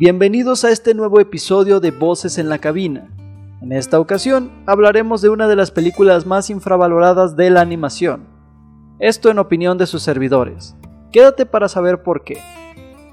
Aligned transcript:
Bienvenidos 0.00 0.64
a 0.64 0.70
este 0.70 0.94
nuevo 0.94 1.20
episodio 1.20 1.78
de 1.78 1.90
Voces 1.90 2.38
en 2.38 2.48
la 2.48 2.56
Cabina. 2.56 3.14
En 3.60 3.70
esta 3.70 4.00
ocasión 4.00 4.50
hablaremos 4.64 5.20
de 5.20 5.28
una 5.28 5.46
de 5.46 5.56
las 5.56 5.70
películas 5.70 6.24
más 6.24 6.48
infravaloradas 6.48 7.36
de 7.36 7.50
la 7.50 7.60
animación. 7.60 8.26
Esto 8.98 9.28
en 9.28 9.38
opinión 9.38 9.76
de 9.76 9.86
sus 9.86 10.02
servidores. 10.02 10.74
Quédate 11.12 11.44
para 11.44 11.68
saber 11.68 12.02
por 12.02 12.24
qué. 12.24 12.38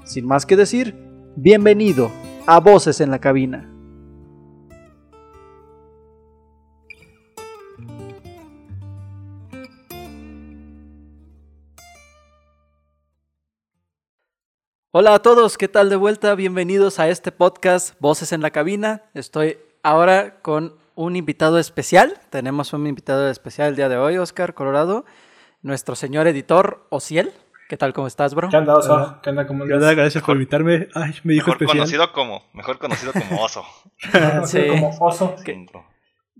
Sin 0.04 0.26
más 0.26 0.46
que 0.46 0.56
decir, 0.56 0.96
bienvenido 1.36 2.10
a 2.46 2.58
Voces 2.58 3.02
en 3.02 3.10
la 3.10 3.18
Cabina. 3.18 3.67
Hola 15.00 15.14
a 15.14 15.18
todos, 15.20 15.58
¿qué 15.58 15.68
tal 15.68 15.90
de 15.90 15.94
vuelta? 15.94 16.34
Bienvenidos 16.34 16.98
a 16.98 17.06
este 17.06 17.30
podcast 17.30 17.94
Voces 18.00 18.32
en 18.32 18.42
la 18.42 18.50
Cabina. 18.50 19.02
Estoy 19.14 19.56
ahora 19.84 20.40
con 20.42 20.74
un 20.96 21.14
invitado 21.14 21.60
especial. 21.60 22.18
Tenemos 22.30 22.72
un 22.72 22.84
invitado 22.84 23.30
especial 23.30 23.68
el 23.68 23.76
día 23.76 23.88
de 23.88 23.96
hoy, 23.96 24.18
Oscar 24.18 24.54
Colorado, 24.54 25.04
nuestro 25.62 25.94
señor 25.94 26.26
editor 26.26 26.84
Ociel. 26.88 27.32
¿Qué 27.68 27.76
tal? 27.76 27.92
¿Cómo 27.92 28.08
estás, 28.08 28.34
bro? 28.34 28.48
¿Qué 28.48 28.56
onda, 28.56 28.76
Oso? 28.76 29.20
¿Qué 29.22 29.30
onda? 29.30 29.46
¿Cómo 29.46 29.66
¿Qué 29.66 29.74
onda? 29.74 29.94
Gracias 29.94 30.24
por 30.24 30.34
invitarme. 30.34 30.88
Ay, 30.96 31.14
me 31.22 31.34
dijo 31.34 31.46
mejor 31.46 31.62
especial. 31.62 31.78
conocido 31.78 32.12
como 32.12 32.42
mejor 32.52 32.78
conocido 32.78 33.12
como 33.12 33.40
oso 33.40 33.64
Sí. 34.46 34.66
Como 34.66 34.96
Oso. 34.98 35.36
Que- 35.44 35.64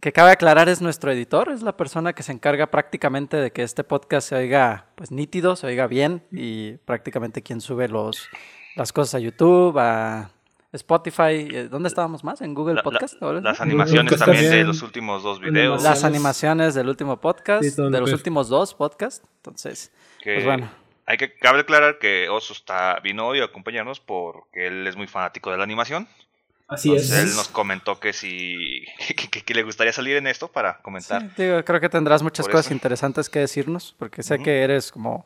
Que 0.01 0.13
cabe 0.13 0.31
aclarar 0.31 0.69
es 0.69 0.81
nuestro 0.81 1.11
editor, 1.11 1.51
es 1.51 1.63
la 1.63 1.77
persona 1.77 2.13
que 2.13 2.23
se 2.23 2.31
encarga 2.31 2.69
prácticamente 2.69 3.37
de 3.37 3.51
que 3.51 3.63
este 3.65 3.83
podcast 3.83 4.29
se 4.29 4.37
oiga 4.37 4.87
pues 4.95 5.11
nítido, 5.11 5.57
se 5.57 5.67
oiga 5.67 5.89
bien 5.89 6.23
y 6.31 6.75
prácticamente 6.85 7.43
quien 7.43 7.61
sube 7.61 7.89
los 7.89 8.29
las 8.77 8.93
cosas 8.93 9.17
a 9.17 9.19
YouTube, 9.19 9.77
a 9.77 10.31
Spotify, 10.73 11.49
eh, 11.53 11.69
¿dónde 11.69 11.89
estábamos 11.89 12.23
más? 12.23 12.41
¿En 12.43 12.55
Google 12.55 12.75
La- 12.75 12.79
la- 12.79 12.83
Podcast? 12.85 13.15
Las 13.21 13.61
animaciones 13.61 14.17
también 14.19 14.51
de 14.51 14.63
los 14.65 14.83
últimos 14.83 15.25
dos 15.25 15.41
videos 15.41 15.83
Las 15.83 16.05
animaciones 16.05 16.75
del 16.75 16.89
último 16.89 17.17
podcast, 17.21 17.65
Sí, 17.65 17.71
de 17.75 17.91
lo 17.91 18.01
los 18.01 18.13
últimos 18.13 18.49
dos 18.49 18.75
podcasts. 18.75 19.27
Entonces, 19.39 19.91
que 20.23 20.35
pues 20.35 20.45
bueno. 20.45 20.71
hay 21.07 21.17
que 21.17 21.35
cabe 21.39 21.61
aclarar 21.61 21.99
que 21.99 22.29
oso 22.29 22.53
está 22.53 23.01
vino 23.03 23.27
hoy 23.27 23.41
a 23.41 23.47
acompañarnos 23.47 23.99
porque 23.99 24.69
él 24.69 24.87
es 24.87 24.95
muy 24.95 25.09
fanático 25.09 25.51
de 25.51 25.57
la 25.57 25.65
animación 25.65 26.07
Así 26.69 26.91
Entonces, 26.91 27.11
es. 27.17 27.31
él 27.31 27.37
nos 27.37 27.49
comentó 27.49 27.99
que 27.99 28.13
si 28.13 28.85
que, 29.17 29.29
que- 29.29 29.43
que 29.43 29.55
le 29.55 29.63
gustaría 29.63 29.93
salir 29.93 30.17
en 30.17 30.27
esto 30.27 30.49
para 30.49 30.79
comentar 30.83 31.23
Sí, 31.23 31.43
digo, 31.43 31.65
creo 31.65 31.81
que 31.81 31.89
tendrás 31.89 32.23
muchas 32.23 32.45
Por 32.47 32.53
cosas 32.53 32.67
eso. 32.67 32.75
interesantes 32.75 33.31
que 33.31 33.39
decirnos, 33.39 33.95
porque 33.99 34.23
sé 34.23 34.39
que 34.39 34.63
eres 34.63 34.93
como 34.93 35.25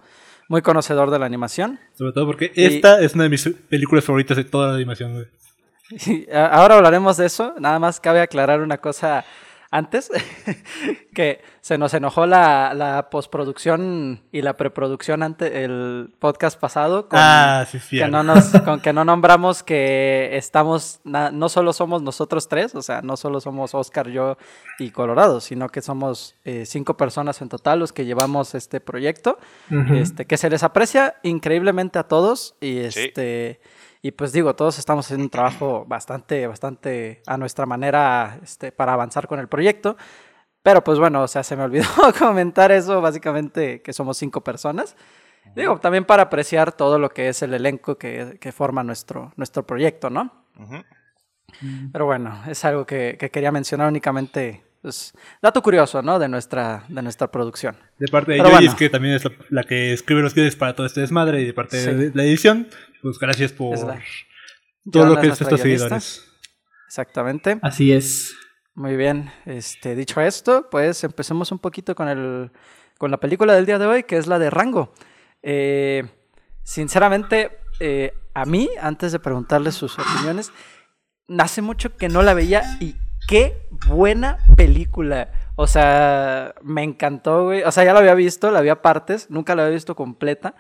muy 0.49 0.63
conocedor 0.63 1.11
de 1.11 1.19
la 1.19 1.27
animación. 1.27 1.81
Sobre 1.99 2.13
todo 2.13 2.27
porque 2.27 2.53
Y- 2.55 2.65
esta 2.65 3.01
es 3.01 3.15
una 3.15 3.25
de 3.25 3.31
mis 3.31 3.49
películas 3.69 4.05
favoritas 4.05 4.37
de 4.37 4.45
toda 4.45 4.69
la 4.69 4.75
animación, 4.75 5.15
güey. 5.15 5.27
Y 6.07 6.27
ahora 6.33 6.77
hablaremos 6.77 7.17
de 7.17 7.27
eso. 7.27 7.55
Nada 7.59 7.79
más 7.79 7.99
cabe 8.01 8.21
aclarar 8.21 8.61
una 8.61 8.79
cosa 8.79 9.25
antes, 9.73 10.11
que 11.15 11.41
se 11.61 11.79
nos 11.79 11.95
enojó 11.95 12.27
la, 12.27 12.73
la 12.75 13.09
postproducción 13.11 14.21
y 14.33 14.43
la 14.43 14.57
preproducción 14.57 15.23
ante 15.23 15.65
el 15.65 16.13
podcast 16.19 16.59
pasado 16.61 17.09
con, 17.09 17.19
ah, 17.21 17.67
sí, 17.71 17.79
sí. 17.79 17.99
que 17.99 18.07
no 18.09 18.23
nos, 18.23 18.51
con 18.65 18.81
que 18.81 18.93
no 18.93 19.05
nombramos 19.05 19.63
que 19.63 20.37
estamos, 20.37 21.01
na- 21.05 21.31
no 21.31 21.49
solo 21.49 21.73
somos 21.73 22.03
nosotros 22.03 22.49
tres, 22.49 22.75
o 22.75 22.83
sea, 22.83 23.03
no 23.03 23.17
solo 23.17 23.41
somos 23.41 23.75
Oscar, 23.75 24.09
yo 24.09 24.37
y 24.79 24.91
Colorado, 24.91 25.41
sino 25.41 25.69
que 25.69 25.83
somos 25.83 26.35
eh, 26.45 26.65
cinco 26.67 26.97
personas 26.97 27.41
en 27.43 27.49
total 27.49 27.79
los 27.81 27.93
que 27.93 28.05
llevamos 28.05 28.55
este 28.55 28.81
proyecto 28.81 29.39
este, 29.95 30.27
que 30.27 30.37
se 30.37 30.51
les 30.51 30.63
aprecia 30.63 31.17
increíblemente 31.23 31.99
a 31.99 32.05
todos 32.05 32.55
y 32.61 32.91
Sí. 32.91 33.13
Y 34.03 34.11
pues 34.11 34.33
digo 34.33 34.55
todos 34.57 34.79
estamos 34.79 35.07
haciendo 35.07 35.25
un 35.25 35.31
trabajo 35.31 35.85
bastante 35.87 36.47
bastante 36.49 37.23
a 37.27 37.37
nuestra 37.39 37.67
manera 37.67 38.39
este, 38.43 38.73
para 38.73 38.93
avanzar 38.95 39.27
con 39.29 39.39
el 39.39 39.49
proyecto. 39.49 39.97
Pero 40.63 40.83
pues 40.85 40.99
bueno 40.99 41.23
o 41.23 41.29
sea 41.29 41.43
se 41.43 41.57
me 41.57 41.63
olvidó 41.63 41.87
comentar 42.19 42.73
eso 42.73 43.01
básicamente 43.01 43.81
que 43.81 43.93
somos 43.93 44.17
cinco 44.19 44.43
personas. 44.43 44.97
Digo 45.57 45.79
también 45.81 46.05
para 46.05 46.25
apreciar 46.25 46.73
todo 46.73 46.99
lo 46.99 47.11
que 47.11 47.29
es 47.29 47.43
el 47.43 47.53
elenco 47.55 47.97
que, 47.97 48.39
que 48.41 48.53
forma 48.53 48.83
nuestro 48.85 49.33
nuestro 49.37 49.67
proyecto 49.67 50.09
no 50.11 50.45
Ujú. 50.59 50.83
pero 51.93 52.07
bueno 52.07 52.43
es 52.49 52.65
algo 52.65 52.85
que, 52.87 53.17
que 53.19 53.31
quería 53.31 53.51
mencionar 53.53 53.89
únicamente 53.89 54.63
pues, 54.83 55.13
dato 55.41 55.63
curioso 55.63 56.03
no 56.03 56.19
de 56.19 56.29
nuestra 56.29 56.85
de 56.89 57.03
nuestra 57.03 57.31
producción. 57.31 57.77
De 57.99 58.09
parte 58.09 58.33
de 58.33 58.41
Joyce, 58.41 58.57
bueno. 58.59 58.77
que 58.77 58.91
también 58.91 59.15
es 59.15 59.25
la, 59.25 59.31
la 59.51 59.63
que 59.65 59.93
escribe 59.93 60.23
los 60.23 60.35
guiones 60.35 60.57
para 60.57 60.75
todo 60.75 60.87
este 60.87 61.01
desmadre, 61.03 61.41
y 61.41 61.47
de 61.47 61.55
parte 61.55 61.79
Sí. 61.79 61.91
de 61.93 62.11
la 62.15 62.25
edición, 62.25 62.67
pues 63.03 63.19
gracias 63.19 63.53
por 63.53 63.75
Es 63.75 63.83
la- 63.83 64.01
todo 64.91 65.07
lo 65.07 65.21
que 65.21 65.29
es 65.29 65.41
estos 65.41 65.61
seguidores. 65.61 66.25
exactamente 66.87 67.59
Así 67.63 67.93
es. 67.93 68.35
Muy 68.75 68.97
bien, 68.97 69.31
este, 69.45 69.95
dicho 69.95 70.21
esto, 70.23 70.69
pues 70.71 71.05
empecemos 71.05 71.53
un 71.53 71.59
poquito 71.59 71.95
con, 71.95 72.09
el, 72.09 72.51
con 72.99 73.11
la 73.11 73.19
película 73.19 73.53
del 73.55 73.67
día 73.67 73.79
de 73.79 73.87
hoy, 73.87 74.03
que 74.05 74.17
es 74.17 74.27
la 74.27 74.39
de 74.39 74.49
Rango. 74.49 74.95
Eh, 75.43 76.05
sinceramente, 76.63 77.59
eh, 77.81 78.15
a 78.33 78.47
mí, 78.47 78.71
antes 78.81 79.13
de 79.13 79.19
preguntarle 79.19 79.73
sus 79.73 79.99
opiniones, 79.99 80.53
hace 81.39 81.61
mucho 81.61 81.97
que 81.99 82.09
no 82.09 82.23
la 82.23 82.33
veía 82.33 82.63
y 82.81 82.97
qué 83.29 83.69
buena 83.89 84.39
película. 84.57 85.31
O 85.55 85.67
sea, 85.67 86.55
me 86.63 86.83
encantó, 86.83 87.45
güey. 87.45 87.63
O 87.65 87.73
sea, 87.73 87.85
ya 87.85 87.93
la 87.93 87.99
había 87.99 88.15
visto, 88.15 88.51
la 88.51 88.61
había 88.61 88.81
partes, 88.81 89.29
nunca 89.31 89.55
la 89.55 89.65
había 89.65 89.75
visto 89.75 89.95
completa. 89.95 90.55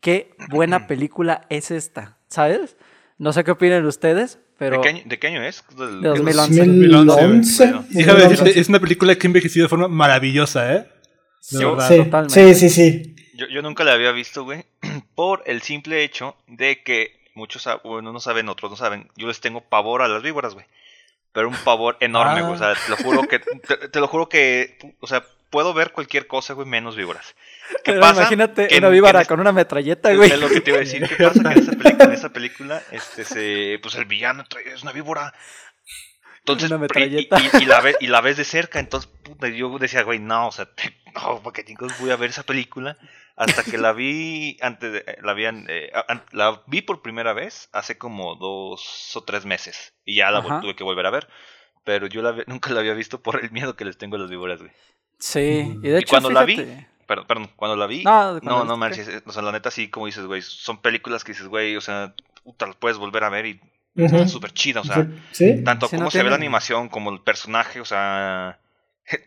Qué 0.00 0.30
buena 0.50 0.86
película 0.86 1.46
es 1.50 1.70
esta, 1.70 2.18
¿sabes? 2.28 2.76
No 3.18 3.32
sé 3.32 3.42
qué 3.44 3.50
opinan 3.50 3.84
ustedes, 3.84 4.38
pero... 4.58 4.76
¿De, 4.76 4.82
qué 4.82 4.88
año, 4.90 5.02
de 5.04 5.18
qué 5.18 5.26
año 5.26 5.42
es? 5.42 5.64
Del- 5.76 6.00
De 6.02 6.08
2011. 6.10 6.58
2011. 6.66 7.64
Bueno, 7.66 7.84
Déjame 7.90 8.20
decirte, 8.20 8.60
es 8.60 8.68
una 8.68 8.78
película 8.80 9.14
que 9.16 9.26
ha 9.26 9.28
envejecido 9.28 9.64
de 9.64 9.68
forma 9.68 9.88
maravillosa, 9.88 10.72
¿eh? 10.74 10.86
De 11.50 11.60
Yo- 11.60 11.72
verdad. 11.76 11.88
Sí, 11.88 11.96
Totalmente. 12.04 12.54
sí, 12.54 12.68
sí, 12.68 12.70
sí. 12.70 13.14
Yo, 13.34 13.46
yo 13.48 13.62
nunca 13.62 13.82
la 13.84 13.92
había 13.94 14.12
visto, 14.12 14.44
güey, 14.44 14.64
por 15.14 15.42
el 15.46 15.62
simple 15.62 16.04
hecho 16.04 16.36
de 16.46 16.82
que 16.82 17.18
muchos, 17.34 17.66
sab- 17.66 17.82
bueno, 17.82 18.12
no 18.12 18.20
saben, 18.20 18.48
otros 18.48 18.70
no 18.70 18.76
saben, 18.76 19.08
yo 19.16 19.26
les 19.28 19.40
tengo 19.40 19.60
pavor 19.62 20.02
a 20.02 20.08
las 20.08 20.22
víboras, 20.22 20.54
güey. 20.54 20.66
Pero 21.32 21.48
un 21.48 21.56
pavor 21.64 21.96
enorme, 22.00 22.40
Ah. 22.40 22.42
güey. 22.42 22.54
O 22.54 22.58
sea, 22.58 22.74
te 22.74 22.90
lo 22.90 22.96
juro 22.96 23.22
que, 23.28 23.38
te, 23.40 23.88
te 23.88 24.00
lo 24.00 24.06
juro 24.08 24.28
que, 24.28 24.78
o 25.00 25.06
sea, 25.06 25.24
puedo 25.50 25.74
ver 25.74 25.92
cualquier 25.92 26.26
cosa, 26.26 26.54
güey, 26.54 26.66
menos 26.68 26.96
víboras. 26.96 27.34
¿Qué 27.84 27.92
Pero 27.92 28.00
pasa? 28.00 28.20
Imagínate 28.22 28.68
Que- 28.68 28.78
una 28.78 28.88
que 28.88 28.92
víbora 28.94 29.24
con 29.24 29.40
una 29.40 29.52
metralleta, 29.52 30.14
güey. 30.14 30.30
Es 30.30 30.38
lo 30.40 30.48
que 30.48 30.60
te 30.60 30.70
iba 30.70 30.76
a 30.78 30.80
decir. 30.80 31.06
¿Qué 31.08 31.16
pasa? 31.24 31.42
Que 31.42 31.58
en 31.58 31.58
esa 31.60 31.72
película, 31.72 32.04
en 32.04 32.12
esa 32.12 32.28
película 32.32 32.82
este, 32.92 33.24
se, 33.24 33.78
pues 33.82 33.94
el 33.96 34.04
villano 34.06 34.44
es 34.72 34.82
una 34.82 34.92
víbora. 34.92 35.32
Entonces, 36.40 36.70
Una 36.70 36.78
metralleta. 36.78 37.38
y- 37.58 37.62
y 37.62 37.66
la 37.66 37.80
ves, 37.80 37.96
y 38.00 38.06
la 38.06 38.20
ves 38.22 38.38
de 38.38 38.44
cerca, 38.44 38.80
entonces 38.80 39.10
puta, 39.22 39.48
yo 39.48 39.78
decía, 39.78 40.02
güey, 40.02 40.18
no, 40.18 40.48
o 40.48 40.52
sea, 40.52 40.68
no, 41.14 41.42
porque 41.42 41.62
chicos 41.64 41.92
voy 42.00 42.10
a 42.10 42.16
ver 42.16 42.30
esa 42.30 42.42
película. 42.42 42.96
Hasta 43.36 43.62
que 43.62 43.76
la 43.78 43.92
vi, 43.92 44.56
antes 44.62 44.92
de, 44.92 45.18
la, 45.22 45.32
vi, 45.34 45.44
eh, 45.46 45.92
la 46.32 46.62
vi 46.66 46.82
por 46.82 47.02
primera 47.02 47.34
vez 47.34 47.68
hace 47.72 47.96
como 47.98 48.34
dos 48.34 49.12
o 49.14 49.22
tres 49.24 49.44
meses. 49.44 49.92
Y 50.04 50.16
ya 50.16 50.30
la 50.30 50.38
Ajá. 50.38 50.60
tuve 50.60 50.74
que 50.74 50.82
volver 50.84 51.06
a 51.06 51.10
ver. 51.10 51.28
Pero 51.84 52.06
yo 52.08 52.20
la, 52.22 52.32
ve- 52.32 52.44
nunca 52.48 52.70
la 52.70 52.80
había 52.80 52.94
visto 52.94 53.22
por 53.22 53.40
el 53.44 53.50
miedo 53.52 53.76
que 53.76 53.84
les 53.84 53.96
tengo 53.98 54.16
a 54.16 54.18
las 54.18 54.28
víboras, 54.30 54.58
güey. 54.60 54.72
Sí, 55.20 55.72
y 55.82 55.88
de 55.88 55.98
hecho, 56.00 56.08
cuando 56.10 56.30
la 56.30 56.44
vi, 56.44 56.56
Perdón, 57.08 57.24
perdón, 57.26 57.50
cuando 57.56 57.74
la 57.76 57.86
vi, 57.88 58.04
No, 58.04 58.38
no, 58.40 58.64
no 58.64 58.76
manches, 58.76 59.08
eh, 59.08 59.22
o 59.26 59.32
sea, 59.32 59.42
la 59.42 59.50
neta 59.50 59.70
sí, 59.72 59.88
como 59.88 60.06
dices, 60.06 60.24
güey, 60.26 60.42
son 60.42 60.80
películas 60.82 61.24
que 61.24 61.32
dices, 61.32 61.48
güey, 61.48 61.74
o 61.74 61.80
sea, 61.80 62.14
puta, 62.44 62.66
las 62.66 62.76
puedes 62.76 62.98
volver 62.98 63.24
a 63.24 63.30
ver 63.30 63.46
y 63.46 63.60
están 63.96 64.28
súper 64.28 64.52
chidas, 64.52 64.84
o 64.88 64.92
sea, 64.92 65.08
Sí. 65.32 65.64
tanto 65.64 65.86
Sí, 65.86 65.96
como 65.96 66.04
no 66.04 66.10
se 66.10 66.22
ve 66.22 66.28
la 66.30 66.36
animación 66.36 66.88
como 66.90 67.10
el 67.10 67.20
personaje, 67.22 67.80
o 67.80 67.84
sea, 67.86 68.58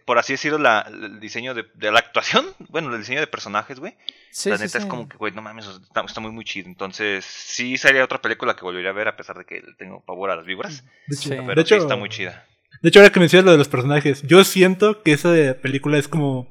por 0.06 0.20
así 0.20 0.34
decirlo, 0.34 0.60
la, 0.60 0.82
el 0.88 1.20
diseño 1.20 1.56
de, 1.56 1.66
de 1.74 1.92
la 1.92 1.98
actuación, 2.00 2.46
bueno, 2.70 2.94
el 2.94 3.00
diseño 3.00 3.20
de 3.20 3.26
personajes, 3.26 3.80
güey, 3.80 3.96
sí, 4.30 4.52
la 4.52 4.58
sí, 4.58 4.64
neta 4.66 4.78
sí. 4.80 4.84
es 4.84 4.86
como 4.86 5.10
que, 5.10 5.18
güey, 5.18 5.34
no 5.34 5.42
mames, 5.42 5.66
o 5.66 5.74
sea, 5.74 5.82
está, 5.82 6.02
está 6.02 6.22
muy, 6.22 6.32
muy 6.32 6.46
chido, 6.46 6.68
entonces 6.68 7.26
sí 7.26 7.78
sería 7.78 8.04
otra 8.04 8.22
película 8.22 8.56
que 8.56 8.62
volvería 8.62 8.92
a 8.92 8.94
ver 8.94 9.08
a 9.08 9.18
pesar 9.18 9.40
de 9.40 9.46
que 9.46 9.64
tengo 9.80 10.02
pavor 10.06 10.30
a 10.30 10.36
las 10.36 10.46
víboras, 10.46 10.84
De 11.08 11.16
Sí. 11.16 11.34
hecho, 11.34 11.44
pero 11.48 11.62
de 11.64 11.68
sí 11.68 11.74
hecho- 11.74 11.84
está 11.84 11.96
muy 11.96 12.10
chida. 12.10 12.46
De 12.84 12.90
hecho, 12.90 13.00
ahora 13.00 13.12
que 13.12 13.20
mencionas 13.20 13.46
lo 13.46 13.52
de 13.54 13.58
los 13.58 13.68
personajes, 13.70 14.22
yo 14.28 14.44
siento 14.44 15.02
que 15.02 15.14
esa 15.14 15.34
película 15.62 15.98
es 15.98 16.08
como. 16.08 16.48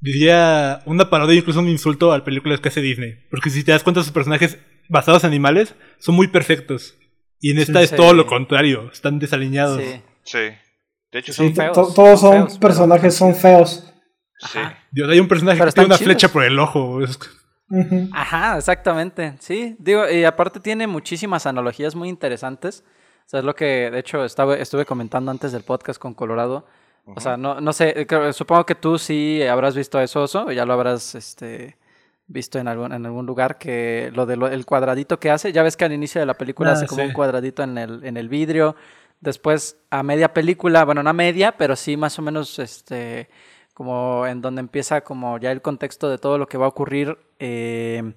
Diría 0.00 0.82
una 0.84 1.08
parodia, 1.10 1.38
incluso 1.38 1.60
un 1.60 1.68
insulto 1.68 2.12
a 2.12 2.18
las 2.18 2.24
películas 2.24 2.60
que 2.60 2.68
hace 2.68 2.80
Disney. 2.80 3.14
Porque 3.30 3.50
si 3.50 3.64
te 3.64 3.72
das 3.72 3.82
cuenta, 3.82 4.02
sus 4.02 4.12
personajes 4.12 4.58
basados 4.88 5.24
en 5.24 5.28
animales 5.28 5.74
son 5.98 6.14
muy 6.14 6.28
perfectos. 6.28 6.94
Y 7.40 7.50
en 7.52 7.58
esta 7.58 7.78
Sí. 7.80 7.84
es 7.84 7.90
Sí. 7.90 7.96
todo 7.96 8.12
lo 8.14 8.26
contrario, 8.26 8.90
están 8.92 9.18
desalineados. 9.18 9.80
Sí. 9.82 10.02
Sí, 10.22 10.38
de 11.12 11.18
hecho, 11.18 11.32
Son 11.32 11.48
Sí, 11.48 11.54
feos, 11.54 11.72
to- 11.74 11.92
todos 11.94 12.20
son 12.20 12.32
son 12.32 12.46
feos, 12.48 12.58
personajes, 12.58 13.14
son 13.14 13.34
feos. 13.34 13.92
sí. 14.40 14.58
Dios, 14.92 15.08
hay 15.10 15.18
un 15.20 15.28
personaje 15.28 15.58
Pero 15.58 15.70
que 15.70 15.74
tiene 15.74 15.86
una 15.86 15.96
chidos. 15.98 16.12
flecha 16.12 16.28
por 16.32 16.44
el 16.44 16.58
ojo. 16.58 16.98
Ajá, 18.12 18.58
exactamente. 18.58 19.34
Sí, 19.40 19.76
digo, 19.78 20.08
y 20.08 20.24
aparte 20.24 20.60
tiene 20.60 20.86
muchísimas 20.86 21.46
analogías 21.46 21.94
muy 21.94 22.08
interesantes. 22.08 22.84
O 23.26 23.28
sea, 23.28 23.40
es 23.40 23.46
lo 23.46 23.54
que, 23.54 23.90
de 23.90 23.98
hecho, 23.98 24.24
estaba, 24.24 24.56
estuve 24.56 24.84
comentando 24.84 25.30
antes 25.30 25.52
del 25.52 25.62
podcast 25.64 26.00
con 26.00 26.14
Colorado. 26.14 26.66
O 27.14 27.20
sea, 27.20 27.36
no, 27.36 27.60
no 27.60 27.72
sé, 27.72 28.06
supongo 28.32 28.66
que 28.66 28.74
tú 28.74 28.98
sí 28.98 29.42
habrás 29.42 29.74
visto 29.74 30.00
eso, 30.00 30.22
Oso, 30.22 30.46
o 30.46 30.52
ya 30.52 30.66
lo 30.66 30.74
habrás, 30.74 31.14
este, 31.14 31.76
visto 32.26 32.58
en 32.58 32.68
algún, 32.68 32.92
en 32.92 33.06
algún 33.06 33.24
lugar 33.26 33.58
que 33.58 34.10
lo 34.14 34.26
del 34.26 34.66
cuadradito 34.66 35.18
que 35.18 35.30
hace, 35.30 35.52
ya 35.52 35.62
ves 35.62 35.76
que 35.76 35.84
al 35.86 35.92
inicio 35.92 36.20
de 36.20 36.26
la 36.26 36.34
película 36.34 36.70
Ah, 36.70 36.72
hace 36.74 36.86
como 36.86 37.02
sí. 37.02 37.08
un 37.08 37.14
cuadradito 37.14 37.62
en 37.62 37.78
el, 37.78 38.04
en 38.04 38.16
el 38.16 38.28
vidrio, 38.28 38.76
después 39.20 39.78
a 39.90 40.02
media 40.02 40.34
película, 40.34 40.84
bueno, 40.84 41.02
no 41.02 41.10
a 41.10 41.12
media, 41.14 41.56
pero 41.56 41.74
sí 41.76 41.96
más 41.96 42.18
o 42.18 42.22
menos 42.22 42.58
este 42.58 43.28
como 43.72 44.26
en 44.26 44.40
donde 44.40 44.60
empieza 44.60 45.02
como 45.02 45.38
ya 45.38 45.52
el 45.52 45.60
contexto 45.62 46.08
de 46.08 46.16
todo 46.18 46.38
lo 46.38 46.48
que 46.48 46.56
va 46.58 46.64
a 46.64 46.68
ocurrir, 46.70 47.18
eh, 47.38 48.14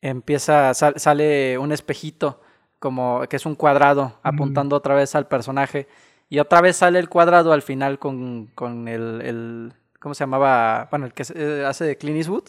empieza, 0.00 0.72
sal- 0.74 0.94
sale 0.98 1.58
un 1.58 1.72
espejito 1.72 2.40
como 2.78 3.22
que 3.28 3.36
es 3.36 3.46
un 3.46 3.54
cuadrado 3.54 4.18
apuntando 4.22 4.76
otra 4.76 4.94
vez 4.94 5.14
al 5.14 5.26
personaje 5.26 5.88
y 6.28 6.38
otra 6.38 6.60
vez 6.60 6.76
sale 6.76 6.98
el 6.98 7.08
cuadrado 7.08 7.52
al 7.52 7.62
final 7.62 7.98
con, 7.98 8.46
con 8.54 8.88
el, 8.88 9.20
el- 9.22 9.72
¿cómo 10.00 10.14
se 10.14 10.20
llamaba? 10.24 10.88
Bueno, 10.90 11.06
el 11.06 11.12
que 11.12 11.24
se- 11.24 11.34
eh, 11.36 11.64
hace 11.64 11.84
de 11.84 11.96
Clint 11.96 12.16
Eastwood. 12.18 12.44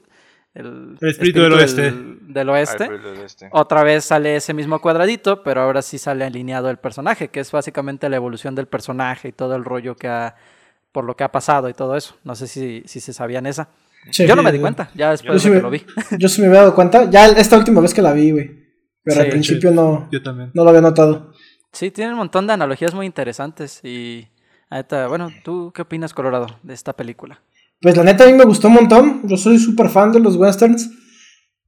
El, 0.54 0.98
El 1.01 1.10
espíritu 1.10 1.42
del 1.42 1.51
oeste. 1.54 1.81
Del, 1.81 2.18
del 2.33 2.50
oeste. 2.50 2.89
Este. 3.25 3.50
Otra 3.51 3.83
vez 3.83 4.06
sale 4.06 4.38
ese 4.38 4.54
mismo 4.54 4.80
cuadradito, 4.80 5.44
pero 5.44 5.62
ahora 5.62 5.81
sí 5.81 5.98
sale 5.98 6.24
alineado 6.24 6.69
el 6.69 6.77
personaje, 6.77 7.27
que 7.27 7.42
es 7.42 7.51
básicamente 7.51 8.07
la 8.07 8.16
evolución 8.16 8.56
del 8.56 8.66
personaje 8.68 9.27
y 9.27 9.31
todo 9.33 9.56
el 9.57 9.66
rollo 9.66 9.95
que 9.98 10.07
ha, 10.07 10.36
por 10.94 11.04
lo 11.04 11.18
que 11.18 11.25
ha 11.25 11.31
pasado 11.31 11.68
y 11.68 11.74
todo 11.74 11.98
eso. 11.98 12.16
No 12.24 12.36
sé 12.36 12.48
si, 12.48 12.83
si 12.86 13.01
se 13.01 13.12
sabían 13.12 13.45
esa. 13.48 13.68
Sí. 14.12 14.25
Yo 14.25 14.36
no 14.36 14.44
me 14.44 14.51
di 14.54 14.60
cuenta, 14.60 14.89
ya 14.95 15.12
después 15.12 15.30
Yo 15.30 15.33
de 15.33 15.39
sí 15.39 15.50
que 15.50 15.56
me- 15.56 15.62
lo 15.62 15.69
vi. 15.69 15.86
Yo 16.19 16.30
sí 16.30 16.39
me 16.42 16.48
había 16.48 16.60
dado 16.62 16.75
cuenta. 16.75 17.10
Ya 17.10 17.25
esta 17.27 17.57
última 17.57 17.81
vez 17.81 17.94
que 17.94 18.01
la 18.01 18.13
vi, 18.13 18.31
güey. 18.31 18.63
Pero 19.04 19.16
Sí, 19.18 19.22
al 19.24 19.30
principio 19.30 19.72
no, 19.72 20.07
Yo 20.12 20.24
también. 20.24 20.51
no 20.54 20.63
lo 20.63 20.69
había 20.69 20.81
notado. 20.81 21.33
Sí, 21.75 21.92
tiene 21.92 22.12
un 22.12 22.18
montón 22.18 22.48
de 22.48 22.54
analogías 22.54 22.94
muy 22.94 23.06
interesantes 23.06 23.81
y... 23.83 24.27
bueno, 25.10 25.30
¿tú 25.44 25.72
qué 25.75 25.81
opinas, 25.81 26.13
Colorado, 26.13 26.48
de 26.63 26.74
esta 26.74 26.94
película? 26.94 27.42
Pues 27.81 27.98
la 27.98 28.04
neta 28.04 28.24
a 28.24 28.27
mí 28.27 28.33
me 28.33 28.45
gustó 28.45 28.69
un 28.69 28.75
montón. 28.75 29.22
Yo 29.27 29.36
soy 29.38 29.60
súper 29.60 29.89
fan 29.89 30.12
de 30.13 30.19
los 30.22 30.38
westerns. 30.38 30.89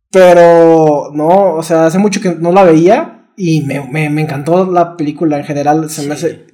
Pero 0.09 1.11
no, 1.13 1.55
o 1.55 1.63
sea, 1.63 1.85
hace 1.85 1.97
mucho 1.99 2.21
que 2.21 2.35
no 2.35 2.51
la 2.51 2.63
veía. 2.63 3.29
Y 3.35 3.61
me, 3.63 3.85
me- 3.91 4.09
me 4.09 4.21
encantó 4.21 4.65
la 4.71 4.95
película 4.97 5.37
en 5.37 5.45
general. 5.45 5.89
Se 5.89 6.07
me 6.07 6.13
hace. 6.13 6.47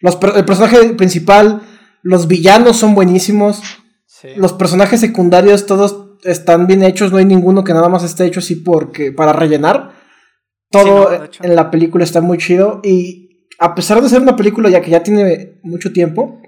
Los, 0.00 0.18
el 0.36 0.44
personaje 0.44 0.94
principal, 0.94 1.60
los 2.02 2.28
villanos 2.28 2.76
son 2.76 2.94
buenísimos. 2.94 3.60
Sí. 4.06 4.28
Los 4.36 4.52
personajes 4.52 5.00
secundarios, 5.00 5.66
todos 5.66 6.18
están 6.22 6.66
bien 6.66 6.82
hechos. 6.82 7.10
No 7.12 7.18
hay 7.18 7.24
ninguno 7.24 7.64
que 7.64 7.74
nada 7.74 7.88
más 7.88 8.04
esté 8.04 8.24
hecho 8.26 8.40
así 8.40 8.54
porque. 8.56 9.12
para 9.12 9.32
rellenar. 9.32 9.99
Todo 10.70 11.26
Sí, 11.32 11.38
no, 11.40 11.46
en 11.48 11.56
la 11.56 11.70
película 11.70 12.04
está 12.04 12.20
muy 12.20 12.38
chido. 12.38 12.80
Y 12.84 13.46
a 13.58 13.74
pesar 13.74 14.00
de 14.00 14.08
ser 14.08 14.20
una 14.22 14.36
película 14.36 14.70
ya 14.70 14.80
que 14.80 14.90
ya 14.90 15.02
tiene 15.02 15.58
mucho 15.62 15.92
tiempo. 15.92 16.40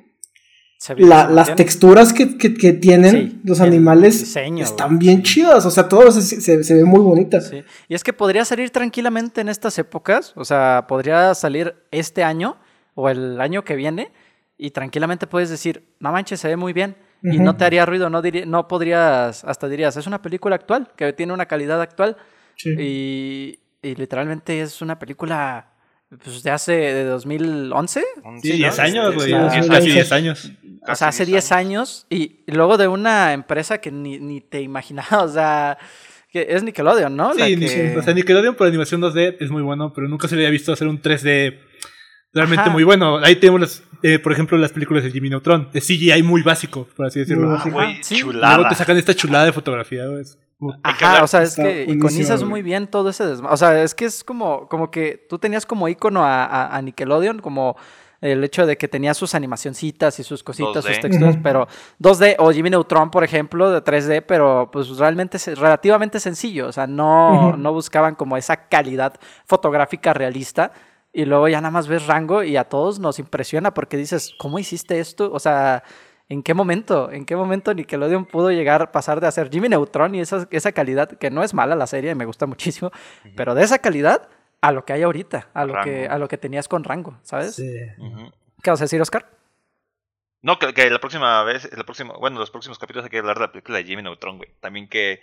La- 0.97 1.29
las 1.31 1.55
texturas 1.55 2.13
que, 2.13 2.37
que- 2.37 2.55
que 2.55 2.73
tienen 2.73 3.11
Sí, 3.13 3.41
los 3.45 3.61
animales 3.61 4.19
diseño, 4.19 4.65
están 4.65 4.99
bien 4.99 5.23
chidas. 5.23 5.65
O 5.65 5.71
sea, 5.71 5.89
todo 5.89 6.11
se, 6.11 6.23
se- 6.23 6.65
se 6.65 6.75
ve 6.75 6.85
muy 6.85 6.99
bonita. 7.01 7.41
Sí. 7.41 7.63
Y 7.89 7.95
es 7.95 8.03
que 8.03 8.13
podría 8.13 8.45
salir 8.45 8.71
tranquilamente 8.71 9.41
en 9.43 9.49
estas 9.49 9.79
épocas, 9.79 10.33
o 10.35 10.45
sea, 10.45 10.87
podría 10.89 11.35
salir 11.37 11.75
este 11.93 12.25
año 12.25 12.57
o 12.95 13.09
el 13.09 13.41
año 13.41 13.63
que 13.63 13.77
viene 13.77 14.11
y 14.59 14.73
tranquilamente 14.73 15.29
puedes 15.29 15.51
decir, 15.51 15.85
no 16.01 16.11
manches, 16.11 16.41
se 16.41 16.49
ve 16.49 16.57
muy 16.57 16.73
bien 16.73 16.97
y 17.23 17.39
no 17.39 17.57
te 17.57 17.65
haría 17.65 17.87
ruido, 17.87 18.11
no, 18.11 18.21
diría- 18.21 18.45
no 18.47 18.67
podrías, 18.67 19.45
hasta 19.45 19.69
dirías, 19.69 19.97
es 19.97 20.09
una 20.09 20.21
película 20.21 20.57
actual, 20.57 20.89
que 20.97 21.13
tiene 21.13 21.33
una 21.33 21.47
calidad 21.47 21.81
actual 21.81 22.17
Sí. 22.57 22.71
y, 22.77 23.59
y 23.83 23.95
literalmente 23.97 24.61
es 24.63 24.81
una 24.81 24.99
película 24.99 25.69
pues, 26.23 26.43
de 26.43 26.51
hace, 26.51 26.73
de 26.73 27.05
2011. 27.05 28.01
Sí, 28.01 28.07
Sí, 28.43 28.53
10 28.59 28.77
¿no? 28.79 28.83
años, 28.85 29.15
güey. 29.15 29.31
Casi 29.33 29.61
sí, 29.63 29.81
sí. 29.89 29.93
10 29.93 30.13
años. 30.13 30.53
O 30.89 30.95
sea, 30.95 31.09
hace 31.09 31.25
10 31.27 31.53
años 31.53 32.07
y 32.11 32.41
luego 32.47 32.77
de 32.77 32.89
una 32.89 33.33
empresa 33.33 33.79
que 33.79 33.91
ni, 33.91 34.19
ni 34.19 34.41
te 34.41 34.61
imaginabas, 34.61 35.13
o 35.31 35.33
sea, 35.33 35.79
que 36.31 36.47
es 36.49 36.63
Nickelodeon, 36.63 37.15
¿no? 37.17 37.35
La 37.35 37.47
Sí, 37.47 37.57
que- 37.57 37.97
o 37.99 38.03
sea, 38.03 38.15
Nickelodeon 38.15 38.55
por 38.55 38.67
animación 38.67 39.01
2D 39.01 39.37
es 39.41 39.51
muy 39.51 39.63
bueno, 39.63 39.93
pero 39.95 40.09
nunca 40.09 40.29
se 40.29 40.35
le 40.37 40.43
había 40.43 40.51
visto 40.51 40.73
hacer 40.73 40.89
un 40.89 41.01
3D 41.01 41.59
realmente 42.33 42.63
Ajá. 42.63 42.71
muy 42.71 42.85
bueno. 42.85 43.19
Ahí 43.19 43.37
tenemos, 43.37 43.61
las, 43.61 43.83
eh, 44.03 44.19
por 44.19 44.33
ejemplo, 44.33 44.57
las 44.59 44.73
películas 44.73 45.05
de 45.05 45.11
Jimmy 45.11 45.29
Neutron, 45.31 45.69
de 45.73 45.81
CGI 45.81 46.23
muy 46.23 46.43
básico, 46.43 46.89
por 46.97 47.07
así 47.07 47.21
decirlo. 47.21 47.55
Ah, 47.55 47.65
güey, 47.71 48.03
Sí. 48.03 48.17
Chulada. 48.21 48.55
luego 48.57 48.71
te 48.71 48.75
sacan 48.77 48.97
esta 48.97 49.15
chulada 49.15 49.45
de 49.45 49.53
fotografía, 49.53 50.07
güey. 50.07 50.25
Ajá, 50.83 51.25
o 51.25 51.27
sea, 51.27 51.43
es 51.43 51.57
que 51.57 51.85
iconizas 51.95 52.41
muy 52.51 52.63
bien 52.63 52.87
todo 52.87 53.09
ese 53.11 53.25
desma- 53.25 53.49
O 53.51 53.57
sea, 53.57 53.83
es 53.83 53.95
que 53.95 54.05
es 54.05 54.23
como, 54.25 54.69
como 54.69 54.91
que 54.91 55.27
tú 55.29 55.39
tenías 55.39 55.67
como 55.67 55.89
icono 55.89 56.25
a, 56.25 56.45
a- 56.45 56.77
a 56.77 56.83
Nickelodeon, 56.83 57.41
como 57.41 57.77
el 58.21 58.45
hecho 58.45 58.67
de 58.67 58.77
que 58.79 58.87
tenía 58.87 59.15
sus 59.15 59.35
animacioncitas 59.35 60.21
y 60.21 60.23
sus 60.23 60.45
cositas, 60.45 60.85
2D. 60.85 60.89
sus 60.95 61.01
texturas, 61.01 61.37
pero 61.43 61.67
2D 62.01 62.37
o 62.39 62.53
Jimmy 62.53 62.71
Neutron, 62.71 63.11
por 63.11 63.25
ejemplo, 63.25 63.69
de 63.73 63.83
3D, 63.83 64.23
pero 64.23 64.71
pues 64.73 64.97
realmente 64.97 65.39
es 65.39 65.59
relativamente 65.59 66.21
sencillo, 66.21 66.69
o 66.69 66.73
sea, 66.73 66.87
no, 66.87 67.57
no 67.57 67.73
buscaban 67.73 68.15
como 68.15 68.37
esa 68.37 68.69
calidad 68.69 69.15
fotográfica 69.47 70.13
realista. 70.15 70.71
Y 71.15 71.25
luego 71.27 71.47
ya 71.49 71.61
nada 71.61 71.73
más 71.73 71.89
ves 71.89 72.07
Rango 72.07 72.43
y 72.43 72.57
a 72.57 72.65
todos 72.65 72.99
nos 72.99 73.19
impresiona 73.19 73.75
porque 73.75 73.97
dices, 73.99 74.33
¿cómo 74.39 74.59
hiciste 74.59 74.99
esto? 74.99 75.31
O 75.33 75.39
sea, 75.41 75.83
¿en 76.33 76.43
qué 76.43 76.55
momento? 76.55 77.13
¿En 77.13 77.27
qué 77.27 77.37
momento 77.37 77.75
Nickelodeon 77.75 78.25
pudo 78.25 78.51
llegar, 78.51 78.91
pasar 78.91 79.21
de 79.21 79.27
hacer 79.27 79.51
Jimmy 79.51 79.69
Neutron 79.69 80.15
y 80.15 80.21
esa, 80.21 80.49
esa 80.51 80.73
calidad, 80.73 81.09
que 81.09 81.31
no 81.31 81.45
es 81.45 81.53
mala 81.53 81.77
la 81.77 81.87
serie, 81.87 82.15
me 82.15 82.25
gusta 82.25 82.47
muchísimo, 82.47 82.91
pero 83.37 83.55
de 83.55 83.63
esa 83.63 83.79
calidad 83.79 84.29
a 84.63 84.73
lo 84.73 84.85
que 84.85 84.95
hay 84.95 85.03
ahorita, 85.03 85.49
a 85.53 85.65
lo, 85.65 85.83
que, 85.83 86.07
a 86.07 86.19
lo 86.19 86.29
que 86.29 86.39
tenías 86.39 86.69
con 86.69 86.85
Rango, 86.85 87.19
¿sabes? 87.23 87.55
Sí. 87.55 87.77
¿Qué 88.63 88.71
vas 88.71 88.81
a 88.81 88.85
decir, 88.85 89.01
Oscar? 89.01 89.27
No, 90.45 90.59
que, 90.59 90.75
que 90.75 90.91
la 90.91 90.99
próxima 90.99 91.45
vez, 91.45 91.69
la 91.77 91.85
próxima, 91.85 92.15
bueno, 92.19 92.41
los 92.41 92.51
próximos 92.51 92.77
capítulos 92.77 93.05
hay 93.05 93.11
que 93.11 93.19
hablar 93.19 93.37
de 93.37 93.43
la 93.43 93.53
película 93.53 93.79
de 93.79 93.85
Jimmy 93.85 94.03
Neutron, 94.03 94.39
güey. 94.39 94.51
También 94.61 94.89
que. 94.89 95.21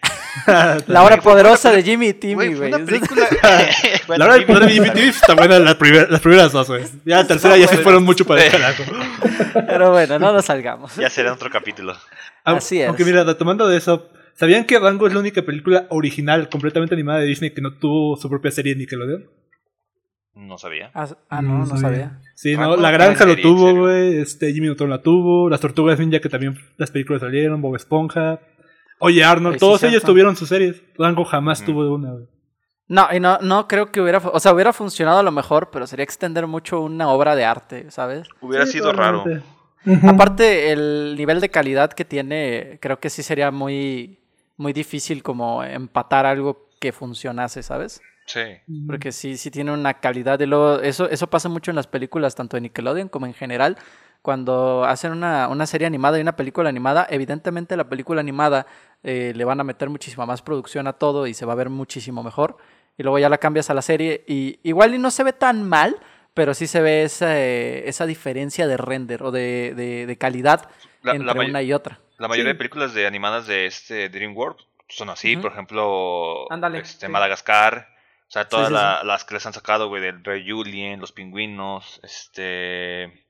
La 0.88 1.04
hora 1.04 1.18
poderosa 1.18 1.72
de 1.74 1.84
Jimmy 1.84 2.08
y 2.10 2.14
Timmy, 2.14 2.54
Güey, 2.54 2.74
una 2.74 2.78
película. 2.86 3.28
La 4.08 4.26
hora 4.26 4.34
del 4.36 4.46
poder 4.46 4.64
de 4.68 4.72
Jimmy 4.72 4.90
Timmy 4.92 5.10
está 5.10 5.36
buena 5.36 5.60
las, 5.60 5.76
primer- 5.76 6.10
las 6.10 6.22
primeras 6.22 6.54
dos, 6.54 6.68
güey. 6.70 6.86
Ya 7.04 7.18
la 7.18 7.28
tercera 7.28 7.58
ya 7.58 7.68
se 7.68 7.78
fueron 7.80 8.04
mucho 8.04 8.24
para 8.26 8.46
el 8.46 8.50
carajo. 8.52 8.84
Pero 9.68 9.92
bueno, 9.92 10.20
no 10.20 10.32
nos 10.32 10.46
salgamos. 10.46 10.96
Ya 10.96 11.10
será 11.10 11.34
otro 11.34 11.50
capítulo. 11.50 11.98
Así 12.46 12.82
es. 12.82 12.88
Aunque 12.88 13.04
mira, 13.04 13.26
retomando 13.26 13.68
de 13.68 13.76
eso, 13.78 14.10
¿sabían 14.36 14.64
que 14.64 14.80
Rango 14.80 15.06
es 15.08 15.14
la 15.14 15.20
única 15.20 15.42
película 15.42 15.86
original, 15.90 16.48
completamente 16.48 16.96
animada 16.96 17.20
de 17.20 17.26
Disney 17.26 17.52
que 17.54 17.60
no 17.62 17.74
tuvo 17.78 18.16
su 18.16 18.30
propia 18.30 18.52
serie 18.52 18.72
en 18.72 18.80
Nickelodeon? 18.80 19.30
No 20.40 20.58
sabía. 20.58 20.90
Ah, 20.94 21.08
ah, 21.30 21.42
no, 21.42 21.54
no 21.54 21.58
No 21.60 21.66
sabía. 21.66 21.82
sabía. 21.82 22.20
Sí, 22.36 22.56
no, 22.56 22.76
La 22.78 22.92
Granja 22.92 23.26
lo 23.26 23.36
tuvo, 23.36 23.76
güey. 23.76 24.18
Este, 24.18 24.52
Jimmy 24.54 24.68
Neutron 24.68 24.90
la 24.90 25.02
tuvo. 25.02 25.50
Las 25.50 25.60
Tortugas 25.60 26.00
Ninja, 26.00 26.20
que 26.20 26.30
también 26.30 26.58
las 26.78 26.92
películas 26.92 27.22
salieron. 27.22 27.62
Bob 27.62 27.76
Esponja. 27.76 28.40
Oye, 29.00 29.24
Arnold, 29.24 29.58
todos 29.60 29.84
ellos 29.84 30.04
tuvieron 30.04 30.36
sus 30.36 30.50
series. 30.50 30.82
Rango 30.98 31.24
jamás 31.26 31.64
tuvo 31.64 31.94
una, 31.94 32.12
güey. 32.12 32.26
No, 32.88 33.08
y 33.14 33.20
no, 33.20 33.38
no 33.40 33.68
creo 33.68 33.92
que 33.92 34.02
hubiera, 34.02 34.18
o 34.18 34.40
sea, 34.40 34.52
hubiera 34.52 34.74
funcionado 34.74 35.20
a 35.20 35.24
lo 35.24 35.32
mejor, 35.32 35.70
pero 35.72 35.86
sería 35.86 36.04
extender 36.04 36.48
mucho 36.48 36.82
una 36.82 37.10
obra 37.10 37.36
de 37.36 37.46
arte, 37.46 37.92
¿sabes? 37.92 38.28
Hubiera 38.42 38.66
Sí, 38.66 38.74
sido 38.74 38.92
raro. 38.92 39.24
Aparte, 40.08 40.72
el 40.72 41.16
nivel 41.18 41.40
de 41.40 41.50
calidad 41.50 41.94
que 41.94 42.04
tiene, 42.04 42.80
creo 42.82 43.00
que 43.00 43.10
sí 43.10 43.22
sería 43.24 43.52
muy, 43.52 44.20
muy 44.58 44.74
difícil 44.74 45.22
como 45.24 45.64
empatar 45.64 46.26
algo 46.26 46.68
que 46.80 46.92
funcionase, 46.92 47.62
¿sabes? 47.64 48.02
Sí. 48.32 48.42
Porque 48.86 49.12
sí, 49.12 49.38
sí 49.38 49.50
tiene 49.50 49.72
una 49.72 49.96
calidad. 49.96 50.40
Y 50.40 50.46
luego, 50.46 50.80
eso, 50.82 51.10
eso 51.10 51.28
pasa 51.28 51.50
mucho 51.50 51.72
en 51.72 51.76
las 51.76 51.88
películas, 51.88 52.36
tanto 52.36 52.58
de 52.58 52.62
Nickelodeon 52.62 53.10
como 53.10 53.26
en 53.26 53.34
general. 53.34 53.76
Cuando 54.22 54.84
hacen 54.84 55.12
una, 55.14 55.48
una 55.48 55.66
serie 55.66 55.88
animada 55.88 56.18
y 56.18 56.22
una 56.22 56.36
película 56.36 56.70
animada, 56.70 57.08
evidentemente 57.10 57.76
la 57.76 57.90
película 57.90 58.20
animada 58.20 58.68
eh, 59.02 59.34
le 59.36 59.46
van 59.46 59.60
a 59.62 59.64
meter 59.64 59.90
muchísima 59.90 60.26
más 60.28 60.42
producción 60.44 60.86
a 60.88 60.94
todo 60.94 61.26
y 61.26 61.34
se 61.34 61.46
va 61.46 61.54
a 61.54 61.56
ver 61.56 61.70
muchísimo 61.70 62.22
mejor. 62.22 62.58
Y 62.98 63.04
luego 63.04 63.18
ya 63.18 63.30
la 63.30 63.38
cambias 63.40 63.70
a 63.70 63.74
la 63.74 63.82
serie 63.82 64.24
y 64.28 64.60
igual 64.62 64.94
y 64.94 65.00
no 65.00 65.10
se 65.10 65.24
ve 65.24 65.34
tan 65.34 65.68
mal, 65.68 65.98
pero 66.36 66.54
sí 66.54 66.68
se 66.68 66.82
ve 66.82 67.04
esa, 67.04 67.40
eh, 67.40 67.88
esa 67.90 68.06
diferencia 68.06 68.68
de 68.68 68.78
render 68.78 69.24
o 69.24 69.32
de, 69.32 69.74
de- 69.76 70.06
de 70.06 70.18
calidad 70.18 70.70
La, 71.02 71.14
entre 71.14 71.34
la 71.34 71.34
una 71.50 71.62
y 71.64 71.74
otra. 71.74 72.00
la 72.20 72.28
mayoría 72.28 72.52
Sí. 72.52 72.54
de 72.54 72.58
películas 72.60 72.94
de 72.94 73.08
animadas 73.08 73.48
de 73.48 73.66
este 73.66 74.10
DreamWorks 74.10 74.66
son 74.90 75.10
así, 75.10 75.38
por 75.38 75.52
ejemplo, 75.54 76.52
Ándale, 76.52 76.80
este, 76.80 77.06
sí. 77.06 77.12
Madagascar, 77.12 77.88
o 78.30 78.32
sea, 78.32 78.48
todas 78.48 78.68
sí, 78.68 78.74
la- 78.74 79.04
las 79.04 79.26
que 79.26 79.34
les 79.34 79.46
han 79.46 79.54
sacado, 79.54 79.88
güey, 79.90 80.02
del 80.02 80.24
Rey 80.24 80.50
Julien, 80.50 81.00
los 81.02 81.12
pingüinos, 81.12 82.00
este, 82.04 83.26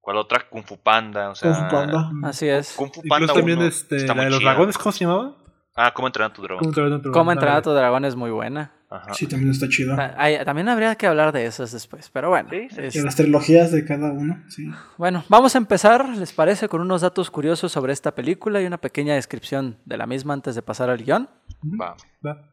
¿cuál 0.00 0.16
otra? 0.16 0.48
Kung 0.48 0.64
Fu 0.64 0.78
Panda, 0.78 1.30
o 1.30 1.34
sea, 1.34 1.50
Kung 1.52 1.64
Fu 1.64 1.70
Panda. 1.76 2.10
Así 2.22 2.46
es. 2.48 2.72
Kung 2.76 2.92
Fu 2.92 3.02
Panda 3.02 3.24
Incluso 3.24 3.34
también 3.34 3.58
uno 3.58 3.66
este, 3.68 3.96
está 3.96 4.08
la 4.08 4.14
muy 4.14 4.24
de 4.26 4.30
los 4.30 4.38
chida. 4.40 4.50
dragones, 4.50 4.78
¿cómo 4.78 4.92
se 4.92 5.04
llamaba? 5.04 5.34
Ah, 5.76 5.92
¿cómo 5.94 6.08
entrenar 6.08 6.30
a 6.30 6.34
tu 6.34 6.42
dragón? 6.42 6.58
¿Cómo 6.64 6.70
entrenar 6.70 6.92
a 6.92 7.02
tu 7.02 7.10
Cómo 7.10 7.12
dragón? 7.24 7.32
entrenar 7.34 7.56
a 7.58 7.62
tu 7.62 7.70
dragón 7.70 8.04
es 8.04 8.16
muy 8.16 8.30
buena. 8.30 8.72
Ajá. 8.90 9.12
Sí, 9.14 9.26
también 9.26 9.50
está 9.50 9.68
chido. 9.68 9.94
Ah, 9.98 10.14
hay- 10.16 10.42
también 10.44 10.68
habría 10.68 10.94
que 10.96 11.06
hablar 11.06 11.30
de 11.32 11.44
esas 11.44 11.70
después, 11.72 12.08
pero 12.10 12.30
bueno. 12.30 12.48
Sí, 12.50 12.68
sí, 12.70 12.76
este, 12.80 12.98
Y 12.98 13.02
las 13.02 13.16
trilogías 13.16 13.70
de 13.70 13.84
cada 13.84 14.10
uno, 14.12 14.42
sí. 14.48 14.66
Bueno, 14.96 15.24
vamos 15.28 15.54
a 15.54 15.58
empezar, 15.58 16.08
¿les 16.16 16.32
parece? 16.32 16.68
Con 16.68 16.80
unos 16.80 17.02
datos 17.02 17.30
curiosos 17.30 17.70
sobre 17.70 17.92
esta 17.92 18.14
película 18.14 18.60
y 18.62 18.66
una 18.66 18.78
pequeña 18.78 19.14
descripción 19.14 19.78
de 19.84 19.98
la 19.98 20.06
misma 20.06 20.32
antes 20.34 20.54
de 20.54 20.62
pasar 20.62 20.88
al 20.90 21.04
guion. 21.04 21.28
Va. 21.80 21.96
va. 22.26 22.50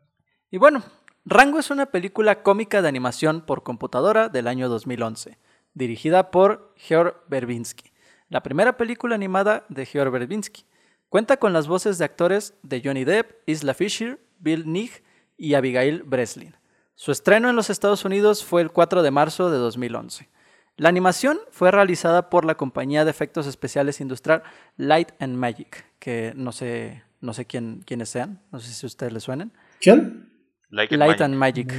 Y 0.51 0.57
bueno, 0.57 0.83
Rango 1.27 1.57
es 1.57 1.71
una 1.71 1.87
película 1.87 2.43
cómica 2.43 2.83
de 2.83 2.87
animación 2.87 3.41
por 3.41 3.63
computadora 3.63 4.29
del 4.29 4.47
año 4.47 4.69
2011, 4.69 5.39
dirigida 5.73 6.29
por 6.29 6.71
Georg 6.75 7.15
Verbinski, 7.27 7.91
la 8.29 8.43
primera 8.43 8.77
película 8.77 9.15
animada 9.15 9.65
de 9.69 9.87
Georg 9.87 10.11
Verbinski. 10.11 10.65
Cuenta 11.09 11.37
con 11.37 11.51
las 11.51 11.67
voces 11.67 11.97
de 11.97 12.05
actores 12.05 12.53
de 12.61 12.79
Johnny 12.85 13.05
Depp, 13.05 13.41
Isla 13.47 13.73
Fisher, 13.73 14.19
Bill 14.37 14.71
Nigh 14.71 14.91
y 15.35 15.55
Abigail 15.55 16.03
Breslin. 16.03 16.55
Su 16.93 17.11
estreno 17.11 17.49
en 17.49 17.55
los 17.55 17.71
Estados 17.71 18.05
Unidos 18.05 18.45
fue 18.45 18.61
el 18.61 18.69
4 18.69 19.01
de 19.01 19.09
marzo 19.09 19.49
de 19.49 19.57
2011. 19.57 20.29
La 20.77 20.89
animación 20.89 21.39
fue 21.49 21.71
realizada 21.71 22.29
por 22.29 22.45
la 22.45 22.53
compañía 22.53 23.03
de 23.03 23.09
efectos 23.09 23.47
especiales 23.47 23.99
industrial 23.99 24.43
Light 24.77 25.09
and 25.19 25.35
Magic, 25.37 25.85
que 25.97 26.33
no 26.35 26.51
sé, 26.51 27.01
no 27.19 27.33
sé 27.33 27.45
quién, 27.45 27.81
quiénes 27.83 28.09
sean, 28.09 28.43
no 28.51 28.59
sé 28.59 28.71
si 28.71 28.85
a 28.85 28.87
ustedes 28.87 29.11
les 29.11 29.23
suenen. 29.23 29.51
¿Quién? 29.81 30.24
Light 30.69 31.21
and 31.21 31.35
Magic. 31.35 31.71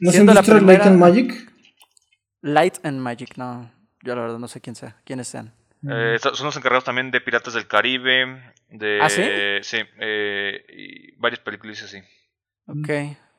¿No 0.00 0.10
Siendo 0.12 0.32
la 0.32 0.40
Industrial 0.40 0.66
Light 0.66 0.80
primera- 0.82 0.84
and 0.86 0.98
Magic? 0.98 1.52
Light 2.42 2.78
and 2.84 3.00
Magic, 3.00 3.36
no, 3.36 3.70
yo 4.02 4.14
la 4.14 4.22
verdad 4.22 4.38
no 4.38 4.46
sé 4.48 4.60
quién 4.60 4.76
sea, 4.76 4.96
quiénes 5.04 5.26
sean. 5.28 5.52
Eh, 5.88 6.16
so- 6.20 6.34
son 6.34 6.46
los 6.46 6.56
encargados 6.56 6.84
también 6.84 7.10
de 7.10 7.20
Piratas 7.20 7.54
del 7.54 7.66
Caribe, 7.66 8.52
de... 8.68 9.00
¿Ah, 9.02 9.08
sí? 9.08 9.22
Sí, 9.62 9.78
eh, 10.00 10.64
y 10.68 11.12
varias 11.16 11.40
películas 11.40 11.82
así. 11.82 11.98
Ok, 12.66 12.88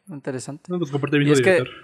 interesante. 0.10 0.64
No, 0.72 0.80
pues 0.80 0.92
comparte 0.92 1.18
el 1.18 1.28
Y 1.28 1.32
es 1.32 1.42
que- 1.42 1.52
director. 1.54 1.76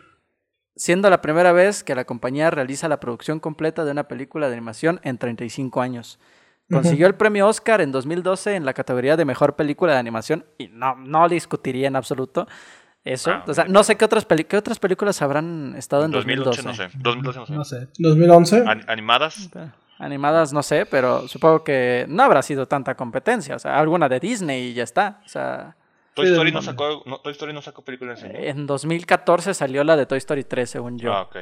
Siendo 0.77 1.09
la 1.09 1.21
primera 1.21 1.53
vez 1.53 1.85
que 1.85 1.95
la 1.95 2.03
compañía 2.03 2.51
realiza 2.51 2.89
la 2.89 2.99
producción 2.99 3.39
completa 3.39 3.85
de 3.85 3.91
una 3.91 4.09
película 4.09 4.47
de 4.49 4.53
animación 4.55 4.99
en 5.03 5.17
35 5.17 5.81
años. 5.81 6.19
Consiguió 6.71 7.07
el 7.07 7.15
premio 7.15 7.47
Oscar 7.47 7.81
en 7.81 7.91
2012 7.91 8.55
en 8.55 8.65
la 8.65 8.73
categoría 8.73 9.15
de 9.17 9.25
mejor 9.25 9.55
película 9.55 9.93
de 9.93 9.99
animación 9.99 10.45
y 10.57 10.67
no, 10.67 10.95
no 10.95 11.29
discutiría 11.29 11.87
en 11.87 11.95
absoluto 11.95 12.47
eso. 13.03 13.29
Ah, 13.31 13.43
o 13.47 13.53
sea, 13.53 13.65
no 13.65 13.83
sé 13.83 13.95
qué 13.97 14.05
otras, 14.05 14.25
peli- 14.25 14.45
qué 14.45 14.57
otras 14.57 14.79
películas 14.79 15.21
habrán 15.21 15.75
estado 15.77 16.05
en 16.05 16.11
2008 16.11 16.63
2012. 16.63 16.63
no 16.63 16.73
sé. 16.89 16.97
2012 16.97 17.39
no 17.39 17.45
sé. 17.45 17.53
No 17.53 17.63
sé. 17.65 17.87
2011. 17.99 18.63
An- 18.65 18.83
animadas. 18.87 19.49
Animadas 19.99 20.51
no 20.53 20.63
sé, 20.63 20.85
pero 20.87 21.27
supongo 21.27 21.63
que 21.63 22.05
no 22.09 22.23
habrá 22.23 22.41
sido 22.41 22.67
tanta 22.67 22.95
competencia. 22.95 23.55
O 23.55 23.59
sea, 23.59 23.79
alguna 23.79 24.09
de 24.09 24.19
Disney 24.19 24.69
y 24.69 24.73
ya 24.73 24.83
está. 24.83 25.21
O 25.23 25.29
sea, 25.29 25.75
Toy 26.15 26.25
Story 26.27 26.51
no 26.51 26.61
sacó, 26.63 27.03
no, 27.05 27.19
Toy 27.19 27.31
Story 27.33 27.53
no 27.53 27.61
sacó 27.61 27.83
películas 27.83 28.23
en 28.23 28.35
en 28.35 28.65
2014 28.65 29.53
salió 29.53 29.83
la 29.83 29.95
de 29.95 30.05
Toy 30.05 30.17
Story 30.17 30.43
3, 30.43 30.69
según 30.69 30.97
yo. 30.97 31.13
Ah, 31.13 31.21
ok. 31.21 31.35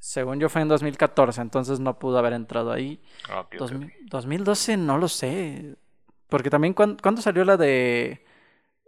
Según 0.00 0.38
yo 0.38 0.48
fue 0.48 0.62
en 0.62 0.68
2014, 0.68 1.40
entonces 1.40 1.80
no 1.80 1.98
pudo 1.98 2.18
haber 2.18 2.32
entrado 2.32 2.70
ahí. 2.72 3.00
Ah, 3.28 3.46
Dos- 3.58 3.72
ok. 3.72 3.82
2012 4.10 4.76
no 4.76 4.96
lo 4.98 5.08
sé. 5.08 5.76
Porque 6.28 6.50
también 6.50 6.74
cuan- 6.74 6.96
¿cuándo 7.02 7.20
salió 7.20 7.44
la 7.44 7.56
de 7.56 8.24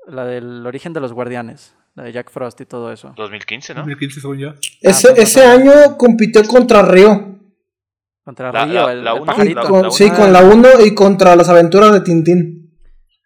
la 0.07 0.25
del 0.25 0.67
origen 0.67 0.93
de 0.93 1.01
los 1.01 1.13
guardianes? 1.13 1.75
La 1.95 2.05
de 2.05 2.13
Jack 2.13 2.31
Frost 2.31 2.61
y 2.61 2.67
todo 2.67 2.93
eso. 2.93 3.13
2015, 3.17 3.75
¿no? 3.75 3.81
2015 3.81 4.21
según 4.21 4.39
yo. 4.39 4.55
Ese, 4.81 5.09
pues, 5.11 5.19
ese 5.23 5.45
año 5.45 5.97
compitió 5.99 6.43
contra 6.47 6.83
Río. 6.83 7.39
Contra 8.25 8.53
La- 8.53 8.65
Río, 8.65 8.87
la- 8.87 8.93
el, 8.93 9.05
la 9.05 9.11
el 9.13 9.17
uno, 9.17 9.27
pajarito. 9.27 9.61
Y 9.61 9.63
la- 9.65 9.69
con- 9.69 9.83
la 9.83 9.91
sí, 9.91 10.05
uno. 10.05 10.17
con 10.17 10.33
la 10.33 10.43
1 10.43 10.69
y 10.87 10.95
contra 10.95 11.35
las 11.35 11.49
aventuras 11.49 11.93
de 11.93 12.01
Tintín. 12.03 12.79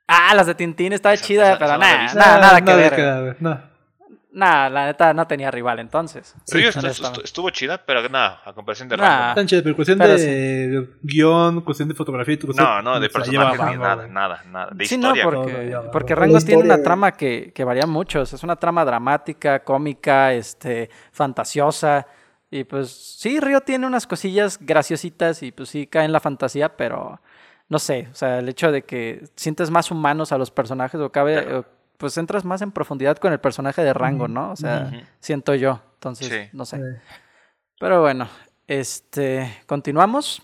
Ah, 0.08 0.34
las 0.34 0.46
de 0.46 0.54
Tintín 0.54 0.92
estaba 0.94 1.16
chida, 1.16 1.58
pero 1.58 1.76
nada, 1.78 2.14
nada, 2.14 2.38
nada 2.40 2.60
que 2.60 2.72
nada 3.02 3.20
ver. 3.20 3.36
No. 4.34 4.40
Nada, 4.44 4.68
la 4.68 4.86
neta 4.86 5.14
no 5.14 5.26
tenía 5.26 5.50
rival 5.50 5.78
entonces. 5.78 6.34
Río 6.50 6.68
estu- 6.70 6.80
honestamente. 6.80 7.20
estu- 7.20 7.24
estuvo 7.24 7.50
chida, 7.50 7.78
pero 7.86 8.08
nada, 8.08 8.40
a 8.44 8.52
comparación 8.52 8.88
de 8.88 8.96
Nah. 8.96 9.18
Rango. 9.20 9.34
Tan 9.36 9.46
chido, 9.46 9.62
pero 9.62 9.76
cuestión 9.76 9.98
Pero 9.98 10.14
de 10.14 10.88
guion, 11.02 11.60
cuestión 11.60 11.88
de 11.88 11.94
fotografía 11.94 12.34
y 12.34 12.36
todo 12.38 12.52
No, 12.54 12.82
no, 12.82 12.98
de 13.00 13.08
personajes 13.08 13.60
ni 13.66 13.76
nada, 13.76 14.06
nada, 14.08 14.42
nada. 14.50 14.70
De 14.74 14.84
Sí, 14.86 14.98
no, 14.98 15.14
historia. 15.14 15.22
Todo 15.24 15.42
porque, 15.42 15.88
porque 15.92 16.14
Rango 16.16 16.38
tiene 16.40 16.62
una 16.64 16.82
trama 16.82 17.12
que, 17.12 17.52
que 17.54 17.64
varía 17.64 17.86
mucho. 17.86 18.22
o 18.22 18.26
sea, 18.26 18.36
es 18.36 18.42
una 18.42 18.56
trama 18.56 18.84
dramática, 18.84 19.62
cómica, 19.62 20.32
este, 20.32 20.90
fantasiosa. 21.12 22.06
Y 22.50 22.64
pues 22.64 22.90
sí, 22.92 23.40
Río 23.40 23.60
tiene 23.60 23.86
unas 23.86 24.06
cosillas 24.06 24.58
graciositas 24.60 25.42
y 25.42 25.50
pues 25.52 25.68
sí 25.70 25.86
cae 25.86 26.04
en 26.04 26.12
la 26.12 26.20
fantasía, 26.20 26.76
pero 26.76 27.20
no 27.68 27.78
sé, 27.78 28.08
o 28.12 28.14
sea, 28.14 28.38
el 28.38 28.48
hecho 28.48 28.70
de 28.70 28.82
que 28.82 29.24
sientes 29.34 29.70
más 29.70 29.90
humanos 29.90 30.30
a 30.32 30.38
los 30.38 30.50
personajes 30.50 31.00
o 31.00 31.10
cabe, 31.10 31.42
Claro. 31.42 31.58
o, 31.60 31.64
pues 32.04 32.18
entras 32.18 32.44
más 32.44 32.61
en 32.61 32.70
profundidad 32.70 33.16
con 33.16 33.32
el 33.32 33.40
personaje 33.40 33.82
de 33.82 33.94
Rango, 33.94 34.28
¿no? 34.28 34.50
O 34.50 34.56
sea, 34.56 34.90
siento 35.20 35.54
yo. 35.54 35.80
Entonces, 35.94 36.28
Sí. 36.28 36.50
no 36.52 36.66
sé. 36.66 36.78
Pero 37.80 38.02
bueno, 38.02 38.28
este, 38.66 39.50
continuamos. 39.66 40.42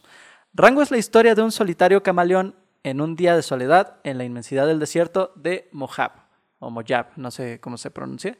Rango 0.54 0.80
es 0.80 0.90
la 0.90 0.96
historia 0.96 1.34
de 1.34 1.42
un 1.42 1.52
solitario 1.52 2.02
camaleón 2.02 2.56
en 2.82 3.02
un 3.02 3.14
día 3.14 3.36
de 3.36 3.42
soledad 3.42 3.98
en 4.04 4.16
la 4.16 4.24
inmensidad 4.24 4.66
del 4.66 4.78
desierto 4.78 5.34
de 5.36 5.68
Mojab, 5.70 6.12
o 6.60 6.70
Mojab, 6.70 7.08
no 7.16 7.30
sé 7.30 7.60
cómo 7.60 7.76
se 7.76 7.90
pronuncia. 7.90 8.38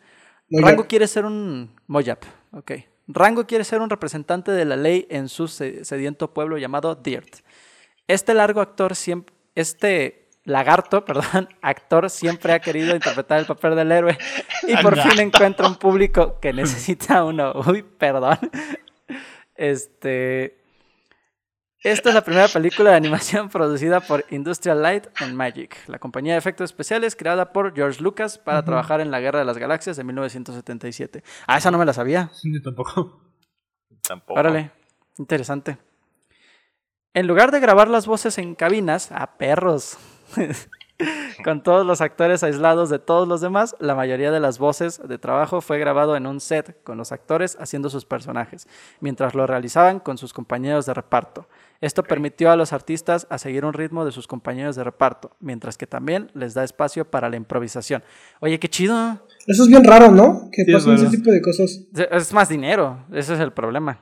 Mojab. 0.49 0.69
Rango 0.71 0.87
quiere 0.87 1.07
ser 1.07 1.27
un 1.27 1.79
Mojab, 1.89 2.21
ok. 2.53 2.73
Rango 3.07 3.47
quiere 3.47 3.65
ser 3.65 3.83
un 3.83 3.91
representante 3.91 4.51
de 4.51 4.65
la 4.65 4.77
ley 4.77 5.07
en 5.11 5.29
su 5.29 5.47
se- 5.47 5.85
sediento 5.85 6.33
pueblo 6.33 6.57
llamado 6.57 6.95
Dirt. 6.95 7.41
Este 8.09 8.33
largo 8.33 8.63
actor 8.63 8.97
siempre, 8.97 9.35
este 9.55 10.30
lagarto, 10.53 11.05
perdón, 11.05 11.49
actor 11.63 12.11
siempre 12.11 12.53
ha 12.53 12.61
querido 12.61 12.95
interpretar 12.95 13.39
el 13.39 13.47
papel 13.47 13.77
del 13.77 13.93
héroe 13.93 14.19
y 14.67 14.77
por 14.77 14.99
fin 15.01 15.21
encuentra 15.21 15.67
un 15.67 15.77
público 15.77 16.39
que 16.41 16.53
necesita 16.53 17.25
uno. 17.25 17.53
Uy, 17.67 17.83
perdón. 17.83 18.39
Este, 19.55 20.61
esta 21.83 22.11
es 22.11 22.15
la 22.15 22.23
primera 22.23 22.47
película 22.47 22.91
de 22.91 22.97
animación 22.97 23.49
producida 23.51 24.01
por 24.01 24.27
Industrial 24.29 24.83
Light 24.83 25.07
and 25.17 25.33
Magic, 25.33 25.77
la 25.87 25.99
compañía 25.99 26.35
de 26.35 26.39
efectos 26.39 26.67
especiales 26.71 27.17
creada 27.17 27.53
por 27.53 27.75
George 27.75 28.03
Lucas 28.03 28.37
para 28.37 28.63
trabajar 28.63 29.01
en 29.01 29.11
la 29.11 29.19
Guerra 29.21 29.39
de 29.39 29.47
las 29.47 29.57
Galaxias 29.57 29.97
de 29.97 30.05
1977. 30.05 31.25
Ah, 31.47 31.57
esa 31.57 31.71
no 31.71 31.79
me 31.79 31.87
la 31.87 31.95
sabía. 31.95 32.31
Yo 32.45 32.61
tampoco. 32.63 33.23
Tampoco. 34.07 34.39
Órale, 34.39 34.73
interesante. 35.17 35.79
En 37.15 37.27
lugar 37.27 37.51
de 37.51 37.61
grabar 37.61 37.89
las 37.89 38.07
voces 38.07 38.37
en 38.37 38.55
cabinas, 38.55 39.11
a 39.11 39.39
perros, 39.39 39.97
con 41.45 41.63
todos 41.63 41.87
los 41.87 42.01
actores 42.01 42.43
aislados 42.43 42.91
de 42.91 42.99
todos 42.99 43.27
los 43.27 43.41
demás, 43.41 43.75
la 43.79 43.95
mayoría 43.95 44.31
de 44.31 44.41
las 44.41 44.59
voces 44.59 45.01
de 45.07 45.19
trabajo 45.19 45.61
fue 45.61 45.79
grabado 45.79 46.17
en 46.17 46.27
un 46.27 46.41
set 46.41 46.83
con 46.85 46.99
los 46.99 47.13
actores 47.13 47.57
haciendo 47.61 47.91
sus 47.91 48.05
personajes, 48.05 48.67
mientras 49.01 49.35
lo 49.35 49.47
realizaban 49.47 50.01
con 50.01 50.19
sus 50.19 50.33
compañeros 50.33 50.87
de 50.87 50.95
reparto. 50.95 51.49
Esto 51.81 52.03
permitió 52.03 52.51
a 52.51 52.57
los 52.57 52.75
artistas 52.75 53.27
a 53.31 53.39
seguir 53.39 53.65
un 53.65 53.73
ritmo 53.73 54.05
de 54.05 54.13
sus 54.13 54.27
compañeros 54.27 54.77
de 54.77 54.85
reparto, 54.85 55.35
mientras 55.41 55.79
que 55.79 55.87
también 55.87 56.31
les 56.35 56.53
da 56.53 56.63
espacio 56.63 57.07
para 57.07 57.31
la 57.31 57.37
improvisación. 57.37 58.03
Oye, 58.41 58.61
qué 58.61 58.69
chido. 58.69 59.25
Eso 59.47 59.63
es 59.63 59.69
bien 59.69 59.85
raro, 59.85 60.11
¿no? 60.11 60.51
Que 60.53 60.65
Sí, 60.65 60.73
es 60.73 60.85
pasen 60.85 60.95
ese 60.95 61.17
tipo 61.17 61.31
de 61.31 61.41
cosas. 61.41 61.81
Es 62.11 62.35
más 62.35 62.51
dinero, 62.51 62.99
ese 63.13 63.33
es 63.35 63.41
el 63.41 63.53
problema. 63.53 63.99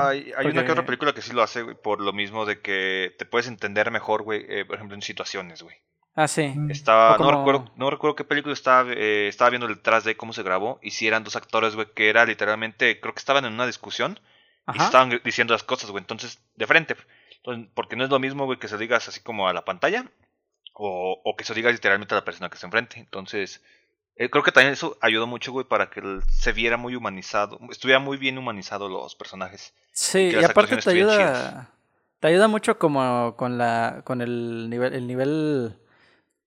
Hay, 0.00 0.32
hay 0.36 0.46
una 0.46 0.64
que 0.64 0.72
otra 0.72 0.84
película 0.86 1.12
que 1.12 1.22
sí 1.22 1.32
lo 1.32 1.42
hace, 1.42 1.62
güey, 1.62 1.76
por 1.76 2.00
lo 2.00 2.12
mismo 2.12 2.46
de 2.46 2.60
que 2.60 3.14
te 3.18 3.26
puedes 3.26 3.48
entender 3.48 3.90
mejor, 3.90 4.22
güey, 4.22 4.44
eh, 4.48 4.64
por 4.64 4.76
ejemplo, 4.76 4.94
en 4.94 5.02
situaciones, 5.02 5.62
güey. 5.62 5.76
Ah, 6.14 6.26
sí. 6.26 6.52
Estaba, 6.68 7.14
O 7.14 7.16
como- 7.16 7.30
no, 7.30 7.38
recuerdo, 7.38 7.72
no 7.76 7.90
recuerdo 7.90 8.16
qué 8.16 8.24
película 8.24 8.52
estaba, 8.54 8.90
eh, 8.92 9.28
estaba 9.28 9.50
viendo 9.50 9.68
detrás 9.68 10.04
de 10.04 10.16
cómo 10.16 10.32
se 10.32 10.42
grabó, 10.42 10.80
y 10.82 10.90
si 10.92 11.06
eran 11.06 11.22
dos 11.22 11.36
actores, 11.36 11.74
güey, 11.76 11.86
que 11.94 12.08
era 12.08 12.24
literalmente, 12.24 12.98
creo 13.00 13.12
que 13.14 13.20
estaban 13.20 13.44
en 13.44 13.52
una 13.52 13.66
discusión, 13.66 14.18
y 14.74 14.76
estaban 14.82 15.20
diciendo 15.24 15.54
las 15.54 15.62
cosas, 15.64 15.90
güey, 15.90 16.02
entonces, 16.02 16.42
de 16.56 16.66
frente. 16.66 16.96
Entonces, 17.36 17.68
porque 17.74 17.94
no 17.96 18.04
es 18.04 18.10
lo 18.10 18.18
mismo, 18.18 18.46
güey, 18.46 18.58
que 18.58 18.68
se 18.68 18.76
digas 18.78 19.06
así 19.08 19.20
como 19.20 19.48
a 19.48 19.52
la 19.52 19.64
pantalla, 19.64 20.04
o, 20.74 21.20
o 21.24 21.36
que 21.36 21.44
se 21.44 21.54
diga 21.54 21.70
literalmente 21.70 22.14
a 22.14 22.18
la 22.18 22.24
persona 22.24 22.48
que 22.48 22.54
está 22.54 22.66
enfrente. 22.66 22.98
Entonces, 22.98 23.62
eh, 24.18 24.28
creo 24.30 24.42
que 24.42 24.52
también 24.52 24.72
eso 24.74 24.96
ayudó 25.00 25.26
mucho, 25.26 25.52
güey, 25.52 25.64
para 25.66 25.90
que 25.90 26.02
se 26.28 26.52
viera 26.52 26.76
muy 26.76 26.94
humanizado, 26.96 27.58
estuviera 27.70 28.00
muy 28.00 28.16
bien 28.16 28.36
humanizado 28.38 28.88
los 28.88 29.14
personajes. 29.14 29.72
Sí, 29.92 30.18
y 30.18 30.44
aparte 30.50 30.76
te 30.76 30.90
ayuda, 30.90 31.70
te 32.20 32.28
ayuda 32.28 32.48
mucho 32.48 32.78
como 32.78 33.34
con 33.36 33.58
la, 33.58 34.02
con 34.04 34.20
el 34.20 34.68
nivel, 34.70 34.94
el 34.94 35.06
nivel, 35.06 35.78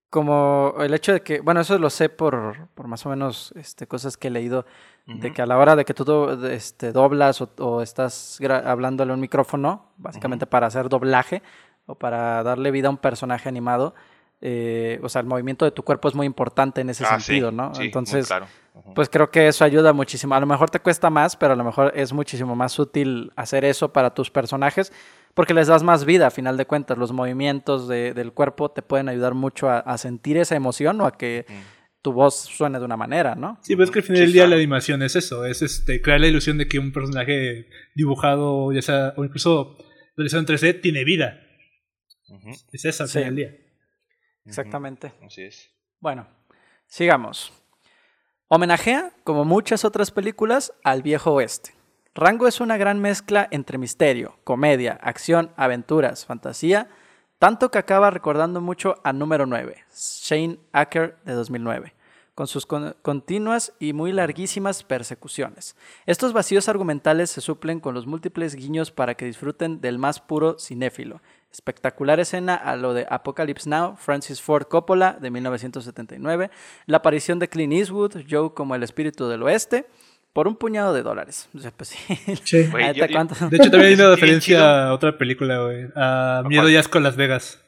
como 0.10 0.76
el 0.80 0.94
hecho 0.94 1.14
de 1.14 1.22
que, 1.22 1.40
bueno, 1.42 1.62
eso 1.62 1.78
lo 1.80 1.90
sé 1.90 2.10
por, 2.10 2.68
por 2.76 2.88
más 2.88 3.06
o 3.06 3.10
menos, 3.10 3.54
este, 3.56 3.88
cosas 3.88 4.18
que 4.18 4.28
he 4.28 4.32
leído, 4.32 4.66
de 5.06 5.32
que 5.34 5.42
a 5.42 5.46
la 5.46 5.58
hora 5.58 5.76
de 5.76 5.84
que 5.86 5.94
tú 5.94 6.06
do- 6.06 6.48
este, 6.48 6.92
doblas 6.92 7.42
o, 7.42 7.50
o 7.60 7.82
estás 7.82 8.40
hablándole 8.66 9.12
a 9.12 9.16
un 9.16 9.22
micrófono, 9.22 9.92
básicamente 9.98 10.46
para 10.48 10.68
hacer 10.68 10.90
doblaje 10.90 11.42
o 11.86 11.96
para 11.96 12.44
darle 12.44 12.72
vida 12.72 12.88
a 12.88 12.92
un 12.92 12.98
personaje 12.98 13.50
animado, 13.50 13.94
eh, 14.42 15.00
o 15.04 15.10
sea, 15.10 15.22
el 15.22 15.28
movimiento 15.28 15.66
de 15.66 15.72
tu 15.72 15.84
cuerpo 15.84 16.08
es 16.08 16.16
muy 16.16 16.26
importante 16.26 16.82
en 16.82 16.90
ese 16.90 17.04
Ah, 17.06 17.20
sí, 17.20 17.26
sentido, 17.28 17.52
¿no? 17.52 17.74
sí, 17.76 17.84
Entonces, 17.84 18.28
claro. 18.28 18.48
Pues 18.96 19.10
creo 19.10 19.30
que 19.30 19.48
eso 19.48 19.66
ayuda 19.66 19.92
muchísimo. 19.94 20.34
A 20.34 20.40
lo 20.40 20.46
mejor 20.46 20.70
te 20.70 20.80
cuesta 20.80 21.10
más, 21.10 21.36
pero 21.36 21.54
a 21.54 21.56
lo 21.58 21.64
mejor 21.64 21.92
es 21.96 22.14
muchísimo 22.14 22.56
más 22.56 22.80
útil 22.80 23.32
hacer 23.36 23.66
eso 23.66 23.92
para 23.92 24.14
tus 24.14 24.32
personajes 24.32 24.92
porque 25.34 25.54
les 25.54 25.68
das 25.68 25.84
más 25.84 26.06
vida 26.06 26.28
a 26.28 26.32
final 26.32 26.56
de 26.58 26.66
cuentas. 26.66 26.98
Los 26.98 27.12
movimientos 27.12 27.88
de- 27.90 28.14
del 28.14 28.32
cuerpo 28.32 28.72
te 28.72 28.82
pueden 28.82 29.10
ayudar 29.10 29.34
mucho 29.34 29.70
a, 29.70 29.80
a 29.80 29.98
sentir 29.98 30.38
esa 30.38 30.56
emoción 30.56 31.00
o 31.02 31.06
a 31.06 31.18
que 31.18 31.46
tu 32.02 32.14
voz 32.14 32.34
suene 32.36 32.80
de 32.80 32.86
una 32.86 32.98
manera, 32.98 33.36
¿no? 33.36 33.60
Sí, 33.62 33.76
pero 33.76 33.84
es 33.84 33.92
que 33.92 34.00
al 34.00 34.04
final 34.06 34.22
del 34.22 34.34
día 34.34 34.48
la 34.48 34.56
animación 34.56 35.04
es 35.04 35.16
eso, 35.18 35.46
es 35.46 35.62
este 35.62 36.02
crear 36.02 36.20
la 36.22 36.28
ilusión 36.28 36.58
de 36.58 36.68
que 36.68 36.80
un 36.80 36.92
personaje 36.94 37.68
dibujado, 37.94 38.72
ya 38.72 38.82
sea, 38.82 39.14
o 39.18 39.24
incluso 39.26 39.78
realizado 40.18 40.40
en 40.40 40.48
3D, 40.48 40.82
tiene 40.82 41.04
vida. 41.04 41.40
Es 42.72 42.86
eso 42.86 43.04
al 43.04 43.10
Sí. 43.10 43.20
final 43.20 43.36
del 43.36 43.48
día. 43.48 43.58
Exactamente. 44.46 45.14
Así 45.26 45.44
es. 45.44 45.70
Bueno, 46.00 46.28
sigamos. 46.88 47.54
Homenajea, 48.48 49.14
como 49.24 49.46
muchas 49.46 49.86
otras 49.86 50.12
películas, 50.12 50.74
al 50.84 51.02
viejo 51.04 51.32
oeste. 51.34 51.74
Rango 52.14 52.48
es 52.48 52.60
una 52.60 52.76
gran 52.76 53.00
mezcla 53.00 53.48
entre 53.52 53.78
misterio, 53.78 54.38
comedia, 54.44 55.00
acción, 55.02 55.52
aventuras, 55.56 56.26
fantasía 56.26 56.90
Tanto 57.40 57.72
que 57.72 57.80
acaba 57.80 58.12
recordando 58.12 58.62
mucho 58.62 58.96
a 59.04 59.14
número 59.14 59.46
9, 59.48 59.84
Shane 59.96 60.60
Acker 60.74 61.18
de 61.24 61.34
2009, 61.34 61.96
con 62.36 62.46
sus 62.46 62.68
con- 62.68 62.96
continuas 63.02 63.74
y 63.80 63.94
muy 63.94 64.12
larguísimas 64.12 64.84
persecuciones. 64.84 65.76
Estos 66.06 66.34
vacíos 66.34 66.70
argumentales 66.70 67.32
se 67.32 67.42
suplen 67.42 67.80
con 67.80 67.96
los 67.96 68.06
múltiples 68.06 68.54
guiños 68.54 68.92
para 68.92 69.16
que 69.16 69.26
disfruten 69.26 69.82
del 69.82 69.98
más 69.98 70.20
puro 70.20 70.60
cinéfilo. 70.60 71.22
Espectacular 71.52 72.20
escena 72.20 72.56
a 72.56 72.76
lo 72.78 72.94
de 72.94 73.06
Apocalypse 73.10 73.70
Now, 73.70 73.98
Francis 73.98 74.42
Ford 74.42 74.64
Coppola 74.68 75.18
de 75.20 75.30
1979, 75.32 76.50
la 76.86 76.98
aparición 76.98 77.40
de 77.40 77.50
Clint 77.50 77.74
Eastwood, 77.74 78.24
Joe 78.30 78.54
como 78.54 78.74
el 78.76 78.84
espíritu 78.84 79.28
del 79.28 79.44
oeste, 79.44 79.86
por 80.34 80.48
un 80.48 80.56
puñado 80.56 80.94
de 80.94 81.04
dólares. 81.04 81.50
O 81.54 81.60
sea, 81.60 81.72
pues 81.72 81.90
sí. 81.90 81.98
Sí. 82.46 82.70
La 82.74 82.94
yo- 82.94 83.06
yo- 83.06 83.14
¿cuánto? 83.14 83.36
De 83.50 83.58
hecho, 83.58 83.70
también 83.70 83.90
hay 83.90 83.94
una 83.96 84.12
referencia 84.16 84.88
a 84.88 84.94
otra 84.94 85.18
película, 85.18 85.62
güey. 85.64 85.88
A 85.96 86.44
Miedo 86.48 86.70
y 86.70 86.78
Asco 86.78 86.98
en 87.00 87.04
Las 87.04 87.18
Vegas. 87.18 87.62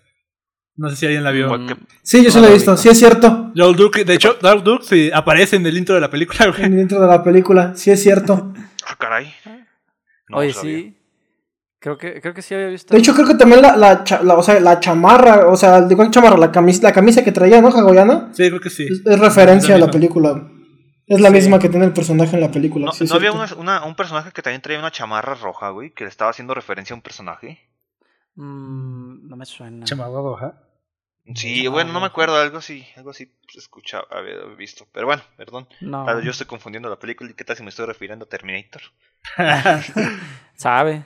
No 0.75 0.89
sé 0.89 0.95
si 0.95 1.05
alguien 1.05 1.23
la 1.25 1.31
vio. 1.31 1.49
¿Cuál 1.49 1.67
que- 1.67 1.75
Sí, 2.01 2.23
yo 2.23 2.31
sí 2.31 2.39
lo 2.39 2.47
he 2.47 2.53
visto. 2.53 2.75
Sí, 2.77 2.87
es 2.89 2.97
cierto. 2.97 3.51
Joel 3.55 3.75
Duke, 3.75 4.05
de 4.05 4.13
hecho, 4.13 4.37
Joel 4.41 4.63
Duke 4.63 4.85
sí, 4.85 5.11
aparece 5.13 5.57
en 5.57 5.65
el 5.67 5.77
intro 5.77 5.93
de 5.93 6.01
la 6.01 6.09
película, 6.09 6.47
güey. 6.47 6.69
Dentro 6.69 7.01
de 7.01 7.07
la 7.07 7.21
película. 7.21 7.75
Sí, 7.75 7.91
es 7.91 8.01
cierto. 8.01 8.53
Ah, 8.87 8.95
caray. 8.97 9.31
No 10.29 10.37
Oye, 10.37 10.53
sabía. 10.53 10.77
sí. 10.77 10.97
Creo 11.83 11.97
que, 11.97 12.21
creo 12.21 12.33
que 12.33 12.41
sí 12.41 12.53
había 12.55 12.67
visto. 12.67 12.93
De 12.93 12.99
hecho, 13.01 13.13
creo 13.13 13.27
que 13.27 13.33
también 13.35 13.61
la, 13.61 13.75
la, 13.75 14.05
cha- 14.05 14.23
la- 14.23 14.35
o 14.35 14.41
sea, 14.43 14.57
la 14.61 14.79
chamarra, 14.79 15.47
o 15.49 15.57
sea, 15.57 15.81
digo 15.81 16.09
chamarra, 16.09 16.37
la 16.37 16.49
camisa, 16.49 16.81
la 16.83 16.93
camisa 16.93 17.25
que 17.25 17.33
traía, 17.33 17.61
¿no? 17.61 17.67
Hawaiana. 17.67 18.29
Sí, 18.31 18.47
creo 18.47 18.61
que 18.61 18.69
sí. 18.69 18.83
Es, 18.89 19.01
es 19.05 19.19
referencia 19.19 19.75
a 19.75 19.77
la 19.77 19.87
misma. 19.87 19.91
película. 19.99 20.49
Es 21.05 21.19
la 21.19 21.27
Sí. 21.27 21.33
misma 21.35 21.59
que 21.59 21.67
tiene 21.67 21.85
el 21.85 21.91
personaje 21.91 22.35
en 22.35 22.41
la 22.41 22.49
película. 22.51 22.85
¿No, 22.85 22.91
sí, 22.93 23.03
es 23.03 23.09
¿no 23.09 23.17
había 23.17 23.33
una- 23.33 23.53
una- 23.57 23.83
un 23.83 23.95
personaje 23.95 24.31
que 24.31 24.41
también 24.41 24.61
traía 24.61 24.79
una 24.79 24.91
chamarra 24.91 25.35
roja, 25.35 25.71
güey? 25.71 25.91
Que 25.93 26.05
le 26.05 26.09
estaba 26.09 26.31
haciendo 26.31 26.53
referencia 26.53 26.93
a 26.93 26.95
un 26.97 27.01
personaje. 27.01 27.59
Mm, 28.35 29.27
no 29.27 29.35
me 29.35 29.45
suena. 29.45 29.83
Chamagua, 29.85 30.37
ajá. 30.37 30.59
Sí, 31.35 31.67
bueno, 31.67 31.91
no 31.93 31.99
me 31.99 32.05
acuerdo, 32.07 32.35
algo 32.37 32.57
así, 32.59 32.85
algo 32.97 33.09
así 33.11 33.25
pues, 33.25 33.57
escuchaba, 33.57 34.05
había 34.09 34.35
visto. 34.57 34.85
Pero 34.93 35.05
bueno, 35.07 35.21
perdón. 35.37 35.67
No. 35.81 36.05
Vez 36.05 36.23
yo 36.23 36.31
estoy 36.31 36.47
confundiendo 36.47 36.89
la 36.89 36.97
película 36.99 37.29
y 37.29 37.33
qué 37.33 37.43
tal 37.43 37.57
si 37.57 37.63
me 37.63 37.69
estoy 37.69 37.85
refiriendo 37.85 38.23
a 38.25 38.29
Terminator. 38.29 38.81
¿Sabe? 40.55 41.05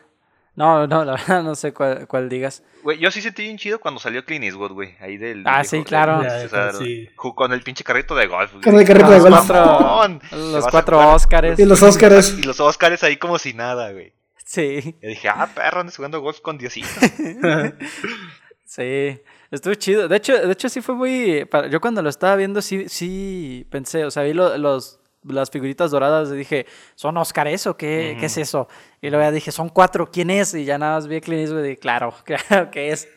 No, 0.57 0.87
no, 0.87 1.05
la 1.05 1.11
verdad 1.17 1.43
no 1.43 1.55
sé 1.55 1.71
cuál, 1.71 2.07
cuál 2.07 2.27
digas. 2.27 2.63
Güey, 2.83 2.97
yo 2.99 3.11
sí 3.11 3.21
sentí 3.21 3.43
bien 3.43 3.57
chido 3.57 3.79
cuando 3.79 3.99
salió 3.99 4.25
Clint 4.25 4.43
Eastwood, 4.43 4.71
güey. 4.73 4.95
Ahí 4.99 5.15
del. 5.17 5.43
Ah, 5.45 5.63
sí, 5.63 5.83
claro. 5.83 6.21
Ya, 6.23 6.45
o 6.45 6.49
sea, 6.49 6.73
sí. 6.73 7.07
ju- 7.15 7.35
Con 7.35 7.53
el 7.53 7.61
pinche 7.61 7.83
carrito 7.83 8.15
de 8.15 8.27
golf. 8.27 8.51
güey. 8.53 8.63
Con 8.63 8.77
el 8.79 8.85
carrito 8.85 9.11
de 9.11 9.19
Los 9.19 9.29
golf. 9.29 9.47
cuatro, 9.47 10.19
los 10.31 10.67
cuatro. 10.67 11.09
Óscares. 11.13 11.59
Y 11.59 11.65
los 11.65 11.81
Óscares. 11.83 12.35
Y 12.39 12.41
los 12.43 12.59
Oscars 12.59 13.03
ahí 13.03 13.17
como 13.17 13.37
si 13.39 13.53
nada, 13.53 13.91
güey. 13.91 14.13
Sí, 14.43 14.95
Y 15.01 15.07
dije, 15.07 15.29
ah, 15.29 15.47
perro, 15.53 15.81
andas 15.81 15.95
jugando 15.97 16.21
golf 16.21 16.39
con 16.39 16.57
Diosito. 16.57 16.87
sí. 18.65 19.19
Estuvo 19.51 19.73
chido. 19.75 20.07
De 20.07 20.17
hecho, 20.17 20.35
de 20.37 20.51
hecho 20.51 20.69
sí 20.69 20.81
fue 20.81 20.95
muy... 20.95 21.45
Yo 21.69 21.79
cuando 21.79 22.01
lo 22.01 22.09
estaba 22.09 22.35
viendo 22.35 22.61
sí, 22.61 22.89
sí 22.89 23.65
pensé, 23.69 24.05
o 24.05 24.11
sea, 24.11 24.23
vi 24.23 24.33
lo- 24.33 24.57
los, 24.57 24.99
las 25.29 25.49
figuritas 25.49 25.91
doradas 25.91 26.29
y 26.31 26.35
dije, 26.35 26.65
¿son 26.95 27.17
Óscares 27.17 27.67
o 27.67 27.77
qué, 27.77 28.17
qué 28.19 28.25
es 28.27 28.37
eso? 28.37 28.67
Y 29.01 29.09
luego 29.09 29.23
ya 29.25 29.31
dije, 29.31 29.51
son 29.51 29.69
cuatro, 29.69 30.09
¿quién 30.11 30.29
es? 30.29 30.53
Y 30.53 30.65
ya 30.65 30.77
nada 30.77 30.95
más 30.95 31.07
vi 31.07 31.17
a 31.17 31.21
Clint 31.21 31.41
Eastwood 31.41 31.59
y 31.65 31.69
dije, 31.69 31.77
claro, 31.79 32.13
claro 32.23 32.71
que 32.71 32.91
es. 32.91 33.07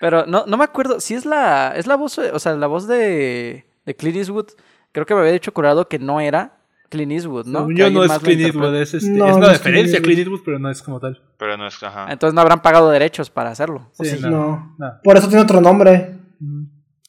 Pero 0.00 0.24
no, 0.26 0.44
no 0.46 0.56
me 0.56 0.64
acuerdo, 0.64 1.00
si 1.00 1.14
es 1.14 1.26
la, 1.26 1.74
es 1.76 1.86
la 1.86 1.96
voz, 1.96 2.18
o 2.18 2.38
sea, 2.38 2.54
la 2.54 2.66
voz 2.66 2.86
de, 2.86 3.66
de 3.84 3.96
Clint 3.96 4.16
Eastwood, 4.16 4.46
creo 4.92 5.04
que 5.06 5.14
me 5.14 5.20
había 5.20 5.32
dicho 5.32 5.52
curado 5.52 5.88
que 5.88 5.98
no 5.98 6.20
era 6.20 6.56
Clint 6.88 7.12
Eastwood, 7.12 7.46
¿no? 7.46 7.70
Yo 7.70 7.88
no 7.90 8.02
es 8.02 8.18
Clint. 8.18 8.42
Eastwood, 8.42 8.74
es, 8.74 8.94
este, 8.94 9.10
No, 9.10 9.26
es 9.26 9.32
no 9.32 9.36
una 9.36 9.52
es 9.52 9.60
Clint 9.60 9.64
referencia 9.64 9.98
a 9.98 10.02
Clint 10.02 10.18
Eastwood. 10.20 10.40
Pero 10.44 10.58
no 10.58 10.70
es 10.70 10.82
como 10.82 10.98
tal. 10.98 11.22
Pero 11.36 11.56
no 11.56 11.66
es, 11.66 11.80
ajá. 11.82 12.06
Entonces 12.10 12.34
no 12.34 12.40
habrán 12.40 12.62
pagado 12.62 12.90
derechos 12.90 13.30
para 13.30 13.50
hacerlo. 13.50 13.90
¿o 13.96 14.04
Sí, 14.04 14.10
sí? 14.10 14.18
no. 14.22 14.30
No. 14.30 14.74
No. 14.78 14.92
Por 15.04 15.16
eso 15.16 15.28
tiene 15.28 15.42
otro 15.42 15.60
nombre. 15.60 16.16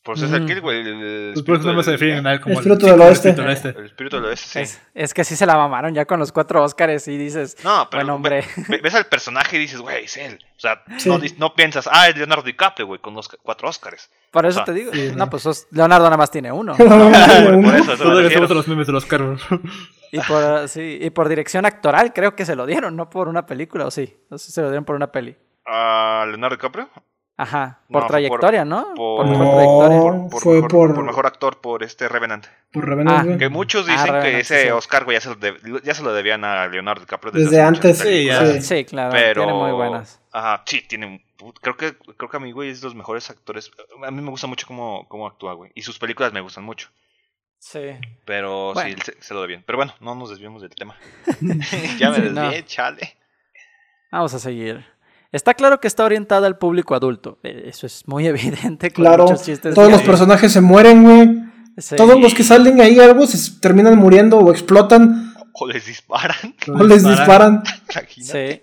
Por 0.04 0.16
eso 0.18 0.26
es 0.26 0.32
el 0.32 0.42
Mm. 0.42 0.48
Kill, 0.48 0.62
güey. 0.62 0.80
el- 0.80 0.88
el 0.88 1.32
Pues 1.34 1.46
por 1.46 1.56
eso 1.58 1.68
no 1.68 1.74
me 1.76 1.84
se 1.84 1.92
él 2.34 2.42
como 2.42 2.60
el 2.60 2.64
del 2.88 3.02
oeste. 3.02 3.30
espíritu 3.30 3.42
del 3.42 3.50
oeste. 3.50 3.70
El 3.78 3.86
espíritu 3.86 4.16
del 4.16 4.26
oeste, 4.26 4.48
sí. 4.48 4.60
Es, 4.60 4.82
es 4.96 5.14
que 5.14 5.24
sí 5.24 5.36
se 5.36 5.46
la 5.46 5.56
mamaron 5.58 5.94
ya 5.94 6.06
con 6.06 6.18
los 6.20 6.32
cuatro 6.32 6.64
Óscares 6.64 7.08
y 7.08 7.18
dices, 7.20 7.58
No, 7.64 7.88
pero 7.92 8.16
hombre. 8.16 8.44
ve- 8.68 8.80
ves 8.84 8.96
al 8.96 9.06
personaje 9.06 9.58
y 9.58 9.60
dices, 9.60 9.80
güey, 9.80 10.06
es 10.06 10.18
él. 10.18 10.40
O 10.58 10.60
sea, 10.60 10.82
Sí. 10.98 11.08
no, 11.10 11.20
no 11.38 11.54
piensas, 11.54 11.88
ah, 11.92 12.10
es 12.10 12.18
Leonardo 12.18 12.42
DiCaprio, 12.44 12.88
güey, 12.88 13.00
con 13.00 13.14
los 13.14 13.30
cuatro 13.44 13.70
Oscars. 13.70 14.10
Por 14.32 14.46
eso 14.48 14.64
te 14.64 14.74
digo. 14.74 14.92
sí, 14.92 15.12
no, 15.16 15.30
pues 15.30 15.44
sos- 15.44 15.68
Leonardo 15.70 16.06
nada 16.06 16.18
más 16.18 16.32
tiene 16.32 16.52
uno. 16.52 16.74
Por, 16.78 17.76
eso, 17.76 17.94
eso 17.94 18.54
los 18.56 18.68
memes 18.68 18.88
de 18.88 18.94
los 18.94 19.06
carros. 19.06 19.42
Y 20.12 20.20
por, 20.22 20.68
sí, 20.68 20.98
y 21.00 21.10
por 21.12 21.30
dirección 21.30 21.66
actoral 21.66 22.12
creo 22.12 22.36
que 22.36 22.44
se 22.46 22.56
lo 22.56 22.66
dieron, 22.66 22.96
no 22.96 23.10
por 23.10 23.28
una 23.28 23.46
película, 23.46 23.86
o 23.86 23.92
sí. 23.92 24.18
No 24.30 24.38
sé 24.40 24.48
si 24.48 24.52
se 24.54 24.62
lo 24.62 24.70
dieron 24.70 24.84
por 24.84 24.96
una 24.96 25.12
peli. 25.12 25.38
¿A 25.66 26.26
Leonardo 26.28 26.56
DiCaprio? 26.56 26.90
Ajá. 27.38 27.80
Por 27.90 28.06
trayectoria, 28.08 28.66
¿no? 28.66 28.94
Por, 28.94 29.26
Por 29.26 29.28
mejor 29.28 29.46
No. 29.46 29.52
trayectoria. 29.54 30.00
por- 30.00 30.30
por 30.30 30.42
fue 30.42 30.54
mejor, 30.56 30.70
por- 30.70 30.94
por 30.96 31.04
mejor 31.06 31.26
actor, 31.26 31.60
por 31.62 31.82
este 31.84 32.08
Revenant. 32.08 32.46
Por 32.72 32.88
Revenant, 32.88 33.32
Ah. 33.32 33.38
Que 33.40 33.50
muchos 33.50 33.88
Ah, 33.88 33.92
dicen 33.92 34.06
que 34.06 34.12
Revenant, 34.12 34.42
ese 34.42 34.64
sí. 34.64 34.70
Oscar, 34.70 35.06
güey, 35.06 35.18
ya 35.18 35.22
se, 35.22 35.30
lo 35.30 35.36
de- 35.36 35.82
ya 35.84 35.94
se 35.96 36.04
lo 36.04 36.14
debían 36.14 36.44
a 36.44 36.68
Leonardo 36.68 37.02
DiCaprio 37.02 37.32
Desde 37.32 37.46
muchas 37.64 37.68
antes. 37.68 37.98
Sí, 38.00 38.26
ya. 38.26 38.46
Sí. 38.46 38.62
Sí, 38.62 38.86
claro. 38.86 39.12
Pero. 39.12 39.44
Tiene 39.44 39.58
muy 39.58 39.72
buenas. 39.72 40.22
Ajá, 40.32 40.64
sí, 40.68 40.82
tiene. 40.88 41.26
Creo 41.62 41.76
que, 41.76 41.96
creo 42.16 42.30
que 42.30 42.38
a 42.38 42.40
mí, 42.40 42.52
güey, 42.52 42.70
es 42.70 42.82
de 42.82 42.86
los 42.88 42.96
mejores 42.96 43.28
actores. 43.32 43.72
A 44.06 44.12
mí 44.12 44.22
me 44.22 44.30
gusta 44.30 44.46
mucho 44.46 44.68
cómo, 44.68 45.08
cómo 45.10 45.26
actúa, 45.26 45.54
güey. 45.54 45.72
Y 45.74 45.82
sus 45.82 45.98
películas 45.98 46.32
me 46.34 46.42
gustan 46.42 46.64
mucho. 46.64 46.90
Sí. 47.58 47.92
Pero 48.26 48.74
Bueno. 48.74 48.88
sí, 48.90 48.94
él 48.96 49.02
se, 49.02 49.22
se 49.22 49.34
lo 49.34 49.42
debían. 49.42 49.64
Pero 49.66 49.78
bueno, 49.78 49.94
no 50.00 50.14
nos 50.16 50.30
desviemos 50.30 50.62
del 50.62 50.76
tema. 50.76 50.96
ya 52.00 52.10
me 52.12 52.16
Sí, 52.18 52.22
desvié, 52.22 52.62
no. 52.62 52.68
chale. 52.68 53.18
Vamos 54.12 54.34
a 54.36 54.40
seguir. 54.40 54.86
Está 55.32 55.54
claro 55.54 55.80
que 55.80 55.88
está 55.88 56.04
orientada 56.04 56.48
al 56.48 56.58
público 56.58 56.94
adulto. 56.96 57.40
Eso 57.44 57.86
es 57.88 58.08
muy 58.08 58.28
evidente. 58.28 58.92
Con 58.92 59.04
Claro, 59.06 59.24
muchos 59.26 59.44
chistes 59.44 59.74
todos 59.76 59.92
los 59.92 60.02
personajes 60.02 60.52
se 60.52 60.62
mueren, 60.62 61.04
güey. 61.04 61.30
Sí. 61.78 61.96
Todos 61.96 62.20
los 62.20 62.34
que 62.34 62.44
salen 62.44 62.82
ahí 62.82 63.00
algo 63.00 63.26
se 63.26 63.60
terminan 63.62 63.98
muriendo 63.98 64.38
o 64.40 64.52
explotan 64.52 65.34
O 65.54 65.66
les 65.68 65.86
disparan. 65.86 66.56
o 66.68 66.84
les 66.84 67.04
disparan. 67.08 67.64
Imagínate. 67.92 68.58
Sí. 68.58 68.62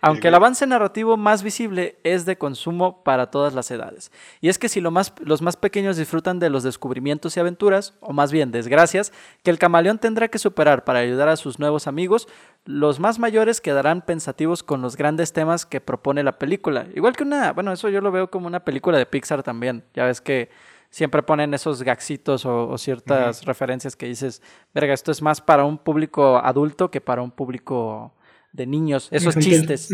Aunque 0.00 0.28
el 0.28 0.34
avance 0.34 0.66
narrativo 0.66 1.16
más 1.16 1.42
visible 1.42 1.98
es 2.04 2.24
de 2.24 2.38
consumo 2.38 3.02
para 3.04 3.30
todas 3.30 3.54
las 3.54 3.70
edades. 3.70 4.10
Y 4.40 4.48
es 4.48 4.58
que 4.58 4.68
si 4.68 4.80
lo 4.80 4.90
más, 4.90 5.12
los 5.20 5.42
más 5.42 5.56
pequeños 5.56 5.96
disfrutan 5.96 6.38
de 6.38 6.50
los 6.50 6.62
descubrimientos 6.62 7.36
y 7.36 7.40
aventuras, 7.40 7.94
o 8.00 8.12
más 8.12 8.32
bien 8.32 8.50
desgracias, 8.50 9.12
que 9.42 9.50
el 9.50 9.58
camaleón 9.58 9.98
tendrá 9.98 10.28
que 10.28 10.38
superar 10.38 10.84
para 10.84 11.00
ayudar 11.00 11.28
a 11.28 11.36
sus 11.36 11.58
nuevos 11.58 11.86
amigos, 11.86 12.28
los 12.64 12.98
más 12.98 13.18
mayores 13.18 13.60
quedarán 13.60 14.02
pensativos 14.02 14.62
con 14.62 14.80
los 14.80 14.96
grandes 14.96 15.32
temas 15.32 15.66
que 15.66 15.80
propone 15.80 16.22
la 16.22 16.38
película. 16.38 16.86
Igual 16.94 17.16
que 17.16 17.24
una, 17.24 17.52
bueno, 17.52 17.72
eso 17.72 17.88
yo 17.88 18.00
lo 18.00 18.10
veo 18.10 18.30
como 18.30 18.46
una 18.46 18.60
película 18.60 18.96
de 18.96 19.06
Pixar 19.06 19.42
también. 19.42 19.84
Ya 19.94 20.04
ves 20.04 20.20
que 20.20 20.50
siempre 20.90 21.22
ponen 21.22 21.54
esos 21.54 21.82
gaxitos 21.82 22.44
o, 22.46 22.68
o 22.68 22.78
ciertas 22.78 23.44
referencias 23.44 23.96
que 23.96 24.06
dices, 24.06 24.42
verga, 24.74 24.92
esto 24.92 25.12
es 25.12 25.22
más 25.22 25.40
para 25.40 25.64
un 25.64 25.78
público 25.78 26.38
adulto 26.38 26.90
que 26.90 27.00
para 27.00 27.22
un 27.22 27.30
público 27.30 28.12
de 28.52 28.66
niños, 28.66 29.08
esos 29.12 29.36
Infantil. 29.36 29.60
chistes. 29.60 29.88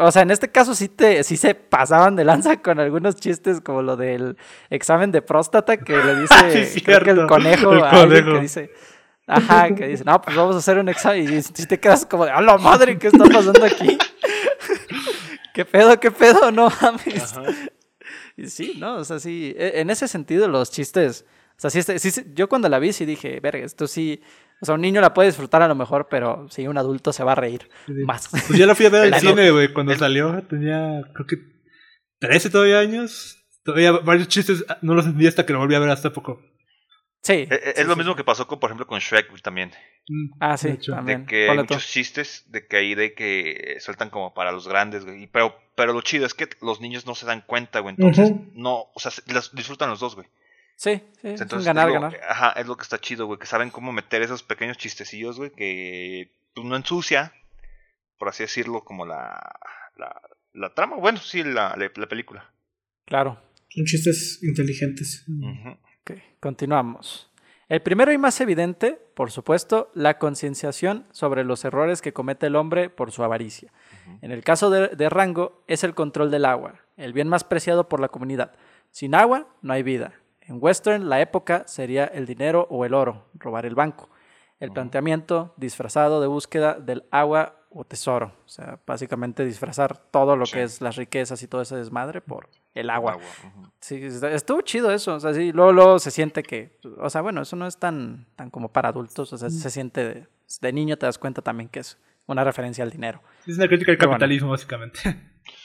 O 0.00 0.10
sea, 0.10 0.22
en 0.22 0.30
este 0.30 0.50
caso 0.50 0.74
sí, 0.74 0.88
te, 0.88 1.22
sí 1.22 1.36
se 1.36 1.54
pasaban 1.54 2.16
de 2.16 2.24
lanza 2.24 2.60
con 2.62 2.80
algunos 2.80 3.16
chistes 3.16 3.60
como 3.60 3.82
lo 3.82 3.96
del 3.96 4.36
examen 4.70 5.12
de 5.12 5.20
próstata 5.22 5.76
que 5.76 5.96
le 5.96 6.20
dice 6.22 6.66
Sí, 6.72 6.80
creo 6.80 7.00
que 7.00 7.10
el 7.10 7.26
conejo, 7.26 7.72
El 7.72 7.82
a 7.84 7.90
alguien 7.90 8.20
conejo. 8.24 8.36
que 8.36 8.40
dice, 8.42 8.70
ajá, 9.26 9.74
que 9.74 9.86
dice, 9.88 10.04
no, 10.04 10.20
pues 10.22 10.34
vamos 10.34 10.54
a 10.56 10.58
hacer 10.60 10.78
un 10.78 10.88
examen 10.88 11.30
y 11.32 11.42
si 11.42 11.66
te 11.66 11.78
quedas 11.78 12.06
como 12.06 12.24
de, 12.24 12.30
a 12.30 12.40
la 12.40 12.56
madre, 12.58 12.98
¿qué 12.98 13.08
está 13.08 13.24
pasando 13.24 13.64
aquí? 13.64 13.98
¿Qué 15.54 15.64
pedo, 15.64 15.98
qué 16.00 16.10
pedo? 16.10 16.50
No 16.50 16.68
mames. 16.80 17.34
Y 18.36 18.46
sí, 18.46 18.74
no, 18.78 18.96
o 18.96 19.04
sea, 19.04 19.18
sí, 19.18 19.54
e- 19.58 19.80
en 19.80 19.90
ese 19.90 20.08
sentido 20.08 20.48
los 20.48 20.70
chistes, 20.70 21.26
o 21.50 21.60
sea, 21.60 21.70
sí, 21.70 21.82
sí, 21.82 22.10
sí, 22.10 22.24
yo 22.34 22.48
cuando 22.48 22.68
la 22.68 22.78
vi 22.78 22.92
sí 22.92 23.04
dije, 23.04 23.40
verga, 23.40 23.64
esto 23.66 23.86
sí, 23.86 24.22
o 24.60 24.66
sea, 24.66 24.74
un 24.74 24.80
niño 24.80 25.00
la 25.00 25.14
puede 25.14 25.28
disfrutar 25.28 25.62
a 25.62 25.68
lo 25.68 25.74
mejor, 25.74 26.08
pero 26.10 26.46
sí, 26.50 26.66
un 26.68 26.76
adulto 26.78 27.12
se 27.12 27.24
va 27.24 27.32
a 27.32 27.36
reír 27.36 27.68
más. 28.06 28.28
Pues 28.28 28.48
yo 28.58 28.66
la 28.66 28.74
fui 28.74 28.86
a 28.86 28.90
ver 28.90 29.02
al 29.04 29.14
El- 29.14 29.20
cine, 29.20 29.50
güey, 29.50 29.72
cuando 29.72 29.92
el- 29.92 29.98
salió. 29.98 30.42
Tenía, 30.48 31.02
creo 31.14 31.26
que 31.26 31.36
13 32.18 32.50
todavía 32.50 32.78
años. 32.80 33.36
Todavía 33.62 33.92
varios 33.92 34.28
chistes 34.28 34.64
ah, 34.68 34.78
no 34.82 34.94
los 34.94 35.04
entendí 35.04 35.26
hasta 35.26 35.44
que 35.44 35.52
lo 35.52 35.58
volví 35.58 35.74
a 35.74 35.78
ver 35.80 35.90
hasta 35.90 36.12
poco. 36.12 36.40
Sí. 37.22 37.32
Eh, 37.34 37.48
eh, 37.50 37.72
Es 37.76 37.86
lo 37.86 37.94
mismo 37.96 38.16
que 38.16 38.24
pasó, 38.24 38.46
con, 38.46 38.58
por 38.58 38.70
ejemplo, 38.70 38.86
con 38.86 38.98
Shrek 38.98 39.28
güey, 39.28 39.42
también. 39.42 39.70
Mm, 40.08 40.30
Ah, 40.40 40.56
sí, 40.56 40.68
de 40.68 40.74
hecho. 40.74 40.92
también. 40.92 41.20
De 41.22 41.26
que 41.26 41.50
hay 41.50 41.56
tú. 41.58 41.62
muchos 41.74 41.86
chistes, 41.86 42.44
de 42.48 42.66
que 42.66 42.76
ahí 42.78 42.94
de 42.94 43.12
que 43.12 43.76
sueltan 43.80 44.08
como 44.08 44.32
para 44.32 44.52
los 44.52 44.66
grandes, 44.66 45.04
güey. 45.04 45.24
Y 45.24 45.26
Pero, 45.26 45.54
pero 45.76 45.92
lo 45.92 46.00
chido 46.00 46.24
es 46.24 46.32
que 46.32 46.48
los 46.62 46.80
niños 46.80 47.06
no 47.06 47.14
se 47.14 47.26
dan 47.26 47.42
cuenta, 47.46 47.80
güey. 47.80 47.94
Entonces, 47.98 48.32
no, 48.54 48.86
o 48.94 48.98
sea, 49.00 49.10
se- 49.10 49.22
los 49.32 49.54
disfrutan 49.54 49.90
los 49.90 50.00
dos, 50.00 50.14
güey. 50.14 50.26
Sí, 50.80 51.02
sí, 51.20 51.28
Entonces, 51.28 51.66
ganar, 51.66 51.92
ganar. 51.92 52.18
Ajá, 52.26 52.52
es 52.52 52.66
lo 52.66 52.74
que 52.74 52.84
está 52.84 52.98
chido, 52.98 53.26
güey. 53.26 53.38
Que 53.38 53.44
saben 53.44 53.68
cómo 53.68 53.92
meter 53.92 54.22
esos 54.22 54.42
pequeños 54.42 54.78
chistecillos, 54.78 55.36
güey, 55.36 55.50
que 55.50 56.32
pues, 56.54 56.66
no 56.66 56.74
ensucia, 56.74 57.34
por 58.16 58.30
así 58.30 58.44
decirlo, 58.44 58.82
como 58.82 59.04
la, 59.04 59.58
la, 59.98 60.22
la 60.54 60.72
trama. 60.72 60.96
Bueno, 60.96 61.18
sí, 61.18 61.42
la, 61.44 61.76
la, 61.76 61.90
la 61.94 62.08
película. 62.08 62.50
Claro. 63.04 63.38
Son 63.68 63.84
chistes 63.84 64.42
inteligentes. 64.42 65.26
Ok, 66.00 66.12
continuamos. 66.40 67.30
El 67.68 67.82
primero 67.82 68.10
y 68.10 68.16
más 68.16 68.40
evidente, 68.40 68.98
por 69.14 69.30
supuesto, 69.30 69.90
la 69.92 70.16
concienciación 70.16 71.06
sobre 71.10 71.44
los 71.44 71.62
errores 71.66 72.00
que 72.00 72.14
comete 72.14 72.46
el 72.46 72.56
hombre 72.56 72.88
por 72.88 73.12
su 73.12 73.22
avaricia. 73.22 73.70
En 74.22 74.32
el 74.32 74.42
caso 74.42 74.70
de, 74.70 74.88
de 74.88 75.10
Rango, 75.10 75.62
es 75.66 75.84
el 75.84 75.94
control 75.94 76.30
del 76.30 76.46
agua, 76.46 76.80
el 76.96 77.12
bien 77.12 77.28
más 77.28 77.44
preciado 77.44 77.86
por 77.90 78.00
la 78.00 78.08
comunidad. 78.08 78.54
Sin 78.92 79.14
agua, 79.14 79.46
no 79.60 79.74
hay 79.74 79.82
vida. 79.82 80.14
En 80.50 80.58
Western, 80.60 81.08
la 81.08 81.20
época 81.20 81.64
sería 81.66 82.04
el 82.04 82.26
dinero 82.26 82.66
o 82.70 82.84
el 82.84 82.92
oro, 82.94 83.28
robar 83.34 83.64
el 83.66 83.74
banco. 83.74 84.10
El 84.58 84.72
planteamiento 84.72 85.54
disfrazado 85.56 86.20
de 86.20 86.26
búsqueda 86.26 86.74
del 86.74 87.04
agua 87.10 87.54
o 87.70 87.84
tesoro. 87.84 88.32
O 88.44 88.48
sea, 88.48 88.78
básicamente 88.86 89.44
disfrazar 89.44 89.96
todo 90.10 90.36
lo 90.36 90.44
Sí. 90.44 90.54
que 90.54 90.62
es 90.64 90.80
las 90.82 90.96
riquezas 90.96 91.42
y 91.42 91.46
todo 91.46 91.62
ese 91.62 91.76
desmadre 91.76 92.20
por 92.20 92.50
el 92.74 92.90
agua. 92.90 93.16
Sí, 93.80 94.00
estuvo 94.02 94.60
chido 94.62 94.90
eso. 94.90 95.14
O 95.14 95.20
sea, 95.20 95.32
sí, 95.32 95.52
luego, 95.52 95.72
luego 95.72 95.98
se 95.98 96.10
siente 96.10 96.42
que. 96.42 96.78
O 96.98 97.08
sea, 97.08 97.22
bueno, 97.22 97.40
eso 97.42 97.56
no 97.56 97.66
es 97.66 97.78
tan, 97.78 98.26
tan 98.36 98.50
como 98.50 98.68
para 98.70 98.90
adultos. 98.90 99.32
O 99.32 99.38
sea, 99.38 99.48
se 99.48 99.70
siente. 99.70 100.04
De, 100.04 100.26
de 100.60 100.72
niño 100.72 100.98
te 100.98 101.06
das 101.06 101.16
cuenta 101.16 101.40
también 101.42 101.68
que 101.70 101.78
es 101.80 101.96
una 102.26 102.44
referencia 102.44 102.84
al 102.84 102.90
dinero. 102.90 103.22
Es 103.46 103.56
una 103.56 103.66
crítica 103.68 103.92
al 103.92 103.98
Pero 103.98 104.08
bueno. 104.10 104.18
capitalismo, 104.18 104.50
básicamente. 104.50 104.98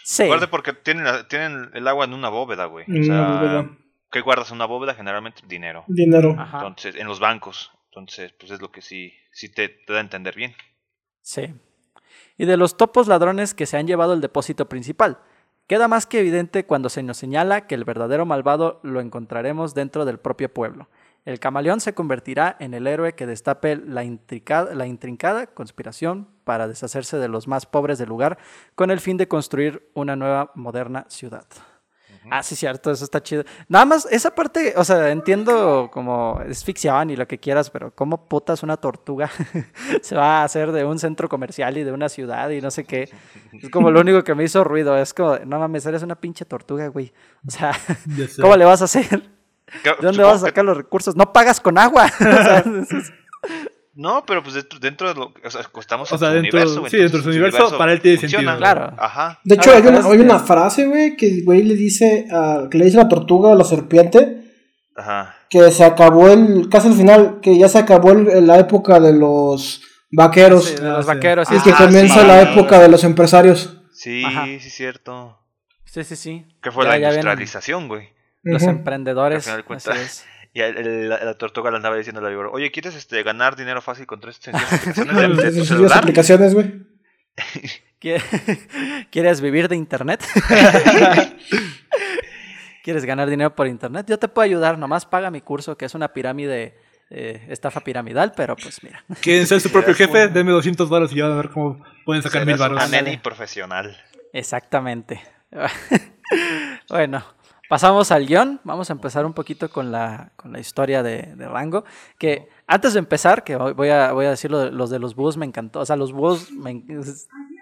Sí. 0.03 0.27
Guarde 0.27 0.47
porque 0.47 0.71
tienen, 0.73 1.05
tienen 1.27 1.69
el 1.73 1.87
agua 1.87 2.05
en 2.05 2.13
una 2.13 2.29
bóveda, 2.29 2.65
güey. 2.65 2.85
O 2.87 3.03
sea, 3.03 3.13
una 3.15 3.39
bóveda. 3.39 3.69
¿Qué 4.11 4.21
guardas 4.21 4.49
en 4.49 4.55
una 4.55 4.65
bóveda? 4.65 4.93
Generalmente 4.93 5.41
dinero. 5.47 5.83
Dinero. 5.87 6.35
Ajá. 6.37 6.57
Entonces, 6.57 6.95
en 6.95 7.07
los 7.07 7.19
bancos. 7.19 7.71
Entonces, 7.85 8.33
pues 8.33 8.51
es 8.51 8.61
lo 8.61 8.71
que 8.71 8.81
sí, 8.81 9.13
sí 9.31 9.49
te, 9.49 9.69
te 9.69 9.93
da 9.93 9.99
a 9.99 10.01
entender 10.01 10.35
bien. 10.35 10.53
Sí. 11.21 11.53
Y 12.37 12.45
de 12.45 12.57
los 12.57 12.77
topos 12.77 13.07
ladrones 13.07 13.53
que 13.53 13.65
se 13.65 13.77
han 13.77 13.87
llevado 13.87 14.13
el 14.13 14.21
depósito 14.21 14.67
principal. 14.67 15.19
Queda 15.67 15.87
más 15.87 16.05
que 16.05 16.19
evidente 16.19 16.65
cuando 16.65 16.89
se 16.89 17.01
nos 17.01 17.17
señala 17.17 17.65
que 17.65 17.73
el 17.73 17.85
verdadero 17.85 18.25
malvado 18.25 18.79
lo 18.83 19.01
encontraremos 19.01 19.73
dentro 19.73 20.05
del 20.05 20.19
propio 20.19 20.53
pueblo. 20.53 20.89
El 21.25 21.39
camaleón 21.39 21.81
se 21.81 21.95
convertirá 21.95 22.55
en 22.59 22.75
el 22.75 22.85
héroe 22.85 23.15
que 23.15 23.25
destape 23.25 23.75
la 23.77 24.03
intrincada, 24.03 24.75
la 24.75 24.85
intrincada 24.85 25.47
conspiración 25.47 26.27
para 26.43 26.67
deshacerse 26.67 27.17
de 27.17 27.29
los 27.29 27.47
más 27.47 27.65
pobres 27.65 27.97
del 27.97 28.09
lugar 28.09 28.37
con 28.75 28.91
el 28.91 28.99
fin 28.99 29.17
de 29.17 29.27
construir 29.27 29.89
una 29.95 30.15
nueva 30.15 30.51
moderna 30.53 31.07
ciudad. 31.09 31.47
Ah, 32.31 32.41
sí, 32.43 32.55
cierto, 32.55 32.91
eso 32.91 33.03
está 33.03 33.21
chido. 33.21 33.43
Nada 33.67 33.85
más, 33.85 34.07
esa 34.11 34.33
parte, 34.33 34.73
o 34.77 34.83
sea, 34.83 35.09
entiendo 35.11 35.89
como 35.91 36.41
es 36.47 36.63
ficción 36.63 37.09
y 37.09 37.15
lo 37.15 37.27
que 37.27 37.37
quieras, 37.39 37.69
pero 37.69 37.93
¿cómo 37.93 38.27
putas 38.27 38.63
una 38.63 38.77
tortuga 38.77 39.29
se 40.01 40.15
va 40.15 40.41
a 40.41 40.43
hacer 40.43 40.71
de 40.71 40.83
un 40.85 40.97
centro 40.99 41.29
comercial 41.29 41.77
y 41.77 41.83
de 41.83 41.91
una 41.91 42.09
ciudad 42.09 42.49
y 42.49 42.61
no 42.61 42.71
sé 42.71 42.83
qué? 42.83 43.09
Es 43.53 43.69
como 43.69 43.91
lo 43.91 44.01
único 44.01 44.23
que 44.23 44.33
me 44.35 44.43
hizo 44.43 44.63
ruido. 44.63 44.97
Es 44.97 45.13
como, 45.13 45.37
no 45.39 45.59
mames, 45.59 45.85
eres 45.85 46.03
una 46.03 46.15
pinche 46.15 46.45
tortuga, 46.45 46.87
güey. 46.87 47.13
O 47.47 47.51
sea. 47.51 47.71
¿cómo 48.41 48.55
le 48.55 48.65
vas 48.65 48.81
a 48.81 48.85
hacer? 48.85 49.21
¿De 49.83 49.95
dónde 50.01 50.23
vas 50.23 50.43
a 50.43 50.47
sacar 50.47 50.63
los 50.65 50.77
recursos? 50.77 51.15
No 51.15 51.31
pagas 51.33 51.59
con 51.59 51.77
agua. 51.77 52.05
O 52.19 52.23
sea, 52.23 52.57
es- 52.89 53.13
No, 53.95 54.25
pero 54.25 54.43
pues 54.43 54.55
dentro, 54.55 54.77
dentro 54.79 55.07
de 55.07 55.15
lo 55.15 55.33
o 55.43 55.49
sea, 55.49 55.61
estamos 55.79 56.11
O 56.11 56.15
en 56.15 56.19
sea, 56.19 56.27
su 56.29 56.33
dentro- 56.35 56.59
universo. 56.59 56.79
güey, 56.81 56.91
sí, 56.91 56.97
dentro 56.97 57.17
de 57.19 57.23
su 57.23 57.29
universo, 57.29 57.77
para 57.77 57.93
él 57.93 58.01
tiene 58.01 58.17
funciona. 58.17 58.51
sentido. 58.51 58.57
Claro. 58.57 58.93
Ajá. 58.97 59.39
De 59.43 59.55
hecho, 59.55 59.69
ver, 59.71 59.81
hay 59.83 59.87
una, 59.87 59.97
pero 59.99 60.11
hay 60.11 60.19
una 60.19 60.39
frase, 60.39 60.85
güey, 60.85 61.15
que 61.15 61.41
güey 61.43 61.63
le 61.63 61.75
dice 61.75 62.27
a, 62.31 62.67
que 62.69 62.77
le 62.77 62.85
dice 62.85 62.99
a 62.99 63.03
la 63.03 63.09
tortuga 63.09 63.53
a 63.53 63.55
la 63.55 63.63
serpiente 63.63 64.51
Ajá. 64.97 65.35
que 65.49 65.71
se 65.71 65.83
acabó 65.85 66.27
el, 66.29 66.67
casi 66.69 66.89
al 66.89 66.93
final, 66.95 67.39
que 67.41 67.57
ya 67.57 67.69
se 67.69 67.77
acabó 67.77 68.11
el- 68.11 68.45
la 68.45 68.59
época 68.59 68.99
de 68.99 69.13
los 69.13 69.81
vaqueros 70.11 70.65
sí, 70.65 70.75
de 70.75 70.87
Ah, 70.89 70.93
los 70.97 71.05
sí. 71.05 71.07
vaqueros. 71.13 71.51
y 71.51 71.55
sí, 71.55 71.63
que 71.63 71.69
sí, 71.69 71.75
Ah, 71.79 71.85
comienza 71.85 72.21
sí. 72.21 72.27
la 72.27 72.41
época 72.41 72.79
de 72.79 72.89
los 72.89 73.03
empresarios. 73.05 73.77
Sí, 73.93 74.23
Ajá. 74.25 74.45
sí, 74.45 74.59
cierto. 74.69 75.39
Sí, 75.85 76.03
sí, 76.03 76.15
sí. 76.17 76.45
Que 76.61 76.69
fue 76.71 76.83
Ya- 76.83 76.89
la 76.91 76.97
ya 76.97 77.07
industrialización, 77.09 77.87
güey. 77.87 78.09
Los 78.43 78.61
emprendedores. 78.63 79.37
Al 79.37 79.43
final 79.43 79.57
de 79.57 79.75
así 79.75 79.85
cuentas. 79.87 80.05
es. 80.05 80.25
Y 80.55 80.61
el- 80.61 80.77
el- 80.77 81.09
la, 81.09 81.23
la 81.23 81.33
tortuga 81.37 81.69
le 81.69 81.75
andaba 81.77 81.97
diciendo 81.97 82.21
a 82.21 82.23
la 82.23 82.29
víbora, 82.29 82.47
oye, 82.49 82.71
¿quieres 82.71 82.95
este, 82.95 83.21
ganar 83.23 83.57
dinero 83.57 83.81
fácil 83.81 84.05
con 84.07 84.21
tres 84.21 84.37
sencillas 84.37 84.71
aplicaciones 84.73 85.15
de, 85.15 85.21
de 85.27 85.35
tu 85.35 85.41
Sencillas 85.41 85.67
celular? 85.67 85.97
aplicaciones, 85.97 86.53
güey. 86.53 86.73
¿Quie- 88.01 89.07
¿Quieres 89.11 89.41
vivir 89.41 89.67
de 89.67 89.75
internet? 89.75 90.23
¿Quieres 92.83 93.03
ganar 93.05 93.29
dinero 93.29 93.55
por 93.55 93.67
internet? 93.67 94.05
Yo 94.07 94.19
te 94.19 94.27
puedo 94.27 94.45
ayudar, 94.45 94.77
nomás 94.77 95.05
paga 95.05 95.31
mi 95.31 95.41
curso, 95.41 95.75
que 95.77 95.85
es 95.85 95.95
una 95.95 96.09
pirámide, 96.13 96.77
eh, 97.09 97.45
estafa 97.49 97.79
piramidal, 97.81 98.31
pero 98.37 98.55
pues 98.55 98.83
mira. 98.83 99.03
¿Quieren 99.21 99.47
ser 99.47 99.59
su 99.59 99.71
propio 99.71 99.95
jefe? 99.95 100.27
un- 100.27 100.33
Denme 100.33 100.51
200 100.51 100.87
baros 100.87 101.11
y 101.11 101.15
ya 101.15 101.23
van 101.23 101.33
a 101.33 101.37
ver 101.37 101.49
cómo 101.49 101.83
pueden 102.05 102.21
sacar 102.21 102.45
mil 102.45 102.57
baros. 102.57 102.89
neni 102.91 103.17
profesional. 103.17 103.97
Exactamente. 104.33 105.21
bueno, 106.89 107.25
pasamos 107.69 108.11
al 108.11 108.25
guion. 108.27 108.59
Vamos 108.63 108.89
a 108.89 108.93
empezar 108.93 109.25
un 109.25 109.33
poquito 109.33 109.69
con 109.69 109.91
la, 109.91 110.31
con 110.35 110.51
la 110.51 110.59
historia 110.59 111.01
de, 111.03 111.33
de 111.35 111.47
Rango. 111.47 111.83
Que 112.17 112.47
antes 112.67 112.93
de 112.93 112.99
empezar, 112.99 113.43
que 113.43 113.55
voy 113.55 113.89
a, 113.89 114.11
voy 114.11 114.25
a 114.25 114.31
decir 114.31 114.51
lo 114.51 114.59
de- 114.59 114.71
los 114.71 114.89
de 114.89 114.99
los 114.99 115.15
búhos, 115.15 115.37
me 115.37 115.45
encantó. 115.45 115.79
O 115.79 115.85
sea, 115.85 115.95
los 115.95 116.11
búhos, 116.13 116.51
me 116.51 116.83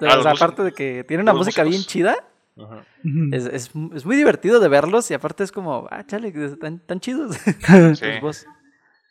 Ah, 0.01 0.17
o 0.19 0.23
sea, 0.23 0.31
aparte 0.31 0.63
de 0.63 0.71
que 0.73 1.03
tiene 1.05 1.23
una 1.23 1.33
música 1.33 1.63
bien 1.63 1.81
chida, 1.83 2.15
Ajá. 2.57 2.83
Es, 3.31 3.45
es, 3.47 3.71
es 3.95 4.05
muy 4.05 4.15
divertido 4.15 4.59
de 4.59 4.67
verlos 4.67 5.09
y 5.09 5.13
aparte 5.15 5.43
es 5.43 5.51
como, 5.51 5.87
ah, 5.89 6.03
chale, 6.05 6.27
están 6.45 6.79
tan 6.79 6.99
chidos. 6.99 7.35
Sí. 7.37 7.51
los 7.71 8.21
búhos. 8.21 8.45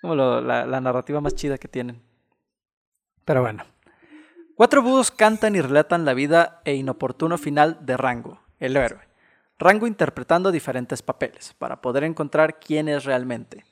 Como 0.01 0.15
lo- 0.15 0.41
la, 0.41 0.65
la 0.67 0.81
narrativa 0.81 1.21
más 1.21 1.35
chida 1.35 1.59
que 1.59 1.69
tienen. 1.69 2.03
Pero 3.25 3.41
bueno. 3.43 3.65
Cuatro 4.55 4.83
búhos 4.83 5.11
cantan 5.11 5.57
y 5.57 5.61
relatan 5.61 6.05
la 6.05 6.15
vida 6.15 6.61
e 6.65 6.75
inoportuno 6.75 7.39
final 7.39 7.79
de 7.87 7.97
Rango, 7.97 8.41
el 8.61 8.77
héroe. 8.77 9.01
Rango 9.63 9.87
interpretando 9.87 10.51
diferentes 10.51 11.03
papeles 11.03 11.55
para 11.57 11.81
poder 11.81 12.03
encontrar 12.03 12.59
quién 12.59 12.89
es 12.89 13.05
realmente. 13.05 13.65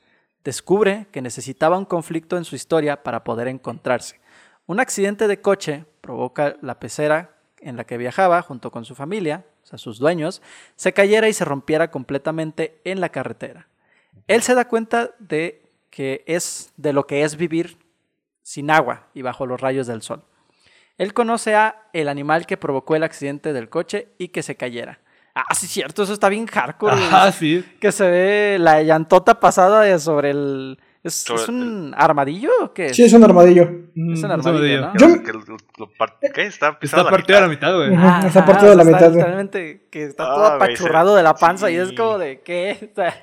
Descubre 0.44 1.08
que 1.10 1.20
necesitaba 1.20 1.76
un 1.76 1.84
conflicto 1.84 2.36
en 2.36 2.44
su 2.44 2.54
historia 2.54 3.02
para 3.02 3.24
poder 3.24 3.48
encontrarse. 3.48 4.20
Un 4.66 4.78
accidente 4.78 5.26
de 5.26 5.40
coche 5.40 5.84
provoca 6.00 6.56
la 6.62 6.78
pecera 6.78 7.34
en 7.58 7.76
la 7.76 7.82
que 7.82 7.98
viajaba 7.98 8.40
junto 8.42 8.70
con 8.70 8.84
su 8.84 8.94
familia, 8.94 9.44
o 9.64 9.66
sea, 9.66 9.78
sus 9.80 9.98
dueños, 9.98 10.42
se 10.76 10.92
cayera 10.92 11.28
y 11.28 11.32
se 11.32 11.44
rompiera 11.44 11.90
completamente 11.90 12.80
en 12.84 13.00
la 13.00 13.08
carretera. 13.08 13.66
Él 14.28 14.42
se 14.42 14.54
da 14.54 14.68
cuenta 14.68 15.10
de 15.18 15.60
que 15.90 16.22
es 16.26 16.72
de 16.76 16.92
lo 16.92 17.08
que 17.08 17.24
es 17.24 17.34
vivir 17.34 17.78
sin 18.42 18.70
agua 18.70 19.08
y 19.12 19.22
bajo 19.22 19.44
los 19.44 19.60
rayos 19.60 19.88
del 19.88 20.02
sol. 20.02 20.22
Él 20.98 21.14
conoce 21.14 21.56
a 21.56 21.88
el 21.92 22.08
animal 22.08 22.46
que 22.46 22.56
provocó 22.56 22.94
el 22.94 23.02
accidente 23.02 23.52
del 23.52 23.68
coche 23.68 24.08
y 24.18 24.28
que 24.28 24.44
se 24.44 24.54
cayera. 24.54 25.00
Ah, 25.34 25.54
sí, 25.54 25.66
cierto, 25.66 26.02
eso 26.02 26.12
está 26.12 26.28
bien 26.28 26.46
hardcore. 26.46 26.92
Ajá, 26.94 27.30
sí. 27.32 27.64
Que 27.80 27.92
se 27.92 28.08
ve 28.10 28.56
la 28.60 28.82
llantota 28.82 29.38
pasada 29.40 29.82
de 29.82 29.98
sobre 29.98 30.30
el. 30.30 30.78
¿Es, 31.02 31.14
Sobre 31.14 31.42
es 31.42 31.48
un 31.48 31.94
armadillo 31.96 32.50
o 32.62 32.74
qué? 32.74 32.92
Sí, 32.92 33.02
es 33.04 33.12
un 33.14 33.24
armadillo. 33.24 33.62
Es 34.12 34.22
un 34.22 34.30
armadillo. 34.32 34.80
¿no? 34.82 34.92
Yo- 34.98 35.22
¿Qué? 36.34 36.42
Está, 36.42 36.76
Está 36.82 37.08
partido 37.08 37.38
a 37.38 37.40
la 37.42 37.48
mitad. 37.48 37.74
güey. 37.74 37.90
Ujú. 37.90 37.98
Ajá, 38.06 38.26
esa 38.28 38.44
parte 38.44 38.58
ajá, 38.58 38.66
de 38.66 38.72
o 38.72 38.74
la 38.74 38.82
está 38.82 38.92
mitad, 38.96 39.06
güey. 39.08 39.16
literalmente 39.16 39.88
que 39.90 40.04
está 40.04 40.24
Ah, 40.24 40.26
todo 40.34 40.40
güey, 40.44 40.56
apachurrado 40.56 41.16
de 41.16 41.22
la 41.22 41.34
panza 41.34 41.70
y 41.70 41.76
es 41.76 41.92
como 41.92 42.18
de 42.18 42.40
¿qué? 42.42 42.90
O 42.92 42.94
sea, 42.94 43.22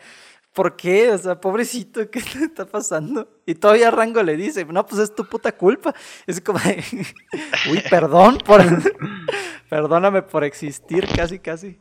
¿por 0.53 0.75
qué? 0.75 1.11
O 1.11 1.17
sea, 1.19 1.39
pobrecito, 1.39 2.09
¿qué 2.09 2.19
le 2.39 2.45
está 2.45 2.65
pasando? 2.65 3.29
Y 3.45 3.53
todavía 3.53 3.91
Rango 3.91 4.23
le 4.23 4.35
dice, 4.37 4.65
no, 4.65 4.83
pues 4.83 4.99
es 5.01 5.13
tu 5.13 5.25
puta 5.25 5.51
culpa. 5.51 5.93
Es 6.25 6.41
como 6.41 6.57
de, 6.57 6.83
uy, 7.71 7.83
perdón 7.91 8.39
por, 8.43 8.63
perdóname 9.69 10.23
por 10.23 10.43
existir, 10.43 11.07
casi, 11.15 11.37
casi. 11.39 11.77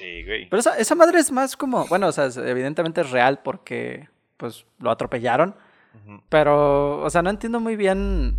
Sí, 0.00 0.24
güey. 0.24 0.48
Pero 0.48 0.58
esa, 0.60 0.76
esa 0.78 0.94
madre 0.96 1.20
es 1.20 1.30
más 1.30 1.56
como, 1.56 1.86
bueno, 1.86 2.08
o 2.08 2.12
sea, 2.12 2.26
es- 2.26 2.36
evidentemente 2.38 3.02
es 3.02 3.10
real 3.10 3.40
porque, 3.44 4.08
pues, 4.36 4.64
lo 4.80 4.90
atropellaron. 4.90 5.54
Pero, 6.28 7.00
o 7.02 7.10
sea, 7.10 7.22
no 7.22 7.30
entiendo 7.30 7.60
muy 7.60 7.76
bien 7.76 8.36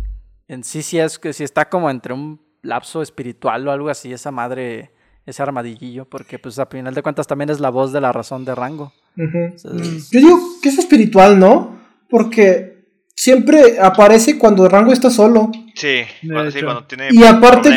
en 0.48 0.64
sí 0.64 0.82
si 0.82 0.98
es 0.98 1.18
que 1.18 1.32
si 1.32 1.44
está 1.44 1.68
como 1.68 1.90
entre 1.90 2.12
un 2.12 2.40
lapso 2.62 3.02
espiritual 3.02 3.66
o 3.68 3.72
algo 3.72 3.88
así, 3.88 4.12
esa 4.12 4.30
madre, 4.30 4.90
ese 5.26 5.42
armadillillo, 5.42 6.04
porque 6.06 6.38
pues 6.38 6.58
a 6.58 6.66
final 6.66 6.94
de 6.94 7.02
cuentas 7.02 7.26
también 7.26 7.50
es 7.50 7.60
la 7.60 7.70
voz 7.70 7.92
de 7.92 8.00
la 8.00 8.12
razón 8.12 8.44
de 8.44 8.54
rango. 8.54 8.92
Ujú. 9.16 9.54
O 9.54 9.58
sea, 9.58 9.70
es- 9.80 10.10
Yo 10.10 10.20
digo 10.20 10.38
que 10.62 10.68
es 10.70 10.78
espiritual, 10.78 11.38
¿no? 11.38 11.78
Porque 12.08 12.86
siempre 13.14 13.78
aparece 13.80 14.38
cuando 14.38 14.68
Rango 14.68 14.92
está 14.92 15.10
solo. 15.10 15.50
Sí, 15.74 16.02
cuando, 16.26 16.50
sí, 16.50 16.62
cuando 16.62 16.84
tiene 16.84 17.08
Y 17.10 17.22
aparte 17.24 17.68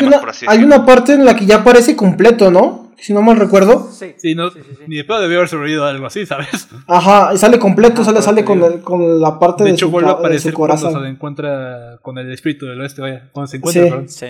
hay 0.48 0.64
una 0.64 0.84
parte 0.86 1.12
en 1.14 1.24
la 1.24 1.36
que 1.36 1.46
ya 1.46 1.56
aparece 1.56 1.94
completo, 1.96 2.50
¿no? 2.50 2.85
Si 2.98 3.12
no 3.12 3.22
mal 3.22 3.36
recuerdo. 3.36 3.90
sí, 3.92 4.14
Sí, 4.16 4.34
no, 4.34 4.50
sí, 4.50 4.60
sí, 4.62 4.74
sí. 4.78 4.84
ni 4.88 4.96
de 4.96 5.04
pedo 5.04 5.20
debió 5.20 5.38
haber 5.38 5.48
sobrevivido 5.48 5.84
a 5.84 5.90
algo 5.90 6.06
así, 6.06 6.24
¿sabes? 6.26 6.68
Ajá, 6.86 7.32
y 7.34 7.38
sale 7.38 7.58
completo, 7.58 8.02
Ajá, 8.02 8.04
sale, 8.04 8.22
sale 8.22 8.44
con, 8.44 8.62
el- 8.64 8.80
con 8.80 9.20
la 9.20 9.38
parte 9.38 9.64
De 9.64 9.70
de, 9.70 9.74
hecho, 9.76 9.86
su, 9.86 9.92
vuelve 9.92 10.08
a 10.10 10.14
aparecer 10.14 10.54
cuando 10.54 10.76
se 10.76 11.08
encuentra 11.08 11.98
con 12.02 12.16
el 12.18 12.32
espíritu 12.32 12.66
del 12.66 12.80
oeste, 12.80 13.02
vaya. 13.02 13.28
Cuando 13.32 13.46
se 13.48 13.56
encuentra, 13.58 13.82
Sí. 13.84 13.90
perdón. 13.90 14.08
Sí, 14.08 14.26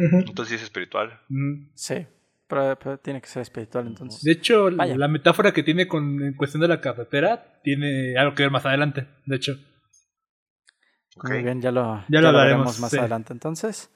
Ujú. 0.00 0.16
Entonces 0.28 0.48
sí 0.48 0.54
es 0.54 0.62
espiritual. 0.62 1.20
Mm. 1.28 1.68
sí. 1.74 2.06
Pero, 2.50 2.78
pero 2.82 2.98
tiene 2.98 3.20
que 3.20 3.26
ser 3.28 3.42
espiritual 3.42 3.86
entonces. 3.88 4.22
De 4.22 4.32
hecho, 4.32 4.70
Vaya. 4.74 4.96
la 4.96 5.06
metáfora 5.08 5.52
que 5.52 5.62
tiene 5.62 5.86
con 5.86 6.22
en 6.22 6.32
cuestión 6.34 6.62
de 6.62 6.68
la 6.68 6.80
carretera 6.80 7.60
tiene 7.62 8.16
algo 8.16 8.34
que 8.34 8.42
ver 8.44 8.50
más 8.50 8.64
adelante. 8.64 9.06
De 9.26 9.36
hecho. 9.36 9.52
Muy 11.22 11.42
bien, 11.42 11.60
ya 11.60 11.72
lo, 11.72 12.04
Ya 12.08 12.20
lo 12.22 12.28
hablaremos, 12.28 12.58
veremos 12.60 12.80
más 12.80 12.90
sí. 12.90 12.98
adelante 12.98 13.32
entonces. 13.34 13.90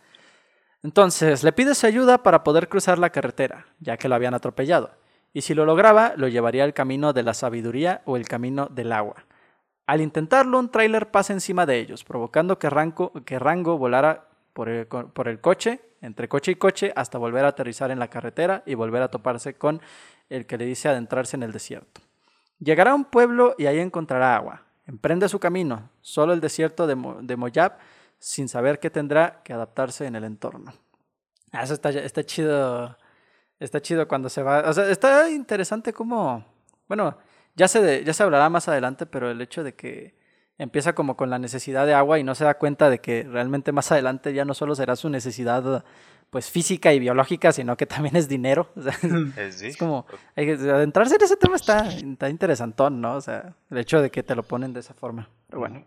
Entonces, 0.83 1.45
le 1.45 1.53
pide 1.53 1.75
su 1.75 1.87
ayuda 1.87 2.23
para 2.23 2.43
poder 2.43 2.69
cruzar 2.69 2.99
la 2.99 3.11
carretera, 3.11 3.67
ya 3.79 3.97
que 3.97 4.09
lo 4.09 4.17
habían 4.17 4.35
atropellado. 4.35 4.91
Y 5.33 5.43
si 5.43 5.55
lo 5.55 5.65
lograba, 5.65 6.15
lo 6.17 6.29
llevaría 6.29 6.65
al 6.65 6.75
camino 6.75 7.13
de 7.13 7.23
la 7.23 7.35
sabiduría 7.35 8.03
o 8.05 8.17
el 8.17 8.27
camino 8.27 8.67
del 8.67 8.93
agua. 8.93 9.25
Al 9.87 10.01
intentarlo, 10.01 10.59
un 10.59 10.71
tráiler 10.71 11.11
pasa 11.11 11.33
encima 11.33 11.67
de 11.67 11.79
ellos, 11.79 12.05
provocando 12.05 12.59
que 12.59 12.69
Rango, 12.69 13.79
volara 13.79 14.29
por 14.53 14.69
el, 14.69 15.41
coche, 15.41 15.81
entre 16.01 16.29
coche 16.29 16.53
y 16.53 16.57
coche, 16.57 16.93
hasta 16.97 17.19
volver 17.19 17.45
a 17.45 17.49
aterrizar 17.49 17.91
en 17.91 17.99
la 17.99 18.09
carretera 18.09 18.63
y 18.67 18.75
volver 18.75 19.03
a 19.03 19.09
toparse 19.09 19.55
con 19.55 19.81
el 20.29 20.47
que 20.47 20.59
le 20.59 20.67
dice 20.67 20.89
adentrarse 20.89 21.37
en 21.37 21.45
el 21.45 21.53
desierto. 21.53 22.01
Llegará 22.59 22.93
a 22.93 22.95
un 22.95 23.05
pueblo 23.05 23.55
y 23.59 23.67
ahí 23.67 23.79
encontrará 23.79 24.37
agua. 24.37 24.63
Emprende 24.87 25.29
su 25.29 25.39
camino, 25.39 25.91
solo 26.01 26.33
el 26.33 26.41
desierto 26.41 26.87
de, 26.87 26.97
de 27.23 27.37
Moyab, 27.37 27.79
sin 28.25 28.49
saber 28.49 28.79
que 28.79 28.89
tendrá 28.89 29.43
que 29.43 29.53
adaptarse 29.53 30.07
en 30.07 30.15
el 30.15 30.23
entorno. 30.23 30.73
Ah, 31.51 31.65
Eso 31.65 31.75
está, 31.75 31.91
está 31.91 32.23
chido. 32.25 32.97
Está 33.59 33.81
chido 33.83 34.07
cuando 34.07 34.29
se 34.29 34.43
va. 34.45 34.61
O 34.69 34.73
sea, 34.73 34.89
está 34.91 35.29
interesante 35.29 35.93
como. 35.93 36.45
Bueno, 36.89 37.19
ya 37.57 37.67
se, 37.67 37.83
de- 37.83 38.05
ya 38.05 38.13
se 38.13 38.23
hablará 38.23 38.49
más 38.49 38.69
adelante, 38.69 39.07
pero 39.07 39.29
el 39.31 39.41
hecho 39.41 39.65
de 39.65 39.75
que 39.75 40.15
empieza 40.57 40.95
como 40.95 41.17
con 41.17 41.31
la 41.31 41.39
necesidad 41.41 41.85
de 41.85 41.95
agua 41.95 42.19
y 42.21 42.25
no 42.25 42.35
se 42.37 42.45
da 42.45 42.55
cuenta 42.59 42.91
de 42.91 43.01
que 43.01 43.25
realmente 43.25 43.73
más 43.73 43.91
adelante 43.91 44.33
ya 44.33 44.45
no 44.45 44.55
solo 44.55 44.75
será 44.77 44.95
su 44.95 45.09
necesidad 45.09 45.85
pues 46.31 46.49
física 46.49 46.93
y 46.95 47.01
biológica, 47.01 47.51
sino 47.53 47.77
que 47.77 47.87
también 47.87 48.15
es 48.17 48.29
dinero. 48.29 48.71
O 48.77 48.83
sea, 48.83 48.95
Es, 49.37 49.57
sí. 49.59 49.67
es 49.67 49.77
como, 49.77 50.07
adentrarse 50.37 51.17
en 51.17 51.23
ese 51.23 51.37
tema 51.37 51.57
está, 51.57 51.89
está 51.89 52.29
interesantón, 52.31 53.01
¿no? 53.01 53.17
O 53.17 53.21
sea, 53.21 53.55
el 53.71 53.79
hecho 53.79 54.01
de 54.01 54.11
que 54.11 54.23
te 54.23 54.35
lo 54.37 54.45
ponen 54.45 54.73
de 54.73 54.81
esa 54.81 54.95
forma. 54.95 55.29
Pero 55.49 55.59
bueno. 55.61 55.85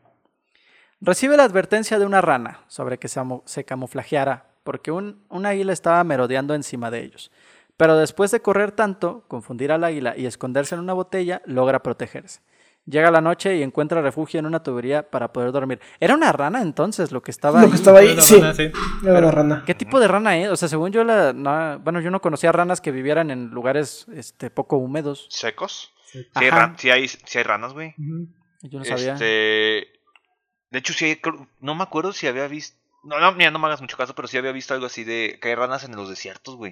Recibe 1.05 1.37
la 1.37 1.43
advertencia 1.43 1.99
de 1.99 2.05
una 2.05 2.21
rana 2.21 2.61
sobre 2.67 2.97
que 2.97 3.07
se, 3.07 3.63
camuflajeara, 3.65 4.47
porque 4.63 4.91
un, 4.91 5.23
un 5.29 5.45
águila 5.45 5.71
estaba 5.71 6.03
merodeando 6.03 6.55
encima 6.55 6.89
de 6.89 7.03
ellos. 7.03 7.31
Pero 7.77 7.97
después 7.97 8.31
de 8.31 8.41
correr 8.41 8.71
tanto, 8.71 9.23
confundir 9.27 9.71
al 9.71 9.83
águila 9.83 10.15
y 10.17 10.25
esconderse 10.25 10.75
en 10.75 10.81
una 10.81 10.93
botella, 10.93 11.41
logra 11.45 11.83
protegerse. 11.83 12.41
Llega 12.87 13.09
la 13.11 13.19
noche 13.21 13.55
y 13.57 13.63
encuentra 13.63 14.01
refugio 14.01 14.39
en 14.39 14.45
una 14.45 14.61
tubería 14.63 15.09
para 15.09 15.33
poder 15.33 15.51
dormir. 15.51 15.79
¿Era 15.99 16.13
una 16.13 16.31
rana 16.31 16.61
entonces 16.61 17.11
lo 17.11 17.21
que 17.21 17.31
estaba 17.31 17.59
Lo 17.59 17.65
ahí? 17.65 17.71
que 17.71 17.77
estaba 17.77 17.99
ahí, 17.99 18.15
sí. 18.21 18.39
rana, 18.39 18.53
sí. 18.53 18.71
Era 19.03 19.19
una 19.19 19.31
rana. 19.31 19.63
¿Qué 19.65 19.73
tipo 19.75 19.99
de 19.99 20.07
rana 20.07 20.37
es? 20.37 20.49
O 20.49 20.55
sea, 20.55 20.67
según 20.69 20.91
yo, 20.91 21.03
la, 21.03 21.33
no- 21.33 21.79
bueno, 21.79 21.99
yo 21.99 22.11
no 22.11 22.21
conocía 22.21 22.51
ranas 22.51 22.81
que 22.81 22.91
vivieran 22.91 23.31
en 23.31 23.47
lugares 23.49 24.05
este, 24.13 24.49
poco 24.51 24.77
húmedos. 24.77 25.25
¿Secos? 25.29 25.93
Sí, 26.05 26.27
sí 26.77 26.89
hay, 26.91 27.07
sí 27.07 27.37
hay 27.37 27.43
ranas, 27.43 27.73
güey. 27.73 27.93
Yo 28.61 28.79
no 28.79 28.85
sabía. 28.85 29.13
Este. 29.13 29.87
De 30.71 30.79
hecho, 30.79 30.93
sí 30.93 31.19
No 31.59 31.75
me 31.75 31.83
acuerdo 31.83 32.11
si 32.13 32.27
había 32.27 32.47
visto. 32.47 32.77
No, 33.03 33.19
no, 33.19 33.31
mira, 33.33 33.51
no 33.51 33.59
me 33.59 33.67
hagas 33.67 33.81
mucho 33.81 33.97
caso, 33.97 34.15
pero 34.15 34.27
sí 34.27 34.37
había 34.37 34.51
visto 34.51 34.73
algo 34.73 34.87
así 34.87 35.03
de 35.03 35.37
que 35.41 35.49
hay 35.49 35.55
ranas 35.55 35.83
en 35.83 35.95
los 35.95 36.09
desiertos, 36.09 36.55
güey. 36.55 36.71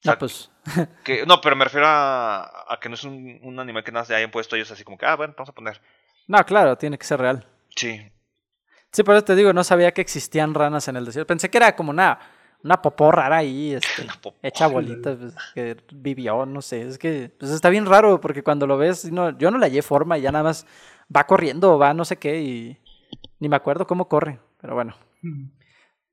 O 0.00 0.02
sea, 0.02 0.12
No, 0.14 0.18
pues, 0.18 0.50
que, 1.04 1.24
no, 1.26 1.40
pero 1.40 1.54
me 1.56 1.64
refiero 1.64 1.86
a, 1.86 2.72
a 2.72 2.78
que 2.80 2.88
no 2.88 2.94
es 2.96 3.04
un, 3.04 3.38
un 3.42 3.58
animal 3.60 3.84
que 3.84 3.92
nada 3.92 4.04
se 4.04 4.14
hayan 4.14 4.30
puesto 4.30 4.56
ellos 4.56 4.70
así 4.70 4.84
como 4.84 4.98
que, 4.98 5.06
ah, 5.06 5.16
bueno, 5.16 5.34
vamos 5.36 5.48
a 5.50 5.52
poner. 5.52 5.80
no, 6.26 6.44
claro, 6.44 6.76
tiene 6.76 6.98
que 6.98 7.06
ser 7.06 7.20
real. 7.20 7.46
Sí. 7.76 8.10
Sí, 8.92 9.02
por 9.02 9.14
eso 9.14 9.24
te 9.24 9.36
digo, 9.36 9.52
no 9.52 9.62
sabía 9.64 9.92
que 9.92 10.00
existían 10.00 10.54
ranas 10.54 10.88
en 10.88 10.96
el 10.96 11.04
desierto. 11.04 11.26
Pensé 11.28 11.50
que 11.50 11.58
era 11.58 11.76
como 11.76 11.90
una, 11.90 12.18
una 12.64 12.80
popó 12.82 13.12
rara 13.12 13.36
ahí, 13.36 13.74
este, 13.74 14.02
Una 14.02 14.14
popó. 14.20 14.38
hecha 14.42 14.66
bolita, 14.66 15.14
pues, 15.16 15.34
que 15.54 15.76
vivió, 15.92 16.46
no 16.46 16.62
sé. 16.62 16.82
Es 16.82 16.98
que 16.98 17.30
pues, 17.38 17.52
está 17.52 17.68
bien 17.70 17.86
raro 17.86 18.20
porque 18.20 18.42
cuando 18.42 18.66
lo 18.66 18.76
ves, 18.78 19.04
no, 19.12 19.36
yo 19.38 19.50
no 19.50 19.58
le 19.58 19.66
hallé 19.66 19.82
forma 19.82 20.18
y 20.18 20.22
ya 20.22 20.32
nada 20.32 20.44
más 20.44 20.66
va 21.14 21.26
corriendo 21.26 21.78
va 21.78 21.94
no 21.94 22.04
sé 22.04 22.16
qué 22.18 22.40
y 22.40 22.78
ni 23.40 23.48
me 23.48 23.56
acuerdo 23.56 23.86
cómo 23.86 24.08
corre, 24.08 24.40
pero 24.60 24.74
bueno. 24.74 24.94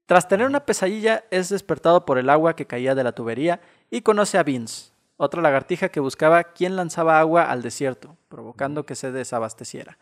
Tras 0.06 0.28
tener 0.28 0.46
una 0.48 0.66
pesadilla, 0.66 1.24
es 1.32 1.50
despertado 1.50 2.06
por 2.06 2.18
el 2.18 2.30
agua 2.30 2.56
que 2.56 2.68
caía 2.68 2.96
de 2.96 3.04
la 3.04 3.14
tubería 3.14 3.62
y 3.90 4.02
conoce 4.02 4.38
a 4.38 4.44
Vince, 4.44 4.92
otra 5.18 5.42
lagartija 5.42 5.90
que 5.90 6.00
buscaba 6.00 6.44
quién 6.44 6.76
lanzaba 6.76 7.20
agua 7.20 7.50
al 7.50 7.62
desierto, 7.62 8.18
provocando 8.28 8.86
que 8.86 8.96
se 8.96 9.12
desabasteciera. 9.12 9.98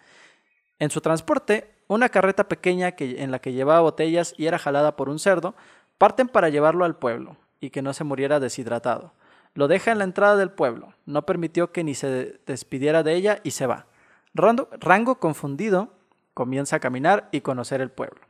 En 0.80 0.90
su 0.90 1.02
transporte, 1.02 1.74
una 1.88 2.10
carreta 2.10 2.48
pequeña 2.48 2.94
que, 2.94 3.22
en 3.22 3.32
la 3.32 3.40
que 3.40 3.54
llevaba 3.54 3.82
botellas 3.82 4.34
y 4.38 4.48
era 4.48 4.58
jalada 4.58 4.96
por 4.96 5.10
un 5.10 5.20
cerdo, 5.20 5.56
parten 5.98 6.28
para 6.28 6.50
llevarlo 6.50 6.84
al 6.84 6.96
pueblo 6.96 7.38
y 7.60 7.70
que 7.70 7.82
no 7.82 7.94
se 7.94 8.04
muriera 8.04 8.40
deshidratado. 8.40 9.14
Lo 9.54 9.68
deja 9.68 9.92
en 9.92 10.00
la 10.00 10.04
entrada 10.04 10.36
del 10.36 10.52
pueblo, 10.52 10.94
no 11.06 11.26
permitió 11.26 11.72
que 11.72 11.84
ni 11.84 11.94
se 11.94 12.40
despidiera 12.46 13.04
de 13.04 13.14
ella 13.14 13.40
y 13.44 13.52
se 13.52 13.68
va. 13.68 13.86
Rango, 14.34 15.20
confundido, 15.20 15.94
comienza 16.34 16.78
a 16.78 16.80
caminar 16.80 17.30
y 17.32 17.42
conocer 17.42 17.82
el 17.82 17.92
pueblo. 17.92 18.22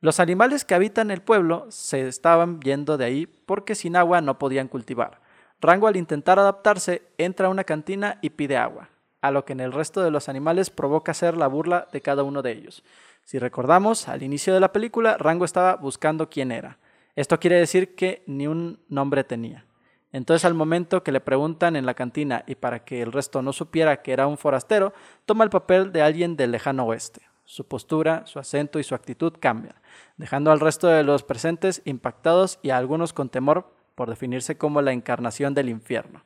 Los 0.00 0.18
animales 0.18 0.64
que 0.64 0.74
habitan 0.74 1.10
el 1.10 1.22
pueblo 1.22 1.66
se 1.68 2.08
estaban 2.08 2.60
yendo 2.60 2.98
de 2.98 3.04
ahí 3.04 3.26
porque 3.26 3.74
sin 3.74 3.96
agua 3.96 4.20
no 4.20 4.38
podían 4.38 4.68
cultivar. 4.68 5.20
Rango 5.60 5.86
al 5.86 5.96
intentar 5.96 6.40
adaptarse 6.40 7.02
entra 7.18 7.46
a 7.46 7.50
una 7.50 7.62
cantina 7.62 8.18
y 8.20 8.30
pide 8.30 8.56
agua, 8.56 8.88
a 9.20 9.30
lo 9.30 9.44
que 9.44 9.52
en 9.52 9.60
el 9.60 9.72
resto 9.72 10.02
de 10.02 10.10
los 10.10 10.28
animales 10.28 10.70
provoca 10.70 11.14
ser 11.14 11.36
la 11.36 11.46
burla 11.46 11.86
de 11.92 12.00
cada 12.00 12.24
uno 12.24 12.42
de 12.42 12.50
ellos. 12.50 12.82
Si 13.24 13.38
recordamos, 13.38 14.08
al 14.08 14.24
inicio 14.24 14.52
de 14.52 14.58
la 14.58 14.72
película, 14.72 15.16
Rango 15.18 15.44
estaba 15.44 15.76
buscando 15.76 16.28
quién 16.28 16.50
era. 16.50 16.78
Esto 17.14 17.38
quiere 17.38 17.60
decir 17.60 17.94
que 17.94 18.24
ni 18.26 18.48
un 18.48 18.80
nombre 18.88 19.22
tenía. 19.22 19.64
Entonces 20.12 20.44
al 20.44 20.54
momento 20.54 21.02
que 21.02 21.12
le 21.12 21.20
preguntan 21.20 21.76
en 21.76 21.86
la 21.86 21.94
cantina 21.94 22.44
y 22.46 22.54
para 22.56 22.84
que 22.84 23.02
el 23.02 23.12
resto 23.12 23.40
no 23.40 23.52
supiera 23.52 24.02
que 24.02 24.12
era 24.12 24.26
un 24.26 24.36
forastero, 24.36 24.92
toma 25.26 25.44
el 25.44 25.50
papel 25.50 25.92
de 25.92 26.02
alguien 26.02 26.36
del 26.36 26.50
lejano 26.50 26.84
oeste. 26.84 27.22
Su 27.52 27.66
postura, 27.66 28.22
su 28.24 28.38
acento 28.38 28.78
y 28.78 28.82
su 28.82 28.94
actitud 28.94 29.34
cambian, 29.38 29.74
dejando 30.16 30.52
al 30.52 30.58
resto 30.58 30.86
de 30.88 31.02
los 31.02 31.22
presentes 31.22 31.82
impactados 31.84 32.58
y 32.62 32.70
a 32.70 32.78
algunos 32.78 33.12
con 33.12 33.28
temor 33.28 33.74
por 33.94 34.08
definirse 34.08 34.56
como 34.56 34.80
la 34.80 34.92
encarnación 34.94 35.52
del 35.52 35.68
infierno 35.68 36.24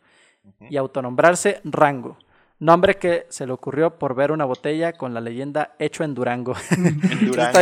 y 0.70 0.76
autonombrarse 0.76 1.60
Rango, 1.64 2.16
nombre 2.60 2.94
que 2.94 3.26
se 3.28 3.44
le 3.44 3.52
ocurrió 3.52 3.98
por 3.98 4.14
ver 4.14 4.30
una 4.30 4.44
botella 4.44 4.92
con 4.92 5.14
la 5.14 5.20
leyenda 5.20 5.74
hecho 5.80 6.04
en 6.04 6.14
Durango. 6.14 6.54
En 6.70 7.26
Durango. 7.26 7.58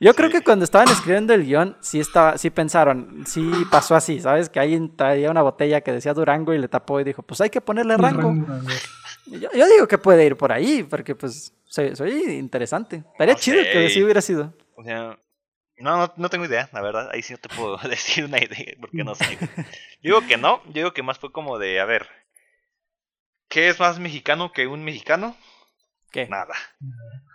Yo 0.00 0.14
creo 0.14 0.28
Sí. 0.28 0.36
que 0.36 0.44
cuando 0.44 0.64
estaban 0.64 0.88
escribiendo 0.88 1.32
el 1.32 1.46
guion, 1.46 1.78
sí, 1.80 1.98
estaba, 2.00 2.36
sí 2.36 2.50
pensaron, 2.50 3.24
sí 3.26 3.50
pasó 3.70 3.94
así, 3.94 4.20
¿sabes? 4.20 4.50
Que 4.50 4.60
alguien 4.60 4.94
traía 4.96 5.30
una 5.30 5.40
botella 5.40 5.80
que 5.80 5.92
decía 5.92 6.12
Durango 6.12 6.52
y 6.52 6.58
le 6.58 6.68
tapó 6.68 7.00
y 7.00 7.04
dijo, 7.04 7.22
pues 7.22 7.40
hay 7.40 7.48
que 7.48 7.62
ponerle 7.62 7.96
rango. 7.96 8.34
Yo, 9.26 9.48
yo 9.52 9.68
digo 9.68 9.86
que 9.88 9.98
puede 9.98 10.26
ir 10.26 10.36
por 10.36 10.52
ahí, 10.52 10.82
porque 10.82 11.14
pues 11.14 11.54
soy, 11.66 11.94
soy 11.96 12.10
interesante. 12.34 13.04
Estaría 13.12 13.34
No 13.34 13.40
chido 13.40 13.62
sé. 13.62 13.70
que 13.70 13.90
sí 13.90 14.02
hubiera 14.02 14.20
sido. 14.20 14.52
O 14.76 14.82
sea, 14.84 15.18
no, 15.78 15.96
no, 15.96 16.12
no 16.16 16.28
tengo 16.28 16.44
idea, 16.44 16.68
la 16.72 16.80
verdad. 16.82 17.10
Ahí 17.12 17.22
sí 17.22 17.32
no 17.32 17.38
te 17.38 17.48
puedo 17.48 17.76
decir 17.88 18.24
una 18.24 18.38
idea, 18.38 18.74
porque 18.80 19.04
no 19.04 19.14
sé. 19.14 19.38
Digo 20.02 20.20
que 20.26 20.36
no, 20.36 20.62
yo 20.66 20.72
digo 20.72 20.92
que 20.92 21.02
más 21.02 21.18
fue 21.18 21.32
como 21.32 21.58
de, 21.58 21.80
a 21.80 21.84
ver, 21.84 22.08
¿qué 23.48 23.68
es 23.68 23.78
más 23.80 23.98
mexicano 23.98 24.52
que 24.52 24.66
un 24.66 24.82
mexicano? 24.84 25.36
¿Qué? 26.10 26.26
Nada. 26.26 26.54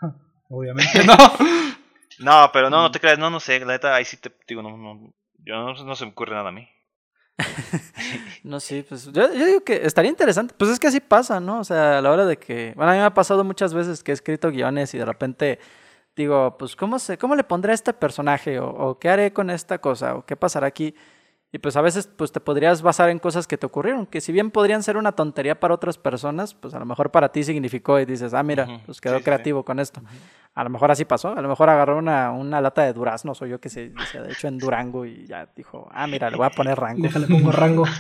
Obviamente 0.50 1.04
no. 1.06 1.16
No, 2.18 2.50
pero 2.54 2.70
no, 2.70 2.82
no 2.84 2.92
te 2.92 3.02
creas, 3.02 3.20
no, 3.20 3.30
no 3.30 3.42
sé, 3.42 3.60
la 3.60 3.74
neta, 3.74 3.94
ahí 3.94 4.06
sí 4.06 4.16
te 4.16 4.32
digo, 4.48 4.62
no, 4.62 4.78
no, 4.78 5.14
yo 5.40 5.56
no, 5.56 5.74
no 5.74 5.96
se 5.98 6.06
me 6.06 6.12
ocurre 6.12 6.34
nada 6.34 6.48
a 6.48 6.52
mí. 6.54 6.66
No, 8.44 8.60
sí, 8.60 8.86
pues 8.88 9.12
yo, 9.12 9.34
yo 9.34 9.46
digo 9.46 9.62
que 9.62 9.86
estaría 9.86 10.12
interesante. 10.12 10.54
Pues 10.58 10.70
es 10.70 10.80
que 10.80 10.88
así 10.88 11.00
pasa, 11.00 11.40
¿no? 11.40 11.60
O 11.60 11.64
sea, 11.64 11.98
a 11.98 12.02
la 12.02 12.12
hora 12.12 12.26
de 12.26 12.38
que... 12.38 12.74
Bueno, 12.76 12.92
a 12.92 12.94
mí 12.94 13.00
me 13.00 13.06
ha 13.06 13.14
pasado 13.14 13.44
muchas 13.44 13.74
veces 13.74 14.04
que 14.04 14.12
he 14.12 14.14
escrito 14.14 14.52
guiones 14.52 14.94
y 14.94 15.00
de 15.00 15.06
repente 15.06 15.60
digo, 16.16 16.56
pues 16.58 16.76
¿cómo, 16.76 17.00
se, 17.00 17.18
cómo 17.18 17.36
le 17.36 17.44
pondré 17.44 17.72
a 17.72 17.76
este 17.76 17.94
personaje? 17.94 18.60
O, 18.60 18.70
o 18.70 19.00
qué 19.00 19.10
haré 19.10 19.34
con 19.34 19.50
esta 19.50 19.80
cosa? 19.80 20.16
¿O 20.16 20.26
qué 20.26 20.36
pasará 20.36 20.68
aquí? 20.68 20.96
Y 21.56 21.60
pues 21.60 21.78
a 21.78 21.82
veces 21.82 22.10
pues 22.18 22.34
te 22.34 22.42
podrías 22.42 22.82
basar 22.82 23.10
en 23.10 23.18
cosas 23.18 23.48
que 23.48 23.58
te 23.58 23.66
ocurrieron, 23.66 24.06
que 24.06 24.20
si 24.20 24.34
bien 24.34 24.52
podrían 24.52 24.84
ser 24.84 24.98
una 24.98 25.14
tontería 25.14 25.58
para 25.58 25.74
otras 25.74 25.98
personas, 25.98 26.54
pues 26.54 26.74
a 26.74 26.80
lo 26.80 26.86
mejor 26.86 27.12
para 27.12 27.30
ti 27.32 27.46
significó 27.46 27.98
y 27.98 28.04
dices, 28.04 28.34
ah, 28.34 28.44
mira, 28.44 28.68
pues 28.86 29.00
quedó 29.00 29.14
sí, 29.14 29.20
sí, 29.20 29.22
sí. 29.22 29.24
creativo 29.24 29.64
con 29.64 29.80
esto. 29.80 30.02
A 30.54 30.66
lo 30.66 30.70
mejor 30.70 30.92
así 30.92 31.06
pasó, 31.06 31.30
a 31.30 31.42
lo 31.42 31.48
mejor 31.48 31.70
agarró 31.70 31.98
una, 31.98 32.32
una 32.34 32.60
lata 32.60 32.82
de 32.84 32.92
duraznos 32.92 33.42
o 33.42 33.46
yo 33.46 33.62
que 33.62 33.70
sé, 33.70 33.88
decía, 33.98 34.22
de 34.22 34.34
hecho 34.34 34.50
en 34.50 34.58
Durango 34.58 35.06
y 35.06 35.26
ya 35.28 35.48
dijo, 35.56 35.88
ah, 35.94 36.08
mira, 36.08 36.30
le 36.30 36.36
voy 36.36 36.46
a 36.46 36.50
poner 36.50 36.78
rango. 36.78 37.04
Déjale 37.04 37.26
pongo 37.28 37.52
rango. 37.54 37.86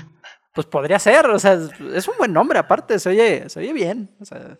Pues 0.53 0.67
podría 0.67 0.99
ser, 0.99 1.25
o 1.27 1.39
sea, 1.39 1.53
es, 1.93 2.07
un 2.09 2.15
buen 2.17 2.33
nombre 2.33 2.59
aparte, 2.59 2.97
se 2.99 3.09
oye, 3.09 3.49
se 3.49 3.59
oye 3.61 3.71
bien. 3.73 4.09
O 4.21 4.25
sea, 4.25 4.57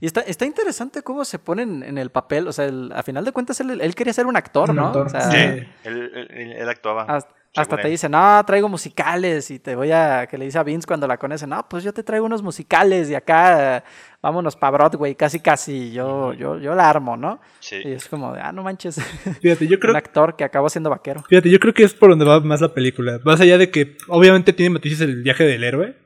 y 0.00 0.06
está, 0.06 0.20
está 0.22 0.44
interesante 0.46 1.02
cómo 1.02 1.24
se 1.26 1.38
ponen 1.38 1.82
en 1.82 1.96
el 1.98 2.10
papel, 2.10 2.48
o 2.48 2.52
sea, 2.52 2.64
el- 2.66 2.92
a 2.94 3.02
final 3.02 3.24
de 3.26 3.32
cuentas 3.32 3.58
él, 3.60 3.78
él 3.80 3.94
quería 3.94 4.12
ser 4.14 4.26
un 4.26 4.36
actor, 4.36 4.68
Un 4.70 4.76
¿no? 4.76 4.86
actor, 4.88 5.06
O 5.06 5.08
sea, 5.10 5.30
Sí. 5.30 5.36
Él, 5.38 5.66
él- 5.84 6.28
él- 6.30 6.52
él 6.52 6.68
actuaba. 6.68 7.04
hasta, 7.04 7.34
hasta 7.54 7.76
te 7.76 7.82
él. 7.82 7.90
dice, 7.90 8.08
no, 8.08 8.42
traigo 8.46 8.68
musicales 8.68 9.50
y 9.50 9.58
te 9.58 9.74
voy 9.74 9.90
a, 9.90 10.26
que 10.26 10.38
le 10.38 10.46
dice 10.46 10.58
a 10.58 10.62
Vince 10.62 10.86
cuando 10.86 11.06
la 11.06 11.18
conoce, 11.18 11.46
no, 11.46 11.66
pues 11.68 11.84
yo 11.84 11.92
te 11.92 12.02
traigo 12.02 12.24
unos 12.24 12.42
musicales 12.42 13.10
y 13.10 13.14
acá 13.14 13.84
vámonos 14.22 14.56
para 14.56 14.70
Broadway, 14.70 15.14
casi 15.14 15.40
casi, 15.40 15.92
yo, 15.92 16.32
yo, 16.32 16.58
yo 16.58 16.74
la 16.74 16.88
armo, 16.88 17.16
¿no? 17.16 17.40
Sí. 17.60 17.76
Y 17.84 17.92
es 17.92 18.08
como 18.08 18.32
de, 18.32 18.40
ah, 18.40 18.52
no 18.52 18.62
manches, 18.62 18.98
Fíjate, 19.40 19.66
yo 19.66 19.78
creo 19.80 19.92
un 19.92 19.96
actor 19.96 20.34
que 20.36 20.44
acabó 20.44 20.70
siendo 20.70 20.88
vaquero. 20.88 21.22
Fíjate, 21.28 21.50
yo 21.50 21.58
creo 21.58 21.74
que 21.74 21.82
es 21.82 21.92
por 21.92 22.10
donde 22.10 22.24
va 22.24 22.40
más 22.40 22.60
la 22.60 22.72
película. 22.72 23.20
Más 23.24 23.40
allá 23.40 23.58
de 23.58 23.70
que 23.70 23.96
obviamente 24.08 24.52
tiene 24.52 24.70
matices 24.70 25.02
el 25.02 25.22
viaje 25.22 25.44
del 25.44 25.64
héroe, 25.64 25.96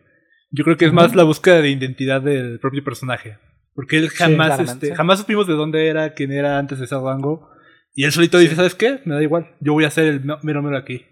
yo 0.51 0.65
creo 0.65 0.77
que 0.77 0.87
es 0.87 0.93
más 0.93 1.15
la 1.15 1.23
búsqueda 1.23 1.61
de 1.61 1.71
identidad 1.71 2.23
del 2.23 2.59
propio 2.59 2.83
personaje. 2.83 3.39
Porque 3.75 3.99
él 3.99 4.09
jamás, 4.09 4.59
este, 4.59 4.95
jamás 4.95 5.19
supimos 5.19 5.47
de 5.47 5.53
dónde 5.53 5.87
era, 5.87 6.15
quién 6.15 6.33
era 6.33 6.59
antes 6.59 6.81
de 6.81 6.87
ser 6.87 6.99
Rango. 6.99 7.51
Y 7.95 8.05
él 8.05 8.13
solito 8.13 8.39
dice, 8.39 8.57
¿sabes 8.57 8.75
qué? 8.75 9.01
Me 9.05 9.15
da 9.15 9.23
igual, 9.23 9.55
yo 9.61 9.75
voy 9.75 9.85
a 9.85 9.91
ser 9.91 10.07
el 10.07 10.25
mero 10.43 10.63
mero 10.63 10.77
aquí. 10.77 11.05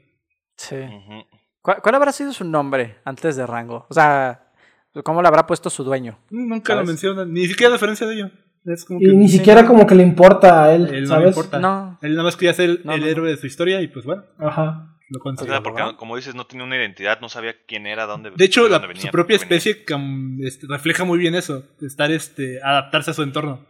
Sí. 0.57 0.77
¿Cuál, 1.63 1.81
cuál 1.83 1.95
habrá 1.95 2.13
sido 2.13 2.33
su 2.33 2.45
nombre 2.45 2.99
antes 3.05 3.37
de 3.37 3.47
Rango? 3.47 3.87
O 3.89 3.95
sea, 3.95 4.41
¿Cómo 5.03 5.21
le 5.23 5.27
habrá 5.29 5.45
puesto 5.45 5.71
su 5.71 5.83
dueño? 5.83 6.19
Nunca 6.31 6.75
lo 6.75 6.79
¿Sabes? 6.79 6.89
mencionan, 6.89 7.33
ni 7.33 7.47
siquiera 7.47 7.73
referencia 7.73 8.07
de 8.07 8.15
ello. 8.15 8.31
Es 8.65 8.85
como 8.85 9.01
Y 9.01 9.07
ni 9.17 9.29
sí, 9.29 9.39
siquiera 9.39 9.63
no. 9.63 9.69
como 9.69 9.87
que 9.89 9.97
le 9.97 10.05
importa 10.05 10.63
a 10.63 10.73
él, 10.73 10.83
él 10.85 10.91
no 10.93 10.99
le 11.01 11.07
¿sabes? 11.09 11.29
importa. 11.37 11.59
No. 11.59 11.99
Él 12.01 12.13
nada 12.13 12.23
más 12.23 12.37
quería 12.37 12.55
ser 12.55 12.71
el, 12.71 12.81
No, 12.85 12.93
el 12.95 13.01
no, 13.01 13.07
no. 13.07 13.11
héroe 13.11 13.31
de 13.31 13.37
su 13.37 13.47
historia 13.49 13.81
y 13.81 13.89
pues 13.89 14.05
bueno, 14.05 14.23
Ajá. 14.39 14.95
lo 15.11 15.19
O 15.21 15.37
sea, 15.45 15.63
porque 15.65 15.83
¿verdad? 15.83 15.97
como 15.99 16.15
dices, 16.15 16.37
no 16.37 16.47
tenía 16.47 16.65
una 16.65 16.77
identidad, 16.77 17.19
no 17.21 17.29
sabía 17.29 17.57
quién 17.67 17.89
era, 17.89 18.07
dónde 18.07 18.31
De 18.37 18.45
hecho, 18.45 18.69
la- 18.69 18.79
venía, 18.79 19.03
su 19.03 19.09
propia 19.09 19.35
especie 19.35 19.85
cam- 19.85 20.39
este, 20.47 20.69
refleja 20.69 21.03
muy 21.05 21.19
bien 21.19 21.35
eso, 21.35 21.65
estar 21.83 22.13
este, 22.13 22.61
adaptarse 22.63 23.11
a 23.11 23.15
su 23.15 23.23
entorno. 23.25 23.67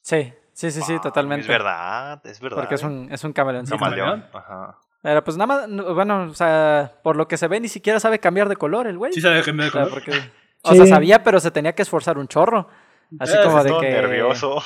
Sí, 0.00 0.32
sí, 0.54 0.70
sí, 0.70 0.80
sí, 0.80 0.96
totalmente. 1.02 1.42
Es 1.42 1.48
verdad, 1.48 2.22
es 2.24 2.40
verdad. 2.40 2.56
Porque 2.56 2.76
es 2.76 2.82
¿eh? 2.82 2.86
un, 2.86 3.08
es 3.12 3.22
un 3.24 3.34
camaleoncito. 3.34 3.76
Camaleón. 3.76 4.22
Camaleón. 4.32 4.42
Ajá. 4.42 4.78
Pero 5.02 5.24
pues 5.24 5.36
nada 5.36 5.46
más, 5.66 5.94
bueno, 5.94 6.24
o 6.24 6.34
sea, 6.34 6.92
por 7.02 7.16
lo 7.16 7.26
que 7.26 7.36
se 7.38 7.48
ve, 7.48 7.58
ni 7.60 7.68
siquiera 7.68 7.98
sabe 8.00 8.18
cambiar 8.18 8.48
de 8.48 8.56
color 8.56 8.86
el 8.86 8.98
güey. 8.98 9.12
Sí 9.12 9.20
sabe 9.20 9.42
cambiar 9.42 9.70
de 9.72 9.78
O 9.78 9.82
sea, 9.82 9.82
color. 9.88 9.94
porque- 10.04 10.30
o 10.62 10.74
sea, 10.74 10.86
sabía, 10.86 11.22
pero 11.22 11.40
se 11.40 11.50
tenía 11.50 11.74
que 11.74 11.82
esforzar 11.82 12.18
un 12.18 12.28
chorro. 12.28 12.68
Así 13.18 13.36
como 13.42 13.64
de 13.64 13.72
que. 13.80 13.90
nervioso. 13.90 14.62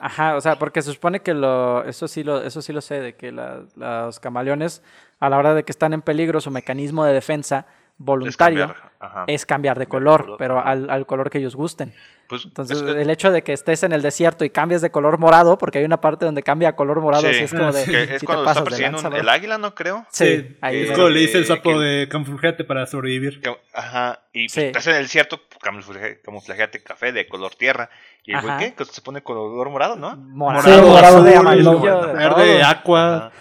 Ajá, 0.00 0.34
o 0.36 0.40
sea, 0.40 0.58
porque 0.58 0.82
se 0.82 0.92
supone 0.92 1.20
que 1.20 1.32
lo. 1.32 1.84
Eso 1.84 2.08
sí 2.08 2.24
lo, 2.24 2.42
eso 2.42 2.60
sí 2.60 2.72
lo 2.72 2.80
sé, 2.80 3.00
de 3.00 3.14
que 3.14 3.30
la- 3.30 3.62
los 3.76 4.18
camaleones, 4.18 4.82
a 5.20 5.28
la 5.30 5.38
hora 5.38 5.54
de 5.54 5.62
que 5.64 5.70
están 5.70 5.92
en 5.92 6.02
peligro, 6.02 6.40
su 6.40 6.50
mecanismo 6.50 7.04
de 7.04 7.12
defensa 7.12 7.66
Es 7.68 7.94
voluntario 7.98 8.64
es 8.64 8.66
cambiar 8.66 9.28
de 9.28 9.46
Cambiar 9.46 9.78
de 9.78 9.86
color, 9.86 10.22
color, 10.24 10.38
pero 10.38 10.58
al, 10.60 10.90
al 10.90 11.06
color 11.06 11.30
que 11.30 11.38
ellos 11.38 11.54
gusten. 11.54 11.94
Pues, 12.32 12.46
Entonces, 12.46 12.78
es 12.78 12.82
que- 12.94 13.02
el 13.02 13.10
hecho 13.10 13.30
de 13.30 13.42
que 13.42 13.52
estés 13.52 13.82
en 13.82 13.92
el 13.92 14.00
desierto 14.00 14.42
y 14.46 14.48
cambies 14.48 14.80
de 14.80 14.90
color 14.90 15.18
morado, 15.18 15.58
porque 15.58 15.80
hay 15.80 15.84
una 15.84 16.00
parte 16.00 16.24
donde 16.24 16.42
cambia 16.42 16.70
a 16.70 16.76
color 16.76 16.98
morado, 17.02 17.24
Sí. 17.24 17.28
así 17.28 17.44
es 17.44 17.50
como 17.50 17.70
de. 17.70 17.84
que 17.84 18.02
es 18.04 18.08
"Sí 18.08 18.18
te 18.20 18.24
cuando 18.26 18.42
está 18.44 18.50
pasas 18.52 18.64
de 18.64 18.70
persiguiendo 18.70 18.96
lanza, 18.96 19.08
un- 19.08 19.12
bro". 19.12 19.20
el 19.20 19.28
águila, 19.28 19.58
¿no 19.58 19.74
creo? 19.74 20.06
Sí, 20.10 20.56
ahí 20.62 20.80
es 20.84 20.92
como 20.92 21.10
le 21.10 21.20
dice 21.20 21.36
el 21.36 21.44
sapo 21.44 21.74
que- 21.74 21.78
de 21.78 22.08
camuflate 22.08 22.64
para 22.64 22.86
sobrevivir. 22.86 23.42
Ajá, 23.74 24.20
y 24.32 24.46
pues, 24.46 24.52
Sí. 24.54 24.60
estás 24.62 24.86
en 24.86 24.94
el 24.94 25.02
desierto, 25.02 25.40
camuflaje- 25.62 26.22
camuflajeate 26.24 26.82
café 26.82 27.12
de 27.12 27.28
color 27.28 27.54
tierra. 27.54 27.90
¿Y 28.24 28.32
el 28.32 28.40
qué? 28.58 28.72
Que 28.72 28.86
se 28.86 29.02
pone 29.02 29.20
color 29.22 29.68
morado, 29.68 29.96
¿no? 29.96 30.16
Morado, 30.16 30.62
Sí, 30.64 30.80
morado, 30.88 31.22
de 31.22 31.36
amarillo, 31.36 31.78
de 32.06 32.12
Verde, 32.14 32.54
todo. 32.60 32.64
aqua. 32.66 33.16
Ajá. 33.16 33.32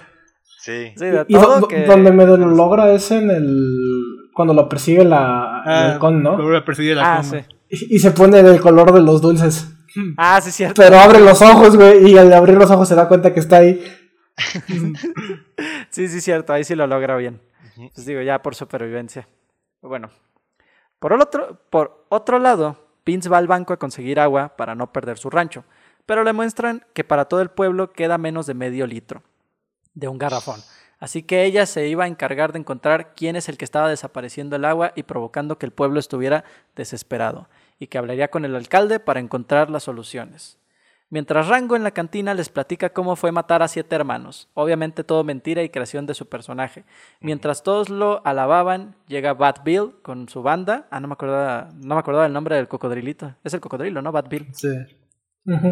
Sí. 0.59 0.91
Sí, 0.97 1.05
de 1.05 1.25
Y 1.29 1.33
do- 1.35 1.41
todo 1.41 1.59
do- 1.61 1.67
que- 1.69 1.85
donde 1.85 2.11
me 2.11 2.25
lo 2.25 2.35
logra 2.35 2.91
es 2.91 3.09
en 3.11 3.31
el. 3.31 4.27
Cuando 4.33 4.53
lo 4.53 4.67
persigue 4.67 5.05
la, 5.05 5.61
el 5.65 5.71
Ah, 5.71 5.91
halcón, 5.93 6.21
¿no? 6.21 6.37
Lo 6.37 6.65
perseguir 6.65 6.97
la 6.97 7.15
Ah, 7.15 7.17
coma. 7.21 7.29
sí. 7.39 7.45
Y, 7.71 7.95
y 7.95 7.99
se 7.99 8.11
pone 8.11 8.43
del 8.43 8.59
color 8.59 8.93
de 8.93 9.01
los 9.01 9.21
dulces. 9.21 9.67
Ah, 10.17 10.39
sí, 10.41 10.51
cierto. 10.51 10.81
Pero 10.81 10.99
abre 10.99 11.19
los 11.19 11.41
ojos, 11.41 11.75
güey, 11.75 12.11
y 12.11 12.17
al 12.17 12.31
abrir 12.33 12.57
los 12.57 12.69
ojos 12.69 12.87
se 12.87 12.95
da 12.95 13.07
cuenta 13.07 13.33
que 13.33 13.39
está 13.39 13.57
ahí. 13.57 13.83
Sí, 15.89 16.07
sí, 16.07 16.21
cierto. 16.21 16.53
Ahí 16.53 16.63
sí 16.63 16.73
lo 16.73 16.87
logra 16.87 17.17
bien. 17.17 17.41
Ujú. 17.75 17.91
Pues 17.93 18.05
digo, 18.05 18.21
ya 18.21 18.41
por 18.41 18.55
supervivencia. 18.55 19.27
Bueno. 19.81 20.09
Por 20.99 21.13
el 21.13 21.21
otro, 21.21 21.59
por 21.69 22.05
otro 22.09 22.39
lado, 22.39 22.87
Vince 23.05 23.27
va 23.27 23.37
al 23.37 23.47
banco 23.47 23.73
a 23.73 23.77
conseguir 23.77 24.19
agua 24.19 24.55
para 24.55 24.73
no 24.73 24.93
perder 24.93 25.17
su 25.17 25.29
rancho. 25.29 25.65
Pero 26.05 26.23
le 26.23 26.33
muestran 26.33 26.85
que 26.93 27.03
para 27.03 27.25
todo 27.25 27.41
el 27.41 27.49
pueblo 27.49 27.91
queda 27.91 28.17
menos 28.17 28.45
de 28.45 28.53
medio 28.53 28.87
litro 28.87 29.21
de 29.93 30.07
un 30.07 30.17
garrafón. 30.17 30.61
Así 30.99 31.23
que 31.23 31.43
ella 31.43 31.65
se 31.65 31.87
iba 31.87 32.03
a 32.03 32.07
encargar 32.07 32.53
de 32.53 32.59
encontrar 32.59 33.13
quién 33.15 33.35
es 33.35 33.49
el 33.49 33.57
que 33.57 33.65
estaba 33.65 33.89
desapareciendo 33.89 34.55
el 34.55 34.65
agua 34.65 34.93
y 34.95 35.03
provocando 35.03 35.57
que 35.57 35.65
el 35.65 35.71
pueblo 35.71 35.99
estuviera 35.99 36.43
desesperado, 36.75 37.49
y 37.81 37.87
que 37.87 37.97
hablaría 37.97 38.29
con 38.29 38.45
el 38.45 38.55
alcalde 38.55 38.99
para 38.99 39.19
encontrar 39.19 39.71
las 39.71 39.81
soluciones. 39.83 40.59
Mientras 41.09 41.47
Rango 41.47 41.75
en 41.75 41.83
la 41.83 41.89
cantina 41.89 42.35
les 42.35 42.49
platica 42.49 42.91
cómo 42.91 43.15
fue 43.15 43.31
matar 43.31 43.63
a 43.63 43.67
siete 43.67 43.95
hermanos, 43.95 44.49
obviamente 44.53 45.03
todo 45.03 45.23
mentira 45.23 45.63
y 45.63 45.69
creación 45.69 46.05
de 46.05 46.13
su 46.13 46.29
personaje. 46.29 46.85
Mientras 47.21 47.63
todos 47.63 47.89
lo 47.89 48.21
alababan, 48.23 48.95
llega 49.07 49.33
Bad 49.33 49.63
Bill 49.65 49.93
con 50.03 50.29
su 50.29 50.43
banda. 50.43 50.85
Ah, 50.91 50.99
no 50.99 51.07
me 51.07 51.13
acordaba, 51.13 51.69
no 51.73 51.95
me 51.95 51.99
acordaba 51.99 52.27
el 52.27 52.33
nombre 52.33 52.55
del 52.55 52.67
cocodrilito. 52.67 53.33
Es 53.43 53.55
el 53.55 53.61
cocodrilo, 53.61 54.03
¿no? 54.03 54.11
Bad 54.11 54.29
Bill. 54.29 54.47
Sí. 54.53 54.69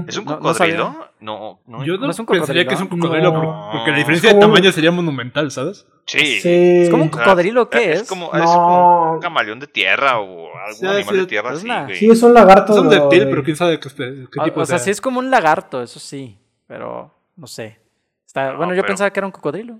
¿Es 0.07 0.17
un 0.17 0.25
No- 0.25 0.31
no 0.31 0.39
cocodrilo? 0.39 0.53
sabía. 0.53 1.11
No, 1.21 1.59
no. 1.67 1.85
Yo 1.85 1.97
no, 1.97 2.05
¿No 2.05 2.11
es 2.11 2.19
un 2.19 2.25
pensaría 2.25 2.65
que 2.65 2.73
es 2.73 2.81
un 2.81 2.87
cocodrilo? 2.87 3.31
cocodrilo 3.31 3.53
No. 3.53 3.61
por- 3.69 3.71
porque 3.77 3.91
la 3.91 3.97
diferencia 3.97 4.33
de 4.33 4.39
tamaño 4.39 4.71
sería 4.71 4.91
monumental, 4.91 5.51
¿sabes? 5.51 5.85
Sí. 6.07 6.39
Sí. 6.41 6.49
Es 6.83 6.89
como 6.89 7.03
un 7.03 7.09
O 7.09 7.13
sea, 7.13 7.23
cocodrilo, 7.23 7.69
¿qué 7.69 7.91
es? 7.93 8.01
Es 8.01 8.09
como, 8.09 8.31
No. 8.33 8.39
es 8.43 8.49
como 8.49 9.13
un 9.13 9.19
camaleón 9.19 9.59
de 9.59 9.67
tierra 9.67 10.19
o 10.19 10.47
algún 10.57 10.73
Sí, 10.75 10.87
animal 10.87 11.15
sí, 11.15 11.21
de 11.21 11.25
tierra 11.27 11.51
así, 11.51 11.65
una-. 11.65 11.87
Sí, 11.93 12.09
es 12.09 12.23
un 12.23 12.33
lagarto. 12.33 12.73
Es 12.73 12.79
un 12.79 12.89
pero 12.89 13.01
reptil, 13.09 13.29
pero 13.29 13.43
quién 13.43 13.55
sabe 13.57 13.79
qué, 13.79 13.89
qué 13.95 14.39
O- 14.39 14.43
tipo 14.43 14.59
o 14.61 14.65
sea, 14.65 14.77
sea. 14.79 14.85
sí 14.85 14.89
es 14.91 15.01
como 15.01 15.19
un 15.19 15.29
lagarto, 15.29 15.83
eso 15.83 15.99
sí. 15.99 16.37
Pero 16.65 17.13
no 17.35 17.45
sé. 17.47 17.77
Está, 18.25 18.51
No, 18.51 18.57
bueno, 18.57 18.73
yo 18.73 18.81
pero- 18.81 18.87
pensaba 18.87 19.11
que 19.11 19.19
era 19.19 19.27
un 19.27 19.31
cocodrilo. 19.31 19.79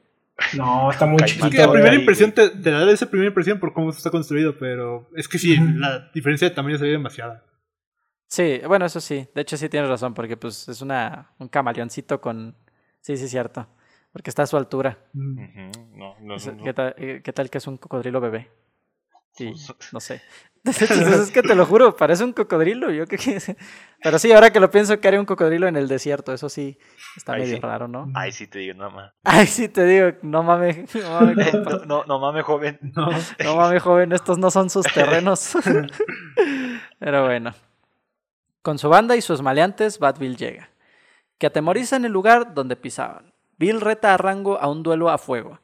No, 0.56 0.89
está 0.91 1.06
muy 1.06 1.17
Caimán. 1.17 1.25
Es 1.25 1.34
chiquito. 1.36 1.49
que 1.49 1.58
la 1.67 1.71
primera 1.71 1.91
ahí, 1.93 1.99
impresión 1.99 2.32
te, 2.32 2.49
te 2.49 2.71
da 2.71 2.89
esa 2.91 3.10
primera 3.10 3.28
impresión 3.28 3.60
por 3.60 3.73
cómo 3.73 3.89
está 3.89 4.10
construido, 4.10 4.56
pero 4.58 5.10
es 5.15 5.28
que 5.28 5.38
sí, 5.38 5.58
la 5.75 6.10
diferencia 6.13 6.47
de 6.47 6.56
tamaño 6.56 6.78
sería 6.78 6.93
demasiada. 6.93 7.43
Sí, 8.30 8.62
bueno, 8.68 8.86
eso 8.86 9.02
sí. 9.02 9.28
De 9.34 9.42
hecho, 9.42 9.58
sí 9.58 9.70
tienes 9.70 9.89
razón, 9.89 10.13
porque 10.13 10.38
pues 10.38 10.68
es 10.70 10.82
una, 10.82 11.32
un 11.39 11.48
camaleoncito 11.48 12.22
con... 12.22 12.56
Sí, 13.02 13.18
sí, 13.18 13.28
cierto. 13.28 13.68
Porque 14.13 14.30
está 14.30 14.44
a 14.44 14.48
su 14.48 14.56
altura. 14.56 14.98
Mm. 15.13 15.72
No, 15.96 16.15
no, 16.22 16.36
Es- 16.36 16.46
no, 16.48 16.54
no. 16.54 16.63
¿Qué, 16.63 16.74
tal, 16.74 16.96
eh, 16.98 17.22
qué 17.24 17.34
tal 17.34 17.50
que 17.50 17.58
es 17.58 17.65
un 17.68 17.78
cocodrilo 17.78 18.22
bebé? 18.22 18.52
Sí, 19.32 19.52
no 19.94 20.00
sé. 20.00 20.22
Hecho, 20.65 20.94
es 20.94 21.32
que 21.32 21.42
te 21.42 21.56
lo 21.56 21.65
juro, 21.65 21.96
parece 21.96 22.24
un 22.24 22.34
cocodrilo. 22.34 22.92
Yo 22.92 23.08
qué 23.08 23.18
qué- 23.18 23.56
Pero 24.04 24.20
sí, 24.20 24.32
ahora 24.32 24.52
que 24.52 24.60
lo 24.60 24.70
pienso, 24.70 25.00
que 25.00 25.08
haría 25.08 25.20
un 25.20 25.26
cocodrilo 25.26 25.68
en 25.68 25.76
el 25.78 25.88
desierto. 25.88 26.32
Eso 26.34 26.50
sí, 26.50 26.78
está 27.18 27.34
Ahí 27.34 27.42
medio 27.42 27.56
sí. 27.56 27.62
raro, 27.62 27.88
¿no? 27.88 28.12
Ay, 28.13 28.32
sí 28.32 28.46
te 28.48 28.60
digo, 28.60 28.76
nada 28.76 28.89
más. 28.92 29.13
Ay, 29.24 29.48
sí, 29.48 29.70
te 29.70 29.86
digo, 29.86 30.18
no 30.22 30.44
mames, 30.44 30.94
no 30.96 31.20
mames. 31.22 31.54
No, 31.54 31.86
no, 31.86 32.04
no 32.06 32.20
mames, 32.20 32.44
joven. 32.44 32.78
No. 32.96 33.10
No 33.44 33.56
mames, 33.56 33.82
joven, 33.82 34.12
estos 34.12 34.38
no 34.38 34.52
son 34.52 34.70
sus 34.70 34.86
terrenos. 34.94 35.54
Pero 37.00 37.26
bueno. 37.26 37.54
Con 38.70 38.78
su 38.78 38.88
banda 38.88 39.16
y 39.16 39.22
sus 39.22 39.42
maleantes, 39.42 39.98
Bad 39.98 40.20
Bill 40.20 40.38
llega, 40.38 40.70
que 41.40 41.48
atemorizan 41.48 42.06
el 42.06 42.12
lugar 42.12 42.54
donde 42.54 42.76
pisaban. 42.76 43.34
Bill 43.58 43.82
reta 43.82 44.14
a 44.14 44.18
Rango 44.18 44.60
a 44.62 44.68
un 44.68 44.84
duelo 44.84 45.10
a 45.10 45.18
fuego, 45.18 45.60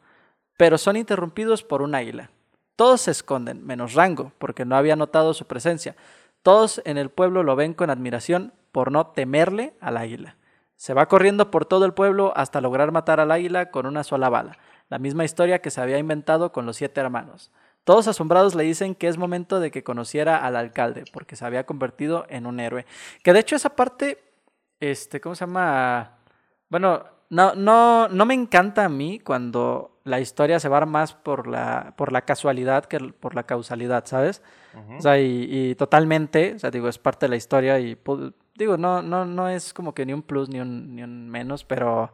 pero 0.57 0.79
son 0.79 0.95
interrumpidos 0.97 1.61
por 1.61 1.83
un 1.83 1.93
águila. 1.93 2.31
Todos 2.75 3.01
se 3.01 3.11
esconden, 3.11 3.63
menos 3.63 3.93
Rango, 3.93 4.31
porque 4.39 4.65
no 4.65 4.75
había 4.75 4.95
notado 4.95 5.35
su 5.35 5.45
presencia. 5.45 5.95
Todos 6.41 6.81
en 6.83 6.97
el 6.97 7.11
pueblo 7.11 7.43
lo 7.43 7.55
ven 7.55 7.75
con 7.75 7.91
admiración 7.91 8.53
por 8.71 8.91
no 8.91 9.05
temerle 9.05 9.75
al 9.81 9.97
águila. 9.97 10.37
Se 10.75 10.95
va 10.95 11.07
corriendo 11.07 11.51
por 11.51 11.67
todo 11.67 11.85
el 11.85 11.93
pueblo 11.93 12.33
hasta 12.35 12.59
lograr 12.59 12.91
matar 12.91 13.19
al 13.19 13.31
águila 13.31 13.69
con 13.69 13.85
una 13.85 14.03
sola 14.03 14.29
bala, 14.29 14.57
la 14.89 14.97
misma 14.97 15.25
historia 15.25 15.61
que 15.61 15.69
se 15.69 15.79
había 15.79 15.99
inventado 15.99 16.51
con 16.51 16.65
los 16.65 16.77
siete 16.77 17.01
hermanos. 17.01 17.51
Todos 17.85 18.07
asombrados 18.09 18.53
le 18.55 18.63
dicen 18.65 18.95
que 18.95 19.07
es 19.07 19.17
momento 19.17 19.61
de 19.61 19.71
que 19.71 19.83
conociera 19.83 20.45
al 20.45 20.57
alcalde, 20.57 21.05
porque 21.13 21.37
se 21.37 21.45
había 21.45 21.65
convertido 21.65 22.25
en 22.29 22.45
un 22.45 22.59
héroe. 22.59 22.85
Que 23.23 23.31
de 23.31 23.39
hecho 23.39 23.55
esa 23.55 23.69
parte, 23.75 24.17
este, 24.81 25.21
¿cómo 25.21 25.35
se 25.35 25.45
llama? 25.45 26.17
Bueno, 26.69 27.03
no, 27.29 27.55
no, 27.55 28.07
no 28.09 28.25
me 28.25 28.33
encanta 28.33 28.85
a 28.85 28.89
mí 28.89 29.19
cuando 29.19 29.99
la 30.03 30.19
historia 30.19 30.59
se 30.59 30.67
va 30.69 30.85
más 30.85 31.13
por 31.13 31.47
la, 31.47 31.93
por 31.97 32.11
la 32.11 32.21
casualidad 32.21 32.85
que 32.85 32.99
por 32.99 33.33
la 33.35 33.43
causalidad, 33.43 34.05
¿sabes? 34.05 34.41
Ujú. 34.75 34.97
O 34.97 35.01
sea, 35.01 35.19
y, 35.19 35.47
y 35.49 35.75
totalmente, 35.75 36.53
o 36.55 36.59
sea, 36.59 36.69
digo, 36.71 36.87
es 36.89 36.97
parte 36.99 37.25
de 37.25 37.29
la 37.29 37.35
historia 37.37 37.79
y 37.79 37.95
pu- 37.95 38.33
digo, 38.55 38.77
no, 38.77 39.01
no, 39.01 39.25
no 39.25 39.47
es 39.49 39.73
como 39.73 39.93
que 39.95 40.05
ni 40.05 40.13
un 40.13 40.21
plus 40.21 40.49
ni 40.49 40.59
un, 40.59 40.95
ni 40.95 41.01
un 41.03 41.27
menos, 41.29 41.63
pero 41.63 42.11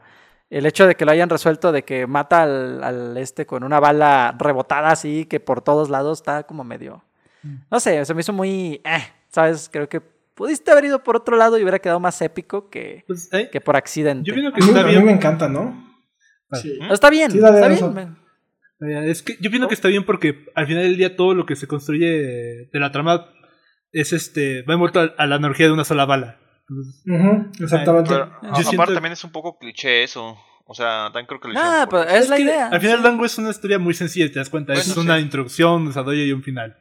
el 0.52 0.66
hecho 0.68 0.86
de 0.86 0.94
que 0.96 1.06
lo 1.06 1.12
hayan 1.12 1.30
resuelto 1.30 1.72
de 1.72 1.84
que 1.84 2.06
mata 2.06 2.44
al, 2.44 2.84
al 2.84 3.18
este 3.18 3.46
con 3.48 3.64
una 3.64 3.80
bala 3.80 4.36
rebotada 4.38 4.90
así, 4.92 5.26
que 5.26 5.40
por 5.40 5.62
todos 5.62 5.90
lados 5.90 6.20
está 6.20 6.44
como 6.44 6.64
medio, 6.64 7.04
no 7.72 7.80
sé, 7.80 8.06
se 8.06 8.14
me 8.14 8.22
hizo 8.22 8.34
muy, 8.34 8.82
eh, 8.86 9.04
¿sabes? 9.30 9.68
Creo 9.72 9.90
que 9.90 10.00
pudiste 10.02 10.70
haber 10.72 10.86
ido 10.86 11.04
por 11.04 11.16
otro 11.16 11.36
lado 11.38 11.58
y 11.58 11.62
hubiera 11.64 11.80
quedado 11.80 12.00
más 12.00 12.22
épico 12.22 12.70
que, 12.70 13.04
Pues, 13.08 13.28
eh, 13.34 13.50
que 13.52 13.60
por 13.62 13.76
accidente. 13.76 14.28
yo 14.28 14.34
pienso 14.36 14.54
que 14.54 14.62
A 14.64 14.68
está 14.68 14.82
a 14.82 14.84
mí 14.84 14.92
bien. 14.92 15.06
me 15.06 15.12
encanta, 15.14 15.50
¿no? 15.50 15.90
Sí. 16.54 16.78
Está 16.92 17.10
bien, 17.10 17.32
Sí, 17.32 17.38
está 17.40 17.68
bien. 17.68 17.94
me- 18.80 19.10
Es 19.10 19.22
que 19.24 19.38
yo 19.40 19.50
pienso 19.52 19.68
que 19.68 19.76
está 19.76 19.88
bien 19.88 20.04
porque 20.06 20.46
al 20.56 20.68
final 20.68 20.84
del 20.84 20.98
día 20.98 21.16
todo 21.16 21.34
lo 21.34 21.46
que 21.46 21.56
se 21.56 21.68
construye 21.68 22.08
de 22.72 22.80
la 22.80 22.92
trama 22.92 23.28
es 23.92 24.12
este 24.12 24.64
va 24.64 24.74
envuelto 24.74 25.00
a, 25.00 25.14
a 25.18 25.28
la 25.28 25.36
energía 25.36 25.68
de 25.68 25.72
una 25.74 25.84
sola 25.84 26.06
bala. 26.06 26.40
Entonces, 26.72 27.62
exactamente. 27.62 28.10
Pero, 28.10 28.26
Yo 28.42 28.48
aparte 28.50 28.64
siento- 28.64 28.94
también 28.94 29.14
es 29.14 29.24
un 29.24 29.32
poco 29.32 29.58
cliché 29.60 30.04
eso. 30.04 30.38
O 30.66 30.74
sea, 30.74 31.06
también 31.12 31.26
creo 31.26 31.40
que 31.42 31.50
lo 31.50 31.54
por- 31.90 31.90
pues 32.06 32.14
es 32.14 32.30
la 32.30 32.40
idea. 32.40 32.68
Al 32.70 32.80
final 32.80 33.04
Dango 33.04 33.26
es 33.26 33.38
una 33.38 33.50
historia 33.50 33.78
muy 33.78 33.94
sencilla, 33.94 34.32
te 34.32 34.40
das 34.40 34.50
cuenta. 34.50 34.74
es 34.74 34.96
una 34.96 35.18
sí. 35.18 35.24
introducción, 35.24 35.82
un 35.82 35.88
desarrollo 35.88 36.24
y 36.24 36.32
un 36.32 36.44
final. 36.44 36.78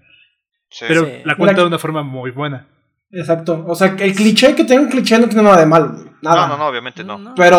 Sí. 0.71 0.85
Pero 0.87 1.05
Sí. 1.07 1.13
la 1.25 1.37
cuenta 1.37 1.61
de 1.63 1.67
una 1.67 1.79
forma 1.79 2.03
muy 2.05 2.31
buena. 2.31 2.69
Exacto. 3.11 3.65
O 3.67 3.75
sea, 3.75 3.97
que 3.97 4.05
el 4.05 4.15
cliché 4.15 4.55
que 4.55 4.63
tenga 4.63 4.83
un 4.83 4.89
cliché 4.89 5.19
no 5.19 5.27
tiene 5.27 5.43
nada 5.43 5.59
de 5.59 5.67
malo. 5.67 5.93
güey. 5.95 6.05
Nada. 6.23 6.43
No, 6.47 6.49
no, 6.49 6.59
no, 6.59 6.67
obviamente 6.69 7.03
no. 7.03 7.35
Pero- 7.35 7.59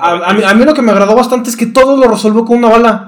A, 0.00 0.28
a 0.28 0.32
mí, 0.34 0.42
a 0.44 0.54
mí 0.54 0.64
lo 0.64 0.74
que 0.74 0.82
me 0.82 0.92
agradó 0.92 1.16
bastante 1.16 1.50
es 1.50 1.56
que 1.56 1.66
todo 1.66 1.96
lo 1.96 2.08
resuelvo 2.08 2.44
con 2.44 2.58
una 2.58 2.68
bala. 2.68 3.06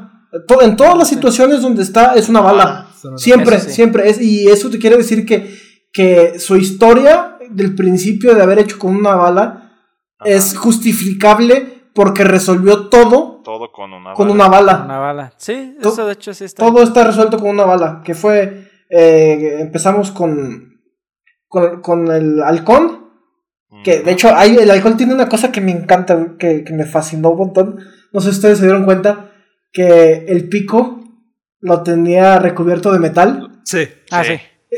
En 0.63 0.77
todas 0.77 0.97
las 0.99 1.09
situaciones 1.09 1.61
donde 1.63 1.83
está 1.83 2.15
es 2.15 2.29
una 2.29 2.41
bala. 2.41 2.89
Son- 3.01 3.19
Siempre, 3.19 3.61
siempre. 3.61 4.09
Es, 4.09 4.21
y 4.21 4.49
eso 4.49 4.71
te 4.71 4.79
quiere 4.81 4.97
decir 4.97 5.25
que, 5.27 5.55
que 5.93 6.39
su 6.41 6.57
historia 6.57 7.32
del 7.55 7.75
principio 7.75 8.35
de 8.35 8.43
haber 8.43 8.59
hecho 8.59 8.79
con 8.79 8.95
una 8.97 9.15
bala 9.15 9.73
Ajá. 10.19 10.31
es 10.31 10.57
justificable 10.57 11.83
porque 11.95 12.25
resolvió 12.25 12.89
todo 12.89 13.41
Todo 13.45 13.71
con 13.73 13.93
una 13.93 14.15
con 14.15 14.29
bala. 14.29 14.35
una 14.35 14.49
bala. 14.49 14.83
Una 14.85 14.99
bala. 14.99 15.33
Sí, 15.37 15.77
To- 15.83 15.89
eso 15.91 16.07
de 16.07 16.13
hecho 16.15 16.33
sí 16.33 16.45
está. 16.45 16.65
Todo 16.65 16.83
está 16.83 17.05
resuelto 17.05 17.39
con 17.39 17.51
una 17.51 17.65
bala. 17.65 18.03
Que 18.05 18.15
fue 18.15 18.69
Eh, 18.95 19.57
empezamos 19.61 20.11
con, 20.11 20.81
con, 21.49 21.81
con 21.81 22.09
el 22.09 22.43
halcón, 22.43 23.09
que 23.83 24.01
de 24.01 24.13
hecho 24.13 24.29
hay, 24.37 24.55
el 24.57 24.71
halcón 24.71 24.99
tiene 24.99 25.15
una 25.15 25.31
cosa 25.31 25.51
que 25.51 25.63
me 25.63 25.71
encanta, 25.73 26.37
que, 26.39 26.63
que 26.63 26.75
me 26.75 26.85
fascinó 26.85 27.31
un 27.31 27.39
montón. 27.39 27.79
No 28.13 28.21
sé 28.21 28.29
si 28.31 28.37
ustedes 28.37 28.59
se 28.59 28.65
dieron 28.67 28.85
cuenta 28.85 29.33
que 29.73 30.27
el 30.29 30.47
pico 30.51 31.01
lo 31.61 31.83
tenía 31.83 32.39
recubierto 32.39 32.93
de 32.93 32.99
metal, 32.99 33.61
Sí. 33.65 33.89
Ah, 34.11 34.23
sí. 34.25 34.35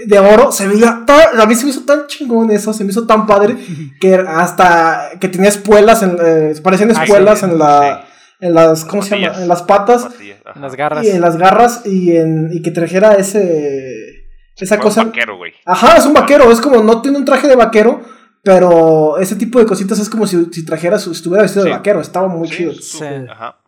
De 0.07 0.19
oro. 0.19 0.51
Se 0.53 0.67
veía 0.69 1.03
tan- 1.07 1.41
a 1.41 1.47
mí 1.47 1.55
se 1.55 1.65
me 1.65 1.71
hizo 1.71 1.85
tan 1.85 2.07
chingón 2.07 2.51
eso, 2.51 2.73
se 2.73 2.85
me 2.85 2.91
hizo 2.91 3.07
tan 3.07 3.27
padre 3.27 3.57
que 4.01 4.15
hasta 4.15 5.11
que 5.21 5.29
tenía 5.29 5.49
espuelas, 5.49 6.03
en, 6.03 6.17
eh, 6.25 6.55
parecían 6.63 6.95
sí, 6.95 7.01
espuelas 7.03 7.43
en 7.43 7.59
la, 7.59 8.05
sí. 8.07 8.47
en 8.47 8.55
las, 8.55 8.85
¿cómo 8.85 9.03
se 9.03 9.19
llama? 9.21 9.41
En 9.43 9.49
las 9.49 9.63
patas. 9.63 10.09
En 10.55 10.61
las 10.63 10.75
garras. 10.77 11.05
y 11.05 11.11
en 11.11 11.21
las 11.21 11.37
garras 11.37 11.83
y 11.87 12.17
en 12.17 12.51
y 12.53 12.61
que 12.63 12.71
trajera 12.71 13.15
ese 13.15 14.25
esa 14.57 14.77
Fue 14.77 14.85
un 14.87 14.91
cosa. 14.91 15.05
vaquero, 15.05 15.37
güey. 15.37 15.53
Ajá, 15.65 15.97
es 15.97 16.07
un 16.07 16.13
vaquero, 16.15 16.51
es 16.53 16.61
como 16.61 16.83
no 16.83 17.03
tiene 17.03 17.19
un 17.19 17.25
traje 17.25 17.49
de 17.49 17.57
vaquero, 17.57 18.03
pero 18.43 19.19
ese 19.19 19.35
tipo 19.37 19.59
de 19.59 19.67
cositas 19.67 19.99
es 19.99 20.09
como 20.09 20.27
si, 20.29 20.45
si 20.53 20.65
trajera 20.65 20.99
su, 20.99 21.11
estuviera 21.13 21.43
vestido 21.43 21.65
Sí. 21.65 21.71
de 21.71 21.77
vaquero, 21.77 22.01
estaba 22.01 22.29
muy 22.29 22.47
Sí, 22.49 22.57
chido. 22.59 22.73
su- 22.75 22.99
Sí. 22.99 23.05
Ajá. 23.29 23.59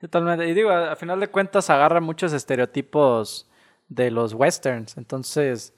Totalmente. 0.00 0.48
Y 0.48 0.54
digo, 0.54 0.70
a, 0.70 0.92
a 0.92 0.96
final 0.96 1.18
de 1.20 1.28
cuentas 1.28 1.68
agarra 1.68 2.00
muchos 2.00 2.32
estereotipos 2.32 3.49
de 3.90 4.10
los 4.10 4.32
westerns. 4.32 4.96
Entonces, 4.96 5.74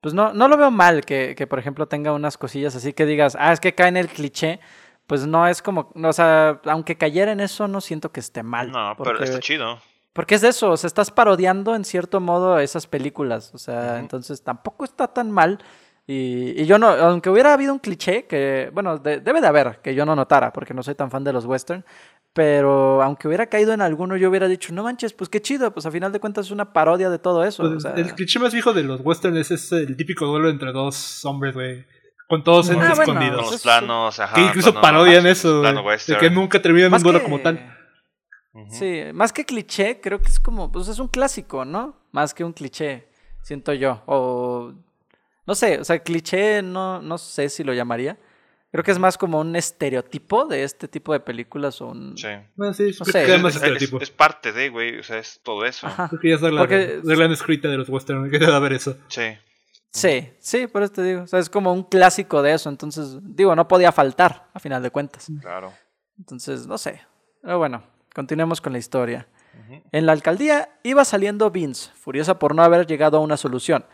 pues 0.00 0.14
no, 0.14 0.32
no 0.32 0.48
lo 0.48 0.56
veo 0.56 0.70
mal 0.70 1.04
que, 1.04 1.34
que, 1.36 1.46
por 1.46 1.58
ejemplo, 1.58 1.86
tenga 1.86 2.12
unas 2.14 2.38
cosillas 2.38 2.74
así 2.74 2.94
que 2.94 3.04
digas, 3.04 3.36
ah, 3.38 3.52
es 3.52 3.60
que 3.60 3.74
cae 3.74 3.88
en 3.88 3.98
el 3.98 4.08
cliché. 4.08 4.60
Pues 5.06 5.26
no 5.26 5.46
es 5.46 5.60
como, 5.62 5.90
no, 5.94 6.08
o 6.10 6.12
sea, 6.12 6.60
aunque 6.64 6.96
cayera 6.96 7.32
en 7.32 7.40
eso, 7.40 7.66
no 7.68 7.80
siento 7.80 8.10
que 8.12 8.20
esté 8.20 8.42
mal. 8.42 8.70
No, 8.70 8.94
pero 8.96 9.22
está 9.22 9.40
chido. 9.40 9.78
porque 10.12 10.34
es 10.36 10.40
de 10.42 10.48
eso, 10.48 10.70
o 10.70 10.76
sea, 10.76 10.86
estás 10.88 11.10
parodiando 11.10 11.74
en 11.74 11.84
cierto 11.84 12.20
modo 12.20 12.58
esas 12.58 12.86
películas. 12.86 13.52
O 13.54 13.58
sea, 13.58 13.98
entonces 13.98 14.42
tampoco 14.42 14.84
está 14.84 15.08
tan 15.08 15.30
mal. 15.30 15.58
Y, 16.06 16.60
y 16.62 16.64
yo 16.66 16.78
no, 16.78 16.88
aunque 16.88 17.28
hubiera 17.30 17.52
habido 17.52 17.72
un 17.72 17.78
cliché 17.80 18.26
que, 18.26 18.70
bueno, 18.72 18.96
de- 18.98 19.20
debe 19.20 19.40
de 19.42 19.46
haber, 19.46 19.80
que 19.82 19.94
yo 19.94 20.06
no 20.06 20.14
notara, 20.16 20.52
porque 20.54 20.72
no 20.74 20.82
soy 20.82 20.94
tan 20.94 21.10
fan 21.10 21.22
de 21.24 21.32
los 21.34 21.44
western, 21.44 21.84
pero 22.32 23.02
aunque 23.02 23.26
hubiera 23.26 23.46
caído 23.46 23.72
en 23.72 23.80
alguno, 23.80 24.16
yo 24.16 24.28
hubiera 24.30 24.46
dicho, 24.48 24.72
no 24.72 24.84
manches, 24.84 25.12
pues 25.12 25.28
qué 25.28 25.40
chido, 25.42 25.72
pues 25.72 25.86
a 25.86 25.90
final 25.90 26.12
de 26.12 26.20
cuentas 26.20 26.46
es 26.46 26.52
una 26.52 26.72
parodia 26.72 27.10
de 27.10 27.18
todo 27.18 27.44
eso. 27.44 27.64
Pues, 27.64 27.76
o 27.76 27.80
sea, 27.80 27.92
el 27.94 28.14
cliché 28.14 28.38
más 28.38 28.52
viejo 28.52 28.72
de 28.72 28.82
los 28.84 29.00
westerns 29.02 29.50
es 29.50 29.72
el 29.72 29.96
típico 29.96 30.26
duelo 30.26 30.48
entre 30.50 30.72
dos 30.72 31.24
hombres, 31.24 31.54
güey. 31.54 31.84
Con 32.28 32.44
todos 32.44 32.68
en 32.68 32.74
Ah, 32.76 32.92
bueno, 32.94 33.02
escondidos. 33.02 33.42
Con 33.42 33.52
los 33.52 33.62
planos, 33.62 34.20
ajá. 34.20 34.34
que 34.34 34.42
incluso 34.42 34.72
plano- 34.72 34.82
parodian 34.82 35.26
eso, 35.26 35.60
plano. 35.62 35.82
De 36.06 36.16
que 36.18 36.28
nunca 36.30 36.60
terminan 36.60 36.88
en 36.88 36.94
un 36.94 37.02
duelo 37.02 37.18
que- 37.20 37.24
como 37.24 37.40
tal. 37.40 37.74
Sí, 38.70 39.02
más 39.14 39.32
que 39.32 39.44
cliché, 39.44 40.00
creo 40.00 40.20
que 40.20 40.28
es 40.28 40.38
como, 40.40 40.70
pues 40.70 40.88
es 40.88 40.98
un 40.98 41.08
clásico, 41.08 41.64
¿no? 41.64 41.96
Más 42.12 42.34
que 42.34 42.44
un 42.44 42.52
cliché, 42.52 43.08
siento 43.42 43.72
yo. 43.72 44.02
O, 44.06 44.72
no 45.46 45.54
sé, 45.54 45.78
o 45.78 45.84
sea, 45.84 45.98
cliché 46.00 46.60
no, 46.60 47.00
no 47.00 47.18
sé 47.18 47.48
si 47.48 47.62
lo 47.64 47.72
llamaría. 47.72 48.18
Creo 48.70 48.84
que 48.84 48.90
es 48.90 48.98
más 48.98 49.16
como 49.16 49.40
un 49.40 49.56
estereotipo 49.56 50.44
de 50.44 50.62
este 50.62 50.88
tipo 50.88 51.12
de 51.14 51.20
películas 51.20 51.80
o 51.80 51.86
un... 51.86 52.16
Sí. 52.18 52.28
Bueno, 52.54 52.74
sí, 52.74 52.90
No 53.00 53.06
creo 53.06 53.50
sé. 53.50 53.88
que 53.88 53.96
Es, 54.04 54.10
parte 54.10 54.52
de, 54.52 54.68
güey. 54.68 54.98
O 54.98 55.02
sea, 55.02 55.18
es 55.18 55.40
todo 55.42 55.64
eso. 55.64 55.86
Ajá. 55.86 56.08
Creo 56.08 56.20
que 56.20 56.28
ya 56.28 56.34
es 56.34 56.40
Porque- 56.42 57.00
regla 57.02 57.28
no 57.28 57.34
escrita 57.34 57.68
de 57.68 57.78
los 57.78 57.88
westerns, 57.88 58.30
que 58.30 58.38
debe 58.38 58.54
haber 58.54 58.74
eso. 58.74 58.96
Sí. 59.08 59.22
Sí, 59.90 60.30
sí, 60.38 60.66
por 60.66 60.82
eso 60.82 60.92
te 60.92 61.02
digo. 61.02 61.22
O 61.22 61.26
sea, 61.26 61.38
es 61.38 61.48
como 61.48 61.72
un 61.72 61.82
clásico 61.82 62.42
de 62.42 62.52
eso. 62.52 62.68
Entonces, 62.68 63.16
digo, 63.22 63.56
no 63.56 63.66
podía 63.68 63.90
faltar, 63.90 64.48
a 64.52 64.58
final 64.60 64.82
de 64.82 64.90
cuentas. 64.90 65.28
Claro. 65.40 65.72
Entonces, 66.18 66.66
no 66.66 66.76
sé. 66.76 67.00
Pero 67.42 67.56
bueno, 67.58 67.82
continuemos 68.14 68.60
con 68.60 68.72
la 68.74 68.78
historia. 68.78 69.26
En 69.92 70.06
la 70.06 70.12
alcaldía 70.12 70.68
iba 70.82 71.04
saliendo 71.04 71.50
Vince, 71.50 71.90
furiosa 71.94 72.38
por 72.38 72.54
no 72.54 72.62
haber 72.62 72.86
llegado 72.86 73.16
a 73.16 73.20
una 73.20 73.36
solución, 73.36 73.84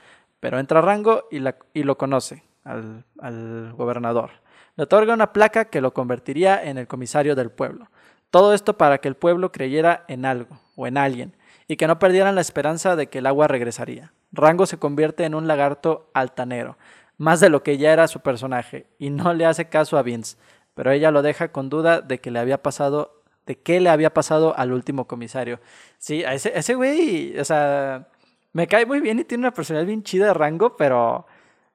pero 0.40 0.58
entra 0.58 0.80
Rango 0.82 1.26
y, 1.30 1.38
la- 1.38 1.56
y 1.72 1.84
lo 1.84 1.96
conoce 1.96 2.42
al, 2.64 3.04
al 3.20 3.72
gobernador. 3.72 4.30
Le 4.76 4.84
otorga 4.84 5.14
una 5.14 5.32
placa 5.32 5.66
que 5.66 5.80
lo 5.80 5.94
convertiría 5.94 6.62
en 6.62 6.78
el 6.78 6.86
comisario 6.86 7.34
del 7.34 7.50
pueblo. 7.50 7.88
Todo 8.30 8.54
esto 8.54 8.76
para 8.76 8.98
que 8.98 9.08
el 9.08 9.14
pueblo 9.14 9.52
creyera 9.52 10.04
en 10.08 10.24
algo 10.24 10.58
o 10.74 10.86
en 10.86 10.96
alguien 10.96 11.36
y 11.68 11.76
que 11.76 11.86
no 11.86 11.98
perdieran 11.98 12.34
la 12.34 12.40
esperanza 12.40 12.96
de 12.96 13.08
que 13.08 13.18
el 13.18 13.26
agua 13.26 13.48
regresaría. 13.48 14.12
Rango 14.32 14.66
se 14.66 14.78
convierte 14.78 15.24
en 15.24 15.34
un 15.34 15.46
lagarto 15.46 16.10
altanero, 16.12 16.76
más 17.16 17.40
de 17.40 17.48
lo 17.48 17.62
que 17.62 17.78
ya 17.78 17.92
era 17.92 18.08
su 18.08 18.20
personaje, 18.20 18.86
y 18.98 19.10
no 19.10 19.32
le 19.32 19.46
hace 19.46 19.68
caso 19.68 19.96
a 19.96 20.02
Vince, 20.02 20.36
pero 20.74 20.90
ella 20.90 21.10
lo 21.10 21.22
deja 21.22 21.52
con 21.52 21.70
duda 21.70 22.00
de 22.00 22.20
que 22.20 22.30
le 22.30 22.40
había 22.40 22.62
pasado, 22.62 23.22
de 23.46 23.56
qué 23.56 23.80
le 23.80 23.90
había 23.90 24.12
pasado 24.12 24.56
al 24.58 24.72
último 24.72 25.06
comisario. 25.06 25.60
Sí, 25.98 26.24
a 26.24 26.34
ese, 26.34 26.52
ese 26.58 26.74
güey, 26.74 27.38
o 27.38 27.44
sea, 27.44 28.08
me 28.52 28.66
cae 28.66 28.84
muy 28.84 29.00
bien 29.00 29.20
y 29.20 29.24
tiene 29.24 29.42
una 29.42 29.54
personalidad 29.54 29.86
bien 29.86 30.02
chida 30.02 30.26
de 30.26 30.34
Rango, 30.34 30.76
pero, 30.76 31.26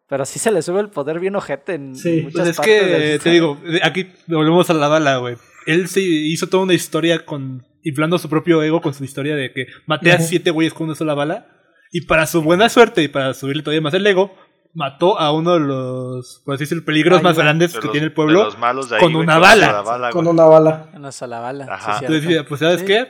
pero 0.09 0.25
sí 0.25 0.39
se 0.39 0.51
le 0.51 0.61
sube 0.61 0.81
el 0.81 0.89
poder 0.89 1.19
bien 1.19 1.35
ojete 1.35 1.75
en 1.75 1.95
Sí, 1.95 2.21
muchas 2.23 2.33
Pues 2.33 2.47
es 2.49 2.57
partes 2.57 2.81
que, 2.81 2.85
del- 2.87 3.19
te 3.19 3.29
digo, 3.29 3.57
aquí 3.83 4.11
volvemos 4.27 4.69
a 4.69 4.73
la 4.73 4.87
bala, 4.87 5.17
güey. 5.17 5.35
Él 5.67 5.87
se 5.87 6.01
hizo 6.01 6.47
toda 6.47 6.63
una 6.63 6.73
historia 6.73 7.25
con. 7.25 7.65
inflando 7.83 8.17
su 8.17 8.27
propio 8.29 8.61
ego 8.63 8.81
con 8.81 8.93
su 8.93 9.03
historia 9.05 9.35
de 9.35 9.53
que 9.53 9.67
maté 9.85 10.11
a 10.11 10.19
siete 10.19 10.51
güeyes 10.51 10.73
con 10.73 10.87
una 10.87 10.95
sola 10.95 11.13
bala. 11.13 11.47
Y 11.91 12.01
para 12.01 12.27
su 12.27 12.41
buena 12.41 12.69
suerte 12.69 13.01
y 13.03 13.07
para 13.07 13.33
subirle 13.33 13.63
todavía 13.63 13.81
más 13.81 13.93
el 13.93 14.05
ego, 14.05 14.35
mató 14.73 15.19
a 15.19 15.31
uno 15.31 15.53
de 15.53 15.59
los, 15.61 16.41
por 16.45 16.53
así 16.55 16.63
decirlo, 16.65 16.85
peligros 16.85 17.17
Ay, 17.19 17.23
más 17.23 17.37
grandes 17.37 17.73
De 17.73 17.79
que 17.79 17.85
los- 17.85 17.91
tiene 17.93 18.05
el 18.05 18.11
de 18.11 18.15
pueblo. 18.15 18.43
los 18.43 18.57
malos 18.59 18.89
de 18.89 18.97
ahí, 18.97 19.01
con 19.01 19.13
güey, 19.13 19.23
una 19.23 19.33
con 19.35 19.41
bala. 19.41 20.09
Con 20.11 20.27
una 20.27 20.43
bala. 20.45 20.89
Una 20.93 21.11
sola 21.11 21.39
bala. 21.39 21.65
sí, 21.65 21.71
Ajá. 21.71 21.97
cierto. 21.99 22.05
Entonces 22.15 22.23
decía, 22.27 22.45
pues, 22.47 22.59
¿sabes 22.59 22.79
Sí. 22.81 22.85
qué? 22.85 23.07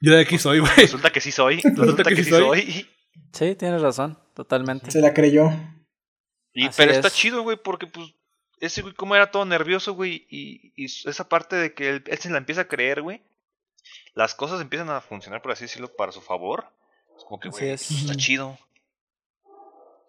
Yo 0.00 0.12
de 0.12 0.20
aquí 0.20 0.38
soy, 0.38 0.58
güey. 0.60 0.72
Resulta 0.76 1.10
que 1.10 1.20
sí 1.20 1.32
soy. 1.32 1.60
Resulta 1.62 2.04
que 2.04 2.16
sí 2.16 2.30
soy. 2.30 2.86
Sí, 3.32 3.54
tienes 3.56 3.80
razón, 3.82 4.18
totalmente. 4.34 4.90
Se 4.90 5.00
la 5.00 5.12
creyó. 5.14 5.50
Y, 6.54 6.66
Así 6.68 6.76
pero 6.80 6.92
está 6.92 7.08
es. 7.08 7.14
chido, 7.14 7.42
güey, 7.42 7.56
porque 7.56 7.86
pues 7.86 8.14
ese 8.60 8.80
güey 8.82 8.94
como 8.94 9.14
era 9.16 9.30
todo 9.30 9.44
nervioso, 9.44 9.92
güey, 9.94 10.26
y, 10.30 10.72
y 10.76 10.84
esa 10.86 11.28
parte 11.28 11.56
de 11.56 11.74
que 11.74 11.88
él, 11.90 12.04
él 12.06 12.18
se 12.18 12.30
la 12.30 12.38
empieza 12.38 12.62
a 12.62 12.68
creer, 12.68 13.02
güey, 13.02 13.20
las 14.14 14.34
cosas 14.34 14.60
empiezan 14.60 14.88
a 14.90 15.00
funcionar, 15.00 15.42
por 15.42 15.52
así 15.52 15.64
decirlo, 15.64 15.88
para 15.94 16.12
su 16.12 16.20
favor. 16.20 16.66
Es 17.18 17.24
como 17.24 17.40
que, 17.40 17.48
güey, 17.48 17.70
es. 17.70 17.90
está 17.90 18.14
chido. 18.14 18.56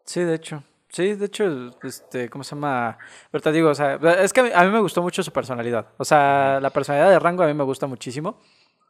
Sí, 0.06 0.22
de 0.22 0.36
hecho. 0.36 0.64
Sí, 0.90 1.14
de 1.16 1.26
hecho, 1.26 1.72
este, 1.84 2.30
¿cómo 2.30 2.44
se 2.44 2.56
llama? 2.56 2.98
Pero 3.32 3.42
te 3.42 3.52
digo, 3.52 3.70
o 3.70 3.76
sea, 3.76 3.96
es 4.22 4.32
que 4.32 4.40
a 4.40 4.44
mí, 4.44 4.50
a 4.54 4.64
mí 4.64 4.70
me 4.72 4.80
gustó 4.80 5.02
mucho 5.02 5.22
su 5.24 5.32
personalidad. 5.34 5.88
O 5.98 6.06
sea, 6.06 6.60
la 6.62 6.70
personalidad 6.70 7.10
de 7.10 7.20
Rango 7.20 7.44
a 7.44 7.48
mí 7.48 7.54
me 7.54 7.64
gusta 7.66 7.86
muchísimo. 7.88 8.40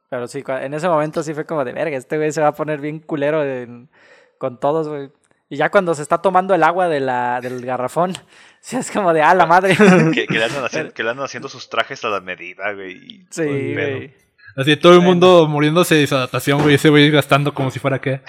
Pero 0.09 0.27
sí, 0.27 0.43
en 0.47 0.73
ese 0.75 0.87
momento 0.87 1.23
sí 1.23 1.33
fue 1.33 1.45
como 1.45 1.65
de 1.65 1.73
verga, 1.73 1.97
este 1.97 2.17
güey 2.17 2.31
se 2.31 2.41
va 2.41 2.49
a 2.49 2.53
poner 2.53 2.79
bien 2.79 2.99
culero 2.99 3.43
en- 3.43 3.89
con 4.37 4.59
todos, 4.59 4.87
güey. 4.87 5.09
Y 5.47 5.57
ya 5.57 5.69
cuando 5.69 5.93
se 5.93 6.01
está 6.01 6.17
tomando 6.19 6.55
el 6.55 6.63
agua 6.63 6.87
de 6.89 6.99
la, 6.99 7.39
del 7.41 7.63
garrafón, 7.65 8.13
sí 8.61 8.77
es 8.77 8.89
como 8.91 9.13
de, 9.13 9.21
ah, 9.21 9.33
la 9.35 9.45
madre. 9.45 9.75
Que, 10.13 10.25
que 10.27 10.33
le 10.39 10.45
andan 10.45 10.65
haciendo, 10.65 10.93
que 10.95 11.03
le 11.03 11.09
andan 11.09 11.25
haciendo 11.25 11.49
sus 11.49 11.69
trajes 11.69 12.03
a 12.03 12.09
la 12.09 12.19
medida, 12.21 12.73
güey. 12.73 13.25
sí, 13.29 13.73
güey. 13.73 14.13
Así 14.57 14.77
todo 14.77 14.93
el 14.93 14.99
Bueno. 14.99 15.11
mundo 15.11 15.47
muriéndose 15.49 15.95
de 15.95 16.01
desadaptación, 16.01 16.61
güey. 16.61 16.75
Ese 16.75 16.89
güey 16.89 17.11
gastando 17.11 17.53
como 17.53 17.71
si 17.71 17.79
fuera 17.79 17.99
qué. 17.99 18.21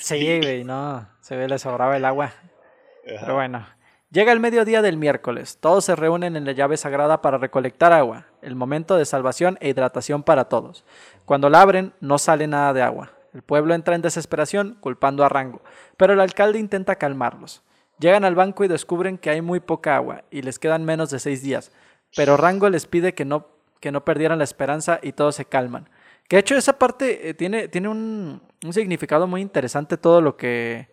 Sí, 0.00 0.40
güey, 0.40 0.64
no. 0.64 1.06
Se 1.20 1.36
ve, 1.36 1.46
le 1.46 1.58
sobraba 1.60 1.96
el 1.96 2.04
agua. 2.04 2.26
Ajá. 2.26 3.20
Pero 3.20 3.34
bueno. 3.34 3.64
Llega 4.10 4.32
el 4.32 4.40
mediodía 4.40 4.82
del 4.82 4.96
miércoles. 4.96 5.58
Todos 5.60 5.84
se 5.84 5.94
reúnen 5.96 6.36
en 6.36 6.44
la 6.44 6.52
llave 6.52 6.76
sagrada 6.76 7.22
para 7.22 7.38
recolectar 7.38 7.92
agua, 7.92 8.26
el 8.42 8.54
momento 8.56 8.96
de 8.96 9.04
salvación 9.04 9.56
e 9.60 9.68
hidratación 9.68 10.22
para 10.24 10.44
todos. 10.46 10.84
Cuando 11.24 11.48
la 11.50 11.60
abren, 11.62 11.92
no 12.00 12.18
sale 12.18 12.46
nada 12.48 12.72
de 12.72 12.82
agua. 12.82 13.10
El 13.34 13.42
pueblo 13.42 13.74
entra 13.74 13.96
en 13.96 14.02
desesperación, 14.02 14.78
culpando 14.80 15.24
a 15.24 15.28
Rango, 15.28 15.60
pero 15.96 16.12
el 16.12 16.20
alcalde 16.20 16.60
intenta 16.60 16.96
calmarlos. 16.96 17.62
Llegan 17.98 18.24
al 18.24 18.34
banco 18.34 18.64
y 18.64 18.68
descubren 18.68 19.18
que 19.18 19.30
hay 19.30 19.42
muy 19.42 19.60
poca 19.60 19.96
agua 19.96 20.24
y 20.30 20.42
les 20.42 20.58
quedan 20.58 20.84
menos 20.84 21.10
de 21.10 21.18
seis 21.18 21.42
días, 21.42 21.72
pero 22.16 22.36
Rango 22.36 22.70
les 22.70 22.86
pide 22.86 23.14
que 23.14 23.24
no, 23.24 23.48
que 23.80 23.92
no 23.92 24.04
perdieran 24.04 24.38
la 24.38 24.44
esperanza 24.44 25.00
y 25.02 25.12
todos 25.12 25.34
se 25.34 25.44
calman. 25.44 25.88
Que 26.28 26.36
de 26.36 26.40
hecho 26.40 26.56
esa 26.56 26.78
parte 26.78 27.28
eh, 27.28 27.34
tiene, 27.34 27.68
tiene 27.68 27.88
un, 27.88 28.40
un 28.64 28.72
significado 28.72 29.26
muy 29.26 29.40
interesante 29.40 29.96
todo 29.96 30.20
lo 30.20 30.36
que, 30.36 30.88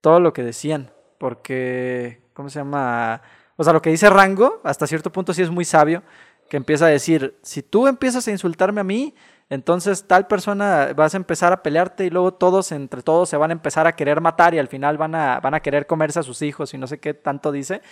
todo 0.00 0.20
lo 0.20 0.32
que 0.32 0.42
decían, 0.42 0.92
porque, 1.18 2.22
¿cómo 2.34 2.48
se 2.48 2.60
llama? 2.60 3.22
O 3.56 3.64
sea, 3.64 3.72
lo 3.72 3.82
que 3.82 3.90
dice 3.90 4.08
Rango, 4.08 4.60
hasta 4.64 4.86
cierto 4.86 5.10
punto 5.10 5.34
sí 5.34 5.42
es 5.42 5.50
muy 5.50 5.64
sabio, 5.64 6.02
que 6.48 6.56
empieza 6.56 6.86
a 6.86 6.88
decir, 6.88 7.38
si 7.42 7.62
tú 7.62 7.86
empiezas 7.86 8.26
a 8.26 8.30
insultarme 8.30 8.80
a 8.80 8.84
mí, 8.84 9.14
entonces 9.50 10.06
tal 10.06 10.26
persona 10.26 10.92
vas 10.96 11.12
a 11.12 11.16
empezar 11.18 11.52
a 11.52 11.62
pelearte 11.62 12.06
y 12.06 12.10
luego 12.10 12.32
todos, 12.32 12.72
entre 12.72 13.02
todos, 13.02 13.28
se 13.28 13.36
van 13.36 13.50
a 13.50 13.52
empezar 13.52 13.86
a 13.86 13.92
querer 13.96 14.20
matar 14.20 14.54
y 14.54 14.58
al 14.58 14.68
final 14.68 14.96
van 14.96 15.14
a, 15.14 15.40
van 15.40 15.54
a 15.54 15.60
querer 15.60 15.86
comerse 15.86 16.20
a 16.20 16.22
sus 16.22 16.40
hijos 16.40 16.72
y 16.72 16.78
no 16.78 16.86
sé 16.86 16.98
qué 17.00 17.12
tanto 17.14 17.50
dice. 17.52 17.82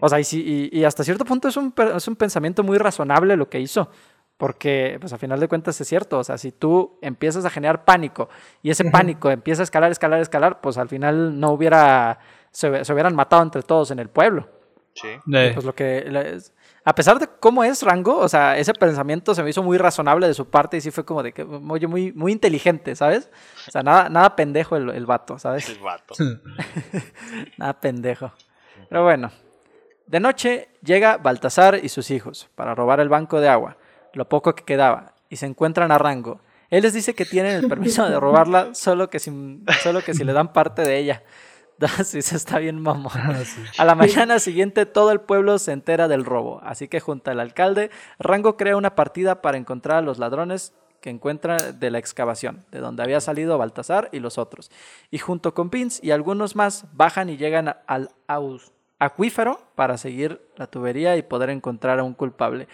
O 0.00 0.08
sea, 0.08 0.20
y, 0.20 0.24
y- 0.32 0.68
y 0.78 0.84
hasta 0.84 1.02
cierto 1.02 1.24
punto 1.24 1.48
es 1.48 1.56
un, 1.56 1.74
es 1.96 2.06
un 2.06 2.14
pensamiento 2.16 2.62
muy 2.62 2.78
razonable 2.78 3.36
lo 3.36 3.48
que 3.48 3.58
hizo. 3.60 3.90
Porque, 4.36 4.96
pues 5.00 5.12
a 5.12 5.18
final 5.18 5.38
de 5.38 5.48
cuentas 5.48 5.78
es 5.78 5.86
cierto, 5.86 6.18
o 6.18 6.24
sea, 6.24 6.38
si 6.38 6.50
tú 6.50 6.98
empiezas 7.02 7.44
a 7.44 7.50
generar 7.50 7.84
pánico 7.84 8.30
y 8.62 8.70
ese 8.70 8.84
pánico 8.90 9.30
empieza 9.30 9.60
a 9.60 9.64
escalar, 9.64 9.90
escalar, 9.92 10.18
escalar, 10.20 10.62
pues 10.62 10.78
al 10.78 10.88
final 10.88 11.38
no 11.38 11.50
hubiera, 11.50 12.18
se, 12.50 12.82
se 12.86 12.92
hubieran 12.94 13.14
matado 13.14 13.42
entre 13.42 13.62
todos 13.62 13.90
en 13.90 13.98
el 13.98 14.08
pueblo. 14.08 14.48
Sí. 14.94 15.08
Pues 15.52 15.66
lo 15.66 15.74
que, 15.74 15.98
es- 16.36 16.54
A 16.84 16.94
pesar 16.94 17.18
de 17.18 17.28
cómo 17.40 17.62
es 17.62 17.82
Rango, 17.82 18.16
o 18.16 18.28
sea, 18.28 18.56
ese 18.56 18.72
pensamiento 18.72 19.34
se 19.34 19.42
me 19.42 19.50
hizo 19.50 19.62
muy 19.62 19.76
razonable 19.76 20.26
de 20.26 20.34
su 20.34 20.48
parte 20.48 20.78
y 20.78 20.80
sí 20.80 20.90
fue 20.90 21.04
como 21.04 21.22
de 21.22 21.32
que, 21.32 21.42
oye, 21.42 21.86
muy, 21.86 22.12
muy 22.12 22.32
inteligente, 22.32 22.96
¿sabes? 22.96 23.30
O 23.68 23.70
sea, 23.70 23.82
nada, 23.82 24.08
nada 24.08 24.34
pendejo 24.34 24.76
el, 24.76 24.88
el 24.90 25.04
vato, 25.04 25.38
¿sabes? 25.38 25.68
El 25.68 25.78
vato. 25.78 26.14
Nada 27.58 27.78
pendejo. 27.78 28.32
Pero 28.88 29.04
bueno. 29.04 29.30
De 30.06 30.18
noche 30.18 30.70
llega 30.82 31.18
Baltasar 31.18 31.78
y 31.80 31.88
sus 31.88 32.10
hijos 32.10 32.48
para 32.56 32.74
robar 32.74 32.98
el 32.98 33.08
banco 33.08 33.40
de 33.40 33.48
agua, 33.48 33.76
lo 34.12 34.28
poco 34.28 34.56
que 34.56 34.64
quedaba, 34.64 35.14
y 35.28 35.36
se 35.36 35.46
encuentran 35.46 35.92
a 35.92 35.98
Rango. 35.98 36.40
Él 36.68 36.82
les 36.82 36.94
dice 36.94 37.14
que 37.14 37.24
tienen 37.24 37.54
el 37.56 37.68
permiso 37.68 38.08
de 38.08 38.18
robarla 38.18 38.74
solo 38.74 39.08
que 39.08 39.20
si, 39.20 39.62
solo 39.82 40.02
que 40.02 40.14
si 40.14 40.24
le 40.24 40.32
dan 40.32 40.52
parte 40.52 40.82
de 40.82 40.98
ella. 40.98 41.22
Sí, 42.04 42.20
se 42.22 42.36
está 42.36 42.58
bien 42.58 42.80
mamón. 42.80 43.12
A 43.78 43.84
la 43.84 43.94
mañana 43.94 44.38
siguiente 44.38 44.86
todo 44.86 45.12
el 45.12 45.20
pueblo 45.20 45.58
se 45.58 45.72
entera 45.72 46.08
del 46.08 46.24
robo, 46.24 46.60
así 46.64 46.88
que 46.88 47.00
junto 47.00 47.30
al 47.30 47.40
alcalde, 47.40 47.90
Rango 48.18 48.56
crea 48.56 48.76
una 48.76 48.94
partida 48.94 49.40
para 49.42 49.56
encontrar 49.58 49.98
a 49.98 50.02
los 50.02 50.18
ladrones 50.18 50.74
que 51.00 51.08
encuentra 51.10 51.72
de 51.72 51.90
la 51.90 51.98
excavación, 51.98 52.64
de 52.70 52.80
donde 52.80 53.02
había 53.02 53.20
salido 53.20 53.56
Baltasar 53.56 54.10
y 54.12 54.18
los 54.20 54.36
otros. 54.36 54.70
Y 55.10 55.18
junto 55.18 55.54
con 55.54 55.70
Vince 55.70 56.00
y 56.04 56.10
algunos 56.10 56.56
más 56.56 56.84
bajan 56.92 57.30
y 57.30 57.38
llegan 57.38 57.74
al 57.86 58.10
aus- 58.28 58.70
acuífero 58.98 59.58
para 59.76 59.96
seguir 59.96 60.46
la 60.56 60.66
tubería 60.66 61.16
y 61.16 61.22
poder 61.22 61.48
encontrar 61.48 61.98
a 61.98 62.04
un 62.04 62.12
culpable. 62.12 62.68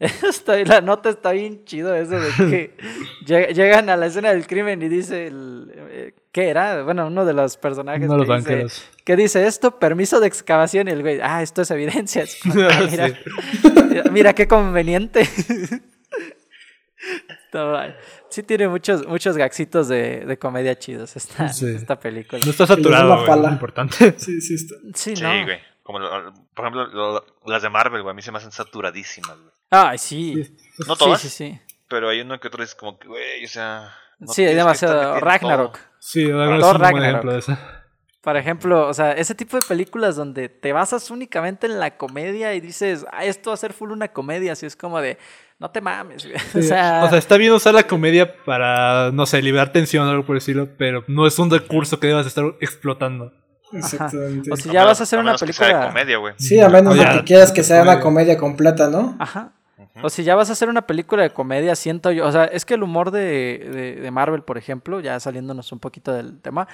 Está- 0.28 0.56
la 0.64 0.80
nota 0.80 1.10
está 1.10 1.32
bien 1.32 1.64
chido 1.64 1.92
eso 1.94 2.20
de 2.20 2.30
que 2.50 2.76
lleg- 3.26 3.52
llegan 3.52 3.90
a 3.90 3.96
la 3.96 4.06
escena 4.06 4.30
del 4.32 4.46
crimen 4.46 4.80
y 4.82 4.88
dice 4.88 5.26
el, 5.26 5.72
eh, 5.74 6.14
¿qué 6.30 6.48
era? 6.50 6.84
Bueno, 6.84 7.08
uno 7.08 7.24
de 7.24 7.32
los 7.32 7.56
personajes 7.56 8.08
Uno 8.08 8.16
de 8.18 8.22
que 8.22 8.28
los 8.28 8.38
dice, 8.38 8.50
banqueros. 8.50 8.90
¿qué 9.04 9.16
dice 9.16 9.46
esto? 9.46 9.78
Permiso 9.80 10.20
de 10.20 10.28
excavación 10.28 10.86
y 10.86 10.92
el 10.92 11.02
güey, 11.02 11.18
ah, 11.20 11.42
esto 11.42 11.62
es 11.62 11.70
evidencia. 11.72 12.22
Es 12.22 12.36
como, 12.42 12.54
ah, 12.62 12.86
mira, 12.90 13.18
mira, 13.88 14.04
mira 14.12 14.32
qué 14.34 14.46
conveniente. 14.46 15.22
Está 17.44 17.64
mal. 17.64 17.96
Sí 18.28 18.42
tiene 18.42 18.68
muchos, 18.68 19.06
muchos 19.06 19.36
gaxitos 19.36 19.88
de, 19.88 20.24
de 20.26 20.38
comedia 20.38 20.78
chidos 20.78 21.16
esta, 21.16 21.48
Sí. 21.52 21.66
esta 21.74 21.98
película. 21.98 22.40
No 22.44 22.50
está 22.50 22.64
la 22.64 22.66
saturado, 22.68 23.24
güey, 23.26 23.46
es 23.46 23.52
importante. 23.52 24.14
Sí, 24.18 24.40
sí 24.40 24.54
está. 24.54 24.74
Sí, 24.94 25.16
Sí, 25.16 25.22
¿no? 25.22 25.44
güey. 25.44 25.58
Como, 25.82 25.98
por 26.54 26.64
ejemplo, 26.66 26.86
lo- 26.88 27.24
las 27.46 27.62
de 27.62 27.70
Marvel, 27.70 28.02
güey, 28.02 28.12
a 28.12 28.14
mí 28.14 28.20
se 28.22 28.30
me 28.30 28.38
hacen 28.38 28.52
saturadísimas, 28.52 29.38
güey. 29.38 29.52
Ay, 29.70 29.98
sí. 29.98 30.34
No 30.86 30.94
Sí, 30.94 30.98
todas, 31.04 31.20
sí, 31.20 31.28
sí. 31.28 31.60
pero 31.88 32.08
hay 32.08 32.20
uno 32.20 32.38
que 32.40 32.48
otro 32.48 32.62
es 32.62 32.74
como 32.74 32.98
que, 32.98 33.08
güey, 33.08 33.44
o 33.44 33.48
sea... 33.48 33.90
no 34.18 34.32
sí, 34.32 34.44
hay 34.44 34.54
demasiado. 34.54 35.18
Ragnarok. 35.20 35.72
todo. 35.72 35.82
Sí, 35.98 36.24
Dragon 36.24 36.56
es 36.56 36.64
un 36.64 36.70
buen 36.70 36.80
Ragnarok. 36.80 37.04
ejemplo 37.08 37.32
de 37.32 37.38
eso. 37.38 37.58
Por 38.20 38.36
ejemplo, 38.36 38.88
o 38.88 38.94
sea, 38.94 39.12
ese 39.12 39.34
tipo 39.34 39.56
de 39.56 39.64
películas 39.66 40.16
donde 40.16 40.48
te 40.48 40.72
basas 40.72 41.10
únicamente 41.10 41.66
en 41.66 41.78
la 41.78 41.96
comedia 41.96 42.52
y 42.54 42.60
dices, 42.60 43.06
ah, 43.12 43.24
esto 43.24 43.50
va 43.50 43.54
a 43.54 43.56
ser 43.56 43.72
full 43.72 43.90
una 43.92 44.08
comedia, 44.08 44.52
así 44.52 44.66
es 44.66 44.76
como 44.76 45.00
de, 45.00 45.18
no 45.58 45.70
te 45.70 45.80
mames, 45.80 46.24
güey. 46.24 46.36
O 46.54 46.60
Sí. 46.60 46.62
sea, 46.64 47.02
O 47.04 47.08
sea, 47.08 47.18
está 47.18 47.36
bien 47.36 47.52
usar 47.52 47.74
la 47.74 47.84
comedia 47.86 48.36
para, 48.44 49.10
no 49.12 49.24
sé, 49.24 49.40
liberar 49.40 49.72
tensión 49.72 50.06
o 50.06 50.10
algo 50.10 50.26
por 50.26 50.34
el 50.36 50.38
estilo, 50.38 50.68
pero 50.76 51.04
no 51.06 51.26
es 51.26 51.38
un 51.38 51.50
recurso 51.50 51.98
que 52.00 52.08
debas 52.08 52.26
estar 52.26 52.44
explotando. 52.60 53.32
Exactamente. 53.72 54.50
O 54.52 54.56
si 54.56 54.68
A 54.68 54.72
ya 54.72 54.80
menos- 54.80 54.86
vas 54.88 55.00
a 55.00 55.02
hacer 55.04 55.18
a 55.18 55.22
una 55.22 55.30
menos 55.32 55.42
que 55.42 55.52
sea 55.52 55.66
de 55.66 55.72
película. 55.72 55.92
comedia, 55.92 56.16
güey. 56.18 56.34
Sí, 56.38 56.60
a 56.60 56.68
menos 56.68 56.94
de 56.96 57.00
ya, 57.00 57.12
que 57.18 57.24
quieras 57.24 57.52
que 57.52 57.62
sea 57.62 57.82
una 57.82 58.00
comedia 58.00 58.36
completa, 58.36 58.88
¿no? 58.88 59.16
Ajá. 59.18 59.52
O 60.02 60.10
si 60.10 60.24
ya 60.24 60.34
vas 60.34 60.48
a 60.50 60.52
hacer 60.52 60.68
una 60.68 60.82
película 60.86 61.22
de 61.22 61.30
comedia, 61.30 61.74
siento 61.76 62.10
yo. 62.10 62.26
O 62.26 62.32
sea, 62.32 62.44
es 62.44 62.64
que 62.64 62.74
el 62.74 62.82
humor 62.82 63.10
de, 63.10 63.20
de- 63.72 64.00
de 64.00 64.10
Marvel, 64.10 64.42
por 64.42 64.58
ejemplo, 64.58 65.00
ya 65.00 65.18
saliéndonos 65.20 65.70
un 65.72 65.78
poquito 65.78 66.12
del 66.12 66.40
tema, 66.40 66.66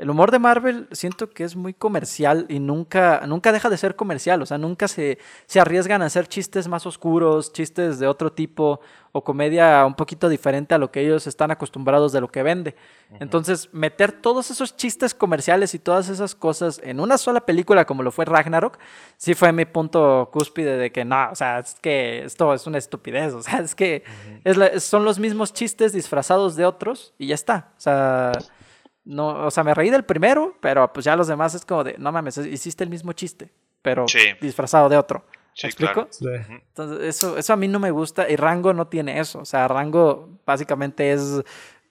el 0.00 0.10
humor 0.10 0.30
de 0.30 0.38
Marvel 0.38 0.88
siento 0.92 1.28
que 1.30 1.44
es 1.44 1.56
muy 1.56 1.74
comercial 1.74 2.46
y 2.48 2.60
nunca, 2.60 3.22
nunca 3.26 3.52
deja 3.52 3.68
de 3.68 3.76
ser 3.76 3.96
comercial. 3.96 4.40
O 4.42 4.46
sea, 4.46 4.56
nunca 4.58 4.88
se, 4.88 5.18
se 5.46 5.60
arriesgan 5.60 6.02
a 6.02 6.06
hacer 6.06 6.26
chistes 6.28 6.68
más 6.68 6.86
oscuros, 6.86 7.52
chistes 7.52 7.98
de 7.98 8.06
otro 8.06 8.32
tipo 8.32 8.80
o 9.12 9.24
comedia 9.24 9.84
un 9.86 9.94
poquito 9.94 10.28
diferente 10.28 10.74
a 10.74 10.78
lo 10.78 10.90
que 10.92 11.00
ellos 11.00 11.26
están 11.26 11.50
acostumbrados 11.50 12.12
de 12.12 12.20
lo 12.20 12.28
que 12.28 12.42
vende. 12.42 12.76
Entonces, 13.20 13.70
meter 13.72 14.12
todos 14.12 14.50
esos 14.50 14.76
chistes 14.76 15.14
comerciales 15.14 15.74
y 15.74 15.78
todas 15.78 16.08
esas 16.10 16.34
cosas 16.34 16.80
en 16.84 17.00
una 17.00 17.16
sola 17.18 17.40
película 17.40 17.86
como 17.86 18.02
lo 18.02 18.10
fue 18.12 18.26
Ragnarok, 18.26 18.78
sí 19.16 19.34
fue 19.34 19.50
mi 19.52 19.64
punto 19.64 20.28
cúspide 20.32 20.76
de 20.76 20.92
que 20.92 21.04
no, 21.06 21.30
o 21.30 21.34
sea, 21.34 21.58
es 21.60 21.74
que 21.80 22.22
esto 22.24 22.52
es 22.52 22.66
una 22.66 22.76
estupidez, 22.78 23.32
o 23.32 23.42
sea, 23.42 23.60
es 23.60 23.74
que 23.74 24.04
es 24.44 24.56
la- 24.58 24.78
son 24.78 25.04
los 25.04 25.18
mismos 25.18 25.52
chistes 25.54 25.92
disfrazados 25.94 26.54
de 26.54 26.66
otros 26.66 27.14
y 27.18 27.28
ya 27.28 27.34
está. 27.34 27.72
O 27.78 27.80
sea, 27.80 28.32
no, 29.08 29.46
o 29.46 29.50
sea, 29.50 29.64
me 29.64 29.72
reí 29.74 29.88
del 29.90 30.04
primero, 30.04 30.54
pero 30.60 30.92
pues 30.92 31.04
ya 31.04 31.16
los 31.16 31.26
demás 31.28 31.54
es 31.54 31.64
como 31.64 31.82
de, 31.82 31.96
no 31.98 32.12
mames, 32.12 32.36
hiciste 32.38 32.84
el 32.84 32.90
mismo 32.90 33.12
chiste, 33.14 33.50
pero 33.82 34.06
Sí. 34.06 34.18
disfrazado 34.40 34.88
de 34.88 34.98
otro. 34.98 35.24
Sí, 35.54 35.66
¿Me 35.66 35.68
explico? 35.70 35.92
claro. 35.94 36.08
Sí. 36.46 36.52
Entonces, 36.68 37.00
eso, 37.08 37.36
eso 37.38 37.52
a 37.52 37.56
mí 37.56 37.66
no 37.68 37.78
me 37.80 37.90
gusta 37.90 38.28
y 38.30 38.36
Rango 38.36 38.72
no 38.74 38.86
tiene 38.86 39.18
eso. 39.18 39.40
O 39.40 39.44
sea, 39.44 39.66
Rango 39.66 40.38
básicamente 40.46 41.10
es 41.12 41.42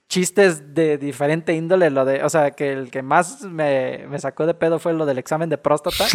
chistes 0.07 0.73
de 0.73 0.97
diferente 0.97 1.53
índole. 1.53 1.89
Lo 1.89 2.05
de, 2.05 2.23
o 2.23 2.29
sea, 2.29 2.51
que 2.51 2.71
el 2.71 2.89
que 2.91 3.01
más 3.01 3.41
me, 3.41 4.05
me 4.09 4.19
sacó 4.19 4.45
de 4.45 4.53
pedo 4.53 4.79
fue 4.79 4.93
lo 4.93 5.05
del 5.05 5.17
examen 5.17 5.49
de 5.49 5.57
próstata. 5.57 6.05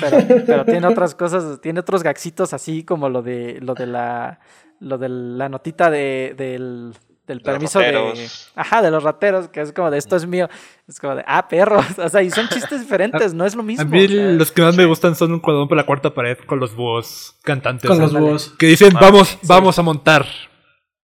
pero, 0.00 0.18
pero 0.46 0.64
tiene 0.66 0.86
otras 0.88 1.14
cosas, 1.14 1.60
tiene 1.62 1.80
otros 1.80 2.02
gaxitos 2.02 2.52
así 2.52 2.84
como 2.84 3.08
lo 3.08 3.22
de 3.22 3.60
lo 3.62 3.74
de 3.74 3.86
la 3.86 4.40
lo 4.80 4.98
de 4.98 5.08
la 5.08 5.48
notita 5.48 5.90
de, 5.90 6.34
del, 6.36 6.94
del 7.28 7.40
permiso 7.40 7.78
de 7.78 8.28
ajá 8.56 8.82
de 8.82 8.90
los 8.90 9.02
rateros 9.04 9.48
que 9.48 9.60
es 9.60 9.72
como 9.72 9.90
de 9.90 9.98
esto 9.98 10.16
es 10.16 10.26
mío 10.26 10.48
es 10.88 10.98
como 10.98 11.14
de 11.14 11.22
ah 11.26 11.46
perro 11.46 11.80
o 11.98 12.08
sea 12.08 12.22
y 12.22 12.30
son 12.30 12.48
chistes 12.48 12.80
diferentes 12.80 13.32
no 13.34 13.44
es 13.46 13.54
lo 13.54 13.62
mismo 13.62 13.82
A 13.82 13.84
mí 13.84 14.04
o 14.04 14.08
sea, 14.08 14.24
los 14.32 14.50
que 14.50 14.62
más 14.62 14.76
me 14.76 14.84
gustan 14.86 15.14
son 15.14 15.32
un 15.32 15.38
cuadrón 15.40 15.68
por 15.68 15.76
la 15.76 15.86
cuarta 15.86 16.12
pared 16.12 16.36
con 16.46 16.58
los 16.58 16.74
búhos 16.74 17.36
cantantes. 17.44 17.88
Con 17.88 18.00
los 18.00 18.12
búhos. 18.12 18.54
Que 18.58 18.66
dicen, 18.66 18.92
Ah, 18.96 19.00
vamos, 19.02 19.28
sí. 19.28 19.38
vamos 19.46 19.78
a 19.78 19.82
montar. 19.82 20.26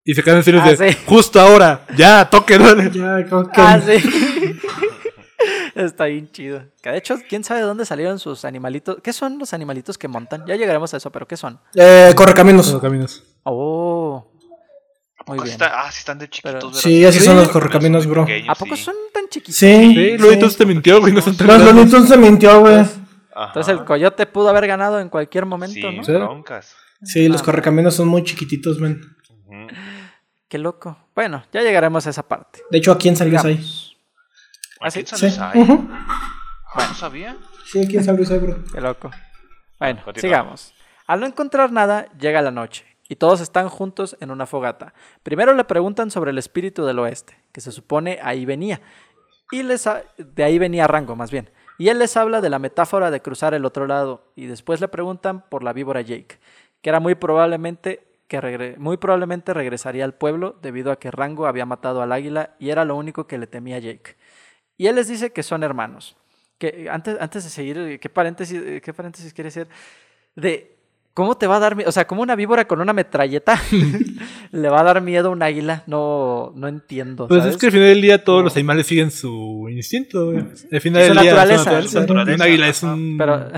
Y 0.04 0.14
se 0.14 0.22
quedan 0.22 0.38
en 0.38 0.42
serio 0.44 0.60
Ah, 0.62 0.70
de, 0.72 0.92
sí. 0.92 0.98
justo 1.06 1.40
ahora, 1.40 1.86
ya, 1.96 2.28
toquen. 2.28 2.60
Ya, 2.92 3.24
que- 3.24 3.50
Ah, 3.56 3.80
sí. 3.80 4.58
Está 5.74 6.04
bien 6.06 6.30
chido. 6.30 6.62
Que 6.82 6.90
de 6.90 6.98
hecho, 6.98 7.16
quién 7.28 7.42
sabe 7.44 7.60
de 7.60 7.66
dónde 7.66 7.84
salieron 7.84 8.18
sus 8.18 8.44
animalitos. 8.44 8.98
¿Qué 9.02 9.12
son 9.12 9.38
los 9.38 9.52
animalitos 9.52 9.98
que 9.98 10.08
montan? 10.08 10.44
Ya 10.46 10.56
llegaremos 10.56 10.94
a 10.94 10.98
eso, 10.98 11.10
pero 11.10 11.26
¿qué 11.26 11.36
son? 11.36 11.58
Eh, 11.74 12.12
correcaminos. 12.16 12.70
Los 12.72 12.80
caminos. 12.80 13.22
Oh. 13.42 14.30
¿A 15.26 15.30
Muy 15.30 15.38
sí 15.38 15.44
bien. 15.44 15.52
está- 15.52 15.80
ah, 15.80 15.90
sí 15.90 15.98
están 16.00 16.18
de 16.18 16.28
chiquitos, 16.28 16.52
Pero- 16.54 16.66
¿verdad? 16.68 16.80
Sí, 16.80 17.04
así 17.04 17.18
son 17.20 17.36
los 17.36 17.46
Sí. 17.46 17.52
correcaminos, 17.52 18.06
bro. 18.06 18.26
Pequeños, 18.26 18.48
¿A 18.50 18.54
poco 18.54 18.76
sí. 18.76 18.82
son 18.84 18.94
tan 19.12 19.28
chiquitos? 19.28 19.56
Sí. 19.56 19.94
Sí, 19.94 20.18
Looney 20.18 20.38
Tunes 20.38 20.56
te 20.56 20.66
mintió, 20.66 21.00
güey, 21.00 21.12
no 21.12 21.20
son 21.22 21.36
tan 21.36 21.46
Los 21.46 22.08
se 22.08 22.16
mintió, 22.18 22.60
güey. 22.60 22.84
Entonces 23.36 23.68
el 23.68 23.84
coyote 23.84 24.26
pudo 24.26 24.48
haber 24.50 24.66
ganado 24.66 25.00
en 25.00 25.08
cualquier 25.08 25.46
momento, 25.46 25.74
Sí, 25.90 25.96
¿no? 25.96 26.04
Sí. 26.04 26.12
broncas. 26.12 26.76
Sí, 27.02 27.28
los 27.28 27.40
Ah. 27.40 27.44
correcaminos 27.44 27.94
son 27.94 28.08
muy 28.08 28.22
chiquititos, 28.22 28.78
men. 28.78 29.00
Ujú. 29.46 29.66
Qué 30.48 30.58
loco. 30.58 30.96
Bueno, 31.14 31.44
ya 31.52 31.62
llegaremos 31.62 32.06
a 32.06 32.10
esa 32.10 32.22
parte. 32.26 32.60
De 32.70 32.78
hecho, 32.78 32.92
aquí 32.92 33.08
en 33.08 33.16
San 33.16 33.28
Luis 33.30 33.44
hay. 33.44 33.54
Digamos. 33.56 33.96
¿Ah, 34.80 34.86
Aquí 34.88 34.92
sí? 34.92 35.00
en 35.00 35.06
San 35.06 35.18
Sí. 35.18 35.26
Luis 35.26 35.38
hay. 35.38 35.88
Ah, 36.74 36.86
no 36.88 36.94
sabía. 36.94 37.36
Sí, 37.66 37.82
aquí 37.82 37.96
en 37.96 38.04
San 38.04 38.16
Luis 38.16 38.30
hay, 38.30 38.38
bro. 38.38 38.62
Qué 38.72 38.80
loco. 38.80 39.10
Bueno, 39.78 40.02
sigamos. 40.16 40.72
Al 41.06 41.20
no 41.20 41.26
encontrar 41.26 41.72
nada, 41.72 42.06
llega 42.18 42.40
la 42.40 42.50
noche 42.50 42.84
y 43.08 43.16
todos 43.16 43.40
están 43.40 43.68
juntos 43.68 44.16
en 44.20 44.30
una 44.30 44.46
fogata. 44.46 44.94
Primero 45.22 45.54
le 45.54 45.64
preguntan 45.64 46.10
sobre 46.10 46.30
el 46.30 46.38
espíritu 46.38 46.84
del 46.84 46.98
oeste, 46.98 47.38
que 47.52 47.60
se 47.60 47.72
supone 47.72 48.18
ahí 48.22 48.44
venía. 48.44 48.80
Y 49.50 49.62
les 49.62 49.86
ha- 49.86 50.02
de 50.18 50.44
ahí 50.44 50.58
venía 50.58 50.86
Rango, 50.86 51.16
más 51.16 51.30
bien. 51.30 51.50
Y 51.78 51.88
él 51.88 51.98
les 51.98 52.16
habla 52.16 52.40
de 52.40 52.50
la 52.50 52.58
metáfora 52.58 53.10
de 53.10 53.20
cruzar 53.20 53.52
el 53.54 53.64
otro 53.64 53.86
lado. 53.86 54.32
Y 54.36 54.46
después 54.46 54.80
le 54.80 54.88
preguntan 54.88 55.42
por 55.48 55.62
la 55.62 55.72
víbora 55.72 56.00
Jake, 56.00 56.38
que 56.80 56.88
era 56.90 57.00
muy 57.00 57.14
probablemente 57.14 58.06
que 58.26 58.74
muy 58.78 58.96
probablemente 58.96 59.52
regresaría 59.52 60.04
al 60.04 60.14
pueblo 60.14 60.56
debido 60.62 60.90
a 60.90 60.98
que 60.98 61.10
Rango 61.10 61.46
había 61.46 61.66
matado 61.66 62.00
al 62.00 62.10
águila 62.10 62.54
y 62.58 62.70
era 62.70 62.84
lo 62.86 62.96
único 62.96 63.26
que 63.26 63.36
le 63.38 63.46
temía 63.46 63.78
Jake. 63.78 64.16
Y 64.78 64.86
él 64.86 64.96
les 64.96 65.08
dice 65.08 65.30
que 65.30 65.42
son 65.42 65.62
hermanos. 65.62 66.16
Que 66.58 66.88
antes, 66.90 67.16
antes 67.20 67.44
de 67.44 67.50
seguir, 67.50 68.00
¿qué 68.00 68.08
paréntesis, 68.08 68.80
¿qué 68.80 68.94
paréntesis 68.94 69.34
quiere 69.34 69.48
decir? 69.48 69.68
De 70.34 70.73
cómo 71.14 71.36
te 71.36 71.46
va 71.46 71.56
a 71.56 71.60
dar 71.60 71.76
miedo. 71.76 71.88
O 71.88 71.92
sea, 71.92 72.06
como 72.06 72.22
una 72.22 72.34
víbora 72.36 72.66
con 72.66 72.80
una 72.80 72.92
metralleta 72.92 73.60
le 74.52 74.68
va 74.68 74.80
a 74.80 74.84
dar 74.84 75.00
miedo 75.00 75.28
a 75.28 75.32
un 75.32 75.42
águila. 75.42 75.82
No, 75.86 76.52
no 76.56 76.68
entiendo. 76.68 77.28
Pues 77.28 77.40
¿sabes? 77.40 77.54
es 77.54 77.60
que 77.60 77.66
al 77.66 77.72
final 77.72 77.88
del 77.88 78.02
día 78.02 78.24
todos 78.24 78.40
No. 78.40 78.44
los 78.44 78.56
animales 78.56 78.86
siguen 78.86 79.10
su 79.10 79.66
instinto. 79.70 80.30
Al 80.30 80.80
final 80.80 81.02
del 81.02 81.12
día 81.18 81.34
naturaleza, 81.34 81.82
su 81.88 82.00
naturaleza. 82.00 82.34
Un 82.36 82.42
águila 82.42 82.68
es 82.68 82.82
un 82.82 83.16
Pero, 83.16 83.48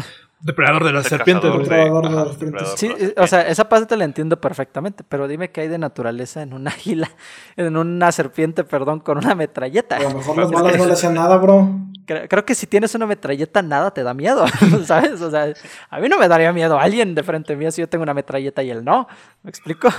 depredador 0.46 0.84
de 0.84 0.92
las 0.92 1.06
serpientes, 1.06 1.52
Depredador 1.52 2.08
de 2.08 2.14
las 2.14 2.28
serpientes. 2.28 2.72
sí, 2.76 2.94
o 3.16 3.26
sea, 3.26 3.42
esa 3.42 3.68
parte 3.68 3.86
te 3.86 3.96
la 3.96 4.04
entiendo 4.04 4.40
perfectamente. 4.40 5.04
Pero 5.06 5.28
dime 5.28 5.50
qué 5.50 5.62
hay 5.62 5.68
de 5.68 5.78
naturaleza 5.78 6.42
en 6.42 6.54
un 6.54 6.68
águila, 6.68 7.10
en 7.56 7.76
una 7.76 8.12
serpiente, 8.12 8.64
perdón, 8.64 9.00
con 9.00 9.18
una 9.18 9.34
metralleta. 9.34 9.96
A 9.96 10.00
lo 10.00 10.10
mejor 10.14 10.38
las 10.38 10.50
balas 10.50 10.76
no 10.78 10.86
le 10.86 10.92
hacían 10.92 11.14
nada, 11.14 11.36
bro. 11.36 11.68
Creo, 12.06 12.28
creo 12.28 12.44
que 12.44 12.54
si 12.54 12.66
tienes 12.68 12.94
una 12.94 13.06
metralleta, 13.06 13.62
nada 13.62 13.90
te 13.92 14.02
da 14.04 14.14
miedo, 14.14 14.44
¿sabes? 14.84 15.20
O 15.20 15.30
sea, 15.30 15.52
a 15.90 16.00
mí 16.00 16.08
no 16.08 16.18
me 16.18 16.28
daría 16.28 16.52
miedo 16.52 16.78
alguien 16.78 17.14
de 17.14 17.22
frente 17.24 17.56
mío 17.56 17.70
si 17.72 17.80
yo 17.82 17.88
tengo 17.88 18.04
una 18.04 18.14
metralleta 18.14 18.62
y 18.62 18.70
él 18.70 18.84
no. 18.84 19.08
¿Me 19.42 19.50
explico? 19.50 19.88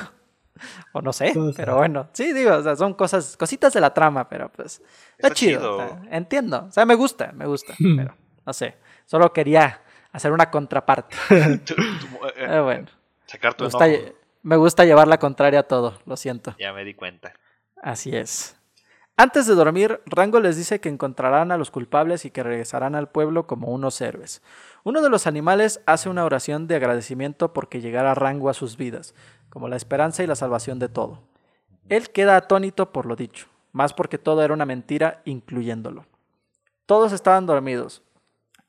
O 0.91 1.03
no 1.03 1.13
sé, 1.13 1.33
pero 1.55 1.75
bueno, 1.75 2.07
sí, 2.13 2.33
digo, 2.33 2.55
o 2.55 2.63
sea, 2.63 2.75
son 2.75 2.95
cosas, 2.95 3.37
cositas 3.37 3.71
de 3.73 3.79
la 3.79 3.93
trama, 3.93 4.27
pero 4.27 4.49
pues 4.51 4.81
está, 5.11 5.27
Está 5.27 5.29
chido. 5.35 5.59
chido. 5.59 5.75
o 5.75 5.87
sea, 5.87 6.01
entiendo, 6.09 6.65
o 6.67 6.71
sea, 6.71 6.83
me 6.83 6.95
gusta, 6.95 7.31
me 7.35 7.45
gusta, 7.45 7.75
pero 7.77 8.15
no 8.43 8.53
sé, 8.53 8.75
solo 9.05 9.31
quería 9.31 9.81
hacer 10.17 10.31
una 10.31 10.51
contraparte. 10.51 11.15
Eh, 11.29 11.59
Eh, 12.37 12.59
bueno, 12.59 12.87
Sacar 13.25 13.53
me 13.53 13.57
tu 13.57 13.63
gusta, 13.65 13.87
enojo. 13.87 14.13
me 14.43 14.55
gusta 14.57 14.85
llevar 14.85 15.07
la 15.07 15.17
contraria 15.19 15.59
a 15.61 15.63
todo, 15.63 15.99
lo 16.05 16.17
siento. 16.17 16.55
Ya 16.59 16.73
me 16.73 16.83
di 16.83 16.93
cuenta. 16.93 17.33
Así 17.81 18.15
es. 18.15 18.55
Antes 19.15 19.47
de 19.47 19.55
dormir, 19.55 19.99
Rango 20.05 20.39
les 20.39 20.57
dice 20.57 20.79
que 20.79 20.89
encontrarán 20.89 21.51
a 21.51 21.57
los 21.57 21.71
culpables 21.71 22.25
y 22.25 22.29
que 22.31 22.43
regresarán 22.43 22.93
al 22.93 23.09
pueblo 23.09 23.47
como 23.47 23.69
unos 23.69 23.99
héroes. 24.01 24.43
Uno 24.83 25.01
de 25.01 25.09
los 25.09 25.25
animales 25.25 25.81
hace 25.87 26.07
una 26.09 26.23
oración 26.23 26.67
de 26.67 26.75
agradecimiento 26.75 27.51
porque 27.51 27.81
llegara 27.81 28.13
Rango 28.13 28.49
a 28.49 28.53
sus 28.53 28.77
vidas, 28.77 29.15
como 29.49 29.69
la 29.69 29.75
esperanza 29.75 30.23
y 30.23 30.27
la 30.27 30.35
salvación 30.35 30.77
de 30.77 30.89
todo. 30.89 31.23
Él 31.89 32.09
queda 32.11 32.35
atónito 32.35 32.91
por 32.91 33.05
lo 33.07 33.15
dicho, 33.15 33.47
más 33.71 33.93
porque 33.93 34.17
todo 34.19 34.43
era 34.43 34.53
una 34.53 34.65
mentira, 34.65 35.21
incluyéndolo. 35.25 36.05
Todos 36.85 37.11
estaban 37.11 37.45
dormidos. 37.47 38.03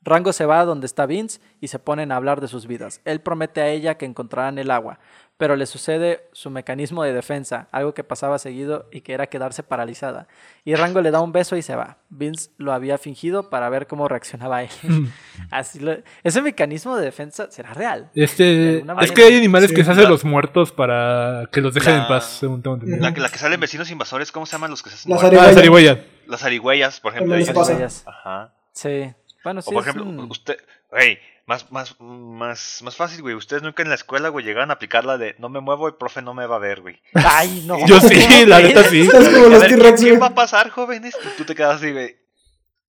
Rango 0.03 0.33
se 0.33 0.47
va 0.47 0.61
a 0.61 0.65
donde 0.65 0.87
está 0.87 1.07
Vince 1.07 1.41
y 1.61 1.69
se 1.69 1.79
ponen 1.79 2.13
a 2.13 2.17
hablar 2.17 2.41
de 2.41 2.49
sus 2.49 2.67
vidas. 2.67 3.01
Él 3.05 3.21
promete 3.21 3.61
a 3.61 3.69
ella 3.69 3.97
que 3.97 4.07
encontrarán 4.07 4.59
el 4.59 4.71
agua, 4.71 5.01
pero 5.37 5.55
le 5.57 5.67
sucede 5.67 6.29
su 6.33 6.51
mecanismo 6.51 7.03
de 7.03 7.13
defensa, 7.13 7.69
algo 7.73 7.95
que 7.95 8.05
pasaba 8.05 8.39
seguido 8.39 8.89
y 8.93 9.01
que 9.03 9.13
era 9.13 9.27
quedarse 9.27 9.63
paralizada. 9.63 10.27
Y 10.65 10.75
Rango 10.77 11.01
le 11.01 11.11
da 11.11 11.21
un 11.21 11.33
beso 11.33 11.57
y 11.57 11.63
se 11.63 11.75
va. 11.77 11.99
Vince 12.11 12.51
lo 12.59 12.73
había 12.73 12.97
fingido 12.97 13.51
para 13.51 13.69
ver 13.71 13.87
cómo 13.87 14.09
reaccionaba 14.09 14.63
él. 14.63 14.71
Así 15.51 15.79
lo- 15.81 15.97
ese 16.23 16.43
mecanismo 16.43 16.97
de 16.97 17.05
defensa 17.05 17.51
será 17.51 17.75
real. 17.75 18.11
Este, 18.15 18.79
es 18.79 18.85
manera. 18.85 19.13
que 19.15 19.23
hay 19.25 19.37
animales 19.37 19.71
Sí. 19.71 19.77
que 19.77 19.85
se 19.85 19.91
hacen 19.91 20.09
los 20.09 20.25
muertos 20.25 20.73
para 20.73 21.49
que 21.53 21.61
los 21.61 21.75
dejen 21.75 21.95
La- 21.95 22.03
en 22.03 22.09
paz, 22.09 22.25
según 22.39 22.63
tengo 22.63 22.77
entendido. 22.77 23.03
La, 23.03 23.13
que- 23.13 23.21
la 23.21 23.29
que 23.29 23.39
salen 23.39 23.61
vecinos 23.61 23.91
invasores, 23.91 24.33
¿cómo 24.33 24.47
se 24.47 24.53
llaman 24.53 24.71
los 24.71 24.83
que 24.83 24.91
se 24.91 24.97
hacen? 24.97 25.11
Las 25.13 25.23
muertos? 25.23 25.43
Ah, 25.43 25.53
zarigüeya. 25.53 26.05
Las 26.27 26.41
zarigüeyas, 26.41 27.01
por 27.01 27.13
ejemplo. 27.15 27.37
Pasa. 27.55 27.77
Ellas. 27.77 28.05
Ajá. 28.07 28.55
Sí. 28.73 29.13
Bueno, 29.45 29.63
sí. 29.63 29.69
o 29.71 29.73
por 29.75 29.83
ejemplo, 29.83 30.05
un- 30.05 30.31
usted, 30.31 30.57
güey, 30.91 31.19
más, 31.47 31.71
más, 31.73 31.97
más, 32.01 32.81
más 32.83 32.97
fácil, 32.97 33.23
güey. 33.23 33.35
Ustedes 33.35 33.63
nunca 33.63 33.83
en 33.83 33.89
la 33.89 33.95
escuela, 33.95 34.29
güey, 34.29 34.45
llegaban 34.45 34.71
a 34.71 34.75
aplicar 34.75 35.05
la 35.05 35.17
de 35.17 35.35
no 35.39 35.49
me 35.49 35.61
muevo, 35.61 35.87
el 35.89 35.95
profe 35.95 36.21
no 36.23 36.35
me 36.35 36.47
va 36.47 36.57
a 36.57 36.61
ver, 36.61 36.81
güey. 36.83 37.01
Ay, 37.15 37.65
no. 37.67 37.79
Yo 37.87 38.01
sí, 38.01 38.45
la 38.47 38.61
neta 38.61 38.85
sí. 38.85 39.01
Es 39.03 39.29
como 39.29 39.47
los 39.49 39.61
ver, 39.61 39.71
T-Rex, 39.71 40.01
¿qué 40.05 40.19
va 40.19 40.27
a 40.27 40.35
pasar, 40.35 40.71
jóvenes? 40.71 41.15
Y 41.25 41.37
tú 41.37 41.45
te 41.45 41.55
quedas 41.55 41.77
así, 41.77 41.93
güey. 41.93 42.17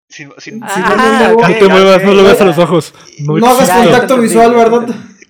Sin, 0.07 0.33
sin, 0.39 0.59
Ah, 0.63 0.69
sin- 0.73 0.83
no 0.83 0.95
me 0.97 1.33
ok, 1.33 1.39
muevo, 1.39 1.47
No 1.47 1.55
te 1.59 1.67
muevas, 1.67 2.03
no 2.03 2.13
lo 2.15 2.23
veas 2.23 2.41
a 2.41 2.45
los 2.45 2.57
ojos. 2.57 2.93
No, 3.19 3.37
No 3.37 3.47
hagas 3.47 3.69
contacto 3.69 4.17
visual, 4.17 4.55
¿verdad? 4.55 4.87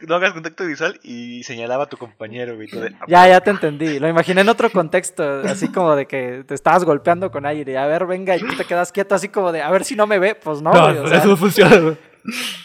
No 0.08 0.16
hagas 0.16 0.34
contacto 0.34 0.66
visual 0.66 1.00
y 1.04 1.44
señalaba 1.44 1.84
a 1.86 1.90
tu 1.90 1.98
compañero, 1.98 2.56
güey. 2.56 2.68
de, 2.70 2.96
ah, 3.00 3.06
Ya, 3.08 3.28
ya 3.28 3.42
te 3.42 3.50
entendí. 3.52 4.00
Lo 4.00 4.08
imaginé 4.08 4.42
en 4.42 4.50
otro 4.50 4.70
contexto, 4.72 5.24
así 5.46 5.68
como 5.70 5.96
de 5.96 6.06
que 6.06 6.44
te 6.48 6.54
estabas 6.54 6.84
golpeando 6.84 7.32
con 7.32 7.46
aire. 7.46 7.78
A 7.78 7.88
ver, 7.88 8.06
venga, 8.06 8.36
y 8.36 8.40
tú 8.40 8.56
te 8.58 8.66
quedas 8.66 8.92
quieto, 8.92 9.16
así 9.16 9.30
como 9.30 9.52
de, 9.52 9.62
a 9.62 9.70
ver 9.72 9.84
si 9.84 9.96
no 9.96 10.08
me 10.08 10.20
ve. 10.20 10.36
Pues 10.36 10.62
no, 10.62 10.72
No, 10.74 10.82
güey, 10.88 10.98
o 11.00 11.08
sea, 11.08 11.18
eso 11.20 11.28
no 11.28 11.38
funciona. 11.38 11.78
güey. 11.78 11.98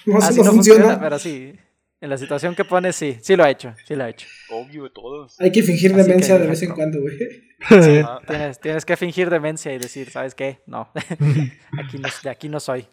No, 0.07 0.18
así 0.18 0.39
no 0.41 0.45
no 0.47 0.53
funciona. 0.53 0.80
funciona, 0.80 1.01
pero 1.01 1.18
sí. 1.18 1.55
En 2.01 2.11
la 2.11 2.18
situación 2.18 2.55
que 2.55 2.64
pones, 2.66 2.97
sí, 2.97 3.16
sí 3.22 3.35
lo 3.35 3.45
ha 3.45 3.51
hecho, 3.51 3.74
sí 3.87 3.95
lo 3.95 4.05
ha 4.05 4.11
hecho. 4.11 4.26
Obvio, 4.51 4.91
todos. 4.91 5.41
Hay 5.41 5.51
que 5.51 5.62
fingir 5.62 5.93
Así 5.93 6.03
que 6.03 6.09
demencia 6.09 6.39
de 6.39 6.47
vez 6.47 6.62
en 6.62 6.74
cuando, 6.74 7.01
güey. 7.01 7.16
Ajá. 7.62 8.20
Tienes, 8.26 8.61
tienes 8.61 8.85
que 8.85 8.97
fingir 8.97 9.30
demencia 9.30 9.72
y 9.72 9.78
decir, 9.78 10.11
¿sabes 10.11 10.35
qué? 10.35 10.61
No, 10.66 10.91
aquí 11.78 11.99
no, 11.99 12.09
de 12.22 12.30
aquí 12.30 12.49
no 12.51 12.61
soy. 12.61 12.87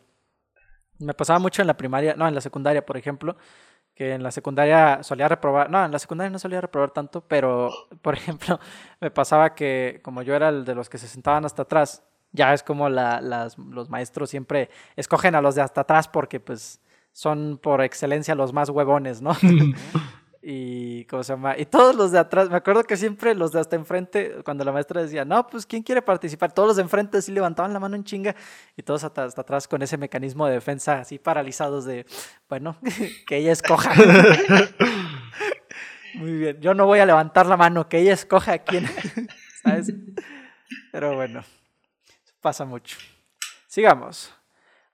Me 0.99 1.13
pasaba 1.13 1.39
mucho 1.39 1.61
en 1.61 1.67
la 1.67 1.75
primaria, 1.75 2.13
no, 2.15 2.25
en 2.27 2.35
la 2.35 2.41
secundaria, 2.41 2.85
por 2.85 2.95
ejemplo, 2.95 3.35
que 4.01 4.15
en 4.15 4.23
la 4.23 4.31
secundaria 4.31 5.03
solía 5.03 5.27
reprobar, 5.27 5.69
no, 5.69 5.85
en 5.85 5.91
la 5.91 5.99
secundaria 5.99 6.31
no 6.31 6.39
solía 6.39 6.59
reprobar 6.59 6.89
tanto, 6.89 7.21
pero, 7.21 7.69
por 8.01 8.15
ejemplo, 8.15 8.59
me 8.99 9.11
pasaba 9.11 9.53
que 9.53 9.99
como 10.03 10.23
yo 10.23 10.33
era 10.33 10.49
el 10.49 10.65
de 10.65 10.73
los 10.73 10.89
que 10.89 10.97
se 10.97 11.07
sentaban 11.07 11.45
hasta 11.45 11.61
atrás, 11.61 12.01
ya 12.31 12.51
es 12.51 12.63
como 12.63 12.89
la, 12.89 13.21
las, 13.21 13.59
los 13.59 13.91
maestros 13.91 14.31
siempre 14.31 14.71
escogen 14.95 15.35
a 15.35 15.41
los 15.41 15.53
de 15.53 15.61
hasta 15.61 15.81
atrás 15.81 16.07
porque 16.07 16.39
pues 16.39 16.81
son 17.11 17.59
por 17.61 17.83
excelencia 17.83 18.33
los 18.33 18.53
más 18.53 18.69
huevones, 18.69 19.21
¿no? 19.21 19.33
y 20.43 21.05
¿cómo 21.05 21.23
se 21.23 21.33
llama? 21.33 21.55
Y 21.57 21.65
todos 21.65 21.95
los 21.95 22.11
de 22.11 22.17
atrás, 22.17 22.49
me 22.49 22.55
acuerdo 22.55 22.83
que 22.83 22.97
siempre 22.97 23.35
los 23.35 23.51
de 23.51 23.59
hasta 23.59 23.75
enfrente, 23.75 24.37
cuando 24.43 24.63
la 24.63 24.71
maestra 24.71 25.03
decía, 25.03 25.23
no, 25.23 25.45
pues 25.47 25.67
¿quién 25.67 25.83
quiere 25.83 26.01
participar? 26.01 26.51
Todos 26.51 26.69
los 26.69 26.75
de 26.77 26.81
enfrente 26.81 27.21
sí 27.21 27.31
levantaban 27.31 27.73
la 27.73 27.79
mano 27.79 27.95
en 27.95 28.03
chinga 28.03 28.35
y 28.75 28.81
todos 28.81 29.03
hasta, 29.03 29.25
hasta 29.25 29.41
atrás 29.41 29.67
con 29.67 29.83
ese 29.83 29.97
mecanismo 29.97 30.47
de 30.47 30.53
defensa 30.53 30.99
así 30.99 31.19
paralizados 31.19 31.85
de, 31.85 32.07
bueno, 32.49 32.75
que 33.27 33.37
ella 33.37 33.51
escoja. 33.51 33.93
Muy 36.15 36.33
bien, 36.33 36.59
yo 36.59 36.73
no 36.73 36.87
voy 36.87 36.99
a 36.99 37.05
levantar 37.05 37.45
la 37.45 37.55
mano, 37.55 37.87
que 37.87 37.99
ella 37.99 38.13
escoja 38.13 38.53
a 38.53 38.59
quién, 38.59 38.89
¿sabes? 39.63 39.93
Pero 40.91 41.15
bueno, 41.15 41.43
pasa 42.41 42.65
mucho. 42.65 42.97
Sigamos. 43.67 44.33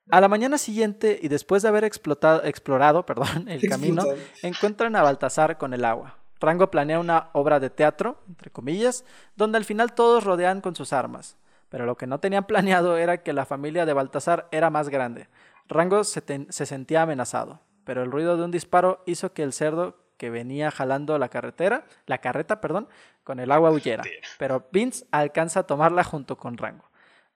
A 0.09 0.21
la 0.21 0.27
mañana 0.27 0.57
siguiente 0.57 1.19
y 1.21 1.27
después 1.27 1.63
de 1.63 1.69
haber 1.69 1.83
explotado, 1.83 2.43
explorado 2.43 3.05
perdón, 3.05 3.47
el 3.49 3.67
camino, 3.69 4.03
encuentran 4.41 4.95
a 4.95 5.01
Baltasar 5.03 5.57
con 5.57 5.73
el 5.73 5.83
agua. 5.85 6.17
Rango 6.39 6.69
planea 6.69 6.99
una 6.99 7.29
obra 7.33 7.59
de 7.59 7.69
teatro, 7.69 8.21
entre 8.27 8.51
comillas, 8.51 9.03
donde 9.35 9.57
al 9.57 9.65
final 9.65 9.93
todos 9.93 10.23
rodean 10.23 10.61
con 10.61 10.75
sus 10.75 10.93
armas. 10.93 11.35
Pero 11.69 11.85
lo 11.85 11.97
que 11.97 12.07
no 12.07 12.19
tenían 12.19 12.43
planeado 12.47 12.95
era 12.97 13.23
que 13.23 13.33
la 13.33 13.45
familia 13.45 13.85
de 13.85 13.93
Baltasar 13.93 14.47
era 14.51 14.69
más 14.69 14.89
grande. 14.89 15.27
Rango 15.67 16.03
se, 16.03 16.21
ten- 16.21 16.47
se 16.51 16.65
sentía 16.65 17.01
amenazado, 17.01 17.59
pero 17.83 18.03
el 18.03 18.11
ruido 18.11 18.37
de 18.37 18.43
un 18.43 18.51
disparo 18.51 19.03
hizo 19.05 19.33
que 19.33 19.43
el 19.43 19.51
cerdo 19.51 19.97
que 20.17 20.29
venía 20.29 20.71
jalando 20.71 21.17
la 21.19 21.29
carretera, 21.29 21.85
la 22.05 22.19
carreta, 22.19 22.61
perdón, 22.61 22.87
con 23.23 23.39
el 23.39 23.51
agua 23.51 23.71
huyera. 23.71 24.03
Pero 24.39 24.67
Vince 24.71 25.05
alcanza 25.11 25.59
a 25.61 25.63
tomarla 25.67 26.03
junto 26.03 26.37
con 26.37 26.57
Rango. 26.57 26.85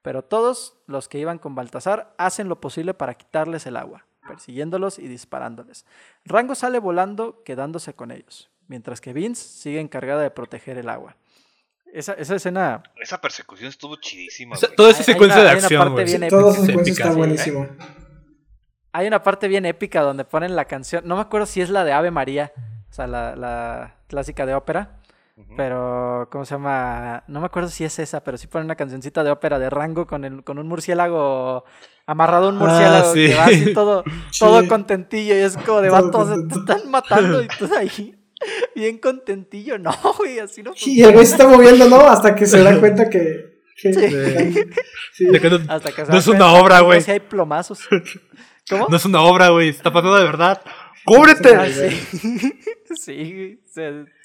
Pero 0.01 0.23
todos 0.23 0.77
los 0.87 1.07
que 1.07 1.19
iban 1.19 1.37
con 1.37 1.53
Baltasar 1.55 2.13
hacen 2.17 2.49
lo 2.49 2.59
posible 2.59 2.93
para 2.93 3.13
quitarles 3.13 3.65
el 3.67 3.77
agua, 3.77 4.05
persiguiéndolos 4.27 4.97
y 4.99 5.07
disparándoles. 5.07 5.85
Rango 6.25 6.55
sale 6.55 6.79
volando, 6.79 7.43
quedándose 7.43 7.93
con 7.93 8.11
ellos, 8.11 8.49
mientras 8.67 8.99
que 9.01 9.13
Vince 9.13 9.43
sigue 9.43 9.79
encargada 9.79 10.21
de 10.23 10.31
proteger 10.31 10.77
el 10.77 10.89
agua. 10.89 11.17
Esa, 11.93 12.13
esa 12.13 12.35
escena. 12.35 12.81
Esa 13.01 13.19
persecución 13.19 13.67
estuvo 13.69 13.97
chidísima, 13.97 14.55
O 14.55 14.57
sea, 14.57 14.69
güey. 14.69 14.75
toda 14.77 14.89
esa 14.91 14.99
Hay- 14.99 15.05
hay 15.07 15.13
secuencia 15.13 15.35
una- 15.41 15.43
de 15.43 15.49
hay 15.49 15.57
una 15.57 15.65
acción, 15.65 15.81
parte 15.95 16.03
bien 16.05 16.29
Toda 16.29 16.41
épica. 16.41 16.51
esa 16.57 16.65
secuencia 16.65 16.91
épica, 16.91 17.03
está 17.03 17.11
sí, 17.13 17.17
buenísimo. 17.17 17.67
Hay 18.93 19.07
una 19.07 19.23
parte 19.23 19.47
bien 19.47 19.65
épica 19.65 20.01
donde 20.01 20.25
ponen 20.25 20.55
la 20.55 20.65
canción. 20.65 21.03
No 21.07 21.15
me 21.15 21.21
acuerdo 21.21 21.45
si 21.45 21.61
es 21.61 21.69
la 21.69 21.83
de 21.83 21.93
Ave 21.93 22.11
María, 22.11 22.51
o 22.89 22.93
sea, 22.93 23.07
la, 23.07 23.35
la 23.35 23.95
clásica 24.07 24.45
de 24.45 24.53
ópera. 24.53 25.00
Pero, 25.57 26.27
¿cómo 26.31 26.45
se 26.45 26.55
llama? 26.55 27.23
No 27.27 27.39
me 27.39 27.45
acuerdo 27.45 27.69
si 27.69 27.83
es 27.83 27.99
esa, 27.99 28.23
pero 28.23 28.37
sí 28.37 28.47
ponen 28.47 28.65
una 28.65 28.75
cancioncita 28.75 29.23
de 29.23 29.31
ópera 29.31 29.59
de 29.59 29.69
rango 29.69 30.07
con, 30.07 30.23
el, 30.25 30.43
con 30.43 30.57
un 30.59 30.67
murciélago 30.67 31.65
amarrado 32.05 32.47
a 32.47 32.49
un 32.49 32.55
Ah, 32.57 32.59
murciélago 32.59 33.13
sí. 33.13 33.27
que 33.27 33.35
va 33.35 33.43
así 33.45 33.73
todo, 33.73 34.03
Sí. 34.31 34.39
todo 34.39 34.67
contentillo 34.67 35.35
y 35.35 35.39
es 35.39 35.57
como 35.57 35.81
de 35.81 35.89
vatos, 35.89 36.29
te 36.47 36.55
están 36.59 36.89
matando 36.89 37.41
y 37.43 37.47
tú 37.59 37.69
ahí 37.77 38.15
bien 38.75 38.97
contentillo. 38.97 39.77
No, 39.77 39.91
güey, 40.17 40.39
así 40.39 40.63
no 40.63 40.71
Y 40.85 41.03
el 41.03 41.11
güey 41.13 41.25
se 41.25 41.33
está 41.33 41.47
moviendo, 41.47 41.87
¿no? 41.89 41.97
Hasta 42.01 42.33
que 42.35 42.45
se 42.45 42.63
da 42.63 42.79
cuenta 42.79 43.09
que. 43.09 43.19
que- 43.75 43.93
Sí. 43.93 43.93
sí. 45.13 45.25
De 45.25 45.39
que 45.39 45.49
no, 45.49 45.59
Hasta 45.67 45.89
que 45.89 46.01
se 46.05 46.07
no 46.07 46.13
da 46.13 46.17
es 46.17 46.27
una 46.27 46.53
obra, 46.53 46.79
no, 46.79 46.85
güey. 46.85 47.01
Si 47.01 47.11
hay 47.11 47.19
plomazos. 47.19 47.87
¿Cómo? 48.69 48.87
No 48.89 48.95
es 48.95 49.05
una 49.05 49.21
obra, 49.21 49.49
güey. 49.49 49.69
Está 49.69 49.91
pasando 49.91 50.15
de 50.17 50.23
verdad. 50.23 50.61
¡Cúbrete! 51.05 51.55
Ah, 51.55 51.65
sí. 52.95 53.63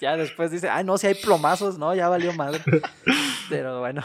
Ya 0.01 0.17
después 0.17 0.51
dice, 0.51 0.69
ay, 0.69 0.85
no, 0.85 0.99
si 0.99 1.07
hay 1.07 1.15
plomazos, 1.15 1.79
no, 1.79 1.95
ya 1.95 2.09
valió 2.09 2.33
madre. 2.33 2.61
Pero 3.49 3.81
bueno. 3.81 4.03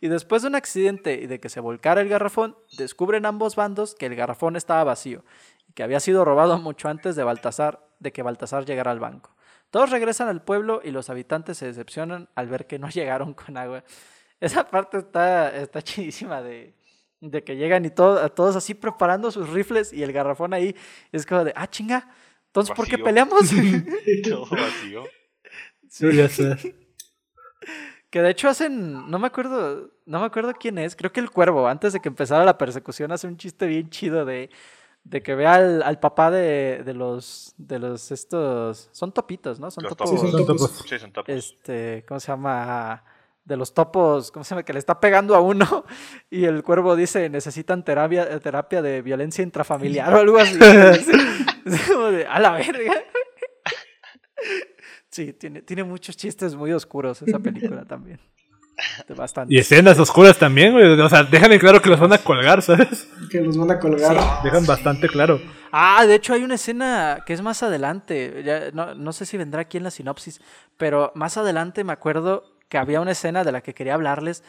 Y 0.00 0.08
después 0.08 0.42
de 0.42 0.48
un 0.48 0.54
accidente 0.54 1.14
y 1.14 1.26
de 1.26 1.40
que 1.40 1.48
se 1.48 1.60
volcara 1.60 2.00
el 2.00 2.08
garrafón, 2.08 2.56
descubren 2.76 3.26
ambos 3.26 3.56
bandos 3.56 3.94
que 3.94 4.06
el 4.06 4.14
garrafón 4.14 4.56
estaba 4.56 4.84
vacío 4.84 5.24
y 5.68 5.72
que 5.72 5.82
había 5.82 6.00
sido 6.00 6.24
robado 6.24 6.58
mucho 6.58 6.88
antes 6.88 7.16
de 7.16 7.24
Baltasar, 7.24 7.84
de 7.98 8.12
que 8.12 8.22
Baltasar 8.22 8.64
llegara 8.64 8.90
al 8.90 9.00
banco. 9.00 9.34
Todos 9.70 9.90
regresan 9.90 10.28
al 10.28 10.42
pueblo 10.42 10.80
y 10.82 10.92
los 10.92 11.10
habitantes 11.10 11.58
se 11.58 11.66
decepcionan 11.66 12.28
al 12.34 12.48
ver 12.48 12.66
que 12.66 12.78
no 12.78 12.88
llegaron 12.90 13.34
con 13.34 13.56
agua. 13.56 13.84
Esa 14.40 14.68
parte 14.68 14.98
está, 14.98 15.54
está 15.56 15.82
chidísima 15.82 16.40
de, 16.42 16.77
de 17.20 17.42
que 17.42 17.56
llegan 17.56 17.84
y 17.84 17.90
todo, 17.90 18.28
todos 18.30 18.56
así 18.56 18.74
preparando 18.74 19.30
sus 19.30 19.48
rifles 19.50 19.92
y 19.92 20.02
el 20.02 20.12
garrafón 20.12 20.54
ahí. 20.54 20.74
Es 21.12 21.26
como 21.26 21.44
de, 21.44 21.52
ah, 21.56 21.66
chinga, 21.68 22.08
entonces, 22.46 22.74
¿por 22.74 22.88
qué 22.88 22.98
peleamos? 22.98 23.40
Todo 24.24 24.46
vacío. 24.50 25.04
Sí. 25.88 26.06
Que 28.10 28.22
de 28.22 28.30
hecho 28.30 28.48
hacen, 28.48 29.10
no 29.10 29.18
me 29.18 29.26
acuerdo, 29.26 29.90
no 30.06 30.20
me 30.20 30.24
acuerdo 30.24 30.54
quién 30.58 30.78
es, 30.78 30.96
creo 30.96 31.12
que 31.12 31.20
el 31.20 31.30
cuervo, 31.30 31.68
antes 31.68 31.92
de 31.92 32.00
que 32.00 32.08
empezara 32.08 32.42
la 32.42 32.56
persecución, 32.56 33.12
hace 33.12 33.26
un 33.26 33.36
chiste 33.36 33.66
bien 33.66 33.90
chido 33.90 34.24
de, 34.24 34.48
de 35.04 35.22
que 35.22 35.34
vea 35.34 35.56
al, 35.56 35.82
al 35.82 36.00
papá 36.00 36.30
de, 36.30 36.82
de 36.86 36.94
los, 36.94 37.52
de 37.58 37.78
los 37.78 38.10
estos, 38.10 38.88
son 38.92 39.12
topitos, 39.12 39.60
¿no? 39.60 39.70
Son 39.70 39.84
Los 39.84 39.94
topos, 39.94 40.10
Sí, 40.10 40.16
son 40.30 40.46
topos. 40.46 40.84
Sí, 40.88 40.98
son 40.98 41.12
este, 41.26 42.06
¿cómo 42.08 42.18
se 42.18 42.28
llama? 42.28 43.04
De 43.48 43.56
los 43.56 43.72
topos, 43.72 44.30
¿cómo 44.30 44.44
se 44.44 44.50
llama? 44.50 44.62
Que 44.62 44.74
le 44.74 44.78
está 44.78 45.00
pegando 45.00 45.34
a 45.34 45.40
uno 45.40 45.86
y 46.30 46.44
el 46.44 46.62
cuervo 46.62 46.94
dice, 46.96 47.30
necesitan 47.30 47.82
terapia, 47.82 48.38
terapia 48.40 48.82
de 48.82 49.00
violencia 49.00 49.42
intrafamiliar 49.42 50.12
o 50.12 50.18
algo 50.18 50.38
así. 50.38 50.58
Es 51.64 51.82
como 51.88 52.10
de, 52.10 52.26
a 52.26 52.38
la 52.40 52.52
verga. 52.52 52.94
Sí, 55.10 55.32
tiene, 55.32 55.62
tiene 55.62 55.82
muchos 55.84 56.16
chistes 56.16 56.54
muy 56.54 56.72
oscuros 56.72 57.22
esa 57.22 57.38
película 57.38 57.84
también. 57.86 58.20
Bastante. 59.16 59.54
Y 59.54 59.58
escenas 59.58 59.98
oscuras 59.98 60.38
también, 60.38 60.72
güey. 60.72 61.00
O 61.00 61.08
sea, 61.08 61.24
déjame 61.24 61.58
claro 61.58 61.80
que 61.82 61.88
los 61.88 61.98
van 61.98 62.12
a 62.12 62.18
colgar, 62.18 62.62
¿sabes? 62.62 63.08
Que 63.30 63.40
los 63.40 63.56
van 63.56 63.70
a 63.70 63.78
colgar. 63.78 64.16
Dejan 64.44 64.66
bastante 64.66 65.08
claro. 65.08 65.40
Ah, 65.72 66.06
de 66.06 66.14
hecho 66.14 66.34
hay 66.34 66.44
una 66.44 66.54
escena 66.54 67.22
que 67.26 67.32
es 67.32 67.42
más 67.42 67.62
adelante. 67.62 68.42
Ya, 68.44 68.70
no, 68.72 68.94
no 68.94 69.12
sé 69.12 69.26
si 69.26 69.36
vendrá 69.36 69.62
aquí 69.62 69.78
en 69.78 69.84
la 69.84 69.90
sinopsis, 69.90 70.40
pero 70.76 71.12
más 71.14 71.36
adelante 71.36 71.82
me 71.82 71.92
acuerdo 71.92 72.57
que 72.68 72.78
había 72.78 73.00
una 73.00 73.12
escena 73.12 73.44
de 73.44 73.52
la 73.52 73.60
que 73.60 73.74
quería 73.74 73.94
hablarles 73.94 74.42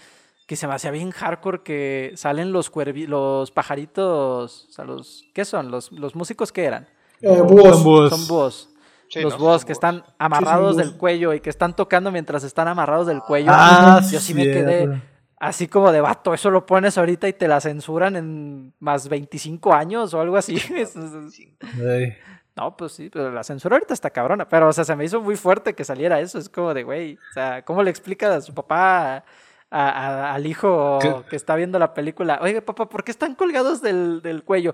que 0.45 0.55
se 0.55 0.67
me 0.67 0.73
hacía 0.73 0.89
bien 0.89 1.11
hardcore 1.11 1.61
que 1.61 2.13
salen 2.15 2.51
los 2.51 2.71
cuervi 2.71 3.05
los 3.05 3.51
pajaritos, 3.51 4.65
o 4.67 4.71
sea, 4.71 4.83
los 4.83 5.25
¿qué 5.33 5.45
son? 5.45 5.69
Los, 5.69 5.91
los 5.91 6.15
músicos 6.15 6.51
que 6.51 6.65
eran? 6.65 6.87
Eh, 7.21 7.41
búhos. 7.41 7.75
Son 7.75 7.83
búhos. 7.83 8.09
Son 8.09 8.27
búhos. 8.27 8.69
Sí, 9.09 9.21
los 9.21 9.33
no, 9.33 9.39
búhos 9.39 9.63
que 9.63 9.73
búhos. 9.73 9.77
están 9.77 10.03
amarrados 10.17 10.75
del 10.75 10.97
cuello 10.97 11.33
y 11.33 11.39
que 11.39 11.49
están 11.51 11.75
tocando 11.75 12.11
mientras 12.11 12.43
están 12.43 12.67
amarrados 12.67 13.05
del 13.07 13.21
cuello. 13.21 13.51
Ah, 13.53 14.01
Yo 14.11 14.19
sí 14.19 14.33
me 14.33 14.43
quedé 14.45 15.01
así 15.39 15.67
como 15.67 15.91
de 15.91 16.01
vato, 16.01 16.33
eso 16.33 16.49
lo 16.49 16.65
pones 16.65 16.97
ahorita 16.97 17.27
y 17.27 17.33
te 17.33 17.47
la 17.47 17.61
censuran 17.61 18.15
en 18.15 18.73
más 18.79 19.07
25 19.07 19.73
años 19.73 20.13
o 20.13 20.21
algo 20.21 20.37
así. 20.37 20.57
No, 22.59 22.75
pues 22.75 22.91
sí, 22.91 23.09
pero 23.11 23.31
la 23.31 23.43
censura 23.43 23.75
ahorita 23.77 23.93
está 23.93 24.09
cabrona. 24.09 24.47
Pero, 24.49 24.67
o 24.67 24.73
sea, 24.73 24.83
se 24.83 24.95
me 24.95 25.05
hizo 25.05 25.21
muy 25.21 25.37
fuerte 25.37 25.73
que 25.75 25.83
saliera 25.85 26.19
eso. 26.19 26.37
Es 26.37 26.49
como 26.49 26.73
de, 26.73 26.83
güey, 26.83 27.13
o 27.15 27.33
sea, 27.33 27.63
¿cómo 27.63 27.83
le 27.83 27.89
explica 27.89 28.35
a 28.35 28.41
su 28.41 28.53
papá, 28.53 29.15
a- 29.15 29.23
a- 29.71 30.33
al 30.33 30.45
hijo 30.45 30.99
¿Qué? 31.01 31.13
que 31.29 31.35
está 31.37 31.55
viendo 31.55 31.79
la 31.79 31.93
película? 31.93 32.39
Oye, 32.41 32.61
papá, 32.61 32.89
¿por 32.89 33.03
qué 33.05 33.11
están 33.11 33.35
colgados 33.35 33.81
del, 33.81 34.21
del 34.21 34.43
cuello? 34.43 34.73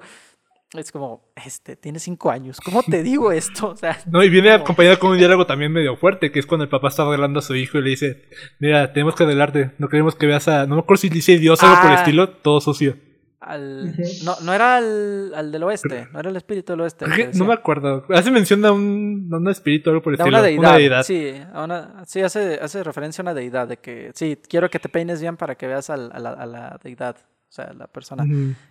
Es 0.73 0.91
como, 0.91 1.29
este, 1.45 1.75
tiene 1.75 1.99
cinco 1.99 2.31
años. 2.31 2.59
¿Cómo 2.59 2.81
te 2.81 3.03
digo 3.03 3.31
esto? 3.31 3.69
O 3.69 3.75
sea, 3.77 3.97
No, 4.07 4.23
y 4.23 4.29
viene 4.29 4.51
acompañado 4.51 4.97
con 4.99 5.11
un 5.11 5.17
diálogo 5.17 5.45
también 5.45 5.71
medio 5.71 5.95
fuerte, 5.95 6.31
que 6.31 6.39
es 6.39 6.45
cuando 6.47 6.63
el 6.63 6.69
papá 6.69 6.87
está 6.87 7.03
arreglando 7.03 7.39
a 7.39 7.43
su 7.43 7.55
hijo 7.55 7.77
y 7.77 7.83
le 7.83 7.89
dice, 7.91 8.23
mira, 8.59 8.91
tenemos 8.93 9.15
que 9.15 9.23
arreglarte, 9.25 9.71
no 9.77 9.87
queremos 9.89 10.15
que 10.15 10.25
veas 10.25 10.47
a... 10.47 10.65
No 10.65 10.75
me 10.75 10.81
acuerdo 10.81 11.01
si 11.01 11.09
dice 11.09 11.37
Dios 11.37 11.61
o 11.61 11.67
algo 11.67 11.81
por 11.81 11.91
el 11.91 11.97
Ah. 11.97 11.99
estilo, 11.99 12.29
todo 12.29 12.59
sucio. 12.61 12.97
Al... 13.45 13.93
No, 14.23 14.35
no 14.43 14.53
era 14.53 14.77
al, 14.77 15.33
al 15.35 15.51
del 15.51 15.63
oeste, 15.63 16.07
no 16.11 16.19
era 16.19 16.29
el 16.29 16.35
espíritu 16.35 16.73
del 16.73 16.81
oeste. 16.81 17.05
no 17.35 17.45
me 17.45 17.53
acuerdo. 17.53 18.05
Hace 18.09 18.31
mención 18.31 18.63
a 18.65 18.71
un, 18.71 19.29
a 19.31 19.37
un 19.37 19.47
espíritu 19.49 19.89
o 19.89 19.93
algo 19.93 20.03
por 20.03 20.13
el 20.13 20.17
De 20.17 20.23
estilo. 20.23 20.59
una 20.59 20.73
deidad. 20.75 21.03
Sí, 21.03 21.33
a 21.53 21.63
una- 21.63 22.03
sí 22.05 22.21
hace, 22.21 22.59
hace 22.61 22.83
referencia 22.83 23.21
a 23.21 23.23
una 23.23 23.33
deidad, 23.33 23.67
de 23.67 23.77
que 23.77 24.11
sí, 24.15 24.37
quiero 24.49 24.69
que 24.69 24.79
te 24.79 24.89
peines 24.89 25.21
bien 25.21 25.37
para 25.37 25.55
que 25.55 25.67
veas 25.67 25.89
al- 25.89 26.11
a, 26.13 26.19
la, 26.19 26.29
a 26.31 26.45
la 26.45 26.79
deidad, 26.83 27.15
o 27.17 27.51
sea, 27.51 27.71
la 27.73 27.87
persona. 27.87 28.23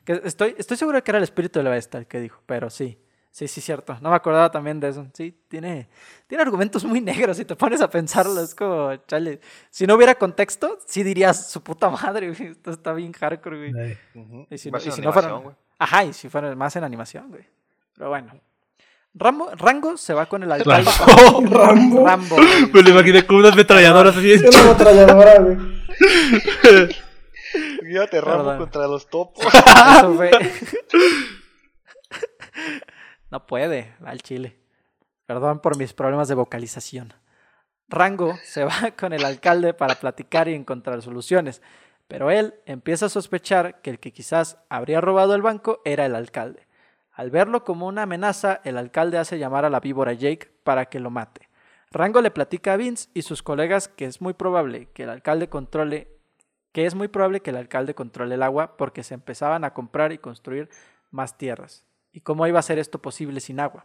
Que 0.05 0.21
estoy, 0.25 0.55
estoy 0.59 0.77
seguro 0.77 0.97
de 0.99 1.03
que 1.03 1.11
era 1.11 1.19
el 1.19 1.25
espíritu 1.25 1.59
del 1.61 1.69
oeste 1.69 1.99
el 1.99 2.07
que 2.07 2.21
dijo, 2.21 2.43
pero 2.47 2.69
sí, 2.71 2.99
sí, 3.35 3.49
sí, 3.49 3.61
cierto. 3.61 3.99
No 4.01 4.11
me 4.11 4.17
acordaba 4.17 4.49
también 4.51 4.79
de 4.79 4.91
eso. 4.91 5.07
Sí, 5.13 5.37
tiene, 5.49 5.89
tiene 6.29 6.43
argumentos 6.43 6.85
muy 6.85 7.01
negros 7.01 7.37
si 7.37 7.45
te 7.45 7.57
pones 7.57 7.81
a 7.81 7.91
pensarlo. 7.91 8.41
Es 8.41 8.55
como, 8.55 8.95
chale, 9.09 9.41
si 9.71 9.87
no 9.89 9.97
hubiera 9.97 10.15
contexto, 10.15 10.79
sí 10.87 11.03
dirías 11.03 11.51
su 11.51 11.61
puta 11.63 11.91
madre, 11.91 12.31
güey. 12.31 12.51
Esto 12.53 12.71
está 12.71 12.93
bien 12.93 13.13
hardcore, 13.13 13.71
güey. 13.73 13.99
Y 14.51 14.57
si 14.59 14.71
no- 14.71 14.79
y 14.79 14.81
si 14.83 14.89
no 14.89 14.95
animación, 14.95 15.13
fueran- 15.13 15.43
güey. 15.43 15.57
Ajá, 15.81 16.05
y 16.05 16.13
si 16.13 16.29
fuera 16.29 16.55
más 16.55 16.77
en 16.77 16.85
animación, 16.85 17.29
güey. 17.31 17.45
Pero 17.97 18.09
bueno. 18.11 18.33
Rambo, 19.17 19.51
Rango 19.57 19.97
se 19.97 20.13
va 20.15 20.27
con 20.27 20.43
el 20.43 20.51
alcalde. 20.53 20.91
Rambo. 21.07 21.41
Rambo. 21.47 22.07
Rambo. 22.07 22.37
güey. 22.37 22.67
Me 22.73 22.83
lo 22.83 22.91
imaginé 22.91 23.27
con 23.27 23.37
unas 23.37 23.53
ametralladoras 23.53 24.17
así. 24.17 24.33
Es 24.33 24.43
una 24.43 24.61
ametralladora, 24.61 25.39
güey. 25.41 25.57
Fíjate, 27.85 28.21
Rambo 28.21 28.43
Perdón. 28.45 28.59
contra 28.59 28.87
los 28.89 29.09
topos. 29.09 29.45
Eso 29.99 30.15
fue. 30.15 30.31
No 33.35 33.47
puede, 33.47 33.93
al 34.05 34.23
chile. 34.23 34.57
Perdón 35.27 35.59
por 35.59 35.77
mis 35.77 35.93
problemas 35.93 36.29
de 36.29 36.37
vocalización. 36.37 37.15
Rango 37.89 38.39
se 38.45 38.63
va 38.63 38.93
con 38.97 39.13
el 39.13 39.25
alcalde 39.25 39.75
para 39.75 39.97
platicar 39.97 40.47
y 40.47 40.55
encontrar 40.55 41.03
soluciones, 41.03 41.61
pero 42.07 42.31
él 42.31 42.55
empieza 42.65 43.07
a 43.07 43.09
sospechar 43.09 43.81
que 43.81 43.91
el 43.91 43.99
que 43.99 44.13
quizás 44.13 44.59
habría 44.69 45.01
robado 45.01 45.35
el 45.35 45.43
banco 45.43 45.83
era 45.85 46.07
el 46.07 46.15
alcalde. 46.15 46.69
Al 47.11 47.33
verlo 47.33 47.65
como 47.65 47.89
una 47.89 48.03
amenaza, 48.03 48.61
el 48.63 48.79
alcalde 48.79 49.19
hace 49.19 49.37
llamar 49.37 49.65
a 49.65 49.71
la 49.71 49.81
víbora 49.81 50.13
Jake 50.13 50.53
para 50.63 50.85
que 50.85 51.01
lo 51.01 51.11
mate. 51.11 51.49
Rango 51.91 52.21
le 52.21 52.31
platica 52.31 52.75
a 52.75 52.77
Vince 52.77 53.09
y 53.15 53.23
sus 53.23 53.43
colegas 53.43 53.89
que 53.89 54.05
es 54.05 54.21
muy 54.21 54.35
probable 54.35 54.91
que 54.95 55.03
el 55.03 55.11
alcalde 55.11 55.49
controle 55.49 56.07
que 56.71 56.87
es 56.87 56.95
muy 56.95 57.09
probable 57.09 57.41
que 57.41 57.51
el 57.51 57.57
alcalde 57.57 57.97
controle 57.97 58.37
el 58.37 58.45
agua 58.45 58.77
porque 58.77 59.03
se 59.03 59.15
empezaban 59.15 59.65
a 59.65 59.75
comprar 59.75 60.13
y 60.13 60.19
construir 60.19 60.71
más 61.11 61.37
tierras. 61.37 61.85
¿Y 62.15 62.21
cómo 62.21 62.47
iba 62.47 62.61
a 62.61 62.63
ser 62.63 62.79
esto 62.79 63.03
posible 63.03 63.41
sin 63.41 63.59
agua? 63.59 63.85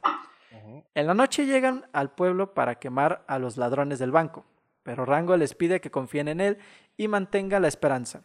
En 0.94 1.08
la 1.08 1.16
noche 1.16 1.46
llegan 1.48 1.88
al 1.94 2.12
pueblo 2.12 2.54
para 2.54 2.76
quemar 2.76 3.26
a 3.28 3.40
los 3.40 3.58
ladrones 3.58 3.98
del 3.98 4.12
banco, 4.12 4.46
pero 4.84 5.04
Rango 5.04 5.36
les 5.36 5.56
pide 5.56 5.82
que 5.82 5.90
confíen 5.90 6.28
en 6.28 6.40
él 6.40 6.58
y 6.96 7.08
mantenga 7.08 7.60
la 7.60 7.68
esperanza. 7.68 8.22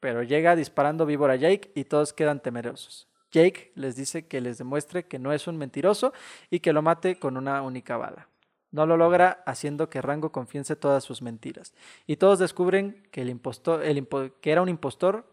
Pero 0.00 0.22
llega 0.22 0.56
disparando 0.56 1.04
víbora 1.04 1.34
a 1.34 1.36
Jake 1.36 1.70
y 1.74 1.84
todos 1.84 2.14
quedan 2.14 2.40
temerosos. 2.40 3.08
Jake 3.30 3.72
les 3.74 3.94
dice 3.94 4.26
que 4.26 4.40
les 4.40 4.56
demuestre 4.56 5.04
que 5.04 5.18
no 5.18 5.32
es 5.32 5.46
un 5.46 5.58
mentiroso 5.58 6.14
y 6.48 6.60
que 6.60 6.72
lo 6.72 6.80
mate 6.80 7.18
con 7.18 7.36
una 7.36 7.60
única 7.60 7.98
bala. 7.98 8.28
No 8.70 8.86
lo 8.86 8.96
logra 8.96 9.42
haciendo 9.44 9.90
que 9.90 10.00
Rango 10.00 10.32
confiese 10.32 10.76
todas 10.76 11.04
sus 11.04 11.20
mentiras. 11.20 11.74
Y 12.06 12.16
todos 12.16 12.38
descubren 12.38 13.06
que, 13.10 13.22
el 13.22 13.28
impostor, 13.28 13.82
el 13.84 13.98
impo- 14.06 14.32
que 14.40 14.50
era 14.52 14.62
un 14.62 14.68
impostor 14.68 15.26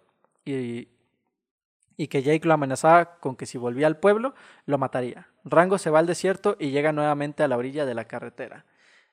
y, 0.45 0.87
y 1.97 2.07
que 2.07 2.23
Jake 2.23 2.47
lo 2.47 2.53
amenazaba 2.53 3.15
con 3.19 3.35
que 3.35 3.45
si 3.45 3.57
volvía 3.57 3.87
al 3.87 3.97
pueblo, 3.97 4.33
lo 4.65 4.77
mataría. 4.77 5.27
Rango 5.45 5.77
se 5.77 5.89
va 5.89 5.99
al 5.99 6.07
desierto 6.07 6.55
y 6.59 6.71
llega 6.71 6.91
nuevamente 6.91 7.43
a 7.43 7.47
la 7.47 7.57
orilla 7.57 7.85
de 7.85 7.93
la 7.93 8.05
carretera. 8.05 8.65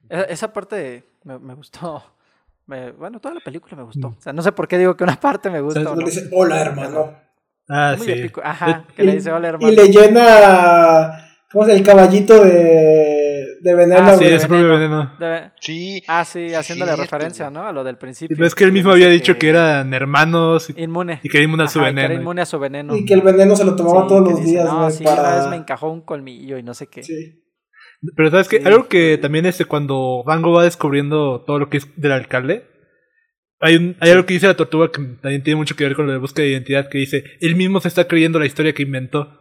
E- 0.08 0.26
Esa 0.28 0.52
parte 0.52 1.04
me, 1.24 1.38
me 1.38 1.54
gustó. 1.54 2.02
Me- 2.66 2.92
bueno, 2.92 3.20
toda 3.20 3.34
la 3.34 3.40
película 3.40 3.76
me 3.76 3.82
gustó. 3.82 4.08
O 4.08 4.20
sea, 4.22 4.32
no 4.32 4.42
sé 4.42 4.52
por 4.52 4.68
qué 4.68 4.78
digo 4.78 4.96
que 4.96 5.04
una 5.04 5.18
parte 5.18 5.50
me 5.50 5.60
gusta. 5.60 5.80
o 5.80 5.94
Le 5.96 6.00
no. 6.02 6.06
dice, 6.06 6.28
hola, 6.32 6.60
hermano. 6.60 7.14
Ah, 7.68 7.94
Muy 7.98 8.06
sí. 8.06 8.12
épico. 8.12 8.40
Ajá, 8.44 8.84
que 8.96 9.02
le 9.04 9.12
dice 9.14 9.30
hola 9.32 9.48
Y 9.48 9.50
hermano. 9.50 9.72
le 9.74 9.88
llena. 9.88 11.26
¿Cómo 11.52 11.64
se 11.64 11.70
llama? 11.72 11.78
El 11.80 11.86
caballito 11.86 12.44
de. 12.44 13.19
De 13.62 13.74
veneno, 13.74 14.00
Ah, 14.02 14.16
Sí, 14.16 14.38
su 14.38 14.48
propio 14.48 14.68
veneno. 14.68 15.12
Debe- 15.18 15.52
Sí. 15.60 16.02
Ah, 16.08 16.24
sí, 16.24 16.54
haciéndole 16.54 16.92
cierto, 16.92 17.02
referencia, 17.02 17.46
güey. 17.50 17.54
¿no? 17.54 17.66
A 17.68 17.72
lo 17.72 17.84
del 17.84 17.98
principio. 17.98 18.34
Pero 18.34 18.46
es 18.46 18.54
que 18.54 18.64
él 18.64 18.72
mismo 18.72 18.90
había 18.92 19.08
dicho 19.08 19.36
que 19.38 19.48
eran 19.50 19.92
hermanos 19.92 20.70
y, 20.70 20.82
inmune. 20.82 21.20
y 21.22 21.28
que 21.28 21.36
era 21.38 21.44
inmune 21.44 21.64
a 21.64 21.68
su 21.68 21.78
Ajá, 21.80 21.90
y 21.90 21.94
que 21.94 22.00
era 22.00 22.08
veneno. 22.08 22.22
inmune 22.22 22.42
a 22.42 22.46
su 22.46 22.58
veneno. 22.58 22.96
Y 22.96 23.04
que 23.04 23.14
el 23.14 23.20
veneno 23.22 23.54
se 23.56 23.64
lo 23.64 23.76
tomaba 23.76 24.02
Sí, 24.02 24.08
todos 24.08 24.28
los 24.30 24.38
dice, 24.40 24.50
días, 24.52 24.64
No, 24.64 24.78
güey. 24.80 24.90
sí, 24.92 25.04
una 25.04 25.16
para... 25.16 25.36
vez 25.36 25.46
me 25.48 25.56
encajó 25.56 25.90
un 25.90 26.00
colmillo 26.00 26.56
y 26.58 26.62
no 26.62 26.72
sé 26.74 26.86
qué. 26.86 27.02
Sí. 27.02 27.42
Pero 28.16 28.30
sabes 28.30 28.48
que 28.48 28.60
Sí. 28.60 28.66
algo 28.66 28.88
que 28.88 29.18
también 29.18 29.44
es 29.44 29.62
cuando 29.66 30.24
Rango 30.26 30.52
va 30.52 30.64
descubriendo 30.64 31.44
todo 31.46 31.58
lo 31.58 31.68
que 31.68 31.76
es 31.76 31.88
del 32.00 32.12
alcalde, 32.12 32.64
hay, 33.60 33.76
un, 33.76 33.94
hay 34.00 34.10
algo 34.12 34.24
que 34.24 34.32
dice 34.32 34.46
la 34.46 34.56
tortuga 34.56 34.90
que 34.90 35.02
también 35.20 35.42
tiene 35.42 35.56
mucho 35.58 35.76
que 35.76 35.84
ver 35.84 35.94
con 35.94 36.06
lo 36.06 36.12
de 36.12 36.18
búsqueda 36.18 36.44
de 36.46 36.52
identidad, 36.52 36.88
que 36.88 36.96
dice, 36.96 37.24
él 37.42 37.56
mismo 37.56 37.78
se 37.80 37.88
está 37.88 38.08
creyendo 38.08 38.38
la 38.38 38.46
historia 38.46 38.72
que 38.72 38.84
inventó. 38.84 39.36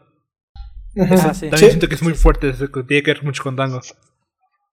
Ah, 0.99 1.33
sí. 1.33 1.49
También 1.49 1.57
Sí. 1.57 1.65
siento 1.67 1.87
que 1.87 1.95
es 1.95 2.01
muy 2.03 2.13
fuerte, 2.13 2.53
tiene 2.53 3.03
que 3.03 3.13
ver 3.13 3.23
mucho 3.23 3.43
con 3.43 3.55
Rango. 3.57 3.81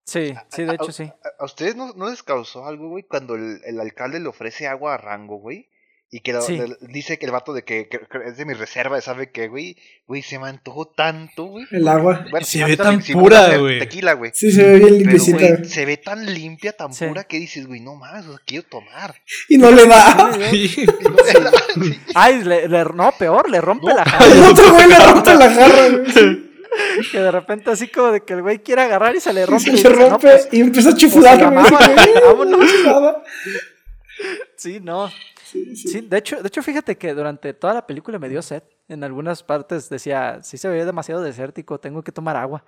Sí, 0.05 0.35
sí, 0.49 0.65
de 0.65 0.75
hecho 0.75 0.93
sí. 0.93 1.03
¿A- 1.05 1.43
¿A 1.43 1.45
ustedes 1.45 1.75
no, 1.77 1.93
no 1.95 2.09
les 2.09 2.23
causó 2.23 2.67
algo, 2.67 2.89
güey, 2.91 3.03
cuando 3.05 3.35
el, 3.35 3.61
el 3.65 3.81
alcalde 3.81 4.21
le 4.21 4.29
ofrece 4.29 4.67
agua 4.69 4.95
a 4.95 4.99
Rango, 4.99 5.37
güey? 5.39 5.69
Y 6.09 6.21
que 6.21 6.33
lo- 6.33 6.41
Sí. 6.41 6.57
le- 6.57 6.77
dice 6.83 7.19
que 7.19 7.27
el 7.27 7.33
vato 7.33 7.53
de 7.53 7.65
que, 7.65 7.89
que- 7.89 7.99
que 7.99 8.19
es 8.29 8.37
de 8.37 8.45
mi 8.45 8.55
reserva, 8.55 9.01
¿sabe 9.01 9.33
qué, 9.33 9.49
güey? 9.49 9.77
Güey, 10.07 10.23
se 10.23 10.39
me 10.39 10.49
antojó 10.49 10.87
tanto, 10.87 11.47
güey. 11.47 11.67
El 11.73 11.89
agua. 11.89 12.25
Bueno, 12.31 12.47
Se 12.47 12.65
ve 12.65 12.77
tan 12.77 13.03
si 13.03 13.13
pura, 13.13 13.57
güey. 13.59 13.81
Tequila, 13.81 14.13
güey. 14.13 14.31
Sí, 14.33 14.53
se 14.53 14.63
ve 14.63 14.79
bien 14.79 14.99
limpiecita. 14.99 15.65
se 15.65 15.85
ve 15.85 15.97
tan 15.97 16.25
limpia, 16.33 16.73
tan 16.73 16.93
Sí. 16.95 17.07
pura 17.07 17.25
que 17.25 17.39
dices, 17.39 17.67
güey, 17.67 17.81
no 17.81 17.97
más, 17.97 18.25
quiero 18.47 18.65
tomar. 18.71 19.17
Y 19.49 19.59
no 19.59 19.71
le 19.73 19.85
da. 19.87 20.31
Sí. 20.49 20.75
Y 20.79 20.87
no 21.09 21.17
se 21.25 21.41
da, 21.41 21.51
sí. 21.75 22.01
Ay, 22.15 22.45
le, 22.45 22.69
le- 22.69 22.85
no, 22.85 23.13
peor, 23.19 23.51
le 23.51 23.61
rompe 23.61 23.89
No. 23.89 23.97
la 23.97 24.03
El 24.05 24.09
jarra. 24.09 24.49
otro 24.51 24.73
güey 24.75 24.89
le 24.89 24.99
rompe 24.99 25.35
la 25.35 25.51
jarra, 25.51 25.89
güey. 25.89 26.47
que 27.11 27.19
de 27.19 27.31
repente 27.33 27.71
así 27.71 27.89
como 27.89 28.13
de 28.13 28.21
que 28.23 28.35
el 28.35 28.43
güey 28.43 28.61
quiere 28.61 28.83
agarrar 28.83 29.17
y 29.17 29.21
se 29.21 29.33
le 29.33 29.45
rompe. 29.45 29.65
Se 29.65 29.69
y 29.71 29.73
le 29.73 29.77
dice, 29.79 29.91
"No, 29.91 30.11
rompe 30.11 30.29
pues, 30.29 30.49
y 30.53 30.61
empieza 30.61 30.91
a 30.91 30.93
pues, 30.95 31.13
vámonos. 32.25 33.17
Sí, 34.57 34.79
no. 34.81 35.11
Sí, 35.51 35.77
sí. 35.77 35.89
Sí, 35.89 36.01
de 36.03 36.19
hecho, 36.19 36.41
de 36.43 36.49
hecho, 36.49 36.63
fíjate 36.63 36.97
que 36.97 37.15
durante 37.15 37.55
toda 37.55 37.75
la 37.75 37.87
película 37.87 38.19
me 38.19 38.29
dio 38.29 38.43
sed. 38.43 38.63
En 38.89 39.05
algunas 39.05 39.43
partes 39.43 39.89
decía, 39.89 40.41
sí 40.43 40.59
se 40.59 40.69
veía 40.69 40.85
demasiado 40.85 41.23
desértico, 41.23 41.79
tengo 41.81 42.03
que 42.03 42.13
tomar 42.13 42.37
agua. 42.37 42.65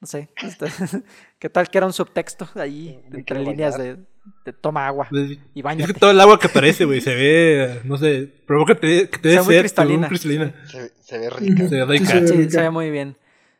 No 0.00 0.06
sé, 0.06 0.28
este, 0.42 0.66
¿qué 1.38 1.48
tal 1.48 1.68
que 1.70 1.78
era 1.78 1.86
un 1.86 1.92
subtexto 1.92 2.46
ahí, 2.56 3.00
Me 3.10 3.18
entre 3.20 3.40
líneas 3.40 3.78
de, 3.78 3.96
de 4.44 4.52
toma 4.52 4.86
agua 4.86 5.08
Es 5.12 5.30
y 5.30 5.38
que 5.54 5.62
bañate? 5.62 5.94
todo 5.94 6.10
el 6.10 6.20
agua 6.20 6.38
que 6.38 6.48
aparece, 6.48 6.84
güey, 6.84 7.00
se 7.00 7.14
ve, 7.14 7.80
no 7.84 7.96
sé, 7.96 8.30
provoca 8.46 8.74
que 8.74 8.80
te, 8.80 9.10
que 9.10 9.18
te 9.18 9.22
Se 9.22 9.28
dé 9.30 9.36
ve 9.36 9.42
muy 9.42 9.54
sed, 9.54 9.60
cristalina. 9.60 10.08
cristalina. 10.08 10.54
Se, 10.66 10.92
se 11.00 11.18
ve 11.18 11.30
rica. 11.30 11.68
Se 11.68 11.84
ve 11.84 11.98
Sí, 11.98 12.04
rica. 12.04 12.06
se 12.10 12.20
ve 12.20 12.26
Sí, 12.26 12.34
rica. 12.36 12.50
se 12.50 12.60
ve 12.60 12.70
muy 12.70 12.90
bien. 12.90 13.16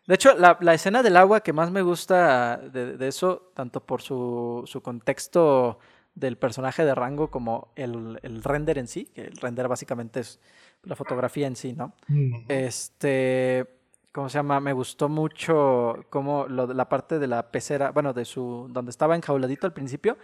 De 0.06 0.16
hecho, 0.16 0.36
la, 0.36 0.58
la 0.60 0.74
escena 0.74 1.02
del 1.02 1.16
agua 1.16 1.40
que 1.40 1.54
más 1.54 1.70
me 1.70 1.80
gusta 1.80 2.58
de, 2.58 2.98
de 2.98 3.08
eso, 3.08 3.50
tanto 3.54 3.80
por 3.80 4.02
su, 4.02 4.64
su 4.66 4.82
contexto 4.82 5.78
del 6.14 6.36
personaje 6.36 6.84
de 6.84 6.94
Rango 6.94 7.30
como 7.30 7.68
el, 7.76 8.18
el 8.22 8.42
render 8.42 8.78
en 8.78 8.86
sí, 8.86 9.06
que 9.06 9.22
el 9.22 9.36
render 9.36 9.68
básicamente 9.68 10.20
es 10.20 10.40
la 10.84 10.96
fotografía 10.96 11.46
en 11.46 11.56
sí, 11.56 11.72
¿no? 11.72 11.92
Mm. 12.08 12.44
Este, 12.48 13.66
¿cómo 14.12 14.28
se 14.28 14.38
llama? 14.38 14.60
Me 14.60 14.72
gustó 14.72 15.08
mucho 15.08 16.04
como 16.10 16.46
lo, 16.46 16.66
la 16.72 16.88
parte 16.88 17.18
de 17.18 17.26
la 17.26 17.50
pecera, 17.50 17.90
bueno, 17.90 18.12
de 18.12 18.24
su, 18.24 18.68
donde 18.70 18.90
estaba 18.90 19.16
enjauladito 19.16 19.66
al 19.66 19.72
principio, 19.72 20.16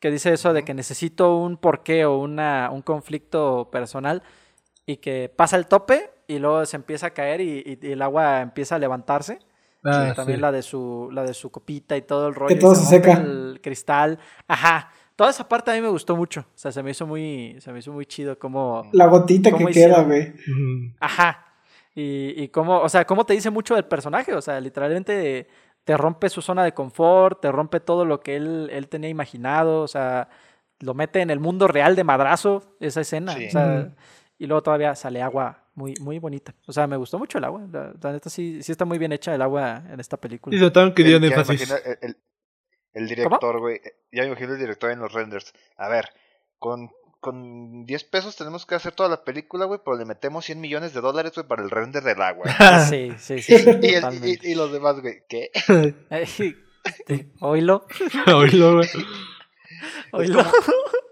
que 0.00 0.10
dice 0.10 0.32
eso 0.32 0.52
de 0.52 0.64
que 0.64 0.74
necesito 0.74 1.36
un 1.36 1.56
porqué 1.56 2.04
o 2.04 2.18
una, 2.18 2.70
un 2.72 2.82
conflicto 2.82 3.68
personal 3.70 4.22
y 4.86 4.96
que 4.96 5.32
pasa 5.34 5.56
el 5.56 5.66
tope 5.66 6.10
y 6.26 6.38
luego 6.38 6.64
se 6.66 6.76
empieza 6.76 7.08
a 7.08 7.10
caer 7.10 7.40
y, 7.40 7.78
y 7.80 7.92
el 7.92 8.02
agua 8.02 8.40
empieza 8.40 8.76
a 8.76 8.78
levantarse. 8.78 9.38
Ah, 9.84 10.12
también 10.14 10.38
sí. 10.38 10.42
la 10.42 10.50
de 10.50 10.62
su 10.62 11.08
la 11.12 11.22
de 11.22 11.32
su 11.34 11.50
copita 11.50 11.96
y 11.96 12.02
todo 12.02 12.28
el 12.28 12.34
rollo. 12.34 12.54
y 12.54 12.58
todo 12.58 12.74
se 12.74 12.96
rompe 12.96 13.12
seca. 13.12 13.22
El 13.22 13.60
cristal. 13.62 14.18
Ajá. 14.48 14.90
Toda 15.18 15.30
esa 15.30 15.48
parte 15.48 15.72
a 15.72 15.74
mí 15.74 15.80
me 15.80 15.88
gustó 15.88 16.14
mucho. 16.14 16.42
O 16.42 16.44
sea, 16.54 16.70
se 16.70 16.80
me 16.80 16.92
hizo 16.92 17.04
muy, 17.04 17.56
se 17.58 17.72
me 17.72 17.80
hizo 17.80 17.90
muy 17.92 18.06
chido 18.06 18.38
como... 18.38 18.88
La 18.92 19.06
gotita 19.06 19.50
que 19.50 19.56
¿Cómo 19.56 19.66
queda, 19.66 19.70
hicieron? 19.70 20.06
güey. 20.06 20.32
Ajá. 21.00 21.44
Y, 21.96 22.40
y 22.40 22.48
cómo, 22.50 22.78
o 22.78 22.88
sea, 22.88 23.04
cómo 23.04 23.26
te 23.26 23.32
dice 23.34 23.50
mucho 23.50 23.74
del 23.74 23.84
personaje. 23.84 24.32
O 24.32 24.40
sea, 24.40 24.60
literalmente 24.60 25.48
te 25.82 25.96
rompe 25.96 26.28
su 26.28 26.40
zona 26.40 26.62
de 26.62 26.72
confort, 26.72 27.40
te 27.40 27.50
rompe 27.50 27.80
todo 27.80 28.04
lo 28.04 28.20
que 28.20 28.36
él, 28.36 28.68
él 28.72 28.86
tenía 28.86 29.10
imaginado. 29.10 29.80
O 29.82 29.88
sea, 29.88 30.28
lo 30.78 30.94
mete 30.94 31.20
en 31.20 31.30
el 31.30 31.40
mundo 31.40 31.66
real 31.66 31.96
de 31.96 32.04
madrazo, 32.04 32.76
esa 32.78 33.00
escena. 33.00 33.32
Sí. 33.32 33.46
O 33.46 33.50
sea, 33.50 33.66
Ujú. 33.88 33.94
y 34.38 34.46
luego 34.46 34.62
todavía 34.62 34.94
sale 34.94 35.20
agua 35.20 35.64
muy, 35.74 35.94
muy 36.00 36.20
bonita. 36.20 36.54
O 36.68 36.72
sea, 36.72 36.86
me 36.86 36.96
gustó 36.96 37.18
mucho 37.18 37.38
el 37.38 37.44
agua. 37.44 37.62
La, 37.72 37.92
la 38.00 38.12
neta 38.12 38.30
sí, 38.30 38.62
sí 38.62 38.70
está 38.70 38.84
muy 38.84 38.98
bien 38.98 39.10
hecha 39.10 39.34
el 39.34 39.42
agua 39.42 39.82
en 39.90 39.98
esta 39.98 40.16
película. 40.16 40.54
Y 40.54 40.60
se 40.60 40.64
notaron 40.64 40.94
que 40.94 41.02
dieron 41.02 41.24
El- 41.24 41.30
ya 41.30 41.36
me 41.36 41.42
énfasis. 41.42 41.68
imagino 41.68 41.90
el, 41.92 41.98
el- 42.10 42.16
el 42.94 43.08
director, 43.08 43.58
güey. 43.60 43.76
eh, 43.76 43.94
Ya 44.12 44.22
me 44.22 44.28
imagino 44.28 44.52
el 44.54 44.58
director 44.60 44.90
en 44.90 44.98
los 45.00 45.12
renders. 45.12 45.52
A 45.76 45.88
ver, 45.88 46.08
con, 46.58 46.90
con 47.20 47.84
10 47.86 48.04
pesos 48.04 48.36
tenemos 48.36 48.64
que 48.66 48.74
hacer 48.74 48.92
toda 48.94 49.08
la 49.08 49.24
película, 49.24 49.64
güey, 49.66 49.80
pero 49.84 49.96
le 49.96 50.04
metemos 50.04 50.44
100 50.44 50.60
millones 50.60 50.94
de 50.94 51.00
dólares, 51.00 51.32
güey, 51.34 51.46
para 51.46 51.62
el 51.62 51.70
render 51.70 52.02
del 52.02 52.20
agua. 52.22 52.44
Sí, 52.88 53.12
sí, 53.18 53.40
sí. 53.42 53.58
sí, 53.58 53.70
y, 53.82 53.86
el- 53.88 53.94
totalmente. 54.02 54.48
y, 54.48 54.52
y 54.52 54.54
los 54.54 54.72
demás, 54.72 55.00
güey, 55.00 55.22
¿qué? 55.28 55.50
Eh, 57.08 57.30
Oílo, 57.40 57.86
Oílo, 58.34 58.76
güey. 58.76 58.88
oílo. 60.12 60.40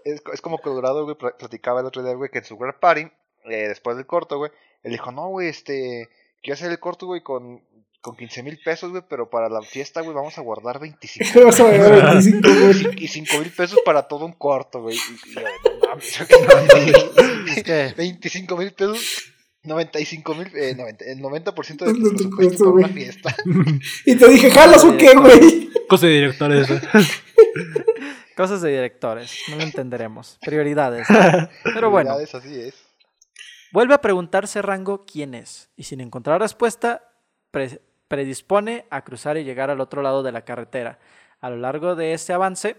Es, 0.03 0.21
co- 0.21 0.33
es 0.33 0.41
como 0.41 0.57
Colorado, 0.59 1.03
güey, 1.03 1.15
pla- 1.17 1.37
platicaba 1.37 1.81
el 1.81 1.85
otro 1.85 2.01
día, 2.03 2.13
güey, 2.13 2.29
que 2.31 2.39
en 2.39 2.45
su 2.45 2.55
World 2.55 2.79
Party, 2.79 3.01
eh, 3.45 3.67
después 3.67 3.95
del 3.97 4.05
corto, 4.07 4.37
güey, 4.37 4.51
él 4.83 4.91
dijo, 4.91 5.11
no, 5.11 5.27
güey, 5.29 5.49
este, 5.49 6.09
quiero 6.41 6.55
hacer 6.55 6.71
el 6.71 6.79
corto, 6.79 7.05
güey, 7.05 7.21
con, 7.21 7.61
con 8.01 8.15
15 8.15 8.43
mil 8.43 8.59
pesos, 8.63 8.91
güey, 8.91 9.03
pero 9.09 9.29
para 9.29 9.49
la 9.49 9.61
fiesta, 9.61 10.01
güey, 10.01 10.15
vamos 10.15 10.37
a 10.37 10.41
guardar 10.41 10.79
25 10.79 11.41
Vas 11.45 11.59
a 11.59 11.63
ver 11.65 12.03
25, 12.03 12.49
güey. 12.49 13.03
y 13.03 13.07
5 13.07 13.37
mil 13.39 13.51
pesos 13.51 13.79
para 13.85 14.03
todo 14.07 14.25
un 14.25 14.33
corto, 14.33 14.81
güey. 14.81 14.95
Y, 14.95 15.29
y 15.31 15.33
yo, 15.33 15.41
no 15.41 15.87
mames, 15.89 16.19
Es 17.57 17.63
que 17.63 17.93
25 17.97 18.55
mil 18.57 18.71
pesos, 18.73 19.33
95 19.63 20.35
mil, 20.35 20.47
eh, 20.55 20.75
90, 20.75 21.05
el 21.05 21.19
90% 21.19 21.85
de 21.85 21.93
De 21.93 21.99
tu 22.17 22.29
presupuesto 22.29 22.63
para 22.65 22.71
una 22.75 22.87
güey. 22.87 22.93
fiesta. 22.93 23.35
Y 24.05 24.15
te 24.15 24.27
dije, 24.29 24.51
¿jalas 24.51 24.83
o 24.85 24.95
qué, 24.95 25.13
güey? 25.13 25.69
Cosa 25.89 26.07
de 26.07 26.13
directores. 26.13 26.69
¿eh? 26.69 26.81
cosas 28.35 28.61
de 28.61 28.69
directores, 28.69 29.35
no 29.49 29.55
lo 29.57 29.63
entenderemos. 29.63 30.37
Prioridades. 30.41 31.07
Pero 31.63 31.89
bueno, 31.89 32.15
Prioridades, 32.15 32.35
así 32.35 32.59
es. 32.61 32.75
vuelve 33.71 33.93
a 33.95 34.01
preguntarse 34.01 34.61
Rango 34.61 35.05
quién 35.05 35.33
es. 35.33 35.69
Y 35.75 35.83
sin 35.83 36.01
encontrar 36.01 36.39
respuesta, 36.39 37.01
pre- 37.51 37.81
predispone 38.07 38.85
a 38.89 39.03
cruzar 39.03 39.37
y 39.37 39.43
llegar 39.43 39.69
al 39.69 39.81
otro 39.81 40.01
lado 40.01 40.23
de 40.23 40.31
la 40.31 40.41
carretera. 40.43 40.99
A 41.41 41.49
lo 41.49 41.57
largo 41.57 41.95
de 41.95 42.13
este 42.13 42.33
avance, 42.33 42.75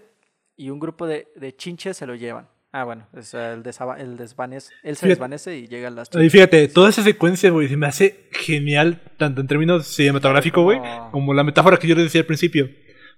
y 0.57 0.69
un 0.69 0.79
grupo 0.79 1.07
de, 1.07 1.27
de 1.35 1.55
chinches 1.55 1.95
se 1.97 2.05
lo 2.05 2.15
llevan. 2.15 2.47
Ah, 2.71 2.83
bueno, 2.83 3.07
es 3.15 3.33
el, 3.33 3.63
el 3.97 4.17
desvanece, 4.17 4.73
él 4.83 4.95
se 4.95 4.99
Fíjate. 5.01 5.07
desvanece 5.09 5.57
y 5.57 5.67
llega 5.67 5.87
a 5.87 5.91
las 5.91 6.07
Y 6.09 6.11
chinches. 6.11 6.31
fíjate, 6.31 6.67
toda 6.67 6.89
esa 6.89 7.01
secuencia, 7.03 7.49
güey, 7.49 7.67
se 7.67 7.77
me 7.77 7.87
hace 7.87 8.27
genial, 8.31 9.01
tanto 9.17 9.41
en 9.41 9.47
términos 9.47 9.87
cinematográficos, 9.87 10.63
güey, 10.63 10.79
No. 10.79 11.09
como 11.11 11.33
la 11.33 11.43
metáfora 11.43 11.77
que 11.77 11.87
yo 11.87 11.95
les 11.95 12.05
decía 12.05 12.21
al 12.21 12.27
principio. 12.27 12.69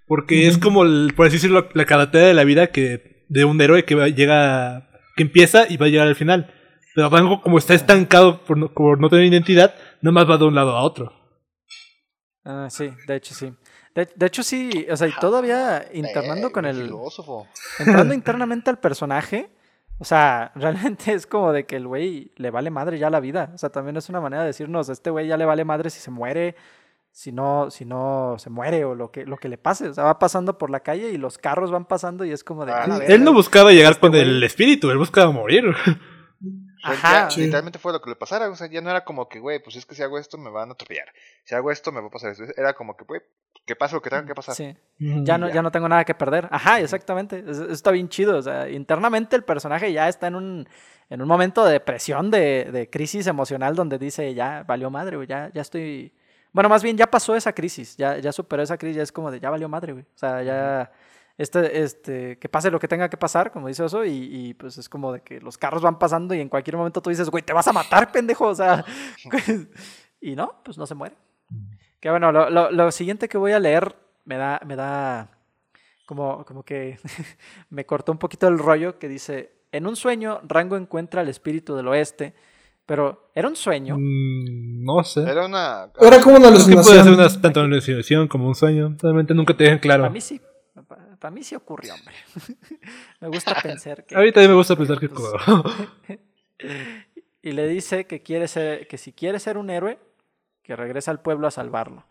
Porque 0.08 0.48
es 0.48 0.58
como, 0.58 0.84
el- 0.84 1.14
por 1.16 1.28
así 1.28 1.36
decirlo, 1.38 1.70
la 1.74 1.86
carretera 1.86 2.28
de 2.28 2.34
la 2.34 2.44
vida 2.44 2.68
que 2.68 3.26
de 3.30 3.46
un 3.46 3.60
héroe 3.62 3.84
que 3.86 3.96
va- 3.96 4.08
llega, 4.10 4.90
que 5.16 5.24
empieza 5.24 5.66
y 5.70 5.78
va 5.78 5.86
a 5.88 5.90
llegar 5.90 6.08
al 6.08 6.16
final. 6.16 6.54
Pero 6.96 7.10
Rango, 7.10 7.42
como 7.42 7.58
está 7.58 7.74
estancado 7.74 8.44
por 8.44 8.58
no, 8.58 8.74
por 8.74 9.00
no 9.00 9.10
tener 9.10 9.26
identidad, 9.26 9.74
nomás 10.02 10.30
va 10.30 10.38
de 10.38 10.44
un 10.46 10.56
lado 10.56 10.72
a 10.78 10.82
otro. 10.84 11.14
Ah, 12.44 12.68
sí, 12.70 12.92
de 13.08 13.16
hecho 13.16 13.34
sí. 13.36 13.54
De, 13.94 14.10
de 14.16 14.26
hecho 14.26 14.42
sí, 14.42 14.88
o 14.90 14.98
sea, 14.98 15.08
y 15.08 15.14
todavía 15.20 15.86
internando 15.94 16.48
Eh, 16.48 16.52
con 16.52 16.66
el... 16.66 16.84
filósofo. 16.84 17.48
entrando 17.80 18.14
internamente 18.16 18.70
al 18.70 18.80
personaje, 18.80 19.52
o 20.00 20.06
sea, 20.06 20.52
realmente 20.56 21.14
es 21.14 21.28
como 21.28 21.52
de 21.52 21.66
que 21.66 21.76
el 21.76 21.88
güey 21.88 22.32
le 22.38 22.50
vale 22.50 22.70
madre 22.72 22.98
ya 22.98 23.10
la 23.10 23.20
vida. 23.20 23.52
O 23.54 23.58
sea, 23.58 23.70
también 23.70 23.98
es 23.98 24.10
una 24.10 24.22
manera 24.22 24.42
de 24.42 24.48
decirnos, 24.48 24.90
este 24.90 25.10
güey 25.12 25.28
ya 25.28 25.38
le 25.38 25.46
vale 25.46 25.66
madre 25.66 25.90
si 25.92 26.00
se 26.00 26.10
muere, 26.10 26.56
si 27.12 27.32
no, 27.32 27.70
si 27.70 27.84
no 27.86 28.38
se 28.40 28.50
muere 28.50 28.86
o 28.86 28.96
lo 28.96 29.12
que, 29.12 29.26
lo 29.26 29.38
que 29.38 29.50
le 29.50 29.58
pase. 29.60 29.90
O 29.90 29.94
sea, 29.94 30.06
va 30.06 30.18
pasando 30.18 30.58
por 30.58 30.70
la 30.72 30.80
calle 30.80 31.10
y 31.12 31.18
los 31.18 31.38
carros 31.38 31.70
van 31.70 31.86
pasando 31.86 32.26
y 32.26 32.32
es 32.32 32.44
como 32.44 32.66
de... 32.66 32.72
Ah, 32.72 32.84
"A 32.84 32.88
la 32.88 32.94
sí. 32.96 33.00
verga". 33.02 33.16
Él 33.16 33.24
no 33.24 33.34
buscaba 33.34 33.72
llegar 33.72 33.92
Este 33.92 34.02
con 34.02 34.16
el 34.16 34.42
espíritu, 34.44 34.90
él 34.90 34.98
buscaba 34.98 35.32
morir. 35.32 35.66
Sea, 36.82 36.92
Ajá. 36.92 37.14
ya, 37.26 37.30
Sí. 37.32 37.42
Literalmente 37.42 37.80
fue 37.80 37.94
lo 37.94 38.02
que 38.02 38.10
le 38.10 38.16
pasara. 38.16 38.50
O 38.50 38.56
sea, 38.56 38.68
ya 38.68 38.82
no 38.82 38.90
era 38.90 39.04
como 39.06 39.28
que, 39.30 39.40
güey, 39.40 39.62
pues 39.62 39.76
es 39.76 39.86
que 39.86 39.96
si 39.96 40.02
hago 40.04 40.18
esto 40.18 40.38
me 40.38 40.50
van 40.50 40.70
a 40.70 40.74
atropellar. 40.74 41.08
Si 41.44 41.54
hago 41.56 41.72
esto 41.72 41.92
me 41.92 42.02
va 42.02 42.08
a 42.08 42.10
pasar 42.12 42.32
esto. 42.32 42.44
Era 42.58 42.74
como 42.74 42.96
que, 42.98 43.04
güey, 43.06 43.22
que 43.66 43.76
pase 43.76 43.96
lo 43.96 44.02
que 44.02 44.10
tenga 44.10 44.26
que 44.26 44.34
pasar. 44.36 44.56
Sí. 44.56 44.76
Ya 44.98 45.38
no, 45.38 45.50
ya 45.50 45.62
no 45.62 45.72
tengo 45.72 45.88
nada 45.88 46.04
que 46.06 46.16
perder. 46.16 46.48
Ajá, 46.52 46.80
exactamente. 46.80 47.40
Es- 47.40 47.58
Eso 47.60 47.72
está 47.72 47.92
bien 47.92 48.10
chido. 48.10 48.38
O 48.38 48.42
sea, 48.42 48.68
internamente 48.70 49.36
el 49.36 49.44
personaje 49.44 49.94
ya 49.94 50.08
está 50.10 50.28
en 50.28 50.36
un, 50.36 50.70
en 51.10 51.22
un 51.22 51.28
momento 51.28 51.64
de 51.66 51.74
depresión, 51.74 52.32
de, 52.32 52.70
de 52.72 52.90
crisis 52.90 53.28
emocional, 53.28 53.76
donde 53.76 53.98
dice, 54.00 54.34
ya 54.34 54.64
valió 54.64 54.90
madre, 54.90 55.16
güey, 55.18 55.28
ya, 55.28 55.50
ya 55.54 55.62
estoy... 55.62 56.14
Bueno, 56.54 56.68
más 56.68 56.84
bien 56.84 56.98
ya 56.98 57.08
pasó 57.08 57.36
esa 57.36 57.54
crisis, 57.54 57.96
ya, 57.96 58.18
ya 58.18 58.32
superó 58.34 58.62
esa 58.64 58.78
crisis, 58.78 58.98
ya 58.98 59.04
es 59.04 59.12
como 59.12 59.32
de, 59.32 59.40
ya 59.40 59.50
valió 59.50 59.70
madre, 59.70 59.94
güey. 59.94 60.04
O 60.04 60.18
sea, 60.18 60.42
ya... 60.44 60.92
Este, 61.42 61.82
este, 61.82 62.38
que 62.38 62.50
pase 62.50 62.70
lo 62.70 62.78
que 62.80 62.88
tenga 62.88 63.10
que 63.10 63.18
pasar, 63.18 63.52
como 63.52 63.68
dice 63.68 63.82
Oso, 63.82 64.06
y, 64.06 64.12
y, 64.12 64.54
pues 64.54 64.78
es 64.78 64.88
como 64.88 65.12
de 65.12 65.22
que 65.22 65.40
los 65.42 65.58
carros 65.58 65.82
van 65.82 65.98
pasando 65.98 66.36
y 66.36 66.40
en 66.40 66.50
cualquier 66.50 66.78
momento 66.78 67.02
tú 67.02 67.10
dices, 67.10 67.30
güey, 67.30 67.42
te 67.44 67.52
vas 67.54 67.68
a 67.68 67.74
matar, 67.74 68.12
pendejo, 68.12 68.46
o 68.48 68.54
sea, 68.56 68.86
y 70.22 70.36
no, 70.36 70.62
pues 70.64 70.78
no 70.78 70.86
se 70.86 70.94
muere. 70.96 71.16
Que 72.00 72.10
bueno, 72.10 72.32
lo, 72.32 72.50
lo- 72.50 72.70
lo 72.72 72.92
siguiente 72.92 73.28
que 73.28 73.38
voy 73.40 73.54
a 73.54 73.60
leer 73.60 73.96
me 74.26 74.38
da, 74.38 74.62
me 74.66 74.76
da 74.76 75.32
como, 76.06 76.46
como 76.46 76.64
que 76.64 77.00
me 77.70 77.86
cortó 77.86 78.12
un 78.12 78.18
poquito 78.20 78.48
el 78.48 78.60
rollo 78.60 79.00
que 79.00 79.08
dice, 79.08 79.52
en 79.72 79.88
un 79.88 79.96
sueño 79.96 80.42
Rango 80.48 80.78
encuentra 80.78 81.22
el 81.22 81.30
espíritu 81.30 81.76
del 81.76 81.88
oeste, 81.88 82.34
pero 82.86 83.32
¿era 83.34 83.48
un 83.48 83.56
sueño? 83.56 83.96
Mm, 83.98 84.84
no 84.84 85.04
sé. 85.04 85.22
Era 85.22 85.46
una. 85.46 85.90
Era 86.00 86.20
como 86.22 86.36
una 86.38 86.50
que 86.50 86.54
puede 86.56 86.84
ser 86.84 87.00
alucinación. 87.00 87.14
una, 87.14 87.42
tanto 87.42 87.60
una 87.62 87.70
alucinación 87.70 88.28
como 88.28 88.48
un 88.48 88.56
sueño. 88.56 88.96
Realmente 89.02 89.34
nunca 89.34 89.56
te 89.56 89.64
dejan 89.64 89.80
claro. 89.80 90.04
Para 90.04 90.14
mí 90.14 90.20
sí, 90.20 90.42
para 91.22 91.32
mí 91.32 91.44
sí 91.44 91.54
ocurrió, 91.54 91.94
hombre. 91.94 92.16
me 93.22 93.28
gusta 93.28 93.56
pensar 93.62 94.04
que... 94.06 94.16
A 94.18 94.22
mí 94.22 94.32
también 94.32 94.50
me 94.50 94.58
gusta 94.58 94.76
pensar 94.76 95.00
que 95.00 95.08
Pues, 95.08 96.20
y 97.44 97.52
le 97.52 97.68
dice 97.68 98.08
que, 98.08 98.24
quiere 98.24 98.48
ser, 98.48 98.88
que 98.88 98.98
si 98.98 99.14
quiere 99.14 99.40
ser 99.40 99.60
un 99.60 99.70
héroe, 99.70 100.00
que 100.64 100.76
regrese 100.76 101.12
al 101.12 101.22
pueblo 101.22 101.48
a 101.48 101.52
salvarlo. 101.52 102.06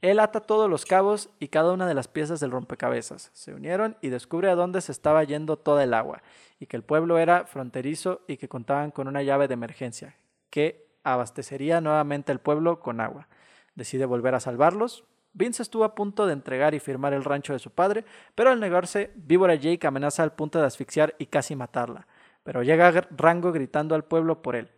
Él 0.00 0.20
ata 0.20 0.40
todos 0.40 0.70
los 0.70 0.86
cabos 0.86 1.28
y 1.38 1.48
cada 1.48 1.72
una 1.72 1.86
de 1.86 1.92
las 1.92 2.08
piezas 2.08 2.40
del 2.40 2.50
rompecabezas. 2.50 3.30
Se 3.34 3.52
unieron 3.52 3.98
y 4.00 4.08
descubre 4.08 4.48
a 4.48 4.54
dónde 4.54 4.80
se 4.80 4.90
estaba 4.90 5.22
yendo 5.22 5.58
toda 5.58 5.84
el 5.84 5.92
agua, 5.92 6.22
y 6.58 6.64
que 6.66 6.78
el 6.78 6.82
pueblo 6.82 7.18
era 7.18 7.44
fronterizo 7.44 8.22
y 8.26 8.38
que 8.38 8.48
contaban 8.48 8.90
con 8.90 9.06
una 9.06 9.22
llave 9.22 9.48
de 9.48 9.54
emergencia, 9.54 10.16
que 10.48 10.86
abastecería 11.04 11.82
nuevamente 11.82 12.32
el 12.32 12.38
pueblo 12.38 12.80
con 12.80 13.00
agua. 13.00 13.28
Decide 13.74 14.06
volver 14.06 14.34
a 14.34 14.40
salvarlos. 14.40 15.04
Vince 15.32 15.62
estuvo 15.62 15.84
a 15.84 15.94
punto 15.94 16.26
de 16.26 16.32
entregar 16.32 16.74
y 16.74 16.80
firmar 16.80 17.12
el 17.12 17.24
rancho 17.24 17.52
de 17.52 17.58
su 17.58 17.70
padre, 17.70 18.04
pero 18.34 18.50
al 18.50 18.60
negarse, 18.60 19.12
Víbora 19.14 19.54
Jake 19.54 19.86
amenaza 19.86 20.22
al 20.22 20.32
punto 20.32 20.58
de 20.58 20.66
asfixiar 20.66 21.14
y 21.18 21.26
casi 21.26 21.54
matarla. 21.54 22.06
Pero 22.42 22.62
llega 22.62 22.90
Rango 23.10 23.52
gritando 23.52 23.94
al 23.94 24.04
pueblo 24.04 24.42
por 24.42 24.56
él. 24.56 24.70